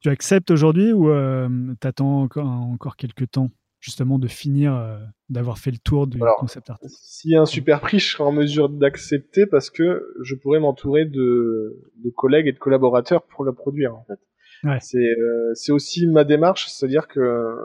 tu 0.00 0.08
acceptes 0.08 0.50
aujourd'hui 0.50 0.92
ou 0.92 1.10
euh, 1.10 1.48
t'attends 1.80 2.22
encore, 2.22 2.46
encore 2.46 2.96
quelques 2.96 3.30
temps 3.30 3.50
justement 3.82 4.18
de 4.18 4.28
finir, 4.28 4.74
euh, 4.74 4.96
d'avoir 5.28 5.58
fait 5.58 5.72
le 5.72 5.78
tour 5.78 6.06
du 6.06 6.16
Alors, 6.22 6.36
concept 6.36 6.70
art? 6.70 6.78
S'il 6.86 7.32
y 7.32 7.36
a 7.36 7.42
un 7.42 7.46
super 7.46 7.80
prix, 7.80 7.98
je 7.98 8.12
serai 8.12 8.22
en 8.22 8.30
mesure 8.32 8.68
d'accepter 8.68 9.44
parce 9.44 9.70
que 9.70 10.06
je 10.22 10.36
pourrais 10.36 10.60
m'entourer 10.60 11.04
de, 11.04 11.82
de 11.96 12.10
collègues 12.10 12.46
et 12.46 12.52
de 12.52 12.58
collaborateurs 12.58 13.24
pour 13.24 13.44
le 13.44 13.52
produire 13.52 13.94
en 13.94 14.04
fait. 14.04 14.20
Ouais. 14.64 14.78
C'est 14.80 14.98
euh, 14.98 15.52
c'est 15.54 15.72
aussi 15.72 16.06
ma 16.06 16.22
démarche, 16.22 16.68
c'est-à-dire 16.68 17.08
que 17.08 17.56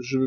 je 0.00 0.18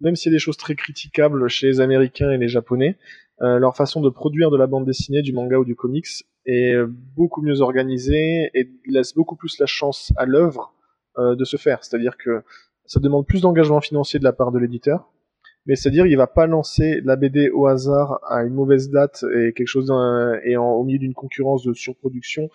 même 0.00 0.14
s'il 0.14 0.30
y 0.30 0.34
a 0.34 0.36
des 0.36 0.40
choses 0.40 0.56
très 0.56 0.76
critiquables 0.76 1.48
chez 1.48 1.66
les 1.66 1.80
Américains 1.80 2.30
et 2.30 2.38
les 2.38 2.48
Japonais, 2.48 2.98
euh, 3.42 3.58
leur 3.58 3.76
façon 3.76 4.00
de 4.00 4.08
produire 4.08 4.50
de 4.50 4.56
la 4.56 4.66
bande 4.66 4.86
dessinée, 4.86 5.22
du 5.22 5.32
manga 5.32 5.58
ou 5.58 5.64
du 5.64 5.74
comics 5.74 6.06
est 6.46 6.76
beaucoup 7.16 7.42
mieux 7.42 7.60
organisée 7.60 8.50
et 8.54 8.70
laisse 8.86 9.14
beaucoup 9.14 9.36
plus 9.36 9.58
la 9.58 9.66
chance 9.66 10.12
à 10.16 10.26
l'œuvre 10.26 10.72
euh, 11.18 11.34
de 11.34 11.44
se 11.44 11.56
faire. 11.56 11.82
C'est-à-dire 11.82 12.16
que 12.16 12.42
ça 12.84 13.00
demande 13.00 13.26
plus 13.26 13.40
d'engagement 13.40 13.80
financier 13.80 14.18
de 14.18 14.24
la 14.24 14.32
part 14.32 14.52
de 14.52 14.58
l'éditeur, 14.58 15.10
mais 15.66 15.74
c'est-à-dire 15.74 16.06
il 16.06 16.16
va 16.16 16.26
pas 16.26 16.46
lancer 16.46 17.00
la 17.04 17.16
BD 17.16 17.50
au 17.50 17.66
hasard 17.66 18.20
à 18.28 18.44
une 18.44 18.54
mauvaise 18.54 18.90
date 18.90 19.24
et 19.34 19.52
quelque 19.52 19.66
chose 19.66 19.90
et 20.44 20.56
en, 20.56 20.72
au 20.72 20.84
milieu 20.84 20.98
d'une 20.98 21.14
concurrence 21.14 21.64
de 21.64 21.72
surproduction. 21.72 22.48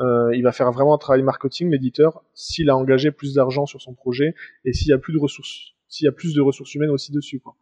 Euh, 0.00 0.30
il 0.34 0.42
va 0.42 0.52
faire 0.52 0.70
vraiment 0.70 0.94
un 0.94 0.98
travail 0.98 1.22
marketing, 1.22 1.70
l'éditeur, 1.70 2.22
s'il 2.34 2.70
a 2.70 2.76
engagé 2.76 3.10
plus 3.10 3.34
d'argent 3.34 3.66
sur 3.66 3.80
son 3.80 3.94
projet 3.94 4.34
et 4.64 4.72
s'il 4.72 4.88
y 4.88 4.92
a 4.92 4.98
plus 4.98 5.12
de 5.12 5.18
ressources, 5.18 5.74
s'il 5.88 6.04
y 6.04 6.08
a 6.08 6.12
plus 6.12 6.34
de 6.34 6.40
ressources 6.40 6.74
humaines 6.74 6.90
aussi 6.90 7.12
dessus. 7.12 7.40
Quoi. 7.40 7.56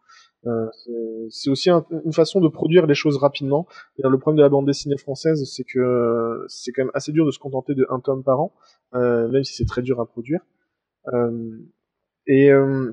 Euh, 0.45 0.67
c'est 1.29 1.49
aussi 1.49 1.69
un, 1.69 1.85
une 2.05 2.13
façon 2.13 2.39
de 2.39 2.47
produire 2.47 2.85
les 2.85 2.95
choses 2.95 3.17
rapidement. 3.17 3.67
le 3.97 4.17
problème 4.17 4.37
de 4.37 4.43
la 4.43 4.49
bande 4.49 4.65
dessinée 4.65 4.97
française, 4.97 5.43
c'est 5.45 5.63
que 5.63 6.45
c'est 6.47 6.71
quand 6.71 6.83
même 6.83 6.91
assez 6.93 7.11
dur 7.11 7.25
de 7.25 7.31
se 7.31 7.39
contenter 7.39 7.73
de 7.73 7.85
un 7.89 7.99
tome 7.99 8.23
par 8.23 8.39
an, 8.39 8.53
euh, 8.93 9.27
même 9.29 9.43
si 9.43 9.55
c'est 9.55 9.65
très 9.65 9.81
dur 9.81 9.99
à 9.99 10.05
produire. 10.05 10.41
Euh, 11.13 11.57
et, 12.27 12.51
euh, 12.51 12.91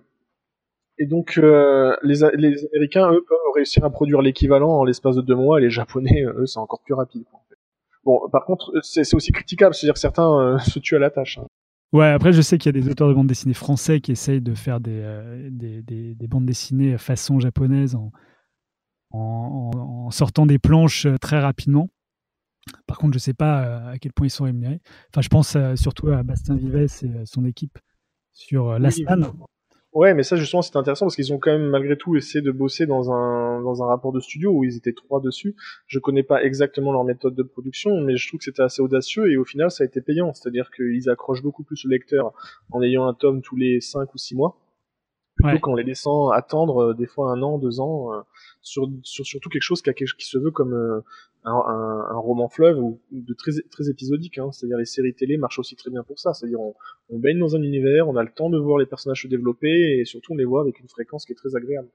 donc 1.00 1.38
euh, 1.38 1.96
les, 2.02 2.22
Américains, 2.24 3.10
eux, 3.12 3.24
peuvent 3.28 3.38
réussir 3.54 3.84
à 3.84 3.90
produire 3.90 4.22
l'équivalent 4.22 4.70
en 4.70 4.84
l'espace 4.84 5.16
de 5.16 5.22
deux 5.22 5.34
mois, 5.34 5.58
et 5.58 5.62
les 5.62 5.70
Japonais, 5.70 6.22
eux, 6.36 6.46
c'est 6.46 6.58
encore 6.58 6.80
plus 6.82 6.94
rapide. 6.94 7.24
Bon, 8.04 8.28
par 8.30 8.44
contre, 8.44 8.72
c'est 8.82 9.14
aussi 9.14 9.32
critiquable, 9.32 9.74
c'est-à-dire 9.74 9.94
que 9.94 10.00
certains 10.00 10.58
se 10.64 10.78
tuent 10.78 10.96
à 10.96 11.00
la 11.00 11.10
tâche. 11.10 11.38
Hein. 11.38 11.46
Ouais, 11.94 12.08
après, 12.08 12.32
je 12.32 12.42
sais 12.42 12.58
qu'il 12.58 12.74
y 12.74 12.76
a 12.76 12.82
des 12.82 12.90
auteurs 12.90 13.08
de 13.08 13.14
bandes 13.14 13.28
dessinées 13.28 13.54
français 13.54 14.00
qui 14.00 14.10
essayent 14.10 14.40
de 14.40 14.56
faire 14.56 14.80
des, 14.80 15.00
euh, 15.00 15.48
des, 15.48 15.80
des, 15.80 16.16
des, 16.16 16.26
bandes 16.26 16.44
dessinées 16.44 16.98
façon 16.98 17.38
japonaise 17.38 17.94
en, 17.94 18.10
en, 19.10 19.70
en, 19.72 20.10
sortant 20.10 20.44
des 20.44 20.58
planches 20.58 21.06
euh, 21.06 21.18
très 21.18 21.38
rapidement. 21.38 21.88
Par 22.88 22.98
contre, 22.98 23.12
je 23.12 23.18
ne 23.18 23.20
sais 23.20 23.32
pas 23.32 23.64
euh, 23.64 23.92
à 23.92 23.98
quel 23.98 24.12
point 24.12 24.26
ils 24.26 24.30
sont 24.30 24.42
rémunérés. 24.42 24.80
Enfin, 25.10 25.20
je 25.22 25.28
pense 25.28 25.56
surtout 25.76 26.08
à 26.08 26.24
Bastien 26.24 26.56
Vives 26.56 26.76
et 26.76 26.88
son 27.26 27.44
équipe 27.44 27.78
sur 28.32 28.76
La 28.80 28.88
oui, 28.88 29.06
Ouais, 29.94 30.12
mais 30.12 30.24
ça 30.24 30.34
justement 30.34 30.60
c'est 30.60 30.74
intéressant 30.76 31.06
parce 31.06 31.14
qu'ils 31.14 31.32
ont 31.32 31.38
quand 31.38 31.52
même 31.52 31.68
malgré 31.68 31.96
tout 31.96 32.16
essayé 32.16 32.42
de 32.42 32.50
bosser 32.50 32.84
dans 32.84 33.12
un 33.12 33.62
dans 33.62 33.80
un 33.84 33.86
rapport 33.86 34.12
de 34.12 34.18
studio 34.18 34.50
où 34.50 34.64
ils 34.64 34.76
étaient 34.76 34.92
trois 34.92 35.20
dessus. 35.20 35.54
Je 35.86 36.00
connais 36.00 36.24
pas 36.24 36.42
exactement 36.42 36.90
leur 36.90 37.04
méthode 37.04 37.36
de 37.36 37.44
production, 37.44 38.00
mais 38.00 38.16
je 38.16 38.26
trouve 38.26 38.38
que 38.38 38.44
c'était 38.44 38.62
assez 38.62 38.82
audacieux 38.82 39.30
et 39.30 39.36
au 39.36 39.44
final 39.44 39.70
ça 39.70 39.84
a 39.84 39.86
été 39.86 40.00
payant, 40.00 40.34
c'est-à-dire 40.34 40.70
qu'ils 40.74 41.08
accrochent 41.08 41.42
beaucoup 41.42 41.62
plus 41.62 41.84
le 41.84 41.90
lecteur 41.90 42.32
en 42.72 42.82
ayant 42.82 43.06
un 43.06 43.14
tome 43.14 43.40
tous 43.40 43.54
les 43.54 43.80
cinq 43.80 44.12
ou 44.14 44.18
six 44.18 44.34
mois 44.34 44.58
plutôt 45.44 45.56
ouais. 45.56 45.60
qu'en 45.60 45.74
les 45.74 45.84
laissant 45.84 46.30
attendre 46.30 46.90
euh, 46.90 46.94
des 46.94 47.06
fois 47.06 47.32
un 47.32 47.42
an, 47.42 47.58
deux 47.58 47.80
ans 47.80 48.12
euh, 48.12 48.20
sur, 48.62 48.90
sur 49.02 49.26
surtout 49.26 49.48
quelque 49.48 49.62
chose 49.62 49.82
qui, 49.82 49.90
a, 49.90 49.92
qui 49.92 50.06
se 50.18 50.38
veut 50.38 50.50
comme 50.50 50.72
euh, 50.72 51.00
un, 51.44 51.52
un, 51.52 52.16
un, 52.16 52.18
roman 52.18 52.48
fleuve 52.48 52.78
ou 52.78 53.00
de 53.10 53.34
très, 53.34 53.52
très 53.70 53.90
épisodique. 53.90 54.38
Hein. 54.38 54.50
C'est-à-dire 54.52 54.78
les 54.78 54.84
séries 54.84 55.14
télé 55.14 55.36
marchent 55.36 55.58
aussi 55.58 55.76
très 55.76 55.90
bien 55.90 56.02
pour 56.02 56.18
ça. 56.18 56.32
C'est-à-dire 56.32 56.60
on, 56.60 56.74
on, 57.10 57.18
baigne 57.18 57.38
dans 57.38 57.56
un 57.56 57.62
univers, 57.62 58.08
on 58.08 58.16
a 58.16 58.22
le 58.22 58.30
temps 58.30 58.50
de 58.50 58.58
voir 58.58 58.78
les 58.78 58.86
personnages 58.86 59.22
se 59.22 59.28
développer 59.28 59.98
et 60.00 60.04
surtout 60.04 60.32
on 60.32 60.36
les 60.36 60.44
voit 60.44 60.62
avec 60.62 60.80
une 60.80 60.88
fréquence 60.88 61.26
qui 61.26 61.32
est 61.32 61.36
très 61.36 61.54
agréable. 61.54 61.88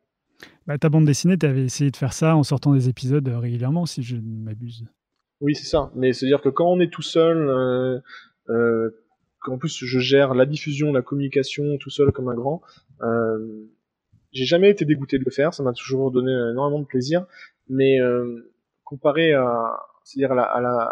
Bah, 0.67 0.77
ta 0.77 0.89
bande 0.89 1.05
dessinée, 1.05 1.37
tu 1.37 1.45
avais 1.45 1.63
essayé 1.63 1.91
de 1.91 1.97
faire 1.97 2.13
ça 2.13 2.35
en 2.35 2.43
sortant 2.43 2.73
des 2.73 2.87
épisodes 2.87 3.27
régulièrement, 3.27 3.85
si 3.85 4.03
je 4.03 4.15
ne 4.15 4.43
m'abuse. 4.43 4.85
Oui, 5.41 5.55
c'est 5.55 5.65
ça. 5.65 5.91
Mais 5.95 6.13
c'est-à-dire 6.13 6.41
que 6.41 6.49
quand 6.49 6.67
on 6.67 6.79
est 6.79 6.91
tout 6.91 7.01
seul, 7.01 7.49
euh, 7.49 7.99
euh, 8.49 8.89
qu'en 9.41 9.57
plus 9.57 9.83
je 9.85 9.99
gère 9.99 10.33
la 10.33 10.45
diffusion, 10.45 10.91
la 10.91 11.01
communication 11.01 11.77
tout 11.77 11.89
seul 11.89 12.11
comme 12.11 12.29
un 12.29 12.35
grand, 12.35 12.61
euh, 13.01 13.65
j'ai 14.31 14.45
jamais 14.45 14.69
été 14.69 14.85
dégoûté 14.85 15.17
de 15.17 15.25
le 15.25 15.31
faire. 15.31 15.53
Ça 15.53 15.63
m'a 15.63 15.73
toujours 15.73 16.11
donné 16.11 16.31
énormément 16.31 16.79
de 16.79 16.85
plaisir. 16.85 17.25
Mais 17.67 17.99
euh, 17.99 18.51
comparé 18.83 19.33
à, 19.33 19.77
c'est-à-dire 20.03 20.31
à 20.31 20.35
la, 20.35 20.43
à 20.43 20.61
la, 20.61 20.91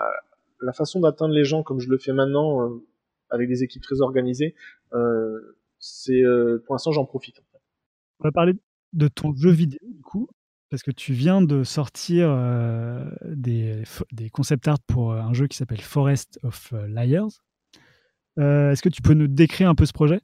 la 0.61 0.73
façon 0.73 0.99
d'atteindre 0.99 1.33
les 1.33 1.43
gens 1.43 1.63
comme 1.63 1.79
je 1.79 1.89
le 1.89 1.97
fais 1.97 2.13
maintenant 2.13 2.63
euh, 2.63 2.83
avec 3.29 3.47
des 3.49 3.63
équipes 3.63 3.81
très 3.81 4.01
organisées, 4.01 4.55
euh, 4.93 5.57
c'est 5.79 6.23
euh, 6.23 6.63
pour 6.65 6.75
l'instant 6.75 6.91
j'en 6.91 7.05
profite. 7.05 7.43
On 8.19 8.23
va 8.25 8.31
parler 8.31 8.53
de 8.93 9.07
ton 9.07 9.33
jeu 9.35 9.51
vidéo 9.51 9.79
du 9.83 10.01
coup, 10.01 10.27
parce 10.69 10.83
que 10.83 10.91
tu 10.91 11.13
viens 11.13 11.41
de 11.41 11.63
sortir 11.63 12.29
euh, 12.29 13.09
des, 13.25 13.83
des 14.11 14.29
concept 14.29 14.67
art 14.67 14.79
pour 14.87 15.13
un 15.13 15.33
jeu 15.33 15.47
qui 15.47 15.57
s'appelle 15.57 15.81
Forest 15.81 16.39
of 16.43 16.73
Liars. 16.87 17.41
Euh, 18.37 18.71
Est-ce 18.71 18.81
que 18.81 18.89
tu 18.89 19.01
peux 19.01 19.13
nous 19.13 19.27
décrire 19.27 19.69
un 19.69 19.75
peu 19.75 19.85
ce 19.85 19.93
projet? 19.93 20.21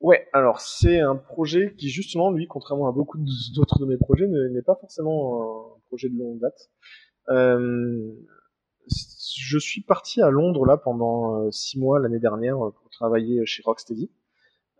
Ouais, 0.00 0.28
alors 0.32 0.60
c'est 0.60 0.98
un 0.98 1.14
projet 1.14 1.74
qui 1.78 1.88
justement, 1.88 2.32
lui, 2.32 2.48
contrairement 2.48 2.88
à 2.88 2.92
beaucoup 2.92 3.18
d'autres 3.54 3.78
de 3.78 3.86
mes 3.86 3.96
projets, 3.96 4.26
n'est 4.26 4.62
pas 4.62 4.74
forcément 4.80 5.76
un 5.76 5.80
projet 5.88 6.08
de 6.08 6.18
longue 6.18 6.40
date. 6.40 6.70
Euh, 7.28 8.10
je 8.88 9.58
suis 9.58 9.82
parti 9.82 10.20
à 10.20 10.30
Londres 10.30 10.66
là 10.66 10.76
pendant 10.76 11.50
six 11.52 11.78
mois 11.78 12.00
l'année 12.00 12.18
dernière 12.18 12.56
pour 12.56 12.90
travailler 12.90 13.46
chez 13.46 13.62
Rocksteady. 13.62 14.10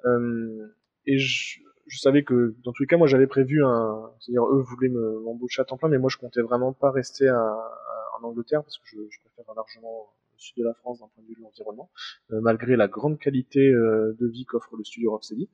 Euh, 0.05 0.75
et 1.07 1.19
je, 1.19 1.61
je, 1.87 1.99
savais 1.99 2.25
que 2.25 2.57
dans 2.65 2.73
tous 2.73 2.83
les 2.83 2.87
cas, 2.89 2.97
moi 2.97 3.07
j'avais 3.07 3.27
prévu 3.29 3.65
un, 3.65 4.11
c'est-à-dire 4.19 4.45
eux 4.45 4.61
voulaient 4.61 4.89
m'embaucher 4.89 5.63
à 5.63 5.65
temps 5.65 5.77
plein, 5.77 5.89
mais 5.89 5.99
moi 5.99 6.11
je 6.11 6.17
comptais 6.17 6.43
vraiment 6.43 6.73
pas 6.73 6.91
rester 6.91 7.29
à, 7.29 7.39
à, 7.39 8.19
en 8.19 8.25
Angleterre 8.25 8.63
parce 8.63 8.79
que 8.79 8.85
je, 8.87 8.97
je 9.09 9.19
préfère 9.21 9.55
largement 9.55 10.09
sud 10.43 10.57
de 10.59 10.65
la 10.65 10.75
France 10.75 11.01
d'un 11.01 11.09
point 11.15 11.23
de 11.23 11.29
vue 11.29 11.35
de 11.35 11.41
l'environnement, 11.41 11.91
euh, 12.33 12.41
malgré 12.41 12.77
la 12.77 12.89
grande 12.89 13.19
qualité 13.19 13.61
euh, 13.61 14.17
de 14.19 14.27
vie 14.27 14.45
qu'offre 14.45 14.77
le 14.77 14.85
studio 14.85 15.13
Rocksteady. 15.13 15.49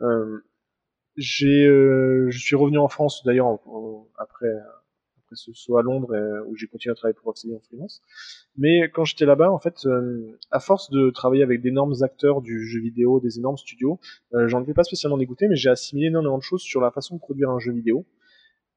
Euh, 0.00 0.40
j'ai, 1.16 1.64
je 1.66 2.38
suis 2.38 2.56
revenu 2.56 2.78
en 2.78 2.88
France 2.88 3.22
d'ailleurs 3.24 3.46
après 4.18 4.48
après 4.48 5.36
ce 5.36 5.52
saut 5.52 5.76
à 5.76 5.82
Londres 5.82 6.12
où 6.48 6.56
j'ai 6.56 6.66
continué 6.66 6.90
à 6.90 6.96
travailler 6.96 7.14
pour 7.14 7.26
Rocksteady 7.26 7.54
en 7.54 7.60
freelance. 7.60 8.02
Mais 8.56 8.90
quand 8.92 9.04
j'étais 9.04 9.24
là-bas, 9.24 9.48
en 9.48 9.60
fait, 9.60 9.86
à 10.50 10.58
force 10.58 10.90
de 10.90 11.10
travailler 11.10 11.44
avec 11.44 11.62
d'énormes 11.62 11.94
acteurs 12.02 12.42
du 12.42 12.66
jeu 12.66 12.80
vidéo, 12.80 13.20
des 13.20 13.38
énormes 13.38 13.56
studios, 13.56 14.00
j'en 14.32 14.64
étais 14.64 14.74
pas 14.74 14.82
spécialement 14.82 15.16
dégoûté, 15.16 15.46
mais 15.46 15.54
j'ai 15.54 15.70
assimilé 15.70 16.08
énormément 16.08 16.38
de 16.38 16.42
choses 16.42 16.62
sur 16.62 16.80
la 16.80 16.90
façon 16.90 17.14
de 17.14 17.20
produire 17.20 17.50
un 17.50 17.60
jeu 17.60 17.72
vidéo. 17.72 18.04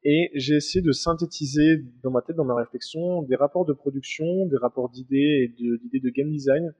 Et 0.03 0.29
j'ai 0.35 0.55
essayé 0.55 0.81
de 0.81 0.91
synthétiser 0.91 1.83
dans 2.03 2.11
ma 2.11 2.21
tête, 2.21 2.35
dans 2.35 2.45
ma 2.45 2.55
réflexion, 2.55 3.23
des 3.23 3.35
rapports 3.35 3.65
de 3.65 3.73
production, 3.73 4.45
des 4.45 4.57
rapports 4.57 4.89
d'idées 4.89 5.43
et 5.43 5.47
d'idées 5.47 5.99
de, 5.99 6.09
game 6.09 6.29
design 6.29 6.73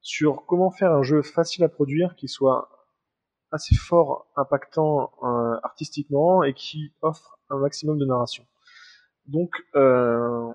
sur 0.00 0.46
comment 0.46 0.70
faire 0.70 0.92
un 0.92 1.02
jeu 1.02 1.22
facile 1.22 1.64
à 1.64 1.68
produire 1.68 2.14
qui 2.16 2.28
soit 2.28 2.68
assez 3.50 3.74
fort, 3.74 4.30
impactant 4.36 5.12
euh, 5.22 5.56
artistiquement 5.62 6.42
et 6.42 6.54
qui 6.54 6.92
offre 7.02 7.38
un 7.50 7.58
maximum 7.58 7.98
de 7.98 8.04
narration. 8.04 8.44
Donc, 9.26 9.50
euh, 9.74 10.52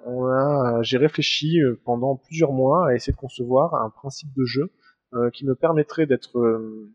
j'ai 0.84 0.97
réfléchi 0.97 1.60
pendant 1.86 2.16
plusieurs 2.16 2.52
mois 2.52 2.89
à 2.89 2.95
essayer 2.95 3.14
de 3.14 3.18
concevoir 3.18 3.74
un 3.76 3.89
principe 3.89 4.30
de 4.36 4.45
jeu 4.45 4.72
euh, 5.16 5.32
qui 5.32 5.43
me 5.45 5.56
permettrait 5.56 6.06
d'être 6.06 6.38
euh, 6.38 6.93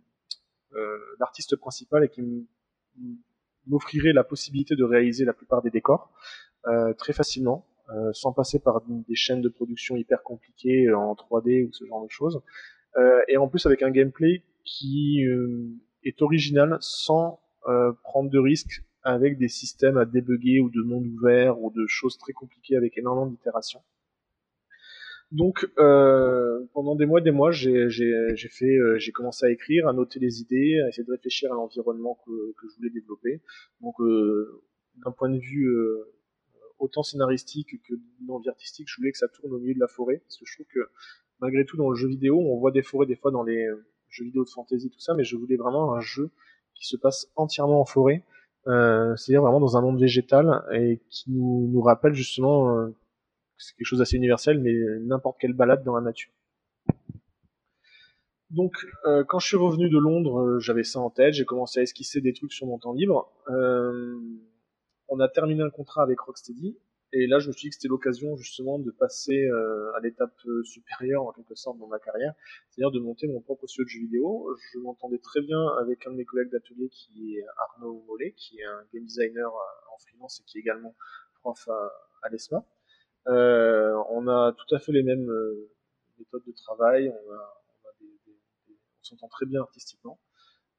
l'artiste 1.18 1.56
principal 1.56 2.04
et 2.04 2.08
qui 2.08 2.22
me 2.22 2.46
m'offrirait 3.66 4.12
la 4.12 4.24
possibilité 4.24 4.76
de 4.76 4.84
réaliser 4.84 5.24
la 5.24 5.32
plupart 5.32 5.62
des 5.62 5.70
décors 5.70 6.10
euh, 6.66 6.94
très 6.94 7.12
facilement, 7.12 7.66
euh, 7.90 8.10
sans 8.12 8.32
passer 8.32 8.58
par 8.58 8.82
des 8.86 9.14
chaînes 9.14 9.42
de 9.42 9.50
production 9.50 9.96
hyper 9.96 10.22
compliquées 10.22 10.86
euh, 10.86 10.96
en 10.96 11.14
3D 11.14 11.66
ou 11.68 11.72
ce 11.72 11.84
genre 11.84 12.02
de 12.02 12.10
choses. 12.10 12.40
Et 13.26 13.36
en 13.36 13.48
plus 13.48 13.66
avec 13.66 13.82
un 13.82 13.90
gameplay 13.90 14.44
qui 14.62 15.20
est 16.04 16.22
original 16.22 16.78
sans 16.78 17.40
prendre 18.04 18.30
de 18.30 18.38
risques 18.38 18.84
avec 19.02 19.36
des 19.36 19.48
systèmes 19.48 19.96
à 19.96 20.04
débugger 20.04 20.60
ou 20.60 20.70
de 20.70 20.80
monde 20.80 21.04
ouvert 21.06 21.60
ou 21.60 21.72
de 21.72 21.86
choses 21.88 22.16
très 22.18 22.32
compliquées 22.32 22.76
avec 22.76 22.96
énormément 22.96 23.26
d'itérations. 23.26 23.80
Donc 25.34 25.68
euh, 25.80 26.64
pendant 26.74 26.94
des 26.94 27.06
mois, 27.06 27.20
des 27.20 27.32
mois, 27.32 27.50
j'ai 27.50 27.88
fait, 28.50 28.76
euh, 28.76 28.98
j'ai 28.98 29.10
commencé 29.10 29.44
à 29.44 29.50
écrire, 29.50 29.88
à 29.88 29.92
noter 29.92 30.20
les 30.20 30.40
idées, 30.40 30.80
à 30.84 30.88
essayer 30.88 31.02
de 31.02 31.10
réfléchir 31.10 31.52
à 31.52 31.56
l'environnement 31.56 32.16
que, 32.24 32.52
que, 32.52 32.68
je 32.70 32.76
voulais 32.76 32.90
développer. 32.90 33.42
Donc 33.80 34.00
euh, 34.00 34.62
d'un 35.04 35.10
point 35.10 35.28
de 35.28 35.38
vue 35.38 35.66
euh, 35.66 36.04
autant 36.78 37.02
scénaristique 37.02 37.82
que 37.82 37.94
d'envie 38.20 38.48
artistique, 38.48 38.86
je 38.88 38.96
voulais 38.96 39.10
que 39.10 39.18
ça 39.18 39.26
tourne 39.26 39.52
au 39.52 39.58
milieu 39.58 39.74
de 39.74 39.80
la 39.80 39.88
forêt, 39.88 40.18
parce 40.18 40.38
que 40.38 40.44
je 40.46 40.54
trouve 40.54 40.66
que 40.72 40.88
malgré 41.40 41.64
tout 41.64 41.76
dans 41.76 41.90
le 41.90 41.96
jeu 41.96 42.06
vidéo, 42.06 42.38
on 42.38 42.56
voit 42.60 42.70
des 42.70 42.82
forêts 42.82 43.06
des 43.06 43.16
fois 43.16 43.32
dans 43.32 43.42
les 43.42 43.66
jeux 44.10 44.26
vidéo 44.26 44.44
de 44.44 44.50
fantasy 44.50 44.88
tout 44.88 45.00
ça, 45.00 45.14
mais 45.14 45.24
je 45.24 45.36
voulais 45.36 45.56
vraiment 45.56 45.94
un 45.94 46.00
jeu 46.00 46.30
qui 46.76 46.86
se 46.86 46.96
passe 46.96 47.32
entièrement 47.34 47.80
en 47.80 47.84
forêt, 47.84 48.22
c'est-à-dire 48.66 49.42
vraiment 49.42 49.58
dans 49.58 49.76
un 49.76 49.80
monde 49.80 50.00
végétal 50.00 50.62
et 50.72 51.00
qui 51.10 51.32
nous, 51.32 51.68
nous 51.72 51.80
rappelle 51.80 52.14
justement 52.14 52.88
c'est 53.58 53.74
quelque 53.76 53.86
chose 53.86 53.98
d'assez 54.00 54.16
universel, 54.16 54.60
mais 54.60 54.74
n'importe 55.00 55.38
quelle 55.40 55.52
balade 55.52 55.84
dans 55.84 55.94
la 55.94 56.02
nature. 56.02 56.32
Donc, 58.54 58.86
euh, 59.06 59.24
quand 59.24 59.40
je 59.40 59.48
suis 59.48 59.56
revenu 59.56 59.88
de 59.88 59.98
Londres, 59.98 60.40
euh, 60.40 60.60
j'avais 60.60 60.84
ça 60.84 61.00
en 61.00 61.10
tête, 61.10 61.34
j'ai 61.34 61.44
commencé 61.44 61.80
à 61.80 61.82
esquisser 61.82 62.20
des 62.20 62.32
trucs 62.32 62.52
sur 62.52 62.68
mon 62.68 62.78
temps 62.78 62.92
libre. 62.92 63.32
Euh, 63.48 64.16
on 65.08 65.18
a 65.18 65.28
terminé 65.28 65.62
un 65.62 65.70
contrat 65.70 66.04
avec 66.04 66.20
Rocksteady, 66.20 66.78
et 67.12 67.26
là, 67.26 67.40
je 67.40 67.48
me 67.48 67.52
suis 67.52 67.62
dit 67.62 67.70
que 67.70 67.74
c'était 67.74 67.88
l'occasion 67.88 68.36
justement 68.36 68.78
de 68.78 68.92
passer 68.92 69.44
euh, 69.46 69.92
à 69.96 70.00
l'étape 70.00 70.38
supérieure, 70.62 71.24
en 71.24 71.32
quelque 71.32 71.56
sorte, 71.56 71.78
dans 71.78 71.88
ma 71.88 71.98
carrière, 71.98 72.34
c'est-à-dire 72.68 72.92
de 72.92 73.00
monter 73.00 73.26
mon 73.26 73.40
propre 73.40 73.66
studio 73.66 73.84
de 73.84 73.88
jeux 73.88 74.00
vidéo. 74.00 74.56
Je 74.72 74.78
m'entendais 74.78 75.18
très 75.18 75.40
bien 75.40 75.66
avec 75.80 76.06
un 76.06 76.12
de 76.12 76.16
mes 76.16 76.24
collègues 76.24 76.50
d'atelier 76.50 76.88
qui 76.90 77.36
est 77.36 77.44
Arnaud 77.56 78.04
Mollet, 78.06 78.34
qui 78.36 78.60
est 78.60 78.64
un 78.64 78.84
game 78.92 79.04
designer 79.04 79.52
en 79.52 79.98
freelance 79.98 80.40
et 80.40 80.44
qui 80.44 80.58
est 80.58 80.60
également 80.60 80.94
prof 81.40 81.68
à, 81.68 81.92
à 82.22 82.28
l'ESMA. 82.28 82.64
Euh, 83.28 83.94
on 84.10 84.28
a 84.28 84.52
tout 84.52 84.74
à 84.74 84.78
fait 84.78 84.92
les 84.92 85.02
mêmes 85.02 85.30
euh, 85.30 85.70
méthodes 86.18 86.44
de 86.46 86.52
travail, 86.52 87.08
on, 87.08 87.32
a, 87.32 87.62
on, 87.84 87.88
a 87.88 87.92
des, 88.00 88.06
des, 88.26 88.38
on 88.68 89.04
s'entend 89.04 89.28
très 89.28 89.46
bien 89.46 89.60
artistiquement. 89.60 90.20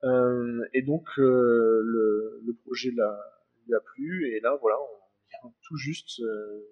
Euh, 0.03 0.63
et 0.73 0.83
donc 0.83 1.07
le, 1.17 2.41
le, 2.45 2.53
projet 2.63 2.91
l'a, 2.95 3.17
lui 3.65 3.73
a 3.73 3.79
plu. 3.79 4.35
Et 4.35 4.39
là 4.41 4.57
voilà, 4.61 4.75
on 4.79 5.47
vient 5.47 5.53
tout 5.63 5.77
juste, 5.77 6.21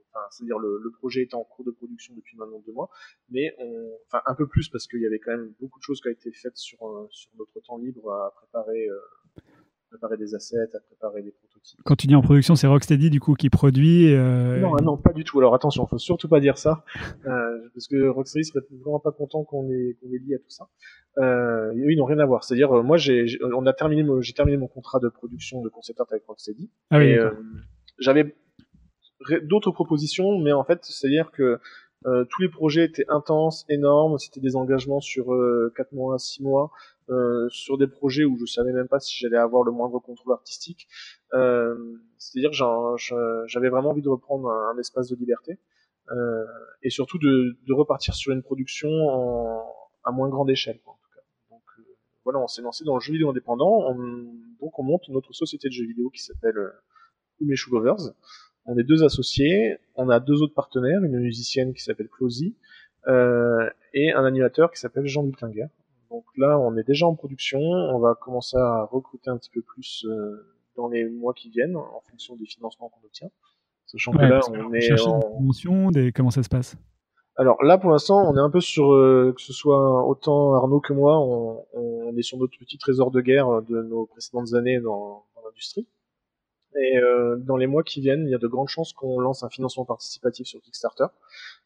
enfin 0.09 0.25
c'est-à-dire 0.29 0.59
le, 0.59 0.79
le, 0.83 0.91
projet 0.91 1.23
est 1.23 1.33
en 1.33 1.43
cours 1.43 1.65
de 1.65 1.71
production 1.71 2.13
depuis 2.13 2.37
maintenant 2.37 2.59
deux 2.59 2.73
mois, 2.73 2.89
mais 3.29 3.55
enfin 4.07 4.21
un 4.27 4.35
peu 4.35 4.47
plus 4.47 4.69
parce 4.69 4.85
qu'il 4.87 5.01
y 5.01 5.07
avait 5.07 5.19
quand 5.19 5.31
même 5.31 5.53
beaucoup 5.59 5.79
de 5.79 5.83
choses 5.83 6.01
qui 6.01 6.09
ont 6.09 6.11
été 6.11 6.31
faites 6.31 6.57
sur 6.57 7.07
sur 7.09 7.31
notre 7.37 7.59
temps 7.61 7.77
libre 7.77 8.11
à 8.13 8.31
préparer 8.35 8.87
préparer 9.93 10.17
des 10.17 10.33
assets, 10.33 10.57
à 10.73 10.79
préparer 10.79 11.21
des 11.21 11.31
prototypes. 11.31 11.79
Quand 11.85 11.95
tu 11.95 12.07
dis 12.07 12.15
en 12.15 12.21
production, 12.21 12.55
c'est 12.55 12.67
Rocksteady 12.67 13.09
du 13.09 13.19
coup 13.19 13.35
qui 13.35 13.49
produit 13.49 14.13
euh... 14.13 14.59
Non, 14.59 14.75
non, 14.81 14.97
pas 14.97 15.13
du 15.13 15.23
tout. 15.23 15.39
Alors 15.39 15.53
attention, 15.53 15.85
faut 15.85 15.97
surtout 15.99 16.27
pas 16.27 16.39
dire 16.39 16.57
ça, 16.57 16.83
euh, 17.25 17.69
parce 17.73 17.87
que 17.87 18.07
Rocksteady 18.07 18.45
serait 18.45 18.65
vraiment 18.83 18.99
pas 18.99 19.11
content 19.11 19.43
qu'on 19.43 19.69
ait 19.69 19.95
qu'on 20.01 20.11
ait 20.11 20.17
lié 20.17 20.35
à 20.35 20.39
tout 20.39 20.49
ça. 20.49 20.67
Euh, 21.19 21.71
ils 21.75 21.97
n'ont 21.97 22.05
rien 22.05 22.19
à 22.19 22.25
voir. 22.25 22.43
C'est-à-dire, 22.43 22.71
euh, 22.75 22.81
moi, 22.81 22.97
j'ai, 22.97 23.25
on 23.55 23.65
a 23.67 23.73
terminé, 23.73 24.03
j'ai 24.21 24.33
terminé 24.33 24.57
mon 24.57 24.67
contrat 24.67 24.99
de 24.99 25.09
production 25.09 25.61
de 25.61 25.69
concept 25.69 25.99
art 26.01 26.07
avec 26.09 26.23
Rocksteady. 26.25 26.71
Ah 26.89 26.97
oui, 26.97 27.05
et 27.05 27.17
euh, 27.19 27.31
j'avais 27.99 28.35
d'autres 29.43 29.71
propositions, 29.71 30.39
mais 30.39 30.53
en 30.53 30.63
fait, 30.63 30.79
c'est-à-dire 30.83 31.31
que 31.31 31.59
Euh, 32.05 32.25
tous 32.29 32.41
les 32.41 32.49
projets 32.49 32.83
étaient 32.85 33.05
intenses, 33.07 33.65
énormes. 33.69 34.17
C'était 34.17 34.41
des 34.41 34.55
engagements 34.55 34.99
sur 34.99 35.33
euh, 35.33 35.71
4 35.77 35.93
mois, 35.93 36.19
6 36.19 36.43
mois, 36.43 36.71
euh, 37.09 37.47
sur 37.49 37.77
des 37.77 37.87
projets 37.87 38.23
où 38.23 38.37
je 38.37 38.45
savais 38.45 38.71
même 38.71 38.87
pas 38.87 38.99
si 38.99 39.17
j'allais 39.19 39.37
avoir 39.37 39.63
le 39.63 39.71
moindre 39.71 39.99
contrôle 39.99 40.33
artistique. 40.33 40.87
Euh, 41.33 41.75
C'est-à-dire 42.17 42.51
j'avais 42.53 43.69
vraiment 43.69 43.89
envie 43.89 44.01
de 44.01 44.09
reprendre 44.09 44.49
un, 44.49 44.77
espace 44.77 45.09
de 45.09 45.15
liberté 45.15 45.59
euh, 46.11 46.45
et 46.81 46.89
surtout 46.89 47.17
de, 47.17 47.57
de, 47.65 47.73
repartir 47.73 48.13
sur 48.13 48.33
une 48.33 48.43
production 48.43 48.89
en, 48.89 49.63
à 50.03 50.11
moins 50.11 50.29
grande 50.29 50.49
échelle. 50.49 50.79
Quoi. 50.83 50.97
Donc 51.49 51.61
euh, 51.79 51.83
voilà, 52.23 52.39
on 52.39 52.47
s'est 52.47 52.61
lancé 52.61 52.83
dans 52.83 52.95
le 52.95 53.01
jeu 53.01 53.13
vidéo 53.13 53.29
indépendant. 53.29 53.89
On, 53.89 53.97
donc 54.61 54.77
on 54.79 54.83
monte 54.83 55.07
notre 55.09 55.33
société 55.33 55.69
de 55.69 55.73
jeux 55.73 55.85
vidéo 55.85 56.09
qui 56.09 56.21
s'appelle 56.21 56.57
euh, 56.57 56.71
Umeshu 57.39 57.71
Lovers. 57.71 58.13
On 58.65 58.77
est 58.77 58.83
deux 58.83 59.03
associés, 59.03 59.77
on 59.95 60.09
a 60.09 60.19
deux 60.19 60.41
autres 60.41 60.53
partenaires, 60.53 61.03
une 61.03 61.19
musicienne 61.19 61.73
qui 61.73 61.83
s'appelle 61.83 62.07
Closy 62.07 62.55
euh, 63.07 63.69
et 63.93 64.11
un 64.13 64.23
animateur 64.23 64.71
qui 64.71 64.79
s'appelle 64.79 65.05
Jean 65.05 65.23
Bultinger. 65.23 65.67
Donc 66.13 66.25
là, 66.37 66.59
on 66.59 66.77
est 66.77 66.83
déjà 66.83 67.07
en 67.07 67.15
production, 67.15 67.59
on 67.59 67.97
va 67.97 68.13
commencer 68.13 68.55
à 68.55 68.83
recruter 68.83 69.31
un 69.31 69.37
petit 69.37 69.49
peu 69.49 69.63
plus 69.63 70.05
euh, 70.07 70.45
dans 70.77 70.87
les 70.87 71.09
mois 71.09 71.33
qui 71.33 71.49
viennent 71.49 71.75
en 71.75 72.03
fonction 72.07 72.35
des 72.35 72.45
financements 72.45 72.89
qu'on 72.89 73.03
obtient. 73.03 73.29
Sachant 73.87 74.11
ouais, 74.11 74.19
que 74.19 74.25
là, 74.25 74.39
on 74.47 74.73
est 74.75 75.01
en... 75.01 75.17
des 75.17 75.25
promotions, 75.25 75.89
des... 75.89 76.11
comment 76.11 76.29
ça 76.29 76.43
se 76.43 76.49
passe? 76.49 76.77
Alors 77.35 77.63
là, 77.63 77.79
pour 77.79 77.89
l'instant, 77.89 78.29
on 78.29 78.37
est 78.37 78.39
un 78.39 78.51
peu 78.51 78.59
sur 78.59 78.93
euh, 78.93 79.33
que 79.35 79.41
ce 79.41 79.53
soit 79.53 80.05
autant 80.05 80.53
Arnaud 80.53 80.81
que 80.81 80.93
moi, 80.93 81.19
on, 81.19 81.65
on, 81.73 82.15
est 82.15 82.21
sur 82.21 82.37
notre 82.37 82.55
petit 82.59 82.77
trésor 82.77 83.09
de 83.09 83.19
guerre 83.19 83.63
de 83.63 83.81
nos 83.81 84.05
précédentes 84.05 84.53
années 84.53 84.79
dans, 84.79 85.25
dans 85.35 85.41
l'industrie. 85.47 85.87
Et 86.75 86.97
euh, 86.97 87.37
dans 87.37 87.57
les 87.57 87.67
mois 87.67 87.83
qui 87.83 88.01
viennent, 88.01 88.25
il 88.27 88.31
y 88.31 88.35
a 88.35 88.39
de 88.39 88.47
grandes 88.47 88.67
chances 88.67 88.93
qu'on 88.93 89.19
lance 89.19 89.43
un 89.43 89.49
financement 89.49 89.85
participatif 89.85 90.47
sur 90.47 90.61
Kickstarter, 90.61 91.05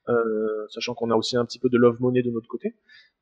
euh, 0.09 0.65
sachant 0.69 0.93
qu'on 0.93 1.11
a 1.11 1.15
aussi 1.15 1.37
un 1.37 1.45
petit 1.45 1.59
peu 1.59 1.69
de 1.69 1.77
love 1.77 2.01
money 2.01 2.21
de 2.23 2.31
notre 2.31 2.47
côté. 2.47 2.75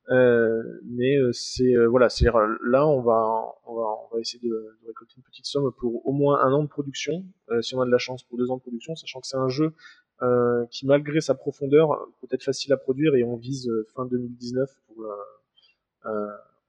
Euh, 0.08 0.62
mais 0.84 1.16
euh, 1.16 1.32
c'est 1.32 1.74
euh, 1.74 1.88
voilà, 1.88 2.08
c'est 2.08 2.26
là 2.26 2.86
on 2.86 3.00
va 3.00 3.56
on 3.66 3.74
va 3.74 3.86
on 4.04 4.14
va 4.14 4.20
essayer 4.20 4.38
de, 4.38 4.54
de, 4.54 4.86
récolter 4.86 5.14
une 5.16 5.24
petite 5.24 5.46
somme 5.46 5.72
pour 5.78 6.06
au 6.06 6.12
moins 6.12 6.40
un 6.42 6.52
an 6.52 6.62
de 6.62 6.68
production, 6.68 7.24
si 7.60 7.74
on 7.74 7.80
a 7.80 7.86
de 7.86 7.90
la 7.90 7.98
chance 7.98 8.22
pour 8.22 8.38
deux 8.38 8.50
ans 8.50 8.56
de 8.56 8.62
production, 8.62 8.94
sachant 8.94 9.20
que 9.20 9.26
c'est 9.26 9.36
un 9.36 9.48
jeu 9.48 9.72
qui 10.70 10.86
malgré 10.86 11.20
sa 11.20 11.34
profondeur 11.34 12.08
peut 12.20 12.28
être 12.30 12.44
facile 12.44 12.72
à 12.72 12.76
produire 12.76 13.16
et 13.16 13.24
on 13.24 13.36
vise 13.36 13.68
fin 13.94 14.06
2019 14.06 14.70
pour 14.86 15.06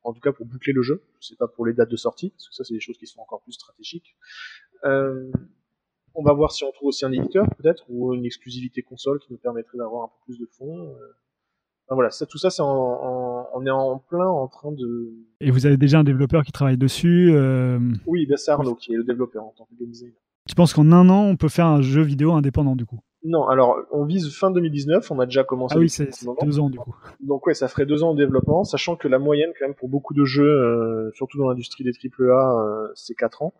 en 0.08 0.14
tout 0.14 0.22
cas 0.22 0.32
pour 0.32 0.45
boucler 0.45 0.74
le 0.74 0.82
jeu. 0.82 1.03
Je 1.20 1.28
sais 1.28 1.36
pas 1.36 1.47
pour 1.47 1.66
les 1.66 1.74
dates 1.74 1.91
de 1.91 1.97
sortie, 1.97 2.30
parce 2.30 2.47
que 2.47 2.55
ça 2.55 2.64
c'est 2.64 2.74
des 2.74 2.80
choses 2.80 2.97
qui 2.97 3.08
sont 3.08 3.20
encore 3.20 3.41
plus 3.41 3.53
stratégiques. 3.53 4.16
Euh, 4.86 5.30
on 6.16 6.24
va 6.24 6.34
voir 6.34 6.51
si 6.51 6.64
on 6.64 6.72
trouve 6.72 6.88
aussi 6.89 7.05
un 7.05 7.12
éditeur 7.12 7.45
peut-être 7.58 7.84
ou 7.89 8.14
une 8.14 8.26
exclusivité 8.26 8.82
console 8.82 9.20
qui 9.20 9.32
nous 9.32 9.38
permettrait 9.38 9.78
d'avoir 9.78 10.05
un 10.05 10.08
peu 10.08 10.20
plus 10.26 10.39
de 10.39 10.47
fonds. 10.58 10.89
Euh. 10.89 11.16
Enfin, 11.88 11.95
voilà, 11.95 12.10
ça, 12.10 12.26
tout 12.26 12.38
ça, 12.38 12.49
c'est 12.49 12.62
en, 12.62 12.68
en, 12.68 13.49
on 13.53 13.66
est 13.66 13.70
en 13.70 13.99
plein 13.99 14.28
en 14.28 14.47
train 14.47 14.72
de. 14.72 15.14
Et 15.39 15.51
vous 15.51 15.66
avez 15.66 15.78
déjà 15.78 15.99
un 15.99 16.03
développeur 16.03 16.43
qui 16.43 16.51
travaille 16.51 16.78
dessus 16.78 17.32
euh... 17.34 17.80
Oui, 18.05 18.26
ben 18.26 18.36
c'est 18.36 18.51
Arnaud 18.51 18.76
qui 18.76 18.93
est 18.93 18.97
le 18.97 19.03
développeur 19.03 19.43
en 19.43 19.53
tant 19.58 19.66
que 19.66 19.76
game 19.80 19.89
designer. 19.89 20.16
Tu 20.49 20.55
penses 20.55 20.74
qu'en 20.74 20.91
un 20.91 21.10
an, 21.10 21.26
on 21.26 21.36
peut 21.36 21.49
faire 21.49 21.68
un 21.68 21.82
jeu 21.82 22.01
vidéo 22.01 22.34
indépendant 22.34 22.76
du 22.76 22.86
coup? 22.86 22.99
Non, 23.28 23.45
alors 23.47 23.80
on 23.91 24.05
vise 24.05 24.34
fin 24.34 24.51
2019, 24.51 25.11
on 25.11 25.19
a 25.19 25.25
déjà 25.25 25.43
commencé. 25.43 25.75
Ah 25.75 25.80
oui, 25.80 25.89
c'est 25.89 26.09
deux 26.41 26.59
ans 26.59 26.69
du 26.69 26.78
coup. 26.78 26.95
Donc 27.19 27.45
ouais, 27.45 27.53
ça 27.53 27.67
ferait 27.67 27.86
deux 27.86 28.01
ans 28.01 28.13
de 28.13 28.17
développement, 28.17 28.63
sachant 28.63 28.95
que 28.95 29.09
la 29.09 29.19
moyenne 29.19 29.51
quand 29.59 29.65
même 29.65 29.75
pour 29.75 29.89
beaucoup 29.89 30.13
de 30.13 30.23
jeux, 30.23 30.45
euh, 30.45 31.11
surtout 31.13 31.38
dans 31.38 31.49
l'industrie 31.49 31.84
des 31.84 31.91
AAA, 31.91 32.63
euh, 32.63 32.88
c'est 32.95 33.15
quatre 33.15 33.41
ans. 33.41 33.53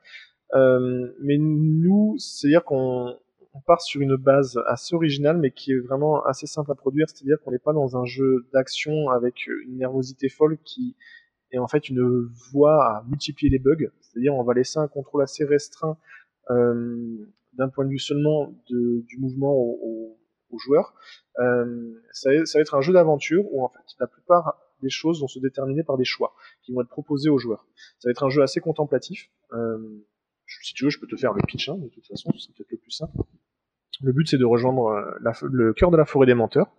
Euh, 0.56 1.12
mais 1.22 1.38
nous, 1.38 2.16
c'est-à-dire 2.18 2.64
qu'on 2.64 3.14
on 3.54 3.60
part 3.60 3.82
sur 3.82 4.00
une 4.00 4.16
base 4.16 4.58
assez 4.68 4.96
originale, 4.96 5.38
mais 5.38 5.52
qui 5.52 5.74
est 5.74 5.80
vraiment 5.80 6.24
assez 6.24 6.48
simple 6.48 6.72
à 6.72 6.76
produire. 6.76 7.08
C'est-à-dire 7.10 7.38
qu'on 7.44 7.52
n'est 7.52 7.60
pas 7.60 7.74
dans 7.74 7.98
un 7.98 8.06
jeu 8.06 8.46
d'action 8.54 9.10
avec 9.10 9.48
une 9.48 9.80
nervosité 9.80 10.30
folle 10.30 10.58
qui 10.64 10.96
est 11.52 11.58
en 11.58 11.68
fait 11.68 11.90
une 11.90 12.30
voie 12.52 12.86
à 12.86 13.04
multiplier 13.10 13.50
les 13.50 13.60
bugs. 13.60 13.90
C'est-à-dire 14.00 14.34
on 14.34 14.44
va 14.44 14.54
laisser 14.54 14.80
un 14.80 14.88
contrôle 14.88 15.24
assez 15.24 15.44
restreint 15.44 15.98
euh, 16.50 17.28
d'un 17.58 17.70
point 17.70 17.86
de 17.86 17.90
vue 17.90 18.00
seulement 18.00 18.54
de, 18.70 19.02
du 19.08 19.18
mouvement 19.18 19.54
aux, 19.54 20.18
aux 20.52 20.60
joueurs. 20.60 20.94
Euh, 21.40 21.94
ça, 22.12 22.30
ça, 22.46 22.60
va 22.60 22.62
être 22.62 22.76
un 22.76 22.82
jeu 22.82 22.94
d'aventure 22.94 23.44
où 23.52 23.64
en 23.64 23.70
fait 23.70 23.96
la 24.00 24.08
plupart 24.08 24.58
des 24.82 24.90
choses 24.90 25.22
vont 25.22 25.28
se 25.28 25.40
déterminer 25.40 25.84
par 25.84 25.98
des 25.98 26.06
choix 26.06 26.34
qui 26.64 26.74
vont 26.74 26.82
être 26.82 26.90
proposés 26.90 27.30
aux 27.30 27.38
joueurs. 27.38 27.66
Ça 28.00 28.10
va 28.10 28.12
être 28.12 28.24
un 28.24 28.30
jeu 28.30 28.42
assez 28.42 28.60
contemplatif. 28.60 29.30
Euh, 29.54 29.78
si 30.64 30.74
tu 30.74 30.86
veux, 30.86 30.90
je 30.90 31.00
peux 31.00 31.08
te 31.08 31.16
faire 31.16 31.34
le 31.34 31.42
pitch, 31.46 31.70
hein, 31.70 31.78
de 31.78 31.90
toute 31.90 32.06
façon, 32.08 32.32
c'est 32.38 32.54
peut-être 32.56 32.72
le 32.72 32.78
plus 32.78 32.92
simple. 32.92 33.18
Le 34.02 34.14
but, 34.14 34.28
c'est 34.30 34.38
de 34.38 34.46
rejoindre 34.46 34.88
euh, 34.88 35.34
le 35.44 35.74
cœur 35.74 35.92
de 35.92 35.98
la 35.98 36.06
forêt 36.06 36.28
des 36.28 36.36
menteurs. 36.36 36.72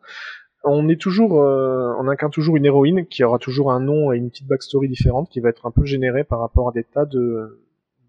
On 0.65 0.89
est 0.89 1.01
toujours, 1.01 1.43
euh, 1.43 1.95
on 1.99 2.09
incarne 2.09 2.33
toujours 2.33 2.57
une 2.57 2.65
héroïne 2.65 3.07
qui 3.07 3.23
aura 3.25 3.39
toujours 3.39 3.73
un 3.73 3.81
nom 3.81 4.13
et 4.13 4.17
une 4.17 4.31
petite 4.31 4.49
backstory 4.49 4.89
différente 4.89 5.29
qui 5.31 5.41
va 5.41 5.51
être 5.51 5.67
un 5.67 5.71
peu 5.71 5.85
générée 5.85 6.25
par 6.25 6.41
rapport 6.41 6.69
à 6.69 6.73
des 6.73 6.85
tas 6.85 7.07
de, 7.07 7.65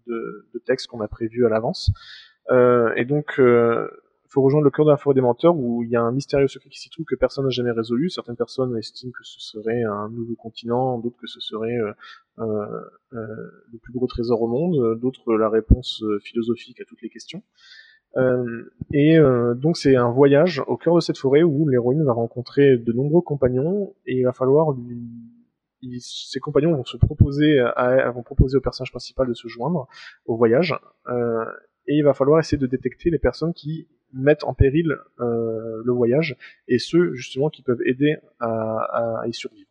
de, 0.06 0.48
de 0.52 0.58
textes 0.58 0.88
qu'on 0.88 1.00
a 1.00 1.08
prévus 1.08 1.46
à 1.46 1.48
l'avance. 1.48 1.92
Euh, 2.50 2.92
et 2.96 3.04
donc, 3.04 3.38
euh, 3.38 3.88
faut 4.30 4.42
rejoindre 4.42 4.64
le 4.64 4.70
cœur 4.70 4.84
de 4.84 4.90
la 4.90 4.96
forêt 4.96 5.14
des 5.14 5.20
menteurs 5.20 5.56
où 5.56 5.82
il 5.82 5.90
y 5.90 5.96
a 5.96 6.02
un 6.02 6.12
mystérieux 6.12 6.46
secret 6.46 6.70
qui 6.70 6.78
s'y 6.78 6.88
trouve 6.88 7.04
que 7.04 7.16
personne 7.16 7.44
n'a 7.44 7.50
jamais 7.50 7.72
résolu. 7.72 8.08
Certaines 8.10 8.36
personnes 8.36 8.76
estiment 8.76 9.10
que 9.10 9.24
ce 9.24 9.40
serait 9.40 9.82
un 9.82 10.08
nouveau 10.08 10.36
continent, 10.36 10.98
d'autres 10.98 11.18
que 11.20 11.26
ce 11.26 11.40
serait 11.40 11.76
euh, 11.76 11.92
euh, 12.38 12.44
euh 13.12 13.26
le 13.72 13.78
plus 13.78 13.92
gros 13.92 14.06
trésor 14.06 14.40
au 14.40 14.46
monde, 14.46 14.98
d'autres 15.00 15.34
la 15.34 15.48
réponse 15.48 16.02
euh, 16.04 16.20
philosophique 16.20 16.80
à 16.80 16.84
toutes 16.84 17.02
les 17.02 17.10
questions. 17.10 17.42
Et 18.92 19.18
donc 19.54 19.76
c'est 19.76 19.94
un 19.94 20.10
voyage 20.10 20.64
au 20.66 20.76
cœur 20.76 20.96
de 20.96 21.00
cette 21.00 21.16
forêt 21.16 21.44
où 21.44 21.68
l'héroïne 21.68 22.02
va 22.02 22.12
rencontrer 22.12 22.76
de 22.76 22.92
nombreux 22.92 23.22
compagnons 23.22 23.94
et 24.04 24.16
il 24.16 24.24
va 24.24 24.32
falloir 24.32 24.72
lui 24.72 26.00
ses 26.00 26.40
compagnons 26.40 26.74
vont 26.74 26.84
se 26.84 26.96
proposer 26.96 27.62
vont 28.12 28.24
proposer 28.24 28.56
au 28.56 28.60
personnage 28.60 28.90
principal 28.90 29.28
de 29.28 29.34
se 29.34 29.46
joindre 29.46 29.86
au 30.26 30.36
voyage 30.36 30.74
et 31.90 31.96
il 31.96 32.04
va 32.04 32.14
falloir 32.14 32.38
essayer 32.38 32.56
de 32.56 32.68
détecter 32.68 33.10
les 33.10 33.18
personnes 33.18 33.52
qui 33.52 33.88
mettent 34.12 34.44
en 34.44 34.54
péril 34.54 34.96
euh, 35.18 35.82
le 35.84 35.92
voyage 35.92 36.36
et 36.68 36.78
ceux 36.78 37.14
justement 37.14 37.50
qui 37.50 37.62
peuvent 37.62 37.82
aider 37.84 38.16
à, 38.38 39.18
à, 39.22 39.26
y 39.26 39.34
survivre. 39.34 39.68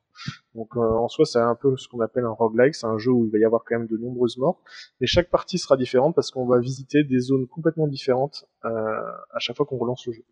Donc 0.53 0.75
euh, 0.75 0.81
en 0.81 1.07
soi 1.07 1.25
c'est 1.25 1.39
un 1.39 1.55
peu 1.55 1.77
ce 1.77 1.87
qu'on 1.87 2.01
appelle 2.01 2.25
un 2.25 2.31
roguelike, 2.31 2.75
c'est 2.75 2.87
un 2.87 2.97
jeu 2.97 3.11
où 3.11 3.25
il 3.25 3.31
va 3.31 3.37
y 3.37 3.45
avoir 3.45 3.63
quand 3.63 3.77
même 3.77 3.87
de 3.87 3.95
nombreuses 3.95 4.37
morts, 4.37 4.61
mais 4.99 5.07
chaque 5.07 5.29
partie 5.29 5.57
sera 5.57 5.77
différente 5.77 6.13
parce 6.13 6.29
qu'on 6.29 6.45
va 6.45 6.59
visiter 6.59 7.05
des 7.05 7.19
zones 7.19 7.47
complètement 7.47 7.87
différentes 7.87 8.45
euh, 8.65 8.69
à 8.69 9.39
chaque 9.39 9.55
fois 9.55 9.65
qu'on 9.65 9.77
relance 9.77 10.05
le 10.05 10.11
jeu. 10.11 10.23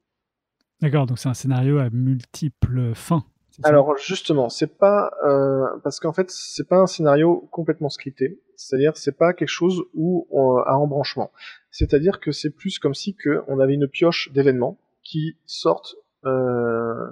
D'accord, 0.82 1.06
donc 1.06 1.20
c'est 1.20 1.30
un 1.30 1.34
scénario 1.34 1.80
à 1.80 1.90
multiples 1.90 2.94
fins. 2.96 3.24
Alors 3.64 3.96
justement, 3.98 4.50
c'est 4.50 4.78
pas 4.78 5.12
euh, 5.26 5.66
parce 5.86 6.02
qu'en 6.02 6.12
fait 6.12 6.30
c'est 6.32 6.68
pas 6.68 6.80
un 6.80 6.88
scénario 6.88 7.48
complètement 7.50 7.90
scripté, 7.90 8.42
c'est-à-dire 8.58 8.98
c'est 8.98 9.16
pas 9.16 9.32
quelque 9.34 9.48
chose 9.48 9.84
où 9.94 10.28
on, 10.32 10.58
à 10.58 10.74
embranchement. 10.74 11.32
C'est-à-dire 11.72 12.20
que 12.20 12.32
c'est 12.32 12.50
plus 12.50 12.80
comme 12.80 12.94
si 12.94 13.16
que 13.16 13.44
on 13.48 13.60
avait 13.60 13.76
une 13.76 13.88
pioche 13.88 14.32
d'événements 14.34 14.78
qui 15.04 15.38
sortent 15.46 15.96
euh, 16.26 17.10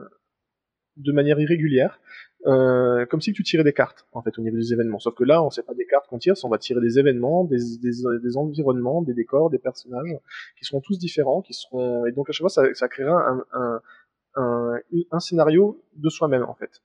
de 0.97 1.11
manière 1.13 1.39
irrégulière, 1.39 1.99
euh, 2.47 3.05
comme 3.05 3.21
si 3.21 3.31
tu 3.31 3.43
tirais 3.43 3.63
des 3.63 3.73
cartes 3.73 4.05
en 4.11 4.21
fait 4.21 4.37
au 4.37 4.41
niveau 4.41 4.57
des 4.57 4.73
événements. 4.73 4.99
Sauf 4.99 5.15
que 5.15 5.23
là, 5.23 5.41
on 5.41 5.49
sait 5.49 5.63
pas 5.63 5.73
des 5.73 5.85
cartes 5.85 6.07
qu'on 6.07 6.19
tire, 6.19 6.33
on 6.43 6.49
va 6.49 6.57
tirer 6.57 6.81
des 6.81 6.99
événements, 6.99 7.45
des, 7.45 7.77
des, 7.81 7.91
des, 8.21 8.37
environnements, 8.37 9.01
des 9.01 9.13
décors, 9.13 9.49
des 9.49 9.59
personnages 9.59 10.17
qui 10.57 10.65
seront 10.65 10.81
tous 10.81 10.97
différents, 10.97 11.41
qui 11.41 11.53
seront 11.53 12.05
et 12.05 12.11
donc 12.11 12.29
à 12.29 12.33
chaque 12.33 12.41
fois 12.41 12.49
ça, 12.49 12.73
ça 12.73 12.87
créera 12.89 13.13
un, 13.29 13.45
un 13.53 13.81
un, 14.35 14.79
un 15.11 15.19
scénario 15.19 15.81
de 15.95 16.09
soi-même 16.09 16.43
en 16.43 16.53
fait. 16.55 16.81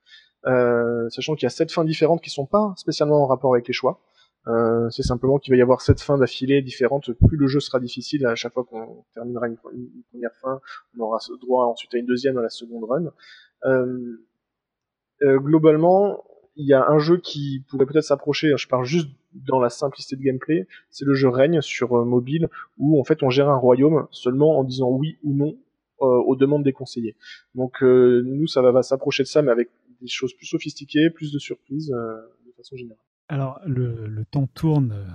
Euh, 0.46 1.08
sachant 1.10 1.34
qu'il 1.34 1.44
y 1.44 1.46
a 1.46 1.50
sept 1.50 1.70
fins 1.70 1.84
différentes 1.84 2.22
qui 2.22 2.30
sont 2.30 2.46
pas 2.46 2.72
spécialement 2.76 3.22
en 3.22 3.26
rapport 3.26 3.52
avec 3.54 3.66
les 3.68 3.74
choix. 3.74 4.00
Euh, 4.48 4.88
c'est 4.90 5.02
simplement 5.02 5.38
qu'il 5.38 5.52
va 5.52 5.58
y 5.58 5.62
avoir 5.62 5.82
sept 5.82 6.00
fins 6.00 6.18
d'affilée 6.18 6.62
différentes. 6.62 7.12
Plus 7.12 7.36
le 7.36 7.46
jeu 7.46 7.60
sera 7.60 7.78
difficile, 7.78 8.26
à 8.26 8.34
chaque 8.34 8.54
fois 8.54 8.64
qu'on 8.64 9.04
terminera 9.14 9.48
une, 9.48 9.56
première 10.10 10.34
fin, 10.40 10.60
on 10.96 11.02
aura 11.02 11.18
droit 11.40 11.66
ensuite 11.66 11.94
à 11.94 11.98
une 11.98 12.06
deuxième 12.06 12.38
à 12.38 12.42
la 12.42 12.48
seconde 12.48 12.84
run. 12.84 13.12
Euh, 13.66 14.26
euh, 15.22 15.38
globalement, 15.38 16.24
il 16.56 16.66
y 16.66 16.72
a 16.72 16.88
un 16.88 16.98
jeu 16.98 17.18
qui 17.18 17.64
pourrait 17.68 17.86
peut-être 17.86 18.04
s'approcher, 18.04 18.52
je 18.56 18.68
parle 18.68 18.84
juste 18.84 19.08
dans 19.32 19.60
la 19.60 19.70
simplicité 19.70 20.16
de 20.16 20.22
gameplay, 20.22 20.66
c'est 20.90 21.04
le 21.04 21.14
jeu 21.14 21.28
Règne 21.28 21.60
sur 21.60 21.94
euh, 21.94 22.04
mobile, 22.04 22.48
où 22.78 22.98
en 22.98 23.04
fait 23.04 23.22
on 23.22 23.30
gère 23.30 23.48
un 23.48 23.56
royaume 23.56 24.06
seulement 24.10 24.58
en 24.58 24.64
disant 24.64 24.88
oui 24.90 25.18
ou 25.22 25.34
non 25.34 25.58
euh, 26.02 26.06
aux 26.06 26.36
demandes 26.36 26.64
des 26.64 26.72
conseillers. 26.72 27.16
Donc 27.54 27.82
nous, 27.82 28.46
ça 28.46 28.62
va, 28.62 28.72
va 28.72 28.82
s'approcher 28.82 29.22
de 29.22 29.28
ça, 29.28 29.42
mais 29.42 29.52
avec 29.52 29.68
des 30.00 30.08
choses 30.08 30.34
plus 30.34 30.46
sophistiquées, 30.46 31.10
plus 31.10 31.32
de 31.32 31.38
surprises, 31.38 31.88
de 31.88 32.52
façon 32.56 32.76
générale. 32.76 33.09
Alors, 33.30 33.60
le, 33.64 34.24
temps 34.28 34.48
tourne 34.48 35.06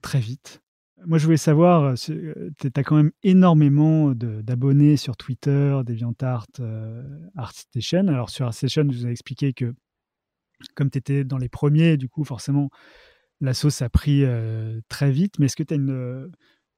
très 0.00 0.20
vite. 0.20 0.62
Moi, 1.06 1.18
je 1.18 1.24
voulais 1.24 1.36
savoir, 1.36 1.94
tu 1.98 2.46
as 2.72 2.84
quand 2.84 2.94
même 2.94 3.10
énormément 3.24 4.12
d'abonnés 4.14 4.96
sur 4.96 5.16
Twitter, 5.16 5.80
DeviantArt, 5.84 6.46
euh, 6.60 7.02
ArtStation. 7.34 8.06
Alors, 8.06 8.30
sur 8.30 8.46
ArtStation, 8.46 8.84
vous 8.84 9.02
avez 9.02 9.10
expliqué 9.10 9.52
que 9.52 9.74
comme 10.76 10.88
tu 10.88 10.98
étais 10.98 11.24
dans 11.24 11.36
les 11.36 11.48
premiers, 11.48 11.96
du 11.96 12.08
coup, 12.08 12.22
forcément, 12.22 12.70
la 13.40 13.54
sauce 13.54 13.82
a 13.82 13.88
pris 13.88 14.22
euh, 14.22 14.80
très 14.88 15.10
vite. 15.10 15.40
Mais 15.40 15.46
est-ce 15.46 15.56
que 15.56 15.64
tu 15.64 15.74
as 15.74 15.76
une, 15.76 16.30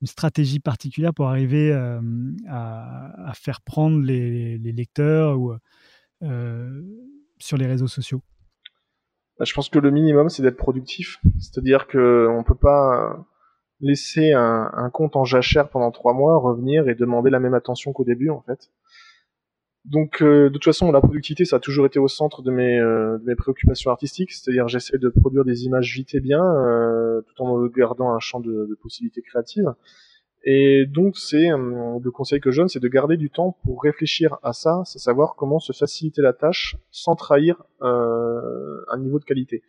stratégie 0.04 0.60
particulière 0.60 1.12
pour 1.12 1.28
arriver 1.28 1.72
à, 2.48 3.32
faire 3.34 3.60
prendre 3.60 4.00
les, 4.00 4.56
lecteurs 4.58 5.36
sur 7.38 7.56
les 7.58 7.66
réseaux 7.66 7.86
sociaux? 7.86 8.22
Je 9.40 9.52
pense 9.52 9.68
que 9.68 9.78
le 9.78 9.90
minimum, 9.90 10.28
c'est 10.28 10.42
d'être 10.42 10.56
productif. 10.56 11.18
C'est-à-dire 11.38 11.86
qu'on 11.86 11.98
ne 12.38 12.44
peut 12.44 12.54
pas 12.54 13.26
laisser 13.80 14.32
un, 14.32 14.70
un, 14.72 14.90
compte 14.90 15.16
en 15.16 15.24
jachère 15.24 15.68
pendant 15.68 15.90
trois 15.90 16.14
mois, 16.14 16.38
revenir 16.38 16.88
et 16.88 16.94
demander 16.94 17.30
la 17.30 17.40
même 17.40 17.54
attention 17.54 17.92
qu'au 17.92 18.04
début, 18.04 18.30
en 18.30 18.40
fait. 18.40 18.70
Donc, 19.86 20.20
euh, 20.20 20.48
de 20.48 20.54
toute 20.54 20.64
façon, 20.64 20.90
la 20.90 21.00
productivité, 21.00 21.44
ça 21.44 21.56
a 21.56 21.58
toujours 21.60 21.86
été 21.86 22.00
au 22.00 22.08
centre 22.08 22.42
de 22.42 22.50
mes, 22.50 22.78
euh, 22.78 23.18
de 23.18 23.24
mes 23.24 23.36
préoccupations 23.36 23.90
artistiques. 23.90 24.32
C'est-à-dire, 24.32 24.66
j'essaie 24.66 24.98
de 24.98 25.08
produire 25.08 25.44
des 25.44 25.64
images 25.64 25.94
vite 25.94 26.12
et 26.14 26.20
bien, 26.20 26.42
euh, 26.42 27.22
tout 27.22 27.42
en 27.42 27.64
gardant 27.66 28.12
un 28.12 28.18
champ 28.18 28.40
de, 28.40 28.66
de 28.68 28.76
possibilités 28.82 29.22
créatives. 29.22 29.72
Et 30.48 30.86
donc, 30.86 31.18
c'est 31.18 31.48
le 31.48 32.10
conseil 32.10 32.40
que 32.40 32.50
je 32.50 32.60
donne, 32.60 32.68
c'est 32.68 32.80
de 32.80 32.88
garder 32.88 33.16
du 33.16 33.30
temps 33.30 33.58
pour 33.64 33.82
réfléchir 33.82 34.38
à 34.42 34.52
ça, 34.52 34.82
c'est 34.84 35.00
savoir 35.00 35.34
comment 35.34 35.58
se 35.58 35.72
faciliter 35.72 36.22
la 36.22 36.32
tâche 36.32 36.76
sans 36.90 37.16
trahir 37.16 37.62
un 37.80 38.98
niveau 38.98 39.18
de 39.18 39.24
qualité. 39.24 39.62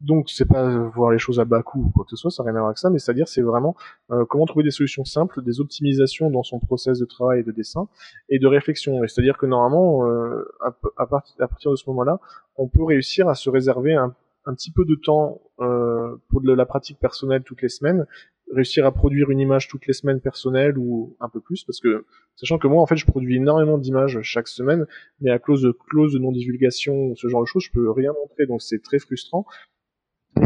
Donc 0.00 0.28
c'est 0.28 0.46
pas 0.46 0.76
voir 0.94 1.10
les 1.10 1.18
choses 1.18 1.40
à 1.40 1.46
bas 1.46 1.62
coût 1.62 1.84
ou 1.86 1.90
quoi 1.90 2.04
que 2.04 2.10
ce 2.10 2.16
soit, 2.16 2.30
ça 2.30 2.42
n'a 2.42 2.50
rien 2.50 2.56
à 2.56 2.60
voir 2.60 2.68
avec 2.68 2.78
ça, 2.78 2.90
mais 2.90 2.98
c'est-à-dire 2.98 3.28
c'est 3.28 3.40
vraiment 3.40 3.74
euh, 4.10 4.26
comment 4.26 4.44
trouver 4.44 4.64
des 4.64 4.70
solutions 4.70 5.06
simples, 5.06 5.42
des 5.42 5.60
optimisations 5.60 6.30
dans 6.30 6.42
son 6.42 6.60
process 6.60 6.98
de 6.98 7.06
travail 7.06 7.40
et 7.40 7.42
de 7.42 7.50
dessin 7.50 7.88
et 8.28 8.38
de 8.38 8.46
réflexion. 8.46 9.02
Et 9.02 9.08
c'est-à-dire 9.08 9.38
que 9.38 9.46
normalement, 9.46 10.06
euh, 10.06 10.44
à, 10.60 11.06
partir 11.06 11.70
de 11.70 11.76
ce 11.76 11.88
moment-là, 11.88 12.20
on 12.56 12.68
peut 12.68 12.84
réussir 12.84 13.26
à 13.28 13.34
se 13.34 13.48
réserver 13.48 13.94
un, 13.94 14.14
un 14.44 14.54
petit 14.54 14.70
peu 14.70 14.84
de 14.84 14.96
temps 14.96 15.40
euh, 15.60 16.16
pour 16.28 16.42
de 16.42 16.52
la 16.52 16.66
pratique 16.66 16.98
personnelle 16.98 17.42
toutes 17.42 17.62
les 17.62 17.70
semaines, 17.70 18.06
réussir 18.54 18.86
à 18.86 18.92
produire 18.92 19.30
une 19.30 19.40
image 19.40 19.68
toutes 19.68 19.86
les 19.86 19.92
semaines 19.92 20.20
personnelle 20.20 20.78
ou 20.78 21.16
un 21.20 21.28
peu 21.28 21.40
plus, 21.40 21.64
parce 21.64 21.80
que 21.80 22.04
sachant 22.36 22.58
que 22.58 22.68
moi 22.68 22.82
en 22.82 22.86
fait 22.86 22.96
je 22.96 23.06
produis 23.06 23.36
énormément 23.36 23.78
d'images 23.78 24.20
chaque 24.22 24.48
semaine, 24.48 24.86
mais 25.20 25.30
à 25.30 25.38
cause 25.38 25.62
de 25.62 25.68
de 25.70 26.18
non-divulgation 26.18 26.94
ou 27.08 27.16
ce 27.16 27.28
genre 27.28 27.42
de 27.42 27.46
choses, 27.46 27.64
je 27.64 27.72
peux 27.72 27.90
rien 27.90 28.12
montrer, 28.12 28.46
donc 28.46 28.62
c'est 28.62 28.82
très 28.82 28.98
frustrant. 28.98 29.46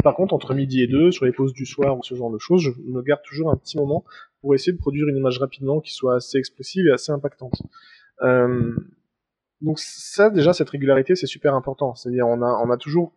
Par 0.04 0.14
contre, 0.14 0.34
entre 0.34 0.54
midi 0.54 0.82
et 0.82 0.86
deux, 0.86 1.10
sur 1.10 1.24
les 1.24 1.32
pauses 1.32 1.52
du 1.52 1.66
soir 1.66 1.98
ou 1.98 2.02
ce 2.02 2.14
genre 2.14 2.30
de 2.30 2.38
choses, 2.38 2.62
je 2.62 2.70
me 2.80 3.02
garde 3.02 3.22
toujours 3.22 3.50
un 3.50 3.56
petit 3.56 3.76
moment 3.76 4.04
pour 4.40 4.54
essayer 4.54 4.72
de 4.72 4.78
produire 4.78 5.08
une 5.08 5.16
image 5.16 5.38
rapidement 5.38 5.80
qui 5.80 5.92
soit 5.92 6.14
assez 6.14 6.38
expressive 6.38 6.86
et 6.86 6.92
assez 6.92 7.10
impactante. 7.10 7.60
Euh, 8.22 8.72
donc 9.60 9.78
ça, 9.78 10.30
déjà, 10.30 10.52
cette 10.52 10.70
régularité, 10.70 11.16
c'est 11.16 11.26
super 11.26 11.54
important. 11.54 11.94
C'est-à-dire, 11.96 12.26
on 12.26 12.40
a, 12.40 12.62
on 12.64 12.70
a 12.70 12.76
toujours 12.76 13.12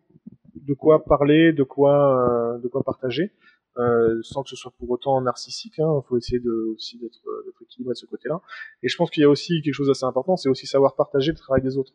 de 0.55 0.73
quoi 0.73 1.05
parler, 1.05 1.53
de 1.53 1.63
quoi, 1.63 2.55
euh, 2.55 2.57
de 2.57 2.67
quoi 2.67 2.83
partager, 2.83 3.31
euh, 3.77 4.19
sans 4.21 4.43
que 4.43 4.49
ce 4.49 4.55
soit 4.55 4.71
pour 4.77 4.89
autant 4.89 5.19
narcissique. 5.21 5.75
Il 5.77 5.83
hein. 5.83 6.03
faut 6.07 6.17
essayer 6.17 6.39
de, 6.39 6.73
aussi 6.75 6.97
d'être, 6.97 7.21
équilibré 7.61 7.93
de 7.93 7.97
ce 7.97 8.05
côté-là. 8.05 8.41
Et 8.81 8.89
je 8.89 8.97
pense 8.97 9.09
qu'il 9.09 9.21
y 9.21 9.25
a 9.25 9.29
aussi 9.29 9.61
quelque 9.61 9.73
chose 9.73 9.87
d'assez 9.87 10.05
important, 10.05 10.37
c'est 10.37 10.49
aussi 10.49 10.67
savoir 10.67 10.95
partager 10.95 11.31
le 11.31 11.37
travail 11.37 11.61
des 11.61 11.77
autres. 11.77 11.93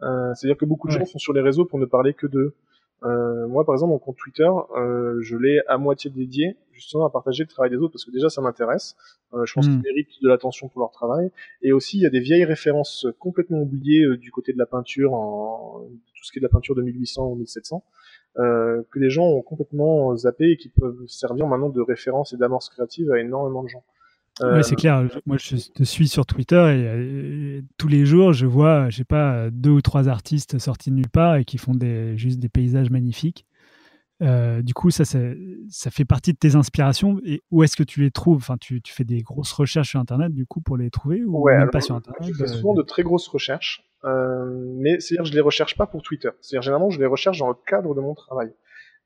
c'est-à-dire 0.00 0.56
que 0.56 0.64
beaucoup 0.64 0.88
de 0.88 0.92
gens 0.92 1.04
sont 1.04 1.18
sur 1.18 1.32
les 1.32 1.40
réseaux 1.40 1.64
pour 1.64 1.78
ne 1.78 1.86
parler 1.86 2.14
que 2.14 2.26
de 2.26 2.54
euh, 3.02 3.46
moi, 3.46 3.64
par 3.64 3.74
exemple, 3.74 3.90
mon 3.90 3.98
compte 3.98 4.16
Twitter, 4.16 4.48
euh, 4.76 5.20
je 5.20 5.36
l'ai 5.36 5.60
à 5.68 5.78
moitié 5.78 6.10
dédié 6.10 6.56
justement 6.76 7.06
à 7.06 7.10
partager 7.10 7.42
le 7.42 7.48
travail 7.48 7.70
des 7.70 7.76
autres 7.76 7.92
parce 7.92 8.04
que 8.04 8.10
déjà 8.10 8.28
ça 8.28 8.40
m'intéresse. 8.40 8.96
Euh, 9.34 9.44
je 9.44 9.54
pense 9.54 9.66
qu'ils 9.66 9.78
hmm. 9.78 9.82
méritent 9.82 10.22
de 10.22 10.28
l'attention 10.28 10.68
pour 10.68 10.80
leur 10.80 10.90
travail. 10.90 11.30
Et 11.62 11.72
aussi, 11.72 11.98
il 11.98 12.02
y 12.02 12.06
a 12.06 12.10
des 12.10 12.20
vieilles 12.20 12.44
références 12.44 13.06
complètement 13.18 13.60
oubliées 13.60 14.04
euh, 14.04 14.16
du 14.16 14.30
côté 14.30 14.52
de 14.52 14.58
la 14.58 14.66
peinture, 14.66 15.14
en 15.14 15.80
tout 16.14 16.24
ce 16.24 16.32
qui 16.32 16.38
est 16.38 16.40
de 16.40 16.46
la 16.46 16.50
peinture 16.50 16.74
de 16.74 16.82
1800 16.82 17.26
ou 17.28 17.34
1700, 17.34 17.82
euh, 18.38 18.82
que 18.90 18.98
les 18.98 19.10
gens 19.10 19.24
ont 19.24 19.42
complètement 19.42 20.14
zappé 20.16 20.52
et 20.52 20.56
qui 20.56 20.68
peuvent 20.68 21.06
servir 21.06 21.46
maintenant 21.46 21.70
de 21.70 21.80
référence 21.80 22.32
et 22.32 22.36
d'amorce 22.36 22.68
créative 22.68 23.10
à 23.10 23.18
énormément 23.18 23.62
de 23.62 23.68
gens. 23.68 23.84
Euh, 24.42 24.62
c'est 24.62 24.76
clair. 24.76 25.08
Moi, 25.24 25.36
je 25.38 25.56
te 25.56 25.82
suis 25.84 26.08
sur 26.08 26.26
Twitter 26.26 26.56
et, 26.56 27.62
tous 27.78 27.88
les 27.88 28.04
jours, 28.04 28.32
je 28.32 28.46
vois, 28.46 28.90
je 28.90 28.98
sais 28.98 29.04
pas, 29.04 29.50
deux 29.50 29.70
ou 29.70 29.80
trois 29.80 30.08
artistes 30.08 30.58
sortis 30.58 30.90
de 30.90 30.96
nulle 30.96 31.08
part 31.08 31.36
et 31.36 31.44
qui 31.44 31.58
font 31.58 31.74
des, 31.74 32.16
juste 32.18 32.38
des 32.38 32.48
paysages 32.48 32.90
magnifiques. 32.90 33.46
Euh, 34.22 34.62
du 34.62 34.72
coup, 34.72 34.90
ça, 34.90 35.04
ça 35.04 35.90
fait 35.90 36.04
partie 36.04 36.32
de 36.32 36.38
tes 36.38 36.54
inspirations. 36.54 37.20
Et 37.24 37.42
où 37.50 37.62
est-ce 37.62 37.76
que 37.76 37.82
tu 37.82 38.00
les 38.00 38.10
trouves? 38.10 38.38
Enfin, 38.38 38.56
tu, 38.58 38.80
tu, 38.80 38.92
fais 38.92 39.04
des 39.04 39.22
grosses 39.22 39.52
recherches 39.52 39.90
sur 39.90 40.00
Internet, 40.00 40.32
du 40.32 40.46
coup, 40.46 40.60
pour 40.60 40.76
les 40.76 40.90
trouver 40.90 41.22
ou 41.24 41.46
même 41.46 41.70
pas 41.70 41.80
sur 41.80 41.94
Internet 41.94 42.22
Je 42.22 42.32
fais 42.32 42.46
souvent 42.46 42.74
de 42.74 42.82
très 42.82 43.02
grosses 43.02 43.28
recherches, 43.28 43.84
euh, 44.04 44.74
mais 44.78 45.00
c'est-à-dire 45.00 45.26
je 45.26 45.34
les 45.34 45.40
recherche 45.40 45.76
pas 45.76 45.86
pour 45.86 46.02
Twitter. 46.02 46.30
C'est-à-dire 46.40 46.62
généralement, 46.62 46.90
je 46.90 46.98
les 46.98 47.06
recherche 47.06 47.38
dans 47.38 47.48
le 47.48 47.56
cadre 47.66 47.94
de 47.94 48.00
mon 48.00 48.14
travail. 48.14 48.52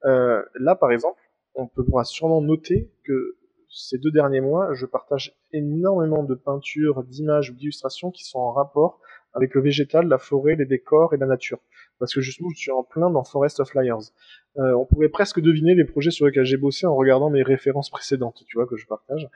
Euh, 0.04 0.42
là, 0.58 0.76
par 0.76 0.92
exemple, 0.92 1.20
on 1.54 1.66
peut 1.66 1.84
sûrement 2.04 2.40
noter 2.40 2.90
que 3.04 3.36
ces 3.70 3.98
deux 3.98 4.10
derniers 4.10 4.40
mois, 4.40 4.72
je 4.74 4.84
partage 4.84 5.36
énormément 5.52 6.24
de 6.24 6.34
peintures, 6.34 7.04
d'images 7.04 7.50
ou 7.50 7.54
d'illustrations 7.54 8.10
qui 8.10 8.24
sont 8.24 8.38
en 8.38 8.52
rapport 8.52 9.00
avec 9.32 9.54
le 9.54 9.60
végétal, 9.60 10.08
la 10.08 10.18
forêt, 10.18 10.56
les 10.56 10.66
décors 10.66 11.14
et 11.14 11.16
la 11.16 11.26
nature. 11.26 11.60
Parce 12.00 12.14
que 12.14 12.20
justement, 12.20 12.48
je 12.50 12.58
suis 12.58 12.70
en 12.72 12.82
plein 12.82 13.10
dans 13.10 13.22
Forest 13.22 13.60
of 13.60 13.72
Liars. 13.74 14.10
Euh, 14.56 14.72
on 14.74 14.86
pourrait 14.86 15.08
presque 15.08 15.40
deviner 15.40 15.74
les 15.74 15.84
projets 15.84 16.10
sur 16.10 16.26
lesquels 16.26 16.44
j'ai 16.44 16.56
bossé 16.56 16.86
en 16.86 16.96
regardant 16.96 17.30
mes 17.30 17.42
références 17.42 17.90
précédentes, 17.90 18.42
tu 18.48 18.56
vois, 18.56 18.66
que 18.66 18.76
je 18.76 18.86
partage. 18.86 19.28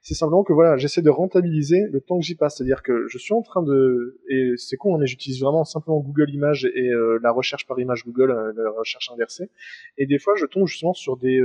C'est 0.00 0.14
simplement 0.14 0.44
que 0.44 0.52
voilà, 0.52 0.76
j'essaie 0.78 1.02
de 1.02 1.10
rentabiliser 1.10 1.88
le 1.90 2.00
temps 2.00 2.18
que 2.18 2.24
j'y 2.24 2.36
passe. 2.36 2.56
C'est-à-dire 2.56 2.82
que 2.82 3.06
je 3.08 3.18
suis 3.18 3.34
en 3.34 3.42
train 3.42 3.62
de... 3.62 4.20
Et 4.30 4.52
c'est 4.56 4.76
con, 4.76 4.94
hein, 4.94 4.98
mais 5.00 5.06
j'utilise 5.06 5.42
vraiment 5.42 5.64
simplement 5.64 5.98
Google 6.00 6.30
Images 6.30 6.64
et 6.64 6.88
euh, 6.88 7.18
la 7.22 7.32
recherche 7.32 7.66
par 7.66 7.78
image 7.78 8.04
Google, 8.06 8.30
euh, 8.30 8.52
la 8.56 8.70
recherche 8.70 9.10
inversée. 9.12 9.50
Et 9.98 10.06
des 10.06 10.18
fois, 10.18 10.34
je 10.36 10.46
tombe 10.46 10.66
justement 10.66 10.94
sur 10.94 11.16
des... 11.18 11.42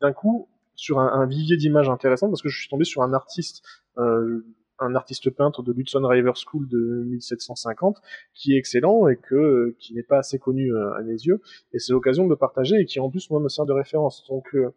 D'un 0.00 0.12
coup, 0.12 0.48
sur 0.78 0.98
un, 1.00 1.12
un 1.12 1.26
vivier 1.26 1.56
d'images 1.56 1.88
intéressant 1.88 2.28
parce 2.28 2.40
que 2.40 2.48
je 2.48 2.58
suis 2.58 2.68
tombé 2.68 2.84
sur 2.84 3.02
un 3.02 3.12
artiste, 3.12 3.62
euh, 3.98 4.46
un 4.78 4.94
artiste 4.94 5.28
peintre 5.30 5.62
de 5.62 5.72
l'Hudson 5.72 6.06
River 6.06 6.32
School 6.34 6.68
de 6.68 7.04
1750 7.06 7.98
qui 8.32 8.54
est 8.54 8.58
excellent 8.58 9.08
et 9.08 9.16
que 9.16 9.76
qui 9.78 9.94
n'est 9.94 10.02
pas 10.02 10.18
assez 10.18 10.38
connu 10.38 10.72
euh, 10.72 10.94
à 10.94 11.02
mes 11.02 11.12
yeux 11.12 11.42
et 11.72 11.78
c'est 11.78 11.92
l'occasion 11.92 12.24
de 12.24 12.30
le 12.30 12.36
partager 12.36 12.76
et 12.76 12.86
qui 12.86 13.00
en 13.00 13.10
plus 13.10 13.28
moi 13.30 13.40
me 13.40 13.48
sert 13.48 13.66
de 13.66 13.72
référence. 13.72 14.24
Donc 14.28 14.54
euh, 14.54 14.72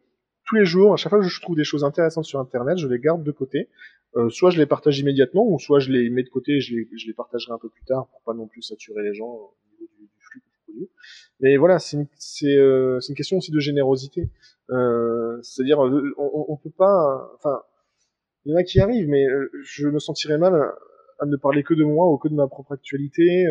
tous 0.47 0.55
les 0.55 0.65
jours, 0.65 0.93
à 0.93 0.97
chaque 0.97 1.11
fois 1.11 1.19
que 1.19 1.27
je 1.27 1.41
trouve 1.41 1.55
des 1.55 1.63
choses 1.63 1.83
intéressantes 1.83 2.25
sur 2.25 2.39
internet, 2.39 2.77
je 2.77 2.87
les 2.87 2.99
garde 2.99 3.23
de 3.23 3.31
côté. 3.31 3.69
Euh, 4.17 4.29
soit 4.29 4.49
je 4.49 4.57
les 4.57 4.65
partage 4.65 4.99
immédiatement, 4.99 5.47
ou 5.47 5.57
soit 5.59 5.79
je 5.79 5.91
les 5.91 6.09
mets 6.09 6.23
de 6.23 6.29
côté 6.29 6.57
et 6.57 6.59
je 6.59 6.75
les, 6.75 6.89
je 6.97 7.07
les 7.07 7.13
partagerai 7.13 7.53
un 7.53 7.57
peu 7.57 7.69
plus 7.69 7.85
tard 7.85 8.07
pour 8.07 8.21
pas 8.23 8.33
non 8.33 8.47
plus 8.47 8.61
saturer 8.61 9.03
les 9.03 9.13
gens 9.13 9.27
au 9.27 9.55
niveau 9.71 9.87
du, 9.97 10.09
flux 10.19 10.41
que 10.41 10.73
je. 10.73 10.85
Mais 11.39 11.55
voilà, 11.55 11.79
c'est 11.79 11.97
une, 11.97 12.07
c'est, 12.17 12.57
euh, 12.57 12.99
une 13.07 13.15
question 13.15 13.37
aussi 13.37 13.51
de 13.51 13.59
générosité. 13.59 14.29
Euh, 14.71 15.39
c'est-à-dire, 15.43 15.85
euh, 15.85 16.13
on, 16.17 16.45
on, 16.47 16.57
peut 16.57 16.71
pas. 16.71 17.29
Enfin, 17.35 17.61
il 18.45 18.51
y 18.51 18.55
en 18.55 18.57
a 18.57 18.63
qui 18.63 18.79
arrivent, 18.79 19.07
mais 19.07 19.25
euh, 19.25 19.49
je 19.63 19.87
me 19.87 19.99
sentirais 19.99 20.37
mal 20.37 20.55
à 21.19 21.25
ne 21.25 21.35
parler 21.35 21.63
que 21.63 21.73
de 21.73 21.83
moi 21.83 22.07
ou 22.07 22.17
que 22.17 22.27
de 22.27 22.33
ma 22.33 22.47
propre 22.47 22.73
actualité. 22.73 23.45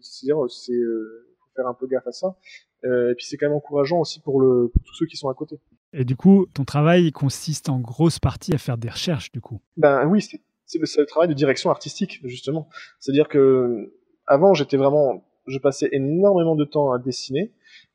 c'est-à-dire, 0.00 0.38
c'est 0.48 0.72
faut 0.72 1.50
faire 1.54 1.66
un 1.66 1.74
peu 1.74 1.86
gaffe 1.86 2.06
à 2.06 2.12
ça. 2.12 2.36
et 2.84 3.14
puis 3.16 3.26
c'est 3.26 3.36
quand 3.36 3.46
même 3.46 3.56
encourageant 3.56 4.00
aussi 4.00 4.20
pour, 4.20 4.40
le, 4.40 4.68
pour 4.68 4.82
tous 4.84 4.94
ceux 4.94 5.06
qui 5.06 5.16
sont 5.16 5.28
à 5.28 5.34
côté. 5.34 5.58
Et 5.92 6.04
du 6.04 6.16
coup, 6.16 6.46
ton 6.54 6.64
travail 6.64 7.10
consiste 7.12 7.68
en 7.68 7.80
grosse 7.80 8.18
partie 8.18 8.54
à 8.54 8.58
faire 8.58 8.78
des 8.78 8.88
recherches, 8.88 9.32
du 9.32 9.40
coup. 9.40 9.60
Ben 9.76 10.06
oui, 10.06 10.22
c'est, 10.22 10.40
c'est 10.64 10.78
le, 10.78 10.86
le 10.98 11.06
travail 11.06 11.28
de 11.28 11.34
direction 11.34 11.70
artistique, 11.70 12.20
justement. 12.24 12.68
C'est-à-dire 13.00 13.28
que 13.28 13.92
avant, 14.26 14.54
j'étais 14.54 14.76
vraiment, 14.76 15.24
je 15.48 15.58
passais 15.58 15.88
énormément 15.92 16.54
de 16.54 16.64
temps 16.64 16.92
à 16.92 16.98
dessiner. 16.98 17.52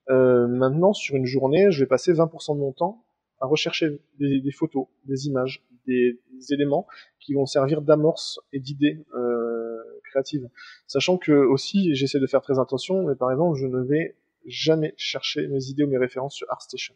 Euh, 0.10 0.48
maintenant, 0.48 0.94
sur 0.94 1.16
une 1.16 1.26
journée, 1.26 1.72
je 1.72 1.80
vais 1.80 1.88
passer 1.88 2.14
20% 2.14 2.56
de 2.56 2.60
mon 2.60 2.72
temps 2.72 3.06
à 3.42 3.48
rechercher 3.48 4.00
des, 4.20 4.52
photos, 4.52 4.88
des 5.06 5.28
images, 5.28 5.66
des, 5.88 6.20
éléments 6.52 6.88
qui 7.20 7.34
vont 7.34 7.46
servir 7.46 7.82
d'amorce 7.82 8.40
et 8.54 8.60
d'idées 8.60 9.04
euh, 9.16 9.78
créatives. 10.04 10.50
Sachant 10.88 11.18
que 11.18 11.32
aussi, 11.32 11.96
j'essaie 11.96 12.20
de 12.20 12.28
faire 12.28 12.42
très 12.42 12.60
attention, 12.60 13.08
mais 13.08 13.16
par 13.16 13.32
exemple, 13.32 13.58
je 13.58 13.68
ne 13.68 13.82
vais 13.82 14.16
jamais 14.46 14.94
chercher 14.98 15.48
mes 15.48 15.66
idées 15.66 15.84
ou 15.84 15.90
mes 15.90 15.98
références 15.98 16.36
sur 16.36 16.48
ArtStation. 16.52 16.96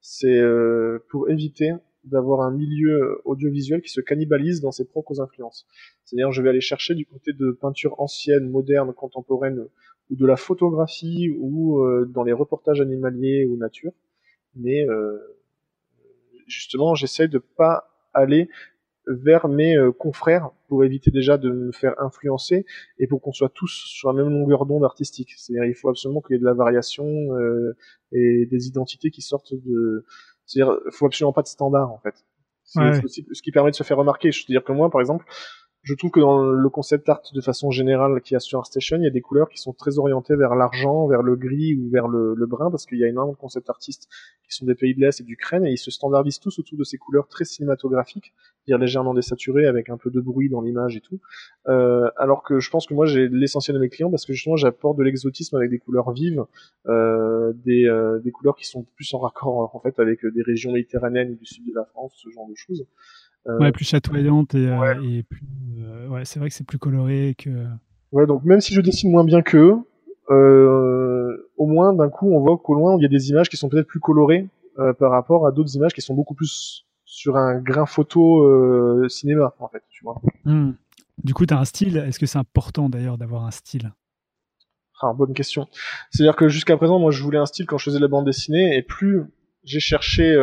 C'est 0.00 0.36
euh, 0.36 1.04
pour 1.10 1.30
éviter 1.30 1.72
d'avoir 2.04 2.40
un 2.40 2.50
milieu 2.50 3.20
audiovisuel 3.24 3.80
qui 3.80 3.90
se 3.90 4.00
cannibalise 4.00 4.60
dans 4.60 4.72
ses 4.72 4.84
propres 4.84 5.20
influences. 5.20 5.66
C'est-à-dire, 6.04 6.32
je 6.32 6.42
vais 6.42 6.48
aller 6.48 6.60
chercher 6.60 6.94
du 6.94 7.06
côté 7.06 7.32
de 7.32 7.52
peinture 7.52 8.00
ancienne, 8.00 8.50
moderne, 8.50 8.92
contemporaine, 8.92 9.68
ou 10.12 10.16
de 10.16 10.26
la 10.26 10.36
photographie 10.36 11.34
ou 11.38 11.80
euh, 11.80 12.04
dans 12.04 12.22
les 12.22 12.32
reportages 12.32 12.80
animaliers 12.80 13.46
ou 13.46 13.56
nature. 13.56 13.92
Mais 14.54 14.86
euh, 14.86 15.18
justement, 16.46 16.94
j'essaie 16.94 17.28
de 17.28 17.38
pas 17.38 17.88
aller 18.12 18.48
vers 19.06 19.48
mes 19.48 19.74
euh, 19.76 19.90
confrères 19.90 20.50
pour 20.68 20.84
éviter 20.84 21.10
déjà 21.10 21.38
de 21.38 21.50
me 21.50 21.72
faire 21.72 21.94
influencer 21.98 22.66
et 22.98 23.06
pour 23.06 23.22
qu'on 23.22 23.32
soit 23.32 23.48
tous 23.48 23.72
sur 23.86 24.12
la 24.12 24.22
même 24.22 24.32
longueur 24.32 24.66
d'onde 24.66 24.84
artistique. 24.84 25.32
C'est-à-dire 25.36 25.64
il 25.64 25.74
faut 25.74 25.88
absolument 25.88 26.20
qu'il 26.20 26.34
y 26.34 26.36
ait 26.36 26.40
de 26.40 26.44
la 26.44 26.54
variation 26.54 27.06
et 28.12 28.46
des 28.46 28.66
identités 28.68 29.10
qui 29.10 29.22
sortent 29.22 29.54
de... 29.54 30.04
C'est-à-dire 30.44 30.78
il 30.86 30.92
faut 30.92 31.06
absolument 31.06 31.32
pas 31.32 31.42
de 31.42 31.48
standard 31.48 31.90
en 31.90 31.98
fait. 31.98 32.14
C'est 32.64 33.24
ce 33.32 33.42
qui 33.42 33.50
permet 33.50 33.70
de 33.70 33.76
se 33.76 33.82
faire 33.82 33.96
remarquer. 33.96 34.30
Je 34.30 34.46
veux 34.46 34.52
dire 34.52 34.64
que 34.64 34.72
moi, 34.72 34.90
par 34.90 35.00
exemple, 35.00 35.26
je 35.82 35.94
trouve 35.94 36.12
que 36.12 36.20
dans 36.20 36.44
le 36.44 36.68
concept 36.68 37.08
art 37.08 37.22
de 37.34 37.40
façon 37.40 37.72
générale 37.72 38.20
qu'il 38.20 38.34
y 38.34 38.36
a 38.36 38.40
sur 38.40 38.60
ArtStation, 38.60 38.98
il 38.98 39.02
y 39.02 39.06
a 39.08 39.10
des 39.10 39.20
couleurs 39.20 39.48
qui 39.48 39.58
sont 39.58 39.72
très 39.72 39.98
orientées 39.98 40.36
vers 40.36 40.54
l'argent, 40.54 41.08
vers 41.08 41.22
le 41.22 41.34
gris 41.34 41.74
ou 41.74 41.90
vers 41.90 42.06
le, 42.06 42.46
brun, 42.46 42.70
parce 42.70 42.86
qu'il 42.86 42.98
y 42.98 43.04
a 43.04 43.08
énormément 43.08 43.32
de 43.32 43.38
concept 43.38 43.68
artistes 43.68 44.08
qui 44.48 44.54
sont 44.54 44.64
des 44.64 44.76
pays 44.76 44.94
de 44.94 45.00
l'Est 45.00 45.20
et 45.20 45.24
d'Ukraine, 45.24 45.66
et 45.66 45.72
ils 45.72 45.78
se 45.78 45.90
standardisent 45.90 46.38
tous 46.38 46.60
autour 46.60 46.78
de 46.78 46.84
ces 46.84 46.98
couleurs 46.98 47.26
très 47.26 47.44
cinématographiques, 47.44 48.32
dire 48.68 48.78
légèrement 48.78 49.12
désaturées, 49.12 49.66
avec 49.66 49.88
un 49.88 49.96
peu 49.96 50.10
de 50.10 50.20
bruit 50.20 50.48
dans 50.48 50.60
l'image 50.60 50.96
et 50.96 51.00
tout. 51.00 51.18
Euh, 51.66 52.08
alors 52.16 52.44
que 52.44 52.60
je 52.60 52.70
pense 52.70 52.86
que 52.86 52.94
moi 52.94 53.06
j'ai 53.06 53.28
l'essentiel 53.28 53.74
de 53.74 53.80
mes 53.80 53.88
clients, 53.88 54.10
parce 54.10 54.24
que 54.24 54.32
justement 54.32 54.56
j'apporte 54.56 54.96
de 54.98 55.02
l'exotisme 55.02 55.56
avec 55.56 55.68
des 55.68 55.78
couleurs 55.78 56.12
vives, 56.12 56.44
euh, 56.86 57.52
des, 57.64 57.86
euh, 57.86 58.20
des 58.20 58.30
couleurs 58.30 58.54
qui 58.54 58.66
sont 58.66 58.86
plus 58.94 59.12
en 59.14 59.18
raccord 59.18 59.74
en 59.74 59.80
fait 59.80 59.98
avec 59.98 60.24
des 60.24 60.42
régions 60.42 60.70
méditerranéennes 60.70 61.34
du 61.34 61.44
sud 61.44 61.66
de 61.66 61.74
la 61.74 61.86
France, 61.86 62.12
ce 62.14 62.30
genre 62.30 62.48
de 62.48 62.54
choses. 62.54 62.86
Euh, 63.48 63.58
ouais, 63.58 63.72
plus 63.72 63.84
chatoyante 63.84 64.54
et, 64.54 64.68
euh, 64.68 65.02
et 65.02 65.24
plus. 65.24 65.42
Euh, 65.78 66.06
ouais, 66.08 66.24
c'est 66.24 66.38
vrai 66.38 66.48
que 66.48 66.54
c'est 66.54 66.66
plus 66.66 66.78
coloré 66.78 67.34
que. 67.36 67.66
Ouais, 68.12 68.26
donc 68.26 68.44
même 68.44 68.60
si 68.60 68.72
je 68.72 68.80
dessine 68.80 69.10
moins 69.10 69.24
bien 69.24 69.42
qu'eux, 69.42 69.74
euh, 70.30 71.50
au 71.56 71.66
moins 71.66 71.92
d'un 71.92 72.08
coup 72.08 72.30
on 72.32 72.40
voit 72.40 72.56
qu'au 72.58 72.74
loin 72.74 72.96
il 72.96 73.02
y 73.02 73.06
a 73.06 73.08
des 73.08 73.30
images 73.30 73.48
qui 73.48 73.56
sont 73.56 73.68
peut-être 73.68 73.88
plus 73.88 74.00
colorées 74.00 74.48
euh, 74.78 74.92
par 74.92 75.10
rapport 75.10 75.46
à 75.46 75.50
d'autres 75.50 75.74
images 75.74 75.92
qui 75.92 76.02
sont 76.02 76.14
beaucoup 76.14 76.34
plus 76.34 76.86
sur 77.04 77.36
un 77.36 77.58
grain 77.58 77.86
photo 77.86 78.44
euh, 78.44 79.08
cinéma 79.08 79.54
en 79.58 79.68
fait, 79.68 79.82
tu 79.90 80.04
vois. 80.04 80.20
Mmh. 80.44 80.72
Du 81.24 81.34
coup, 81.34 81.44
tu 81.44 81.52
as 81.52 81.58
un 81.58 81.64
style. 81.64 81.96
Est-ce 81.96 82.18
que 82.18 82.26
c'est 82.26 82.38
important 82.38 82.88
d'ailleurs 82.88 83.18
d'avoir 83.18 83.44
un 83.44 83.50
style? 83.50 83.92
Ah, 85.00 85.12
bonne 85.12 85.34
question. 85.34 85.66
C'est-à-dire 86.10 86.36
que 86.36 86.48
jusqu'à 86.48 86.76
présent, 86.76 86.98
moi, 87.00 87.10
je 87.10 87.22
voulais 87.22 87.38
un 87.38 87.46
style 87.46 87.66
quand 87.66 87.76
je 87.76 87.84
faisais 87.84 87.98
la 87.98 88.08
bande 88.08 88.24
dessinée, 88.24 88.76
et 88.76 88.82
plus 88.82 89.24
j'ai 89.64 89.80
cherché, 89.80 90.34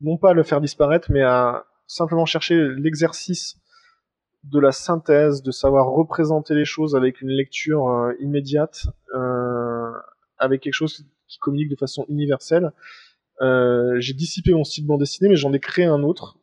non 0.00 0.16
pas 0.16 0.30
à 0.30 0.32
le 0.32 0.42
faire 0.42 0.60
disparaître, 0.60 1.10
mais 1.10 1.22
à 1.22 1.64
simplement 1.86 2.26
chercher 2.26 2.56
l'exercice 2.76 3.56
de 4.44 4.60
la 4.60 4.72
synthèse, 4.72 5.42
de 5.42 5.50
savoir 5.50 5.90
représenter 5.90 6.54
les 6.54 6.64
choses 6.64 6.94
avec 6.94 7.20
une 7.20 7.30
lecture 7.30 7.88
euh, 7.88 8.12
immédiate, 8.20 8.86
euh, 9.14 9.90
avec 10.38 10.60
quelque 10.62 10.74
chose 10.74 11.04
qui 11.28 11.38
communique 11.38 11.70
de 11.70 11.76
façon 11.76 12.04
universelle. 12.08 12.72
Euh, 13.40 13.96
j'ai 13.98 14.12
dissipé 14.12 14.52
mon 14.52 14.64
style 14.64 14.86
bande 14.86 15.00
dessinée, 15.00 15.30
mais 15.30 15.36
j'en 15.36 15.52
ai 15.52 15.60
créé 15.60 15.86
un 15.86 16.02
autre 16.02 16.38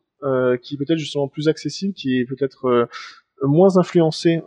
qui 0.62 0.74
est 0.74 0.78
peut-être 0.78 0.98
justement 0.98 1.26
plus 1.26 1.48
accessible, 1.48 1.94
qui 1.94 2.20
est 2.20 2.24
peut-être 2.24 2.88
moins 3.42 3.76
influencé 3.76 4.40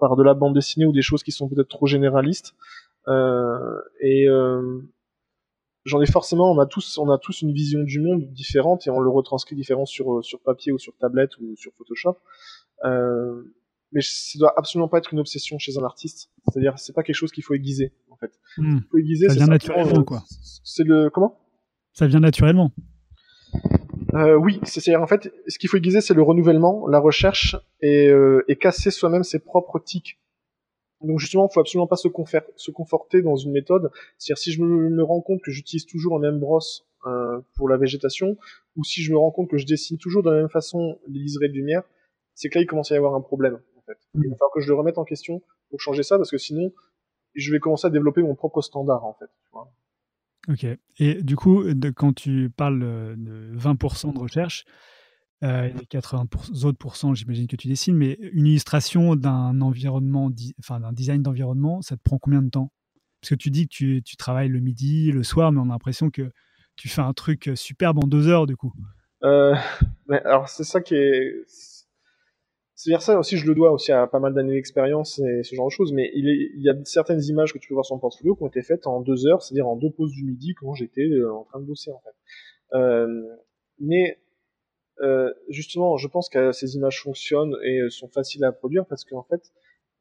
par 0.00 0.16
de 0.16 0.24
la 0.24 0.34
bande 0.34 0.54
dessinée 0.54 0.86
ou 0.86 0.92
des 0.92 1.02
choses 1.02 1.22
qui 1.22 1.30
sont 1.30 1.48
peut-être 1.48 1.68
trop 1.68 1.86
généralistes. 1.86 2.56
et 3.06 4.26
j'en 5.86 6.02
ai 6.02 6.06
forcément, 6.06 6.50
on 6.50 6.58
a 6.58 6.66
tous, 6.66 6.98
on 6.98 7.08
a 7.10 7.16
tous 7.16 7.42
une 7.42 7.52
vision 7.52 7.82
du 7.82 8.00
monde 8.00 8.26
différente 8.32 8.86
et 8.86 8.90
on 8.90 9.00
le 9.00 9.08
retranscrit 9.08 9.56
différent 9.56 9.86
sur 9.86 10.22
sur 10.22 10.40
papier 10.40 10.72
ou 10.72 10.78
sur 10.78 10.94
tablette 10.96 11.38
ou 11.38 11.56
sur 11.56 11.72
Photoshop. 11.78 12.18
Euh, 12.84 13.42
mais 13.92 14.00
ça 14.02 14.38
doit 14.38 14.52
absolument 14.56 14.88
pas 14.88 14.98
être 14.98 15.12
une 15.12 15.20
obsession 15.20 15.58
chez 15.58 15.78
un 15.78 15.84
artiste. 15.84 16.30
C'est-à-dire, 16.48 16.78
c'est 16.78 16.92
pas 16.92 17.02
quelque 17.02 17.16
chose 17.16 17.30
qu'il 17.30 17.44
faut 17.44 17.54
aiguiser 17.54 17.92
en 18.10 18.16
fait. 18.16 18.32
Hmm. 18.58 18.80
Faut 18.90 18.98
aiguiser, 18.98 19.28
ça 19.28 19.34
vient 19.34 19.46
naturellement, 19.46 20.02
quoi. 20.04 20.22
C'est 20.64 20.84
le 20.84 21.08
comment? 21.08 21.38
Ça 21.92 22.06
vient 22.06 22.20
naturellement. 22.20 22.72
Euh, 24.14 24.34
oui, 24.34 24.60
c'est-à-dire 24.64 25.00
en 25.00 25.06
fait, 25.06 25.32
ce 25.46 25.58
qu'il 25.58 25.70
faut 25.70 25.76
aiguiser, 25.76 26.00
c'est 26.00 26.14
le 26.14 26.22
renouvellement, 26.22 26.86
la 26.88 26.98
recherche 26.98 27.56
et, 27.80 28.08
euh, 28.08 28.44
et 28.48 28.56
casser 28.56 28.90
soi-même 28.90 29.22
ses 29.22 29.38
propres 29.38 29.78
tics 29.78 30.18
donc 31.02 31.18
justement, 31.18 31.48
il 31.50 31.54
faut 31.54 31.60
absolument 31.60 31.86
pas 31.86 31.96
se, 31.96 32.08
se, 32.56 32.70
conforter 32.70 33.22
dans 33.22 33.36
une 33.36 33.52
méthode. 33.52 33.90
C'est-à-dire 34.18 34.38
si 34.38 34.52
je 34.52 34.62
me, 34.62 35.02
rends 35.02 35.20
compte 35.20 35.42
que 35.42 35.50
j'utilise 35.50 35.86
toujours 35.86 36.18
la 36.18 36.30
même 36.30 36.40
brosse 36.40 36.86
euh, 37.06 37.40
pour 37.54 37.68
la 37.68 37.76
végétation, 37.76 38.36
ou 38.76 38.84
si 38.84 39.02
je 39.02 39.12
me 39.12 39.18
rends 39.18 39.30
compte 39.30 39.50
que 39.50 39.58
je 39.58 39.66
dessine 39.66 39.98
toujours 39.98 40.22
de 40.22 40.30
la 40.30 40.38
même 40.38 40.48
façon 40.48 40.98
les 41.08 41.20
liserés 41.20 41.48
de 41.48 41.54
lumière, 41.54 41.82
c'est 42.34 42.48
que 42.48 42.58
là 42.58 42.62
il 42.62 42.66
commence 42.66 42.90
à 42.92 42.94
y 42.94 42.98
avoir 42.98 43.14
un 43.14 43.20
problème. 43.20 43.60
En 43.76 43.82
fait. 43.82 43.98
Il 44.14 44.28
va 44.28 44.36
falloir 44.36 44.52
que 44.54 44.60
je 44.60 44.68
le 44.68 44.74
remette 44.74 44.98
en 44.98 45.04
question 45.04 45.42
pour 45.70 45.80
changer 45.80 46.02
ça, 46.02 46.16
parce 46.16 46.30
que 46.30 46.38
sinon 46.38 46.72
je 47.34 47.52
vais 47.52 47.60
commencer 47.60 47.86
à 47.86 47.90
développer 47.90 48.22
mon 48.22 48.34
propre 48.34 48.62
standard 48.62 49.04
en 49.04 49.14
fait. 49.14 49.30
Ok. 50.48 50.64
Et 50.98 51.22
du 51.22 51.36
coup, 51.36 51.64
quand 51.96 52.12
tu 52.12 52.50
parles 52.56 52.80
de 52.80 53.52
20% 53.56 54.14
de 54.14 54.18
recherche, 54.18 54.64
euh, 55.44 55.68
les 55.68 55.86
80 55.86 56.26
autres 56.64 56.78
pourcents, 56.78 57.14
j'imagine 57.14 57.46
que 57.46 57.56
tu 57.56 57.68
dessines, 57.68 57.96
mais 57.96 58.18
une 58.32 58.46
illustration 58.46 59.16
d'un 59.16 59.60
environnement, 59.60 60.30
enfin 60.58 60.80
d'un 60.80 60.92
design 60.92 61.22
d'environnement, 61.22 61.82
ça 61.82 61.96
te 61.96 62.02
prend 62.02 62.18
combien 62.18 62.42
de 62.42 62.50
temps? 62.50 62.72
Parce 63.20 63.30
que 63.30 63.34
tu 63.34 63.50
dis 63.50 63.68
que 63.68 63.74
tu, 63.74 64.02
tu, 64.02 64.16
travailles 64.16 64.48
le 64.48 64.60
midi, 64.60 65.10
le 65.12 65.22
soir, 65.22 65.52
mais 65.52 65.60
on 65.60 65.70
a 65.70 65.72
l'impression 65.72 66.10
que 66.10 66.30
tu 66.76 66.88
fais 66.88 67.02
un 67.02 67.12
truc 67.12 67.50
superbe 67.54 67.98
en 67.98 68.06
deux 68.06 68.28
heures 68.28 68.46
du 68.46 68.56
coup. 68.56 68.72
Euh, 69.24 69.54
alors 70.24 70.48
c'est 70.48 70.64
ça 70.64 70.80
qui 70.80 70.94
est, 70.94 71.32
c'est-à-dire 72.76 73.00
ça 73.00 73.18
aussi, 73.18 73.38
je 73.38 73.46
le 73.46 73.54
dois 73.54 73.72
aussi 73.72 73.90
à 73.90 74.06
pas 74.06 74.20
mal 74.20 74.34
d'années 74.34 74.52
d'expérience 74.52 75.18
et 75.18 75.42
ce 75.42 75.54
genre 75.54 75.68
de 75.68 75.72
choses, 75.72 75.94
mais 75.94 76.10
il, 76.14 76.50
y 76.58 76.68
a 76.68 76.74
certaines 76.84 77.22
images 77.24 77.54
que 77.54 77.58
tu 77.58 77.68
peux 77.68 77.74
voir 77.74 77.86
sur 77.86 77.96
mon 77.96 78.00
portfolio 78.00 78.36
qui 78.36 78.42
ont 78.42 78.48
été 78.48 78.62
faites 78.62 78.86
en 78.86 79.00
deux 79.00 79.26
heures, 79.26 79.42
c'est-à-dire 79.42 79.66
en 79.66 79.76
deux 79.76 79.90
pauses 79.90 80.12
du 80.12 80.24
midi 80.24 80.54
quand 80.54 80.74
j'étais 80.74 81.08
euh, 81.08 81.32
en 81.32 81.44
train 81.44 81.58
de 81.58 81.64
bosser 81.64 81.90
en 81.90 82.00
fait. 82.00 82.76
Euh, 82.76 83.24
mais 83.80 84.18
euh, 85.00 85.32
justement, 85.48 85.96
je 85.96 86.08
pense 86.08 86.28
que 86.28 86.52
ces 86.52 86.76
images 86.76 87.02
fonctionnent 87.02 87.56
et 87.62 87.80
euh, 87.80 87.90
sont 87.90 88.08
faciles 88.08 88.44
à 88.44 88.52
produire 88.52 88.86
parce 88.86 89.04
qu'en 89.04 89.22
fait, 89.24 89.52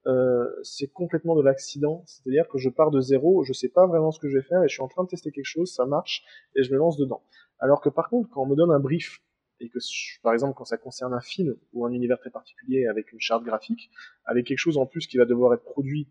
euh, 0.07 0.47
c'est 0.63 0.87
complètement 0.87 1.35
de 1.35 1.41
l'accident. 1.41 2.03
C'est-à-dire 2.05 2.47
que 2.47 2.57
je 2.57 2.69
pars 2.69 2.91
de 2.91 3.01
zéro, 3.01 3.43
je 3.43 3.53
sais 3.53 3.69
pas 3.69 3.87
vraiment 3.87 4.11
ce 4.11 4.19
que 4.19 4.29
je 4.29 4.37
vais 4.37 4.43
faire 4.43 4.63
et 4.63 4.67
je 4.67 4.73
suis 4.73 4.83
en 4.83 4.87
train 4.87 5.03
de 5.03 5.09
tester 5.09 5.31
quelque 5.31 5.45
chose, 5.45 5.73
ça 5.73 5.85
marche 5.85 6.23
et 6.55 6.63
je 6.63 6.71
me 6.71 6.77
lance 6.77 6.97
dedans. 6.97 7.23
Alors 7.59 7.81
que 7.81 7.89
par 7.89 8.09
contre, 8.09 8.29
quand 8.29 8.43
on 8.43 8.45
me 8.45 8.55
donne 8.55 8.71
un 8.71 8.79
brief 8.79 9.21
et 9.59 9.69
que, 9.69 9.79
par 10.21 10.33
exemple, 10.33 10.53
quand 10.55 10.65
ça 10.65 10.77
concerne 10.77 11.13
un 11.13 11.21
film 11.21 11.55
ou 11.73 11.85
un 11.85 11.91
univers 11.91 12.19
très 12.19 12.29
particulier 12.29 12.87
avec 12.87 13.11
une 13.11 13.19
charte 13.19 13.43
graphique, 13.43 13.89
avec 14.25 14.45
quelque 14.45 14.57
chose 14.57 14.77
en 14.77 14.85
plus 14.85 15.07
qui 15.07 15.17
va 15.17 15.25
devoir 15.25 15.53
être 15.53 15.63
produit 15.63 16.09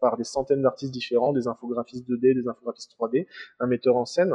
par 0.00 0.16
des 0.16 0.24
centaines 0.24 0.62
d'artistes 0.62 0.92
différents, 0.92 1.32
des 1.32 1.46
infographistes 1.46 2.08
2D, 2.08 2.34
des 2.34 2.48
infographistes 2.48 2.92
3D, 2.98 3.26
un 3.60 3.66
metteur 3.66 3.96
en 3.96 4.04
scène, 4.04 4.34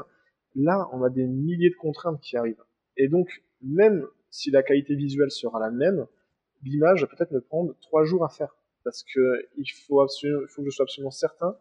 là, 0.56 0.88
on 0.92 1.04
a 1.04 1.10
des 1.10 1.28
milliers 1.28 1.70
de 1.70 1.76
contraintes 1.76 2.20
qui 2.22 2.38
arrivent. 2.38 2.64
Et 2.98 3.08
donc, 3.08 3.44
même 3.62 4.06
si 4.30 4.52
la 4.52 4.64
qualité 4.64 4.96
visuelle 4.96 5.32
sera 5.32 5.60
la 5.60 5.72
même, 5.72 6.08
l'image 6.64 7.02
va 7.02 7.08
peut-être 7.08 7.32
me 7.32 7.42
prendre 7.42 7.76
trois 7.82 8.04
jours 8.04 8.24
à 8.24 8.30
faire. 8.30 8.56
Parce 8.84 9.04
que 9.04 9.48
il 9.58 9.68
faut, 9.68 10.06
il 10.24 10.48
faut 10.50 10.64
que 10.64 10.70
je 10.70 10.76
sois 10.76 10.84
absolument 10.84 11.12
certain 11.12 11.56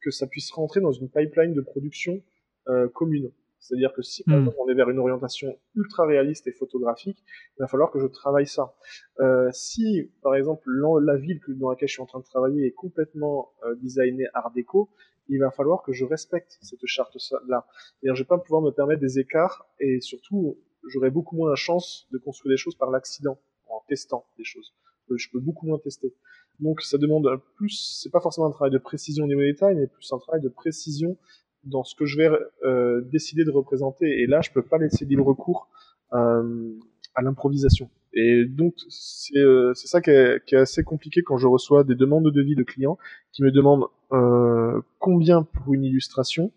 que 0.00 0.10
ça 0.10 0.26
puisse 0.26 0.50
rentrer 0.52 0.80
dans 0.80 0.92
une 0.92 1.08
pipeline 1.08 1.54
de 1.54 1.60
production 1.60 2.22
euh, 2.68 2.88
commune. 2.88 3.32
C'est-à-dire 3.58 3.92
que 3.92 4.02
si 4.02 4.24
par 4.24 4.36
hmm. 4.36 4.40
exemple 4.40 4.56
on 4.60 4.68
est 4.68 4.74
vers 4.74 4.90
une 4.90 4.98
orientation 4.98 5.56
ultra 5.76 6.04
réaliste 6.04 6.48
et 6.48 6.52
photographique, 6.52 7.22
il 7.56 7.60
va 7.60 7.68
falloir 7.68 7.92
que 7.92 8.00
je 8.00 8.06
travaille 8.06 8.46
ça. 8.46 8.74
Euh, 9.20 9.48
si 9.52 10.10
par 10.20 10.34
exemple 10.34 10.68
la 10.68 11.16
ville 11.16 11.40
dans 11.48 11.70
laquelle 11.70 11.88
je 11.88 11.94
suis 11.94 12.02
en 12.02 12.06
train 12.06 12.18
de 12.18 12.24
travailler 12.24 12.66
est 12.66 12.72
complètement 12.72 13.52
euh, 13.64 13.76
designée 13.76 14.26
art 14.34 14.50
déco, 14.50 14.90
il 15.28 15.38
va 15.38 15.50
falloir 15.50 15.82
que 15.82 15.92
je 15.92 16.04
respecte 16.04 16.58
cette 16.62 16.84
charte-là. 16.84 17.66
C'est-à-dire 18.00 18.14
je 18.14 18.22
vais 18.22 18.26
pas 18.26 18.38
pouvoir 18.38 18.62
me 18.62 18.70
permettre 18.70 19.00
des 19.00 19.18
écarts 19.18 19.66
et 19.80 20.00
surtout 20.00 20.58
j'aurais 20.88 21.10
beaucoup 21.10 21.36
moins 21.36 21.50
la 21.50 21.56
chance 21.56 22.08
de 22.12 22.18
construire 22.18 22.52
des 22.52 22.56
choses 22.56 22.76
par 22.76 22.90
l'accident, 22.90 23.38
en 23.68 23.82
testant 23.88 24.26
des 24.36 24.44
choses. 24.44 24.74
Je 25.14 25.28
peux 25.30 25.40
beaucoup 25.40 25.66
moins 25.66 25.78
tester. 25.78 26.14
Donc 26.60 26.80
ça 26.80 26.98
demande 26.98 27.28
plus, 27.56 28.00
c'est 28.00 28.10
pas 28.10 28.20
forcément 28.20 28.46
un 28.46 28.50
travail 28.50 28.70
de 28.70 28.78
précision 28.78 29.24
au 29.24 29.26
niveau 29.26 29.40
des 29.40 29.52
détails, 29.52 29.76
mais 29.76 29.86
plus 29.86 30.10
un 30.12 30.18
travail 30.18 30.40
de 30.40 30.48
précision 30.48 31.16
dans 31.64 31.84
ce 31.84 31.94
que 31.94 32.06
je 32.06 32.18
vais 32.18 32.30
euh, 32.64 33.02
décider 33.02 33.44
de 33.44 33.50
représenter. 33.50 34.22
Et 34.22 34.26
là, 34.26 34.40
je 34.40 34.50
peux 34.50 34.62
pas 34.62 34.78
laisser 34.78 35.04
libre 35.04 35.32
cours 35.34 35.68
euh, 36.12 36.72
à 37.14 37.22
l'improvisation. 37.22 37.90
Et 38.14 38.44
donc 38.44 38.74
c'est 38.88 39.38
euh, 39.38 39.72
ça 39.74 40.02
qui 40.02 40.10
est, 40.10 40.44
qui 40.44 40.54
est, 40.54 40.58
assez 40.58 40.84
compliqué 40.84 41.22
quand 41.22 41.38
je 41.38 41.46
reçois 41.46 41.82
des 41.82 41.94
demandes 41.94 42.24
de 42.24 42.30
devis 42.30 42.54
de 42.54 42.62
clients 42.62 42.98
qui 43.32 43.42
me 43.42 43.50
demandent 43.50 43.86
euh, 44.12 44.80
combien 44.98 45.42
pour 45.42 45.74
une 45.74 45.84
illustration. 45.84 46.52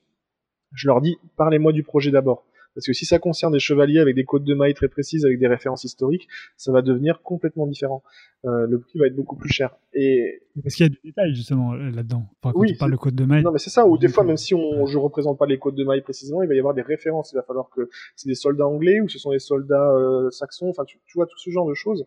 Je 0.74 0.88
leur 0.88 1.02
dis 1.02 1.18
parlez-moi 1.38 1.72
du 1.72 1.84
projet 1.84 2.12
d'abord. 2.12 2.46
Parce 2.76 2.86
que 2.86 2.94
si 2.94 3.06
ça 3.06 3.20
concerne 3.20 3.54
des 3.54 3.60
chevaliers 3.60 4.00
avec 4.00 4.16
des 4.16 4.26
codes 4.26 4.44
de 4.44 4.54
mailles 4.54 4.74
très 4.74 4.90
précises, 4.90 5.26
avec 5.26 5.40
des 5.40 5.48
références 5.48 5.86
historiques, 5.86 6.28
ça 6.58 6.74
va 6.74 6.82
devenir 6.82 7.22
complètement 7.22 7.68
différent. 7.68 8.04
Euh, 8.44 8.68
le 8.68 8.80
prix 8.80 9.00
va 9.00 9.08
être 9.08 9.16
beaucoup 9.16 9.38
plus 9.38 9.50
cher. 9.50 9.78
Et 9.94 10.42
parce 10.62 10.76
qu'il 10.76 10.86
y 10.86 10.88
a 10.88 10.90
du 10.90 11.00
détail 11.02 11.34
justement 11.34 11.74
là-dedans. 11.74 12.28
Enfin, 12.44 12.52
quand 12.52 12.60
oui, 12.60 12.74
tu 12.74 12.78
parles 12.78 12.92
de 12.92 12.98
code 12.98 13.16
de 13.16 13.24
mailles. 13.24 13.44
Non, 13.44 13.54
mais 13.54 13.60
c'est 13.60 13.70
ça. 13.70 13.88
Ou 13.88 13.98
des 13.98 14.10
fois, 14.10 14.26
même 14.26 14.36
si 14.36 14.54
on, 14.54 14.86
je 14.86 14.98
représente 14.98 15.40
pas 15.40 15.46
les 15.46 15.58
codes 15.58 15.76
de 15.76 15.86
mailles 15.86 16.02
précisément, 16.02 16.44
il 16.44 16.50
va 16.50 16.56
y 16.56 16.60
avoir 16.60 16.74
des 16.74 16.82
références. 16.82 17.32
Il 17.32 17.38
va 17.38 17.44
falloir 17.44 17.70
que 17.70 17.90
c'est 18.18 18.28
des 18.28 18.36
soldats 18.36 18.68
anglais 18.68 19.00
ou 19.00 19.08
ce 19.08 19.20
sont 19.20 19.32
des 19.32 19.40
soldats 19.40 19.92
euh, 19.94 20.30
saxons. 20.30 20.68
Enfin, 20.68 20.84
tu, 20.84 21.00
tu, 21.06 21.18
vois 21.18 21.28
tout 21.28 21.38
ce 21.38 21.50
genre 21.50 21.70
de 21.70 21.76
choses. 21.76 22.06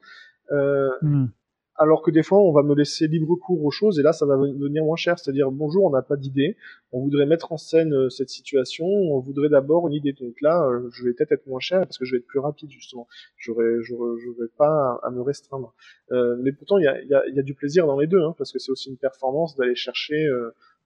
Euh, 0.52 0.90
hmm 1.00 1.28
alors 1.78 2.02
que 2.02 2.10
des 2.10 2.22
fois 2.22 2.38
on 2.38 2.52
va 2.52 2.62
me 2.62 2.74
laisser 2.74 3.06
libre 3.06 3.36
cours 3.36 3.64
aux 3.64 3.70
choses 3.70 3.98
et 3.98 4.02
là 4.02 4.12
ça 4.12 4.26
va 4.26 4.36
devenir 4.36 4.84
moins 4.84 4.96
cher, 4.96 5.18
c'est-à-dire 5.18 5.50
bonjour 5.50 5.84
on 5.84 5.90
n'a 5.90 6.02
pas 6.02 6.16
d'idée, 6.16 6.56
on 6.92 7.00
voudrait 7.00 7.26
mettre 7.26 7.52
en 7.52 7.56
scène 7.56 7.94
euh, 7.94 8.08
cette 8.08 8.28
situation, 8.28 8.84
on 8.86 9.20
voudrait 9.20 9.48
d'abord 9.48 9.86
une 9.86 9.94
idée, 9.94 10.12
donc 10.12 10.40
là 10.40 10.66
euh, 10.66 10.88
je 10.92 11.04
vais 11.04 11.12
peut-être 11.12 11.32
être 11.32 11.46
moins 11.46 11.60
cher 11.60 11.80
parce 11.80 11.96
que 11.96 12.04
je 12.04 12.12
vais 12.12 12.18
être 12.18 12.26
plus 12.26 12.40
rapide 12.40 12.70
justement, 12.70 13.06
j'aurais 13.36 13.80
j'aurais 13.82 14.48
pas 14.56 15.00
à, 15.02 15.10
me 15.10 15.22
restreindre, 15.22 15.72
euh, 16.10 16.36
mais 16.42 16.52
pourtant 16.52 16.78
il 16.78 16.84
y 16.84 16.88
a, 16.88 17.00
y, 17.02 17.14
a, 17.14 17.26
y 17.28 17.38
a, 17.38 17.42
du 17.42 17.54
plaisir 17.54 17.86
dans 17.86 17.98
les 17.98 18.06
deux 18.06 18.22
hein, 18.22 18.34
parce 18.36 18.52
que 18.52 18.58
c'est 18.58 18.72
aussi 18.72 18.90
une 18.90 18.98
performance 18.98 19.56
d'aller 19.56 19.76
chercher 19.76 20.28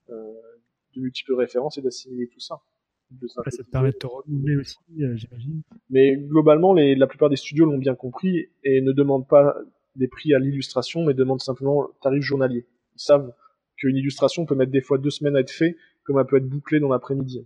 euh, 0.09 0.33
de 0.95 1.01
multiples 1.01 1.33
références 1.33 1.77
et 1.79 1.81
d'assimiler 1.81 2.27
tout 2.27 2.39
ça. 2.39 2.59
ça 3.27 3.41
te 3.63 3.71
permet 3.71 3.91
de 3.91 3.97
te 3.97 4.05
renouveler 4.05 4.57
aussi, 4.57 4.77
j'imagine. 4.95 5.63
Mais 5.89 6.15
globalement, 6.17 6.73
les, 6.73 6.93
la 6.93 7.07
plupart 7.07 7.29
des 7.29 7.35
studios 7.35 7.65
l'ont 7.65 7.79
bien 7.79 7.95
compris 7.95 8.49
et 8.63 8.81
ne 8.81 8.91
demandent 8.91 9.27
pas 9.27 9.55
des 9.95 10.07
prix 10.07 10.33
à 10.33 10.39
l'illustration, 10.39 11.05
mais 11.05 11.13
demandent 11.13 11.41
simplement 11.41 11.87
tarif 12.01 12.23
journalier. 12.23 12.65
Ils 12.95 13.01
savent 13.01 13.33
qu'une 13.77 13.95
illustration 13.95 14.45
peut 14.45 14.55
mettre 14.55 14.71
des 14.71 14.81
fois 14.81 14.97
deux 14.97 15.09
semaines 15.09 15.35
à 15.35 15.39
être 15.39 15.51
fait, 15.51 15.77
comme 16.03 16.19
elle 16.19 16.25
peut 16.25 16.37
être 16.37 16.49
bouclée 16.49 16.79
dans 16.79 16.89
l'après-midi. 16.89 17.45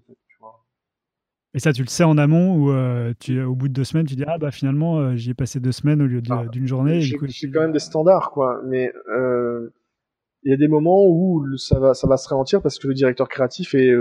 Et 1.53 1.59
ça, 1.59 1.73
tu 1.73 1.81
le 1.81 1.87
sais 1.87 2.03
en 2.03 2.17
amont 2.17 2.55
ou 2.55 2.71
euh, 2.71 3.13
tu, 3.19 3.41
au 3.41 3.55
bout 3.55 3.67
de 3.67 3.73
deux 3.73 3.83
semaines, 3.83 4.05
tu 4.05 4.15
dis 4.15 4.25
ah 4.27 4.37
bah 4.37 4.51
finalement 4.51 4.99
euh, 4.99 5.15
j'y 5.15 5.31
ai 5.31 5.33
passé 5.33 5.59
deux 5.59 5.71
semaines 5.71 6.01
au 6.01 6.05
lieu 6.05 6.21
Ah, 6.29 6.45
d'une 6.51 6.67
journée. 6.67 7.01
C'est 7.01 7.49
quand 7.49 7.61
même 7.61 7.71
des 7.71 7.79
standards 7.79 8.31
quoi, 8.31 8.61
mais 8.65 8.91
euh, 9.09 9.73
il 10.43 10.51
y 10.51 10.53
a 10.53 10.57
des 10.57 10.67
moments 10.67 11.05
où 11.07 11.57
ça 11.57 11.79
va 11.79 11.93
ça 11.93 12.05
va 12.05 12.17
se 12.17 12.27
ralentir 12.29 12.61
parce 12.61 12.77
que 12.77 12.87
le 12.87 12.93
directeur 12.93 13.27
créatif 13.27 13.73
est 13.73 13.91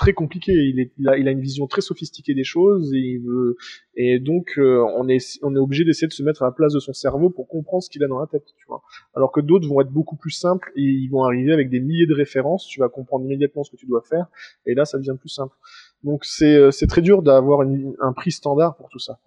très 0.00 0.12
compliqué. 0.14 0.52
Il, 0.52 0.80
est, 0.80 0.90
il, 0.98 1.08
a, 1.08 1.16
il 1.18 1.28
a 1.28 1.30
une 1.30 1.40
vision 1.40 1.66
très 1.66 1.82
sophistiquée 1.82 2.34
des 2.34 2.44
choses 2.44 2.92
et, 2.94 2.98
il 2.98 3.18
veut, 3.20 3.56
et 3.94 4.18
donc 4.18 4.54
euh, 4.58 4.82
on 4.96 5.08
est 5.08 5.38
on 5.42 5.54
est 5.54 5.58
obligé 5.58 5.84
d'essayer 5.84 6.08
de 6.08 6.12
se 6.12 6.22
mettre 6.22 6.42
à 6.42 6.46
la 6.46 6.52
place 6.52 6.72
de 6.72 6.80
son 6.80 6.92
cerveau 6.92 7.28
pour 7.30 7.46
comprendre 7.48 7.82
ce 7.82 7.90
qu'il 7.90 8.02
a 8.02 8.08
dans 8.08 8.18
la 8.18 8.26
tête, 8.26 8.46
tu 8.56 8.64
vois. 8.66 8.82
Alors 9.14 9.30
que 9.30 9.40
d'autres 9.40 9.68
vont 9.68 9.80
être 9.80 9.90
beaucoup 9.90 10.16
plus 10.16 10.30
simples 10.30 10.72
et 10.74 10.82
ils 10.82 11.08
vont 11.08 11.22
arriver 11.24 11.52
avec 11.52 11.68
des 11.68 11.80
milliers 11.80 12.06
de 12.06 12.14
références. 12.14 12.66
Tu 12.66 12.80
vas 12.80 12.88
comprendre 12.88 13.24
immédiatement 13.26 13.62
ce 13.62 13.70
que 13.70 13.76
tu 13.76 13.86
dois 13.86 14.02
faire 14.02 14.26
et 14.66 14.74
là 14.74 14.84
ça 14.84 14.98
devient 14.98 15.16
plus 15.18 15.28
simple. 15.28 15.54
Donc 16.02 16.24
c'est 16.24 16.54
euh, 16.56 16.70
c'est 16.70 16.86
très 16.86 17.02
dur 17.02 17.22
d'avoir 17.22 17.62
une- 17.62 17.94
un 18.00 18.12
prix 18.12 18.32
standard 18.32 18.76
pour 18.76 18.88
tout 18.88 18.98
ça. 18.98 19.18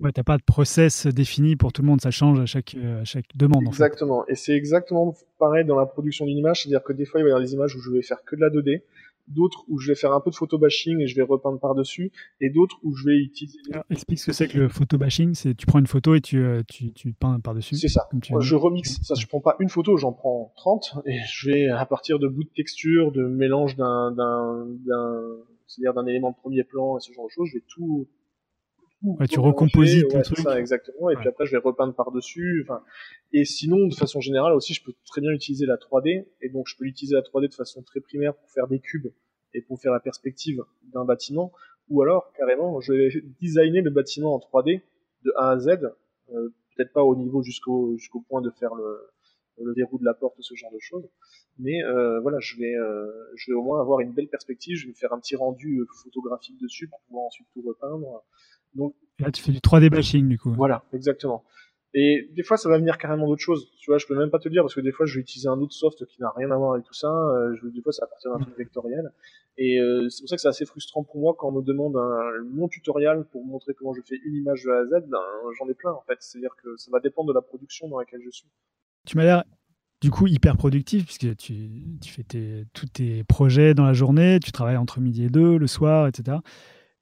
Ouais, 0.00 0.10
t'as 0.10 0.24
pas 0.24 0.36
de 0.36 0.42
process 0.42 1.06
défini 1.06 1.54
pour 1.54 1.72
tout 1.72 1.82
le 1.82 1.86
monde, 1.86 2.00
ça 2.00 2.10
change 2.10 2.40
à 2.40 2.46
chaque, 2.46 2.74
euh, 2.74 3.02
à 3.02 3.04
chaque 3.04 3.26
demande. 3.36 3.68
En 3.68 3.70
fait. 3.70 3.84
Exactement. 3.84 4.26
Et 4.26 4.34
c'est 4.34 4.52
exactement 4.54 5.14
pareil 5.38 5.64
dans 5.64 5.78
la 5.78 5.86
production 5.86 6.26
d'une 6.26 6.38
image, 6.38 6.62
c'est-à-dire 6.62 6.82
que 6.82 6.92
des 6.92 7.04
fois 7.04 7.20
il 7.20 7.24
va 7.24 7.28
y 7.28 7.32
avoir 7.32 7.44
des 7.46 7.52
images 7.52 7.76
où 7.76 7.80
je 7.80 7.90
vais 7.92 8.02
faire 8.02 8.24
que 8.24 8.34
de 8.34 8.40
la 8.40 8.48
2D, 8.50 8.82
d'autres 9.28 9.64
où 9.68 9.78
je 9.78 9.88
vais 9.88 9.94
faire 9.94 10.12
un 10.12 10.20
peu 10.20 10.30
de 10.30 10.34
photo 10.34 10.58
bashing 10.58 11.00
et 11.00 11.06
je 11.06 11.16
vais 11.16 11.22
repeindre 11.22 11.58
par-dessus, 11.58 12.12
et 12.40 12.50
d'autres 12.50 12.78
où 12.82 12.94
je 12.94 13.06
vais 13.06 13.16
utiliser. 13.16 13.58
Alors, 13.72 13.84
explique 13.90 14.18
ce 14.18 14.26
que 14.26 14.32
c'est 14.32 14.48
que 14.48 14.58
le 14.58 14.68
photo 14.68 14.98
bashing. 14.98 15.34
C'est 15.34 15.54
tu 15.54 15.66
prends 15.66 15.78
une 15.78 15.86
photo 15.86 16.14
et 16.14 16.20
tu, 16.20 16.38
euh, 16.38 16.62
tu, 16.68 16.92
tu 16.92 17.12
peins 17.12 17.40
par-dessus. 17.40 17.76
C'est 17.76 17.88
ça. 17.88 18.06
comme 18.10 18.20
tu 18.20 18.32
je 18.38 18.54
remixe. 18.54 19.00
Ça, 19.02 19.14
je 19.14 19.26
prends 19.26 19.40
pas 19.40 19.56
une 19.60 19.68
photo, 19.68 19.96
j'en 19.96 20.12
prends 20.12 20.52
30 20.56 20.98
et 21.06 21.18
je 21.30 21.50
vais 21.50 21.68
à 21.68 21.86
partir 21.86 22.18
de 22.18 22.28
bouts 22.28 22.44
de 22.44 22.50
texture, 22.54 23.12
de 23.12 23.26
mélange 23.26 23.76
d'un, 23.76 24.12
d'un, 24.12 24.66
d'un, 24.86 25.20
c'est-à-dire 25.66 25.94
d'un 25.94 26.06
élément 26.06 26.30
de 26.30 26.36
premier 26.36 26.64
plan 26.64 26.98
et 26.98 27.00
ce 27.00 27.12
genre 27.12 27.26
de 27.26 27.30
choses, 27.30 27.48
je 27.48 27.58
vais 27.58 27.64
tout. 27.68 28.08
Ouais, 29.02 29.26
tu 29.26 29.40
recomposites 29.40 30.04
ouais, 30.12 30.18
le 30.18 30.22
truc. 30.24 30.38
Ça, 30.38 30.58
exactement. 30.58 31.10
Et 31.10 31.14
Ouais. 31.14 31.20
puis 31.20 31.28
après, 31.28 31.46
je 31.46 31.52
vais 31.52 31.58
repeindre 31.58 31.94
par-dessus. 31.94 32.64
Enfin, 32.64 32.82
et 33.32 33.44
sinon, 33.44 33.86
de 33.88 33.94
façon 33.94 34.20
générale 34.20 34.52
aussi, 34.54 34.74
je 34.74 34.82
peux 34.84 34.92
très 35.06 35.20
bien 35.20 35.30
utiliser 35.32 35.66
la 35.66 35.76
3D 35.76 36.26
et 36.40 36.48
donc 36.48 36.68
je 36.68 36.76
peux 36.76 36.84
utiliser 36.84 37.14
la 37.16 37.22
3D 37.22 37.48
de 37.48 37.54
façon 37.54 37.82
très 37.82 38.00
primaire 38.00 38.34
pour 38.34 38.50
faire 38.50 38.68
des 38.68 38.78
cubes 38.78 39.08
et 39.54 39.62
pour 39.62 39.80
faire 39.80 39.92
la 39.92 40.00
perspective 40.00 40.62
d'un 40.94 41.04
bâtiment, 41.04 41.52
ou 41.88 42.00
alors 42.02 42.32
carrément, 42.38 42.80
je 42.80 42.92
vais 42.92 43.10
designer 43.40 43.82
le 43.82 43.90
bâtiment 43.90 44.34
en 44.34 44.38
3D 44.38 44.80
de 45.24 45.32
A 45.36 45.50
à 45.50 45.58
Z, 45.58 45.68
euh, 46.32 46.48
peut-être 46.74 46.92
pas 46.92 47.02
au 47.02 47.14
niveau 47.16 47.42
jusqu'au 47.42 47.96
jusqu'au 47.98 48.20
point 48.20 48.40
de 48.40 48.50
faire 48.50 48.74
le, 48.74 48.98
le 49.62 49.72
verrou 49.74 49.98
de 49.98 50.04
la 50.04 50.14
porte, 50.14 50.36
ce 50.40 50.54
genre 50.54 50.72
de 50.72 50.78
choses, 50.80 51.06
mais 51.58 51.84
euh, 51.84 52.18
voilà, 52.20 52.38
je 52.40 52.56
vais 52.56 52.74
euh, 52.74 53.06
je 53.36 53.50
vais 53.50 53.54
au 53.54 53.62
moins 53.62 53.80
avoir 53.80 54.00
une 54.00 54.12
belle 54.12 54.28
perspective, 54.28 54.76
je 54.78 54.84
vais 54.86 54.90
me 54.92 54.94
faire 54.96 55.12
un 55.12 55.20
petit 55.20 55.36
rendu 55.36 55.80
euh, 55.80 55.86
photographique 56.02 56.58
dessus 56.60 56.88
pour 56.88 57.00
pouvoir 57.02 57.26
ensuite 57.26 57.46
tout 57.52 57.62
repeindre. 57.62 58.22
Donc 58.74 58.94
Là, 59.18 59.30
tu 59.30 59.42
fais 59.42 59.52
du 59.52 59.58
3D 59.58 59.88
bashing 59.88 60.28
du 60.28 60.38
coup. 60.38 60.52
voilà, 60.52 60.84
exactement. 60.92 61.44
Et 61.94 62.30
des 62.34 62.42
fois, 62.42 62.56
ça 62.56 62.70
va 62.70 62.78
venir 62.78 62.96
carrément 62.96 63.28
d'autres 63.28 63.42
choses. 63.42 63.70
Tu 63.78 63.90
vois, 63.90 63.98
je 63.98 64.06
peux 64.06 64.16
même 64.16 64.30
pas 64.30 64.38
te 64.38 64.48
dire 64.48 64.62
parce 64.62 64.74
que 64.74 64.80
des 64.80 64.92
fois, 64.92 65.04
je 65.04 65.16
vais 65.16 65.20
utiliser 65.20 65.48
un 65.48 65.60
autre 65.60 65.74
soft 65.74 66.06
qui 66.06 66.22
n'a 66.22 66.32
rien 66.34 66.50
à 66.50 66.56
voir 66.56 66.72
avec 66.72 66.86
tout 66.86 66.94
ça. 66.94 67.08
Euh, 67.08 67.54
je, 67.54 67.68
des 67.68 67.82
fois, 67.82 67.92
ça 67.92 68.06
va 68.06 68.08
partir 68.08 68.32
d'un 68.32 68.38
truc 68.38 68.56
vectoriel. 68.56 69.12
Et 69.58 69.78
euh, 69.78 70.08
c'est 70.08 70.22
pour 70.22 70.30
ça 70.30 70.36
que 70.36 70.42
c'est 70.42 70.48
assez 70.48 70.64
frustrant 70.64 71.04
pour 71.04 71.20
moi 71.20 71.34
quand 71.38 71.48
on 71.48 71.52
me 71.52 71.62
demande 71.62 71.96
un, 71.96 72.44
mon 72.50 72.68
tutoriel 72.68 73.24
pour 73.30 73.44
montrer 73.44 73.74
comment 73.74 73.92
je 73.92 74.00
fais 74.00 74.18
une 74.24 74.36
image 74.36 74.64
de 74.64 74.70
A 74.70 74.78
à 74.78 74.84
Z. 74.86 75.06
Ben, 75.08 75.18
j'en 75.58 75.68
ai 75.68 75.74
plein 75.74 75.92
en 75.92 76.02
fait. 76.06 76.16
C'est-à-dire 76.20 76.56
que 76.62 76.74
ça 76.78 76.90
va 76.90 77.00
dépendre 77.00 77.28
de 77.28 77.34
la 77.34 77.42
production 77.42 77.88
dans 77.88 77.98
laquelle 77.98 78.20
je 78.24 78.30
suis. 78.30 78.48
Tu 79.06 79.18
m'as 79.18 79.24
l'air 79.24 79.44
du 80.00 80.10
coup 80.10 80.26
hyper 80.26 80.56
productif 80.56 81.04
puisque 81.04 81.36
tu, 81.36 81.98
tu 82.00 82.10
fais 82.10 82.22
tes, 82.22 82.64
tous 82.72 82.86
tes 82.86 83.22
projets 83.24 83.74
dans 83.74 83.84
la 83.84 83.92
journée, 83.92 84.40
tu 84.42 84.50
travailles 84.50 84.78
entre 84.78 85.00
midi 85.00 85.24
et 85.24 85.28
deux, 85.28 85.58
le 85.58 85.66
soir, 85.66 86.06
etc. 86.06 86.38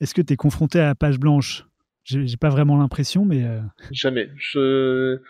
Est-ce 0.01 0.15
que 0.15 0.23
tu 0.23 0.33
es 0.33 0.37
confronté 0.37 0.81
à 0.81 0.87
la 0.87 0.95
page 0.95 1.19
blanche? 1.19 1.67
J'ai 2.05 2.37
pas 2.39 2.49
vraiment 2.49 2.79
l'impression, 2.79 3.25
mais 3.25 3.45
euh, 3.45 3.61
Jamais. 3.93 4.31
Je... 4.37 5.21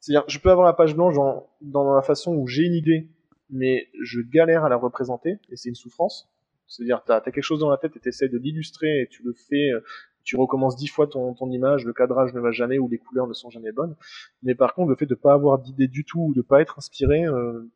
C'est-à-dire, 0.00 0.24
je 0.28 0.38
peux 0.38 0.50
avoir 0.50 0.66
la 0.66 0.72
page 0.72 0.94
blanche 0.94 1.14
dans, 1.14 1.48
dans 1.60 1.94
la 1.94 2.02
façon 2.02 2.34
où 2.34 2.46
j'ai 2.46 2.64
une 2.64 2.74
idée, 2.74 3.08
mais 3.50 3.88
je 4.02 4.20
galère 4.20 4.64
à 4.64 4.68
la 4.68 4.76
représenter, 4.76 5.38
et 5.50 5.56
c'est 5.56 5.68
une 5.68 5.74
souffrance. 5.74 6.28
C'est-à-dire, 6.66 7.02
t'as 7.04 7.16
as 7.16 7.20
quelque 7.20 7.42
chose 7.42 7.60
dans 7.60 7.70
la 7.70 7.78
tête 7.78 7.96
et 7.96 8.00
t'essaies 8.00 8.28
de 8.28 8.38
l'illustrer, 8.38 9.02
et 9.02 9.08
tu 9.08 9.22
le 9.22 9.32
fais, 9.32 9.70
euh, 9.70 9.80
tu 10.24 10.36
recommences 10.36 10.76
dix 10.76 10.88
fois 10.88 11.06
ton, 11.06 11.34
ton 11.34 11.50
image, 11.50 11.84
le 11.84 11.92
cadrage 11.92 12.34
ne 12.34 12.40
va 12.40 12.50
jamais, 12.50 12.78
ou 12.78 12.88
les 12.88 12.98
couleurs 12.98 13.26
ne 13.26 13.32
sont 13.32 13.50
jamais 13.50 13.72
bonnes. 13.72 13.96
Mais 14.42 14.54
par 14.54 14.74
contre, 14.74 14.90
le 14.90 14.96
fait 14.96 15.06
de 15.06 15.14
pas 15.14 15.32
avoir 15.32 15.58
d'idée 15.58 15.88
du 15.88 16.04
tout, 16.04 16.20
ou 16.20 16.34
de 16.34 16.42
pas 16.42 16.60
être 16.60 16.78
inspiré, 16.78 17.24
euh, 17.24 17.70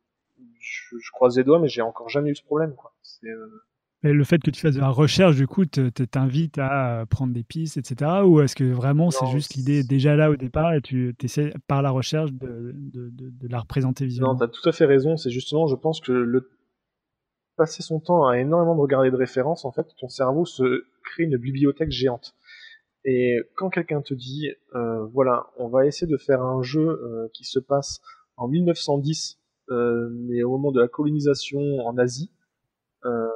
je, 0.59 0.97
je 0.97 1.11
croise 1.11 1.37
les 1.37 1.43
doigts, 1.43 1.59
mais 1.59 1.69
j'ai 1.69 1.81
encore 1.81 2.09
jamais 2.09 2.29
eu 2.29 2.35
ce 2.35 2.43
problème. 2.43 2.75
C'est, 3.01 3.27
euh, 3.27 3.63
le 4.11 4.23
fait 4.25 4.39
que 4.41 4.51
tu 4.51 4.59
fasses 4.59 4.75
de 4.75 4.81
la 4.81 4.89
recherche, 4.89 5.35
du 5.37 5.47
coup, 5.47 5.65
te- 5.65 5.89
te- 5.89 6.03
t'invite 6.03 6.57
à 6.57 7.01
euh, 7.01 7.05
prendre 7.05 7.31
des 7.33 7.43
pistes, 7.43 7.77
etc. 7.77 8.25
Ou 8.25 8.41
est-ce 8.41 8.55
que 8.55 8.65
vraiment 8.65 9.11
c'est 9.11 9.23
Non, 9.25 9.31
juste 9.31 9.53
l'idée 9.55 9.83
déjà 9.83 10.15
là 10.17 10.29
au 10.29 10.35
départ 10.35 10.73
et 10.73 10.81
tu 10.81 11.15
essaies 11.23 11.53
par 11.67 11.81
la 11.81 11.91
recherche 11.91 12.31
de, 12.33 12.73
de, 12.75 13.09
de- 13.11 13.29
de 13.29 13.47
la 13.47 13.59
représenter 13.59 14.03
Non, 14.03 14.09
visuellement? 14.09 14.35
t'as 14.35 14.47
tout 14.49 14.67
à 14.67 14.71
fait 14.73 14.85
raison. 14.85 15.15
C'est 15.15 15.29
justement, 15.29 15.67
je 15.67 15.75
pense 15.75 16.01
que 16.01 16.11
le 16.11 16.49
passer 17.55 17.83
son 17.83 17.99
temps 17.99 18.27
à 18.27 18.39
énormément 18.39 18.75
de 18.75 18.81
regarder 18.81 19.11
de 19.11 19.15
références, 19.15 19.63
en 19.63 19.71
fait, 19.71 19.85
ton 19.99 20.09
cerveau 20.09 20.45
se 20.45 20.85
crée 21.03 21.23
une 21.23 21.37
bibliothèque 21.37 21.91
géante. 21.91 22.35
Et 23.05 23.37
quand 23.55 23.69
quelqu'un 23.69 24.01
te 24.01 24.13
dit, 24.13 24.49
euh, 24.75 25.05
voilà, 25.13 25.47
on 25.57 25.67
va 25.67 25.85
essayer 25.85 26.11
de 26.11 26.17
faire 26.17 26.41
un 26.41 26.61
jeu 26.63 26.87
euh, 26.89 27.27
qui 27.33 27.43
se 27.43 27.59
passe 27.59 28.01
en 28.37 28.47
1910, 28.47 29.39
euh, 29.69 30.09
mais 30.13 30.41
au 30.43 30.51
moment 30.51 30.71
de 30.71 30.79
la 30.81 30.87
colonisation 30.87 31.59
en 31.85 31.97
Asie, 31.97 32.31
euh, 33.05 33.27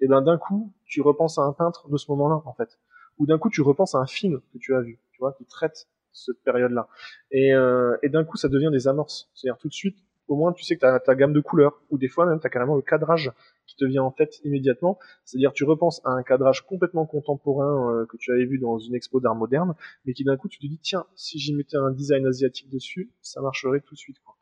et 0.00 0.08
ben 0.08 0.22
d'un 0.22 0.38
coup, 0.38 0.72
tu 0.86 1.02
repenses 1.02 1.38
à 1.38 1.42
un 1.42 1.52
peintre 1.52 1.88
de 1.88 1.96
ce 1.96 2.10
moment-là, 2.10 2.42
en 2.44 2.52
fait. 2.52 2.78
Ou 3.18 3.26
d'un 3.26 3.38
coup, 3.38 3.50
tu 3.50 3.60
repenses 3.60 3.94
à 3.94 3.98
un 3.98 4.06
film 4.06 4.40
que 4.52 4.58
tu 4.58 4.74
as 4.74 4.80
vu, 4.80 4.98
tu 5.12 5.18
vois, 5.18 5.32
qui 5.32 5.44
traite 5.44 5.88
cette 6.12 6.42
période-là. 6.42 6.88
Et, 7.30 7.54
euh, 7.54 7.96
et 8.02 8.08
d'un 8.08 8.24
coup, 8.24 8.36
ça 8.36 8.48
devient 8.48 8.70
des 8.72 8.88
amorces. 8.88 9.30
C'est-à-dire 9.34 9.58
tout 9.58 9.68
de 9.68 9.74
suite, 9.74 9.96
au 10.30 10.36
moins, 10.36 10.52
tu 10.52 10.64
sais 10.64 10.76
que 10.76 10.80
tu 10.80 10.86
as 10.86 11.00
ta 11.00 11.14
gamme 11.14 11.32
de 11.32 11.40
couleurs, 11.40 11.82
ou 11.90 11.98
des 11.98 12.08
fois 12.08 12.24
même, 12.24 12.40
tu 12.40 12.46
as 12.46 12.50
carrément 12.50 12.76
le 12.76 12.82
cadrage 12.82 13.32
qui 13.66 13.76
te 13.76 13.84
vient 13.84 14.04
en 14.04 14.12
tête 14.12 14.40
immédiatement. 14.44 14.98
C'est-à-dire, 15.24 15.52
tu 15.52 15.64
repenses 15.64 16.00
à 16.04 16.10
un 16.10 16.22
cadrage 16.22 16.64
complètement 16.64 17.04
contemporain 17.04 17.92
euh, 17.92 18.06
que 18.06 18.16
tu 18.16 18.32
avais 18.32 18.44
vu 18.44 18.58
dans 18.58 18.78
une 18.78 18.94
expo 18.94 19.20
d'art 19.20 19.34
moderne, 19.34 19.74
mais 20.04 20.12
qui 20.12 20.24
d'un 20.24 20.36
coup, 20.36 20.48
tu 20.48 20.58
te 20.58 20.66
dis, 20.66 20.78
tiens, 20.78 21.04
si 21.16 21.38
j'y 21.38 21.54
mettais 21.54 21.76
un 21.76 21.90
design 21.90 22.26
asiatique 22.26 22.70
dessus, 22.70 23.10
ça 23.20 23.40
marcherait 23.40 23.80
tout 23.80 23.94
de 23.94 23.98
suite. 23.98 24.20
Quoi. 24.24 24.36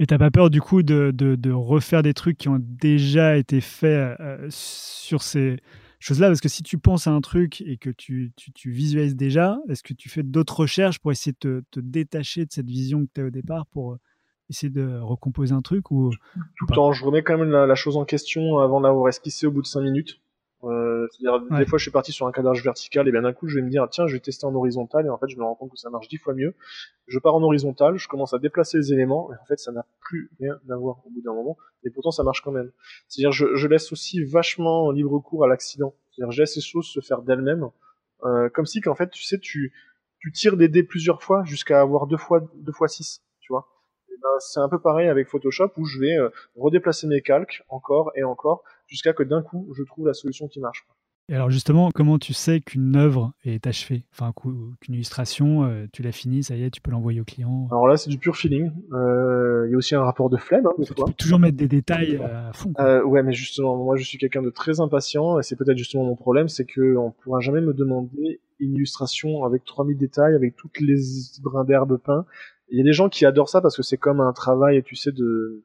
Et 0.00 0.06
t'as 0.06 0.16
pas 0.16 0.30
peur 0.30 0.48
du 0.48 0.62
coup 0.62 0.82
de, 0.82 1.12
de, 1.14 1.34
de 1.34 1.52
refaire 1.52 2.02
des 2.02 2.14
trucs 2.14 2.38
qui 2.38 2.48
ont 2.48 2.58
déjà 2.58 3.36
été 3.36 3.60
faits 3.60 4.18
euh, 4.18 4.46
sur 4.48 5.22
ces 5.22 5.58
choses-là? 5.98 6.28
Parce 6.28 6.40
que 6.40 6.48
si 6.48 6.62
tu 6.62 6.78
penses 6.78 7.06
à 7.06 7.10
un 7.10 7.20
truc 7.20 7.60
et 7.60 7.76
que 7.76 7.90
tu, 7.90 8.32
tu, 8.34 8.50
tu 8.50 8.70
visualises 8.70 9.14
déjà, 9.14 9.58
est-ce 9.68 9.82
que 9.82 9.92
tu 9.92 10.08
fais 10.08 10.22
d'autres 10.22 10.60
recherches 10.60 11.00
pour 11.00 11.12
essayer 11.12 11.32
de 11.32 11.38
te, 11.38 11.62
te 11.70 11.80
détacher 11.80 12.46
de 12.46 12.50
cette 12.50 12.70
vision 12.70 13.04
que 13.04 13.10
tu 13.14 13.20
as 13.20 13.26
au 13.26 13.30
départ 13.30 13.66
pour 13.66 13.98
essayer 14.48 14.70
de 14.70 14.98
recomposer 15.00 15.52
un 15.52 15.60
truc 15.60 15.90
ou 15.90 16.10
Tout 16.56 16.66
le 16.70 16.74
temps, 16.74 16.92
je 16.92 17.04
remets 17.04 17.22
quand 17.22 17.36
même 17.36 17.50
la, 17.50 17.66
la 17.66 17.74
chose 17.74 17.98
en 17.98 18.06
question 18.06 18.58
avant 18.58 18.80
d'avoir 18.80 19.06
esquissé 19.10 19.46
au 19.46 19.50
bout 19.50 19.60
de 19.60 19.66
5 19.66 19.82
minutes. 19.82 20.18
Euh, 20.64 21.06
C'est-à-dire, 21.12 21.42
Ouais. 21.50 21.58
des 21.60 21.66
fois, 21.66 21.78
je 21.78 21.82
suis 21.84 21.90
parti 21.90 22.12
sur 22.12 22.26
un 22.26 22.32
cadrage 22.32 22.62
vertical, 22.62 23.08
et 23.08 23.12
bien 23.12 23.22
d'un 23.22 23.32
coup, 23.32 23.48
je 23.48 23.56
vais 23.56 23.62
me 23.62 23.70
dire, 23.70 23.86
tiens, 23.90 24.06
je 24.06 24.12
vais 24.14 24.20
tester 24.20 24.44
en 24.46 24.54
horizontal, 24.54 25.06
et 25.06 25.08
en 25.08 25.16
fait, 25.18 25.28
je 25.28 25.36
me 25.38 25.42
rends 25.42 25.54
compte 25.54 25.70
que 25.70 25.78
ça 25.78 25.88
marche 25.90 26.08
dix 26.08 26.18
fois 26.18 26.34
mieux. 26.34 26.54
Je 27.06 27.18
pars 27.18 27.34
en 27.34 27.42
horizontal, 27.42 27.96
je 27.96 28.08
commence 28.08 28.34
à 28.34 28.38
déplacer 28.38 28.76
les 28.78 28.92
éléments, 28.92 29.32
et 29.32 29.36
en 29.40 29.44
fait, 29.46 29.58
ça 29.58 29.72
n'a 29.72 29.86
plus 30.00 30.30
rien 30.38 30.58
à 30.68 30.76
voir 30.76 30.98
au 31.06 31.10
bout 31.10 31.22
d'un 31.22 31.32
moment, 31.32 31.56
et 31.84 31.90
pourtant, 31.90 32.10
ça 32.10 32.22
marche 32.24 32.42
quand 32.42 32.52
même. 32.52 32.70
C'est-à-dire, 33.08 33.32
je, 33.32 33.54
je 33.54 33.68
laisse 33.68 33.90
aussi 33.92 34.22
vachement 34.22 34.90
libre 34.90 35.18
cours 35.20 35.44
à 35.44 35.48
l'accident. 35.48 35.94
C'est-à-dire, 36.10 36.32
je 36.32 36.42
laisse 36.42 36.56
les 36.56 36.62
choses 36.62 36.86
se 36.86 37.00
faire 37.00 37.22
d'elles-mêmes, 37.22 37.68
euh, 38.24 38.48
comme 38.50 38.66
si 38.66 38.80
qu'en 38.82 38.94
fait, 38.94 39.08
tu 39.10 39.22
sais, 39.24 39.38
tu, 39.38 39.72
tu 40.18 40.30
tires 40.32 40.58
des 40.58 40.68
dés 40.68 40.82
plusieurs 40.82 41.22
fois 41.22 41.42
jusqu'à 41.44 41.80
avoir 41.80 42.06
deux 42.06 42.18
fois, 42.18 42.42
deux 42.56 42.72
fois 42.72 42.88
six, 42.88 43.22
tu 43.40 43.50
vois. 43.52 43.66
Ben, 44.22 44.28
c'est 44.40 44.60
un 44.60 44.68
peu 44.68 44.78
pareil 44.78 45.08
avec 45.08 45.28
Photoshop 45.28 45.70
où 45.78 45.86
je 45.86 45.98
vais 45.98 46.14
euh, 46.18 46.28
redéplacer 46.54 47.06
mes 47.06 47.22
calques 47.22 47.64
encore 47.70 48.12
et 48.14 48.22
encore 48.22 48.62
jusqu'à 48.90 49.12
que 49.12 49.22
d'un 49.22 49.42
coup 49.42 49.72
je 49.76 49.82
trouve 49.84 50.06
la 50.06 50.14
solution 50.14 50.48
qui 50.48 50.60
marche. 50.60 50.84
Et 51.28 51.34
alors 51.36 51.48
justement, 51.48 51.90
comment 51.94 52.18
tu 52.18 52.32
sais 52.34 52.60
qu'une 52.60 52.96
œuvre 52.96 53.32
est 53.44 53.64
achevée? 53.68 54.02
Enfin, 54.10 54.32
qu'u- 54.34 54.74
qu'une 54.80 54.94
illustration, 54.94 55.62
euh, 55.64 55.86
tu 55.92 56.02
l'as 56.02 56.10
finie, 56.10 56.42
ça 56.42 56.56
y 56.56 56.64
est, 56.64 56.70
tu 56.70 56.80
peux 56.80 56.90
l'envoyer 56.90 57.20
au 57.20 57.24
client. 57.24 57.68
Alors 57.70 57.86
là, 57.86 57.96
c'est 57.96 58.10
du 58.10 58.18
pur 58.18 58.36
feeling. 58.36 58.72
Euh, 58.92 59.64
Il 59.68 59.70
y 59.70 59.74
a 59.74 59.76
aussi 59.76 59.94
un 59.94 60.02
rapport 60.02 60.28
de 60.28 60.36
flemme, 60.36 60.66
hein, 60.66 60.70
Tu 60.84 60.92
peux 60.92 61.12
toujours 61.12 61.38
mettre 61.38 61.56
des 61.56 61.68
détails 61.68 62.16
à 62.16 62.52
fond. 62.52 62.72
Euh, 62.80 63.04
ouais, 63.04 63.22
mais 63.22 63.32
justement, 63.32 63.76
moi 63.76 63.94
je 63.96 64.02
suis 64.02 64.18
quelqu'un 64.18 64.42
de 64.42 64.50
très 64.50 64.80
impatient 64.80 65.38
et 65.38 65.44
c'est 65.44 65.54
peut-être 65.54 65.78
justement 65.78 66.02
mon 66.04 66.16
problème, 66.16 66.48
c'est 66.48 66.64
que 66.64 66.96
on 66.96 67.12
pourra 67.12 67.38
jamais 67.38 67.60
me 67.60 67.74
demander 67.74 68.40
une 68.58 68.74
illustration 68.74 69.44
avec 69.44 69.64
3000 69.64 69.96
détails, 69.98 70.34
avec 70.34 70.56
toutes 70.56 70.80
les 70.80 70.96
brins 71.42 71.64
d'herbe 71.64 71.96
peints. 71.98 72.26
Il 72.70 72.78
y 72.78 72.80
a 72.80 72.84
des 72.84 72.92
gens 72.92 73.08
qui 73.08 73.24
adorent 73.24 73.48
ça 73.50 73.60
parce 73.60 73.76
que 73.76 73.82
c'est 73.84 73.98
comme 73.98 74.20
un 74.20 74.32
travail, 74.32 74.82
tu 74.82 74.96
sais, 74.96 75.12
de, 75.12 75.62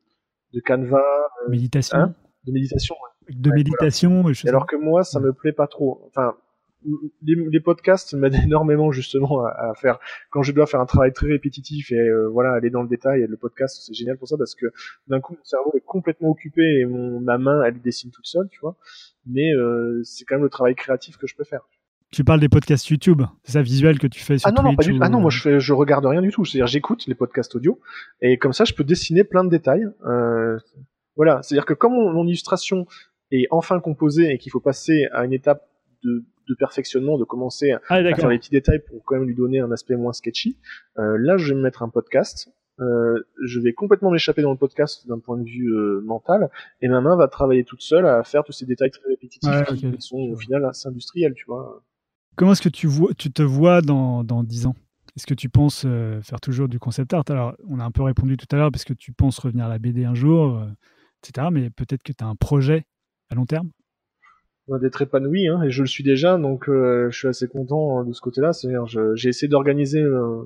de 0.53 0.59
canevas, 0.59 1.01
méditation. 1.49 1.97
hein 1.97 2.13
de 2.45 2.51
méditation. 2.51 2.95
ouais. 2.95 3.35
de 3.35 3.49
Ouais, 3.49 3.55
méditation. 3.55 4.27
choses 4.27 4.45
Et 4.45 4.49
alors 4.49 4.67
que 4.67 4.75
moi, 4.75 5.03
ça 5.03 5.19
me 5.19 5.33
plaît 5.33 5.53
pas 5.53 5.67
trop. 5.67 6.03
Enfin, 6.07 6.35
les, 7.23 7.59
podcasts 7.59 8.13
m'aident 8.13 8.35
énormément 8.45 8.91
justement 8.91 9.45
à, 9.45 9.73
faire 9.75 9.99
quand 10.29 10.43
je 10.43 10.51
dois 10.51 10.67
faire 10.67 10.79
un 10.79 10.85
travail 10.85 11.13
très 11.13 11.27
répétitif 11.27 11.91
et 11.91 11.95
euh, 11.95 12.27
voilà 12.29 12.53
aller 12.53 12.69
dans 12.69 12.81
le 12.81 12.87
détail. 12.87 13.21
Et 13.21 13.27
le 13.27 13.37
podcast 13.37 13.81
c'est 13.85 13.93
génial 13.93 14.17
pour 14.17 14.27
ça 14.27 14.37
parce 14.37 14.55
que 14.55 14.67
d'un 15.07 15.19
coup 15.19 15.33
mon 15.33 15.43
cerveau 15.43 15.73
est 15.75 15.85
complètement 15.85 16.29
occupé 16.29 16.61
et 16.79 16.85
mon 16.85 17.19
ma 17.19 17.37
main 17.37 17.63
elle 17.63 17.81
dessine 17.81 18.11
toute 18.11 18.27
seule, 18.27 18.47
tu 18.49 18.59
vois. 18.61 18.75
Mais 19.25 19.53
euh, 19.53 20.01
c'est 20.03 20.25
quand 20.25 20.35
même 20.35 20.43
le 20.43 20.49
travail 20.49 20.75
créatif 20.75 21.17
que 21.17 21.27
je 21.27 21.35
peux 21.35 21.43
faire. 21.43 21.67
Tu 22.11 22.23
parles 22.23 22.39
des 22.39 22.49
podcasts 22.49 22.87
YouTube, 22.87 23.23
c'est 23.43 23.53
ça 23.53 23.61
visuel 23.61 23.99
que 23.99 24.07
tu 24.07 24.23
fais 24.23 24.37
sur 24.37 24.47
ah 24.47 24.51
non, 24.51 24.63
non, 24.63 24.75
pas 24.75 24.83
du... 24.83 24.97
ah 25.01 25.09
non, 25.09 25.19
moi 25.19 25.31
je 25.31 25.41
fais, 25.41 25.59
je 25.59 25.73
regarde 25.73 26.05
rien 26.05 26.21
du 26.21 26.29
tout. 26.29 26.45
C'est-à-dire 26.45 26.67
j'écoute 26.67 27.05
les 27.07 27.15
podcasts 27.15 27.55
audio 27.55 27.79
et 28.21 28.37
comme 28.37 28.53
ça 28.53 28.63
je 28.63 28.73
peux 28.73 28.83
dessiner 28.83 29.23
plein 29.23 29.43
de 29.43 29.49
détails. 29.49 29.85
Euh, 30.05 30.59
voilà, 31.15 31.41
c'est-à-dire 31.43 31.65
que 31.65 31.73
comme 31.73 31.93
mon 31.93 32.25
illustration 32.25 32.85
est 33.31 33.47
enfin 33.51 33.79
composée 33.79 34.31
et 34.31 34.37
qu'il 34.37 34.51
faut 34.51 34.59
passer 34.59 35.07
à 35.11 35.25
une 35.25 35.33
étape 35.33 35.67
de 36.03 36.23
de 36.47 36.55
perfectionnement, 36.55 37.17
de 37.17 37.23
commencer 37.23 37.71
à, 37.71 37.81
ah, 37.89 38.15
faire 38.15 38.29
les 38.29 38.37
petits 38.37 38.51
détails 38.51 38.79
pour 38.87 39.03
quand 39.03 39.15
même 39.15 39.27
lui 39.27 39.35
donner 39.35 39.59
un 39.59 39.71
aspect 39.71 39.95
moins 39.95 40.13
sketchy. 40.13 40.57
Euh, 40.97 41.17
là, 41.19 41.37
je 41.37 41.49
vais 41.49 41.55
me 41.55 41.61
mettre 41.61 41.83
un 41.83 41.89
podcast. 41.89 42.49
Euh, 42.81 43.23
je 43.45 43.59
vais 43.61 43.73
complètement 43.73 44.11
m'échapper 44.11 44.41
dans 44.41 44.51
le 44.51 44.57
podcast 44.57 45.07
d'un 45.07 45.19
point 45.19 45.37
de 45.37 45.45
vue 45.45 45.73
euh, 45.73 46.01
mental, 46.01 46.49
et 46.81 46.89
ma 46.89 46.99
main 46.99 47.15
va 47.15 47.29
travailler 47.29 47.63
toute 47.63 47.81
seule 47.81 48.05
à 48.05 48.23
faire 48.23 48.43
tous 48.43 48.51
ces 48.51 48.65
détails 48.65 48.91
très 48.91 49.07
répétitifs 49.07 49.63
qui 49.75 49.95
sont 49.99 50.17
au 50.17 50.35
final 50.35 50.65
assez 50.65 50.89
industriels, 50.89 51.33
tu 51.35 51.45
vois. 51.45 51.81
Comment 52.35 52.51
est-ce 52.51 52.61
que 52.61 52.69
tu, 52.69 52.87
vois, 52.87 53.13
tu 53.17 53.31
te 53.31 53.41
vois 53.41 53.81
dans, 53.81 54.25
dans 54.25 54.43
10 54.43 54.67
ans? 54.67 54.75
Est-ce 55.15 55.25
que 55.25 55.33
tu 55.33 55.47
penses 55.47 55.87
faire 56.21 56.41
toujours 56.41 56.67
du 56.67 56.77
concept 56.77 57.13
art? 57.13 57.23
Alors, 57.29 57.55
on 57.69 57.79
a 57.79 57.85
un 57.85 57.91
peu 57.91 58.03
répondu 58.03 58.35
tout 58.35 58.47
à 58.51 58.57
l'heure 58.57 58.71
parce 58.71 58.83
que 58.83 58.91
tu 58.91 59.13
penses 59.13 59.39
revenir 59.39 59.67
à 59.67 59.69
la 59.69 59.79
BD 59.79 60.03
un 60.03 60.15
jour, 60.15 60.61
etc. 61.27 61.47
Mais 61.51 61.69
peut-être 61.69 62.03
que 62.03 62.11
tu 62.11 62.23
as 62.23 62.27
un 62.27 62.35
projet 62.35 62.85
à 63.29 63.35
long 63.35 63.45
terme? 63.45 63.71
D'être 64.67 65.03
épanoui 65.03 65.47
hein, 65.47 65.61
et 65.61 65.69
je 65.69 65.83
le 65.83 65.87
suis 65.87 66.03
déjà 66.03 66.39
donc 66.39 66.69
euh, 66.69 67.07
je 67.11 67.19
suis 67.19 67.27
assez 67.27 67.47
content 67.47 67.99
hein, 67.99 68.03
de 68.03 68.13
ce 68.13 68.21
côté-là 68.21 68.51
c'est-à-dire 68.51 68.87
j'ai 69.15 69.29
essayé 69.29 69.47
d'organiser 69.47 70.01
euh, 70.01 70.41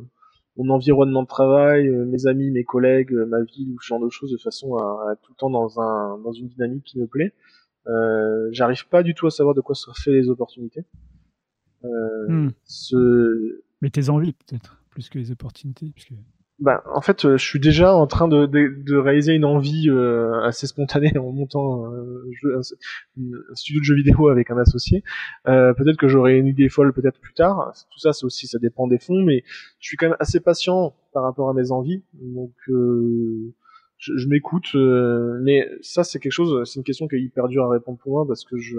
mon 0.57 0.69
environnement 0.71 1.23
de 1.23 1.27
travail 1.27 1.87
euh, 1.87 2.03
mes 2.03 2.27
amis 2.27 2.51
mes 2.51 2.65
collègues 2.65 3.13
ma 3.13 3.41
vie 3.43 3.71
ou 3.73 3.79
ce 3.79 3.87
genre 3.87 4.01
de 4.01 4.09
choses 4.09 4.33
de 4.33 4.37
façon 4.37 4.75
à, 4.75 5.13
être 5.13 5.21
tout 5.21 5.31
le 5.31 5.37
temps 5.37 5.49
dans 5.49 5.79
un 5.79 6.17
dans 6.17 6.33
une 6.33 6.49
dynamique 6.49 6.83
qui 6.83 6.99
me 6.99 7.07
plaît 7.07 7.33
j'arrive 8.51 8.89
pas 8.89 9.03
du 9.03 9.15
tout 9.15 9.25
à 9.25 9.31
savoir 9.31 9.55
de 9.55 9.61
quoi 9.61 9.73
seraient 9.73 9.93
fait 9.95 10.11
les 10.11 10.27
opportunités 10.27 10.83
hmm. 11.83 12.49
ce... 12.65 13.63
mais 13.81 13.89
tes 13.89 14.09
envies 14.09 14.33
peut-être 14.33 14.83
plus 14.89 15.07
que 15.07 15.17
les 15.17 15.31
opportunités 15.31 15.93
puisque 15.93 16.11
bah, 16.59 16.83
en 16.93 16.99
fait, 16.99 17.23
euh, 17.23 17.37
je 17.37 17.45
suis 17.45 17.59
déjà 17.59 17.95
en 17.95 18.05
train 18.05 18.27
de, 18.27 18.45
de, 18.45 18.73
de 18.85 18.97
réaliser 18.97 19.33
une 19.33 19.45
envie 19.45 19.89
euh, 19.89 20.41
assez 20.43 20.67
spontanée 20.67 21.17
en 21.17 21.31
montant 21.31 21.85
euh, 21.93 22.29
un, 22.57 23.55
studio 23.55 23.79
de 23.79 23.85
jeux 23.85 23.95
vidéo 23.95 24.27
avec 24.27 24.51
un 24.51 24.57
associé. 24.57 25.03
Euh, 25.47 25.73
peut-être 25.73 25.97
que 25.97 26.09
j'aurai 26.09 26.37
une 26.37 26.47
idée 26.47 26.67
folle 26.67 26.91
peut-être 26.93 27.19
plus 27.19 27.33
tard. 27.33 27.73
Tout 27.91 27.99
ça, 27.99 28.11
c'est 28.11 28.25
aussi, 28.25 28.47
ça 28.47 28.59
dépend 28.59 28.87
des 28.87 28.99
fonds, 28.99 29.23
mais 29.23 29.43
je 29.79 29.87
suis 29.87 29.95
quand 29.95 30.07
même 30.07 30.17
assez 30.19 30.41
patient 30.41 30.95
par 31.13 31.23
rapport 31.23 31.49
à 31.49 31.53
mes 31.53 31.71
envies. 31.71 32.03
Donc, 32.13 32.51
je, 32.67 33.51
je 33.97 34.27
m'écoute. 34.27 34.75
mais 35.41 35.65
ça, 35.81 36.03
c'est 36.03 36.19
quelque 36.19 36.31
chose, 36.31 36.69
c'est 36.69 36.77
une 36.77 36.83
question 36.83 37.07
qui 37.07 37.15
est 37.15 37.21
hyper 37.21 37.47
dure 37.47 37.65
à 37.65 37.69
répondre 37.69 37.99
pour 37.99 38.11
moi 38.11 38.27
parce 38.27 38.43
que 38.43 38.57
je, 38.57 38.77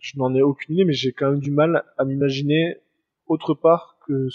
je 0.00 0.18
n'en 0.18 0.34
ai 0.34 0.42
aucune 0.42 0.74
idée, 0.74 0.84
mais 0.84 0.92
j'ai 0.92 1.12
quand 1.12 1.30
même 1.30 1.40
du 1.40 1.52
mal 1.52 1.84
à 1.96 2.04
m'imaginer 2.04 2.78
autre 3.28 3.54
part 3.54 3.98
que 4.06 4.28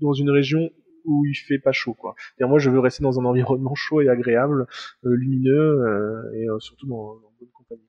dans 0.00 0.12
une 0.12 0.30
région 0.30 0.70
où 1.08 1.24
il 1.24 1.34
fait 1.34 1.58
pas 1.58 1.72
chaud 1.72 1.94
quoi. 1.94 2.14
Et 2.38 2.44
moi 2.44 2.58
je 2.58 2.70
veux 2.70 2.78
rester 2.78 3.02
dans 3.02 3.18
un 3.18 3.24
environnement 3.24 3.74
chaud 3.74 4.00
et 4.00 4.08
agréable, 4.08 4.66
euh, 5.04 5.14
lumineux 5.14 5.82
euh, 5.82 6.32
et 6.34 6.48
euh, 6.48 6.58
surtout 6.58 6.86
dans, 6.86 7.14
dans, 7.14 7.32
bonne 7.40 7.48
compagnie. 7.52 7.88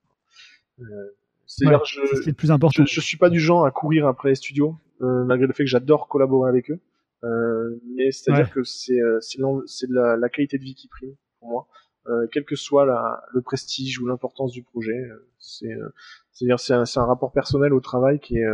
c'est 1.46 1.66
ouais, 1.66 1.76
le 2.26 2.32
plus 2.32 2.50
important. 2.50 2.84
Je, 2.86 2.92
je, 2.92 3.00
suis 3.00 3.18
pas 3.18 3.30
du 3.30 3.40
genre 3.40 3.66
à 3.66 3.70
courir 3.70 4.06
après 4.06 4.30
les 4.30 4.34
studios, 4.34 4.76
malgré 5.00 5.46
le 5.46 5.52
fait 5.52 5.64
que 5.64 5.70
j'adore 5.70 6.08
collaborer 6.08 6.48
avec 6.48 6.70
eux. 6.70 6.80
mais 7.96 8.10
c'est-à-dire 8.10 8.50
que 8.50 8.62
c'est 8.64 8.98
c'est 9.20 9.88
la, 9.90 10.16
la, 10.16 10.28
qualité 10.28 10.58
de 10.58 10.64
vie 10.64 10.74
qui 10.74 10.88
prime 10.88 11.14
pour 11.38 11.48
moi. 11.48 11.68
Euh, 12.06 12.26
quel 12.32 12.44
que 12.44 12.56
soit 12.56 12.86
la, 12.86 13.22
le 13.34 13.42
prestige 13.42 14.00
ou 14.00 14.06
l'importance 14.06 14.52
du 14.52 14.62
projet, 14.62 15.08
c'est 15.38 15.76
c'est-à-dire 16.32 16.58
c'est 16.58 16.72
un, 16.72 16.84
un, 16.96 17.04
rapport 17.04 17.30
personnel 17.30 17.74
au 17.74 17.80
travail 17.80 18.18
qui 18.20 18.38
est 18.38 18.46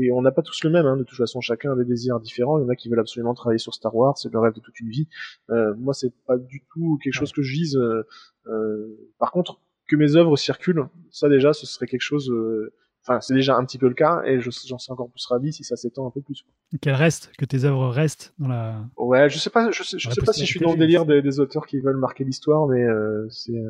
et 0.00 0.12
on 0.12 0.22
n'a 0.22 0.30
pas 0.30 0.42
tous 0.42 0.64
le 0.64 0.70
même, 0.70 0.86
hein, 0.86 0.96
de 0.96 1.04
toute 1.04 1.18
façon, 1.18 1.40
chacun 1.40 1.72
a 1.72 1.76
des 1.76 1.84
désirs 1.84 2.20
différents. 2.20 2.58
Il 2.58 2.62
y 2.62 2.64
en 2.64 2.68
a 2.68 2.76
qui 2.76 2.88
veulent 2.88 3.00
absolument 3.00 3.34
travailler 3.34 3.58
sur 3.58 3.74
Star 3.74 3.94
Wars, 3.94 4.16
c'est 4.16 4.32
le 4.32 4.38
rêve 4.38 4.54
de 4.54 4.60
toute 4.60 4.78
une 4.80 4.88
vie. 4.88 5.08
Euh, 5.50 5.74
moi, 5.78 5.94
c'est 5.94 6.12
pas 6.26 6.38
du 6.38 6.62
tout 6.72 6.98
quelque 7.02 7.12
chose 7.14 7.32
que 7.32 7.42
je 7.42 7.52
vise. 7.52 7.76
Euh, 7.76 8.06
euh, 8.46 8.86
par 9.18 9.32
contre, 9.32 9.60
que 9.88 9.96
mes 9.96 10.16
œuvres 10.16 10.36
circulent, 10.36 10.86
ça 11.10 11.28
déjà, 11.28 11.52
ce 11.52 11.66
serait 11.66 11.86
quelque 11.86 12.00
chose. 12.00 12.30
Euh, 12.30 12.72
enfin, 13.02 13.20
c'est 13.20 13.34
déjà 13.34 13.56
un 13.56 13.64
petit 13.64 13.78
peu 13.78 13.88
le 13.88 13.94
cas, 13.94 14.22
et 14.24 14.40
j'en 14.40 14.78
serais 14.78 14.92
encore 14.92 15.10
plus 15.10 15.26
ravi 15.26 15.52
si 15.52 15.64
ça 15.64 15.76
s'étend 15.76 16.06
un 16.06 16.10
peu 16.10 16.20
plus. 16.20 16.44
Qu'elles 16.80 16.94
restent, 16.94 17.32
que 17.38 17.44
tes 17.44 17.64
œuvres 17.64 17.88
restent 17.88 18.32
dans 18.38 18.48
la. 18.48 18.84
Ouais, 18.96 19.28
je 19.28 19.38
sais 19.38 19.50
pas, 19.50 19.70
je 19.70 19.82
sais, 19.82 19.98
je 19.98 20.10
sais 20.10 20.22
pas 20.22 20.32
si 20.32 20.46
je 20.46 20.46
suis 20.46 20.60
dans 20.60 20.72
le 20.72 20.78
délire 20.78 21.06
des, 21.06 21.22
des 21.22 21.40
auteurs 21.40 21.66
qui 21.66 21.80
veulent 21.80 21.96
marquer 21.96 22.24
l'histoire, 22.24 22.66
mais 22.68 22.84
c'est. 23.28 23.60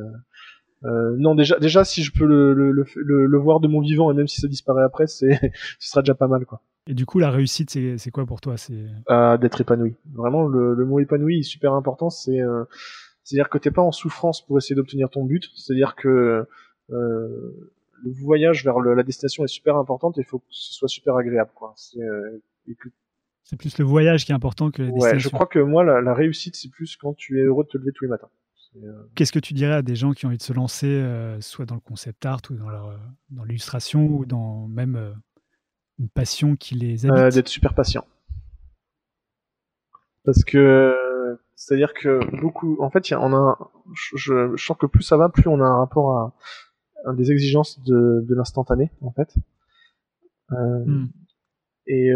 Euh, 0.84 1.14
non, 1.18 1.34
déjà, 1.34 1.58
déjà, 1.58 1.84
si 1.84 2.02
je 2.02 2.12
peux 2.12 2.24
le, 2.24 2.54
le, 2.54 2.72
le, 2.72 3.26
le, 3.26 3.38
voir 3.38 3.60
de 3.60 3.68
mon 3.68 3.80
vivant 3.80 4.10
et 4.10 4.14
même 4.14 4.28
si 4.28 4.40
ça 4.40 4.48
disparaît 4.48 4.82
après, 4.82 5.06
c'est, 5.06 5.38
ce 5.78 5.90
sera 5.90 6.02
déjà 6.02 6.14
pas 6.14 6.28
mal, 6.28 6.46
quoi. 6.46 6.62
Et 6.86 6.94
du 6.94 7.06
coup, 7.06 7.18
la 7.18 7.30
réussite, 7.30 7.70
c'est, 7.70 7.98
c'est 7.98 8.10
quoi 8.10 8.24
pour 8.24 8.40
toi? 8.40 8.56
C'est 8.56 8.86
euh, 9.10 9.36
d'être 9.36 9.60
épanoui. 9.60 9.94
Vraiment, 10.14 10.46
le, 10.46 10.74
le 10.74 10.84
mot 10.86 10.98
épanoui 10.98 11.40
est 11.40 11.42
super 11.42 11.74
important. 11.74 12.08
C'est, 12.08 12.40
euh, 12.40 12.64
c'est-à-dire 13.22 13.50
que 13.50 13.58
t'es 13.58 13.70
pas 13.70 13.82
en 13.82 13.92
souffrance 13.92 14.44
pour 14.44 14.56
essayer 14.58 14.74
d'obtenir 14.74 15.10
ton 15.10 15.24
but. 15.24 15.44
C'est-à-dire 15.54 15.94
que 15.94 16.46
euh, 16.90 17.72
le 18.02 18.10
voyage 18.10 18.64
vers 18.64 18.80
la 18.80 19.02
destination 19.02 19.44
est 19.44 19.48
super 19.48 19.76
importante 19.76 20.16
et 20.18 20.22
il 20.22 20.24
faut 20.24 20.38
que 20.38 20.46
ce 20.48 20.72
soit 20.72 20.88
super 20.88 21.16
agréable, 21.16 21.50
quoi. 21.54 21.74
C'est, 21.76 22.00
euh, 22.00 22.40
c'est 23.44 23.56
plus 23.56 23.78
le 23.78 23.84
voyage 23.84 24.24
qui 24.24 24.32
est 24.32 24.34
important 24.34 24.70
que 24.70 24.82
la 24.82 24.88
destination. 24.88 25.14
Ouais, 25.14 25.18
je 25.20 25.28
crois 25.28 25.46
que 25.46 25.58
moi, 25.58 25.84
la, 25.84 26.00
la 26.00 26.14
réussite, 26.14 26.56
c'est 26.56 26.70
plus 26.70 26.96
quand 26.96 27.14
tu 27.14 27.40
es 27.40 27.42
heureux 27.42 27.64
de 27.64 27.68
te 27.68 27.78
lever 27.78 27.92
tous 27.92 28.04
les 28.04 28.10
matins. 28.10 28.30
Euh, 28.76 29.02
Qu'est-ce 29.14 29.32
que 29.32 29.38
tu 29.38 29.54
dirais 29.54 29.74
à 29.74 29.82
des 29.82 29.96
gens 29.96 30.12
qui 30.12 30.26
ont 30.26 30.28
envie 30.28 30.38
de 30.38 30.42
se 30.42 30.52
lancer, 30.52 30.86
euh, 30.86 31.40
soit 31.40 31.66
dans 31.66 31.74
le 31.74 31.80
concept 31.80 32.24
art 32.24 32.40
ou 32.50 32.54
dans, 32.54 32.68
euh, 32.68 32.96
dans 33.30 33.44
l'illustration 33.44 34.06
ou 34.06 34.24
dans 34.26 34.68
même 34.68 35.14
une 35.98 36.08
passion 36.08 36.56
qui 36.56 36.74
les 36.76 37.06
habite? 37.06 37.34
D'être 37.34 37.48
super 37.48 37.74
patient. 37.74 38.06
Parce 40.24 40.44
que 40.44 40.94
c'est-à-dire 41.56 41.94
que 41.94 42.20
beaucoup, 42.40 42.76
en 42.80 42.90
fait, 42.90 43.12
on 43.12 43.34
a, 43.34 43.58
je, 43.94 44.16
je, 44.16 44.56
sens 44.56 44.76
que 44.78 44.86
plus 44.86 45.02
ça 45.02 45.16
va, 45.16 45.28
plus 45.28 45.48
on 45.48 45.60
a 45.60 45.64
un 45.64 45.78
rapport 45.78 46.16
à, 46.16 46.34
à 47.06 47.12
des 47.12 47.32
exigences 47.32 47.82
de, 47.82 48.24
de 48.26 48.34
l'instantané, 48.34 48.90
en 49.00 49.10
fait. 49.10 49.34
Hmm. 50.50 51.06
Et 51.86 52.10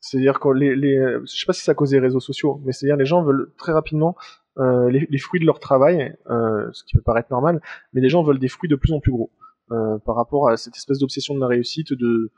c'est-à-dire 0.00 0.40
que 0.40 0.48
les, 0.48 0.74
les, 0.74 0.96
je 1.24 1.26
sais 1.26 1.46
pas 1.46 1.52
si 1.52 1.62
ça 1.62 1.74
cause 1.74 1.90
des 1.90 2.00
réseaux 2.00 2.20
sociaux, 2.20 2.60
mais 2.64 2.72
c'est-à-dire 2.72 2.96
les 2.96 3.06
gens 3.06 3.22
veulent 3.22 3.52
très 3.56 3.72
rapidement 3.72 4.16
euh, 4.58 4.90
les, 4.90 5.06
les, 5.08 5.18
fruits 5.18 5.40
de 5.40 5.46
leur 5.46 5.60
travail, 5.60 6.14
euh, 6.30 6.68
ce 6.72 6.84
qui 6.84 6.94
peut 6.94 7.02
paraître 7.02 7.28
normal, 7.30 7.60
mais 7.92 8.00
les 8.00 8.08
gens 8.08 8.22
veulent 8.22 8.38
des 8.38 8.48
fruits 8.48 8.68
de 8.68 8.76
plus 8.76 8.92
en 8.92 9.00
plus 9.00 9.12
gros 9.12 9.30
euh, 9.72 9.98
par 9.98 10.16
rapport 10.16 10.48
à 10.48 10.56
cette 10.56 10.76
espèce 10.76 10.98
d'obsession 10.98 11.34
de 11.34 11.40
la 11.40 11.46
réussite 11.46 11.92
de 11.94 12.30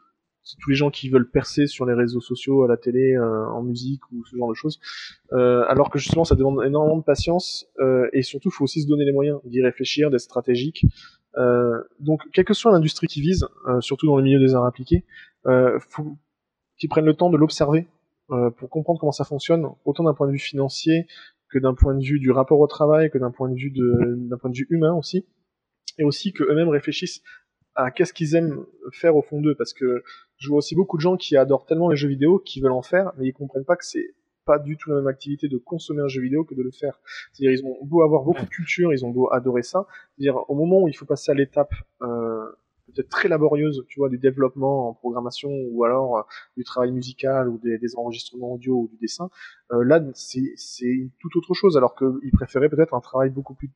tous 0.60 0.70
les 0.70 0.76
gens 0.76 0.90
qui 0.90 1.08
veulent 1.08 1.28
percer 1.28 1.66
sur 1.66 1.86
les 1.86 1.94
réseaux 1.94 2.20
sociaux, 2.20 2.64
à 2.64 2.68
la 2.68 2.76
télé, 2.76 3.14
euh, 3.14 3.48
en 3.48 3.62
musique 3.62 4.02
ou 4.12 4.24
ce 4.26 4.36
genre 4.36 4.50
de 4.50 4.54
choses, 4.54 4.78
euh, 5.32 5.64
alors 5.66 5.90
que 5.90 5.98
justement 5.98 6.24
ça 6.24 6.36
demande 6.36 6.62
énormément 6.64 6.98
de 6.98 7.02
patience 7.02 7.66
et 8.12 8.22
surtout 8.22 8.50
il 8.50 8.52
faut 8.52 8.64
aussi 8.64 8.82
se 8.82 8.86
donner 8.86 9.04
les 9.04 9.12
moyens 9.12 9.40
d'y 9.44 9.62
réfléchir, 9.62 10.10
d'être 10.10 10.20
stratégique. 10.20 10.86
donc 11.98 12.20
quelle 12.32 12.44
que 12.44 12.54
soit 12.54 12.70
l'industrie 12.70 13.06
qui 13.06 13.22
vise, 13.22 13.48
surtout 13.80 14.06
dans 14.06 14.18
le 14.18 14.22
milieu 14.22 14.38
des 14.38 14.54
arts 14.54 14.66
appliqués, 14.66 15.04
faut 15.44 16.16
qu'ils 16.78 16.90
prennent 16.90 17.06
le 17.06 17.14
temps 17.14 17.30
de 17.30 17.38
l'observer 17.38 17.88
pour 18.28 18.68
comprendre 18.68 19.00
comment 19.00 19.12
ça 19.12 19.24
fonctionne, 19.24 19.66
autant 19.86 20.04
d'un 20.04 20.14
point 20.14 20.26
de 20.26 20.32
vue 20.32 20.38
financier 20.38 21.06
que 21.54 21.60
d'un 21.60 21.74
point 21.74 21.94
de 21.94 22.02
vue 22.02 22.18
du 22.18 22.32
rapport 22.32 22.58
au 22.58 22.66
travail, 22.66 23.10
que 23.10 23.18
d'un 23.18 23.30
point 23.30 23.48
de 23.48 23.54
vue 23.54 23.70
de, 23.70 24.16
d'un 24.28 24.36
point 24.36 24.50
de 24.50 24.56
vue 24.56 24.66
humain 24.70 24.92
aussi, 24.92 25.24
et 25.98 26.04
aussi 26.04 26.32
que 26.32 26.42
eux-mêmes 26.42 26.68
réfléchissent 26.68 27.22
à 27.76 27.92
qu'est-ce 27.92 28.12
qu'ils 28.12 28.34
aiment 28.34 28.66
faire 28.90 29.14
au 29.14 29.22
fond 29.22 29.40
d'eux, 29.40 29.54
parce 29.54 29.72
que 29.72 30.02
je 30.38 30.48
vois 30.48 30.58
aussi 30.58 30.74
beaucoup 30.74 30.96
de 30.96 31.02
gens 31.02 31.16
qui 31.16 31.36
adorent 31.36 31.64
tellement 31.64 31.88
les 31.88 31.96
jeux 31.96 32.08
vidéo, 32.08 32.40
qui 32.40 32.60
veulent 32.60 32.72
en 32.72 32.82
faire, 32.82 33.12
mais 33.16 33.28
ils 33.28 33.32
comprennent 33.32 33.64
pas 33.64 33.76
que 33.76 33.84
c'est 33.84 34.14
pas 34.44 34.58
du 34.58 34.76
tout 34.76 34.90
la 34.90 34.96
même 34.96 35.06
activité 35.06 35.46
de 35.46 35.56
consommer 35.56 36.02
un 36.02 36.08
jeu 36.08 36.20
vidéo 36.20 36.44
que 36.44 36.56
de 36.56 36.62
le 36.62 36.72
faire. 36.72 37.00
C'est-à-dire 37.32 37.52
ils 37.56 37.64
ont 37.64 37.78
beau 37.84 38.02
avoir 38.02 38.24
beaucoup 38.24 38.44
de 38.44 38.50
culture, 38.50 38.92
ils 38.92 39.06
ont 39.06 39.10
beau 39.10 39.32
adorer 39.32 39.62
ça, 39.62 39.86
c'est-à-dire 40.16 40.38
au 40.50 40.56
moment 40.56 40.82
où 40.82 40.88
il 40.88 40.96
faut 40.96 41.06
passer 41.06 41.30
à 41.30 41.34
l'étape 41.34 41.72
euh, 42.02 42.46
peut-être 42.92 43.08
très 43.08 43.28
laborieuse, 43.28 43.84
tu 43.88 43.98
vois, 43.98 44.08
du 44.08 44.18
développement 44.18 44.88
en 44.88 44.94
programmation 44.94 45.50
ou 45.70 45.84
alors 45.84 46.18
euh, 46.18 46.22
du 46.56 46.64
travail 46.64 46.92
musical 46.92 47.48
ou 47.48 47.58
des, 47.58 47.78
enregistrements 47.96 48.54
audio 48.54 48.74
ou 48.74 48.88
du 48.88 48.96
dessin, 48.98 49.30
euh, 49.72 49.84
là 49.84 50.02
c'est 50.14 51.10
tout 51.20 51.38
autre 51.38 51.54
chose, 51.54 51.76
alors 51.76 51.94
qu'ils 51.94 52.32
préféraient 52.32 52.68
peut-être 52.68 52.94
un 52.94 53.00
travail 53.00 53.30
beaucoup 53.30 53.54
plus 53.54 53.70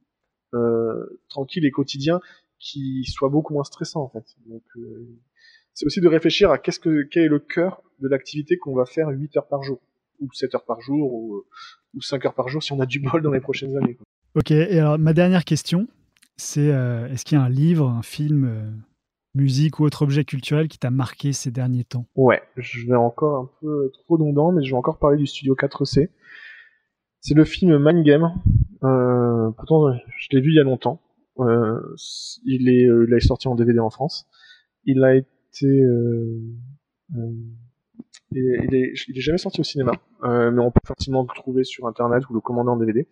euh, 0.54 1.20
tranquille 1.28 1.64
et 1.64 1.70
quotidien 1.70 2.20
qui 2.58 3.04
soit 3.04 3.28
beaucoup 3.28 3.54
moins 3.54 3.64
stressant 3.64 4.02
en 4.02 4.08
fait. 4.08 4.24
Donc 4.46 4.64
euh, 4.76 5.08
c'est 5.74 5.86
aussi 5.86 6.00
de 6.00 6.08
réfléchir 6.08 6.50
à 6.50 6.58
qu'est-ce 6.58 6.80
que 6.80 7.02
quel 7.02 7.24
est 7.24 7.28
le 7.28 7.38
cœur 7.38 7.82
de 8.00 8.08
l'activité 8.08 8.58
qu'on 8.58 8.74
va 8.74 8.84
faire 8.84 9.08
8 9.08 9.36
heures 9.36 9.48
par 9.48 9.62
jour 9.62 9.80
ou 10.20 10.32
7 10.32 10.54
heures 10.56 10.64
par 10.64 10.80
jour 10.80 11.12
ou, 11.12 11.44
ou 11.94 12.00
5 12.00 12.26
heures 12.26 12.34
par 12.34 12.48
jour 12.48 12.62
si 12.62 12.72
on 12.72 12.80
a 12.80 12.86
du 12.86 12.98
bol 12.98 13.22
dans 13.22 13.30
les 13.30 13.40
prochaines 13.40 13.76
années. 13.76 13.94
Quoi. 13.94 14.04
Ok, 14.34 14.50
et 14.50 14.78
alors 14.78 14.98
ma 14.98 15.12
dernière 15.12 15.44
question, 15.44 15.86
c'est 16.36 16.66
est-ce 16.66 17.24
qu'il 17.24 17.38
y 17.38 17.40
a 17.40 17.44
un 17.44 17.48
livre, 17.48 17.88
un 17.88 18.02
film 18.02 18.82
musique 19.38 19.78
ou 19.78 19.84
autre 19.84 20.02
objet 20.02 20.24
culturel 20.24 20.68
qui 20.68 20.78
t'a 20.78 20.90
marqué 20.90 21.32
ces 21.32 21.50
derniers 21.50 21.84
temps 21.84 22.06
Ouais, 22.16 22.42
je 22.56 22.86
vais 22.86 22.96
encore 22.96 23.36
un 23.36 23.50
peu 23.60 23.90
trop 23.92 24.16
redondant, 24.16 24.52
mais 24.52 24.64
je 24.64 24.70
vais 24.70 24.76
encore 24.76 24.98
parler 24.98 25.16
du 25.16 25.26
studio 25.26 25.54
4C. 25.54 26.10
C'est 27.20 27.34
le 27.34 27.44
film 27.44 27.78
Mind 27.78 28.04
Game. 28.04 28.32
Euh, 28.84 29.50
pourtant, 29.52 29.92
je 29.92 30.28
l'ai 30.32 30.40
vu 30.40 30.50
il 30.50 30.56
y 30.56 30.60
a 30.60 30.64
longtemps. 30.64 31.00
Euh, 31.38 31.80
il 32.44 32.68
est, 32.68 32.86
euh, 32.86 33.06
il 33.08 33.14
est 33.14 33.20
sorti 33.20 33.48
en 33.48 33.54
DVD 33.54 33.78
en 33.78 33.90
France. 33.90 34.26
Il 34.84 35.04
a 35.04 35.14
été, 35.14 35.26
il, 35.62 36.56
il, 38.32 38.74
est, 38.74 38.92
il 39.08 39.18
est 39.18 39.20
jamais 39.20 39.38
sorti 39.38 39.60
au 39.60 39.64
cinéma, 39.64 39.92
mais 40.22 40.60
on 40.60 40.70
peut 40.70 40.80
facilement 40.86 41.22
le 41.22 41.34
trouver 41.34 41.64
sur 41.64 41.86
internet 41.86 42.28
ou 42.30 42.34
le 42.34 42.40
commander 42.40 42.70
en 42.70 42.76
DVD. 42.76 43.06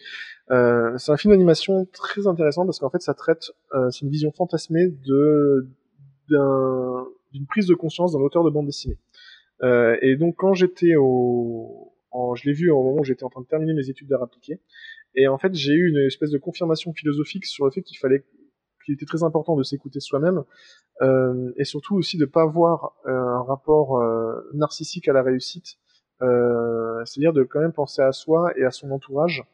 C'est 0.48 1.12
un 1.12 1.16
film 1.16 1.32
d'animation 1.32 1.86
très 1.92 2.26
intéressant 2.26 2.64
parce 2.64 2.78
qu'en 2.78 2.90
fait, 2.90 3.02
ça 3.02 3.14
traite, 3.14 3.50
c'est 3.90 4.02
une 4.02 4.10
vision 4.10 4.32
fantasmée 4.32 4.88
de 4.88 5.68
d'une 6.28 7.46
prise 7.46 7.66
de 7.66 7.74
conscience 7.74 8.12
d'un 8.12 8.20
auteur 8.20 8.44
de 8.44 8.50
bande 8.50 8.66
dessinée. 8.66 8.98
et 9.62 10.16
donc, 10.16 10.36
quand 10.36 10.54
j'étais 10.54 10.94
au, 10.96 11.92
en, 12.10 12.34
je 12.34 12.46
l'ai 12.46 12.52
vu 12.52 12.70
au 12.70 12.82
moment 12.82 13.00
où 13.00 13.04
j'étais 13.04 13.24
en 13.24 13.30
train 13.30 13.42
de 13.42 13.46
terminer 13.46 13.74
mes 13.74 13.88
études 13.90 14.08
d'art 14.08 14.22
appliqué. 14.22 14.60
Et 15.14 15.28
en 15.28 15.38
fait, 15.38 15.54
j'ai 15.54 15.72
eu 15.72 15.88
une 15.88 16.06
espèce 16.06 16.30
de 16.30 16.38
confirmation 16.38 16.92
philosophique 16.92 17.46
sur 17.46 17.64
le 17.64 17.70
fait 17.70 17.82
qu'il 17.82 17.98
fallait 17.98 18.24
qu'il 18.84 18.94
était 18.94 19.06
très 19.06 19.24
important 19.24 19.56
de 19.56 19.62
s'écouter 19.62 20.00
soi-même 20.00 20.44
euh, 21.02 21.52
et 21.56 21.64
surtout 21.64 21.96
aussi 21.96 22.18
de 22.18 22.24
pas 22.24 22.42
avoir 22.42 22.94
euh, 23.06 23.10
un 23.10 23.42
rapport 23.42 23.98
euh, 23.98 24.48
narcissique 24.54 25.08
à 25.08 25.12
la 25.12 25.22
réussite, 25.22 25.76
euh, 26.22 27.04
c'est-à-dire 27.04 27.32
de 27.32 27.42
quand 27.42 27.60
même 27.60 27.72
penser 27.72 28.00
à 28.00 28.12
soi 28.12 28.52
et 28.56 28.64
à 28.64 28.70
son 28.70 28.90
entourage 28.92 29.44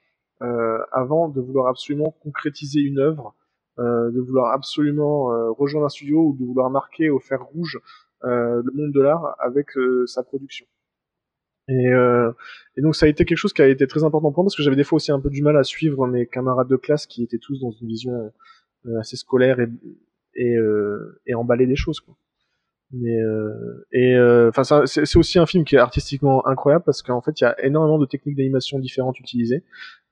euh, 0.43 0.79
avant 0.93 1.29
de 1.29 1.41
vouloir 1.41 1.69
absolument 1.69 2.15
concrétiser 2.23 2.81
une 2.81 2.99
œuvre, 2.99 3.35
de 3.79 4.21
vouloir 4.21 4.53
absolument 4.53 5.27
rejoindre 5.55 5.87
un 5.87 5.89
studio 5.89 6.29
ou 6.29 6.37
de 6.39 6.45
vouloir 6.45 6.71
marquer 6.71 7.11
au 7.11 7.19
fer 7.19 7.43
rouge 7.43 7.81
le 8.23 8.71
monde 8.75 8.93
de 8.93 9.01
l'art 9.01 9.35
avec 9.41 9.69
sa 10.07 10.23
production. 10.23 10.67
Et, 11.69 11.89
euh, 11.93 12.33
donc 12.77 12.97
ça 12.97 13.07
a 13.07 13.09
été 13.09 13.25
quelque 13.25 13.39
chose 13.39 13.53
qui 13.53 13.63
a 13.63 13.69
été 13.69 13.87
très 13.87 14.03
important 14.03 14.33
pour 14.33 14.43
moi 14.43 14.49
parce 14.49 14.57
que 14.57 14.63
j'avais 14.63 14.77
des 14.77 14.85
fois 14.85 14.97
aussi 14.97 15.13
un 15.13 15.21
peu 15.21 15.31
du 15.31 15.43
mal 15.43 15.57
à 15.57 15.63
suivre 15.63 16.07
mes 16.07 16.27
camarades 16.27 16.69
de 16.69 16.77
classe 16.77 17.07
qui 17.07 17.23
étaient 17.23 17.39
tous 17.39 17.61
dans 17.61 17.71
une 17.71 17.87
vision 17.87 18.33
euh, 18.87 18.99
assez 19.01 19.17
scolaire 19.17 19.61
et 19.61 19.69
et, 20.35 20.57
euh, 20.57 21.21
des 21.27 21.77
choses 21.77 22.01
quoi. 22.01 22.17
Mais 22.93 23.17
euh, 23.17 23.87
et 23.91 24.15
euh, 24.15 24.51
enfin 24.51 24.85
c'est 24.85 25.17
aussi 25.17 25.39
un 25.39 25.47
film 25.47 25.65
qui 25.65 25.77
est 25.77 25.79
artistiquement 25.79 26.47
incroyable 26.47 26.85
parce 26.85 27.01
qu'en 27.01 27.23
fait 27.23 27.41
il 27.41 27.45
y 27.45 27.47
a 27.47 27.65
énormément 27.65 27.99
de 27.99 28.05
techniques 28.05 28.37
d'animation 28.37 28.79
différentes 28.79 29.19
utilisées. 29.19 29.65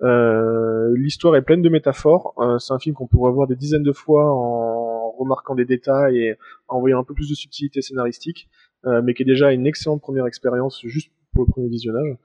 L'histoire 0.02 1.36
est 1.36 1.42
pleine 1.42 1.60
de 1.60 1.68
métaphores. 1.68 2.34
c'est 2.58 2.72
un 2.72 2.78
film 2.78 2.94
qu'on 2.94 3.06
pourrait 3.06 3.32
voir 3.32 3.46
des 3.46 3.56
dizaines 3.56 3.82
de 3.82 3.92
fois 3.92 4.32
en 4.32 5.10
remarquant 5.10 5.54
des 5.54 5.66
détails 5.66 6.18
et 6.18 6.36
en 6.68 6.80
voyant 6.80 7.00
un 7.00 7.04
peu 7.04 7.12
plus 7.12 7.28
de 7.28 7.34
subtilité 7.34 7.82
scénaristique, 7.82 8.48
mais 8.84 9.12
qui 9.12 9.22
est 9.22 9.26
déjà 9.26 9.52
une 9.52 9.66
excellente 9.66 10.00
première 10.00 10.26
expérience 10.26 10.80
juste 10.86 11.12
pour 11.34 11.44
le 11.44 11.52
premier 11.52 11.68
visionnage. 11.68 12.16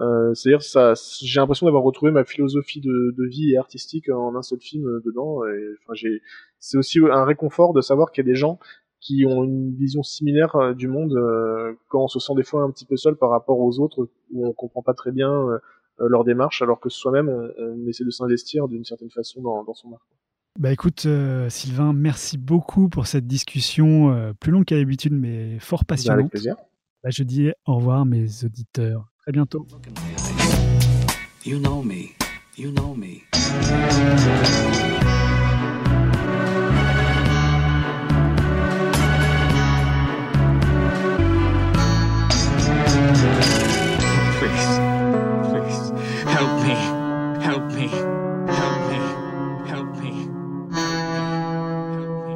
Euh, 0.00 0.34
C'est-à-dire 0.34 0.62
ça, 0.62 0.94
j'ai 1.22 1.40
l'impression 1.40 1.66
d'avoir 1.66 1.82
retrouvé 1.82 2.10
ma 2.12 2.24
philosophie 2.24 2.80
de, 2.80 3.14
vie 3.28 3.52
et 3.52 3.56
artistique 3.56 4.08
en 4.08 4.34
un 4.34 4.42
seul 4.42 4.60
film 4.60 4.86
euh, 4.86 5.02
dedans. 5.04 5.40
Enfin, 5.82 5.94
j'ai, 5.94 6.22
c'est 6.58 6.78
aussi 6.78 6.98
un 7.00 7.24
réconfort 7.24 7.72
de 7.72 7.80
savoir 7.80 8.10
qu'il 8.10 8.24
y 8.24 8.28
a 8.28 8.30
des 8.30 8.36
gens 8.36 8.58
qui 9.04 9.24
ont 9.26 9.44
une 9.44 9.74
vision 9.76 10.02
similaire 10.02 10.56
euh, 10.56 10.74
du 10.74 10.88
monde 10.88 11.12
euh, 11.12 11.74
quand 11.88 12.04
on 12.04 12.08
se 12.08 12.18
sent 12.18 12.32
des 12.36 12.42
fois 12.42 12.62
un 12.62 12.70
petit 12.70 12.86
peu 12.86 12.96
seul 12.96 13.16
par 13.16 13.30
rapport 13.30 13.58
aux 13.58 13.78
autres 13.78 14.08
où 14.32 14.46
on 14.46 14.52
comprend 14.52 14.82
pas 14.82 14.94
très 14.94 15.12
bien 15.12 15.32
leur 15.98 16.24
démarche 16.24 16.62
alors 16.62 16.80
que 16.80 16.88
soi-même 16.88 17.28
on, 17.28 17.50
on, 17.58 17.86
essaie 17.86 18.04
de 18.04 18.10
s'investir 18.10 18.66
d'une 18.66 18.84
certaine 18.84 19.10
façon 19.10 19.42
dans, 19.42 19.62
dans 19.62 19.74
son 19.74 19.92
art. 19.92 20.06
Bah 20.58 20.72
écoute 20.72 21.06
Sylvain, 21.48 21.92
merci 21.92 22.38
beaucoup 22.38 22.88
pour 22.88 23.06
cette 23.06 23.26
discussion 23.26 24.34
plus 24.40 24.50
longue 24.50 24.64
qu'à 24.64 24.76
l'habitude 24.76 25.12
mais 25.12 25.58
fort 25.60 25.84
passionnante. 25.84 26.20
Avec 26.20 26.30
plaisir. 26.30 26.56
Bah, 27.04 27.10
je 27.10 27.22
dis 27.22 27.50
au 27.66 27.76
revoir 27.76 28.06
mes 28.06 28.44
auditeurs. 28.44 29.04
Très 29.20 29.32
bientôt. 29.32 29.66
You 31.44 31.58
know 31.58 31.82
me. 31.82 32.14
You 32.56 32.70
know 32.70 32.94
me. 32.94 33.20
Please. 44.44 44.76
Please. 45.48 45.90
Help 46.28 46.52
me. 46.62 46.74
Help 47.42 47.72
me. 47.72 47.88
Help 48.52 48.78
me. 48.90 48.98
Help 49.70 49.96
me. 49.96 50.12
Help 50.84 52.26
me. 52.26 52.34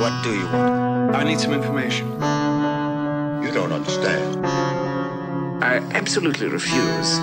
What 0.00 0.22
do 0.22 0.30
you 0.38 0.46
want? 0.46 1.16
I 1.16 1.24
need 1.24 1.40
some 1.40 1.52
information. 1.52 2.06
You 3.42 3.50
don't 3.50 3.72
understand. 3.72 4.46
I 5.64 5.78
absolutely 5.90 6.46
refuse. 6.46 7.18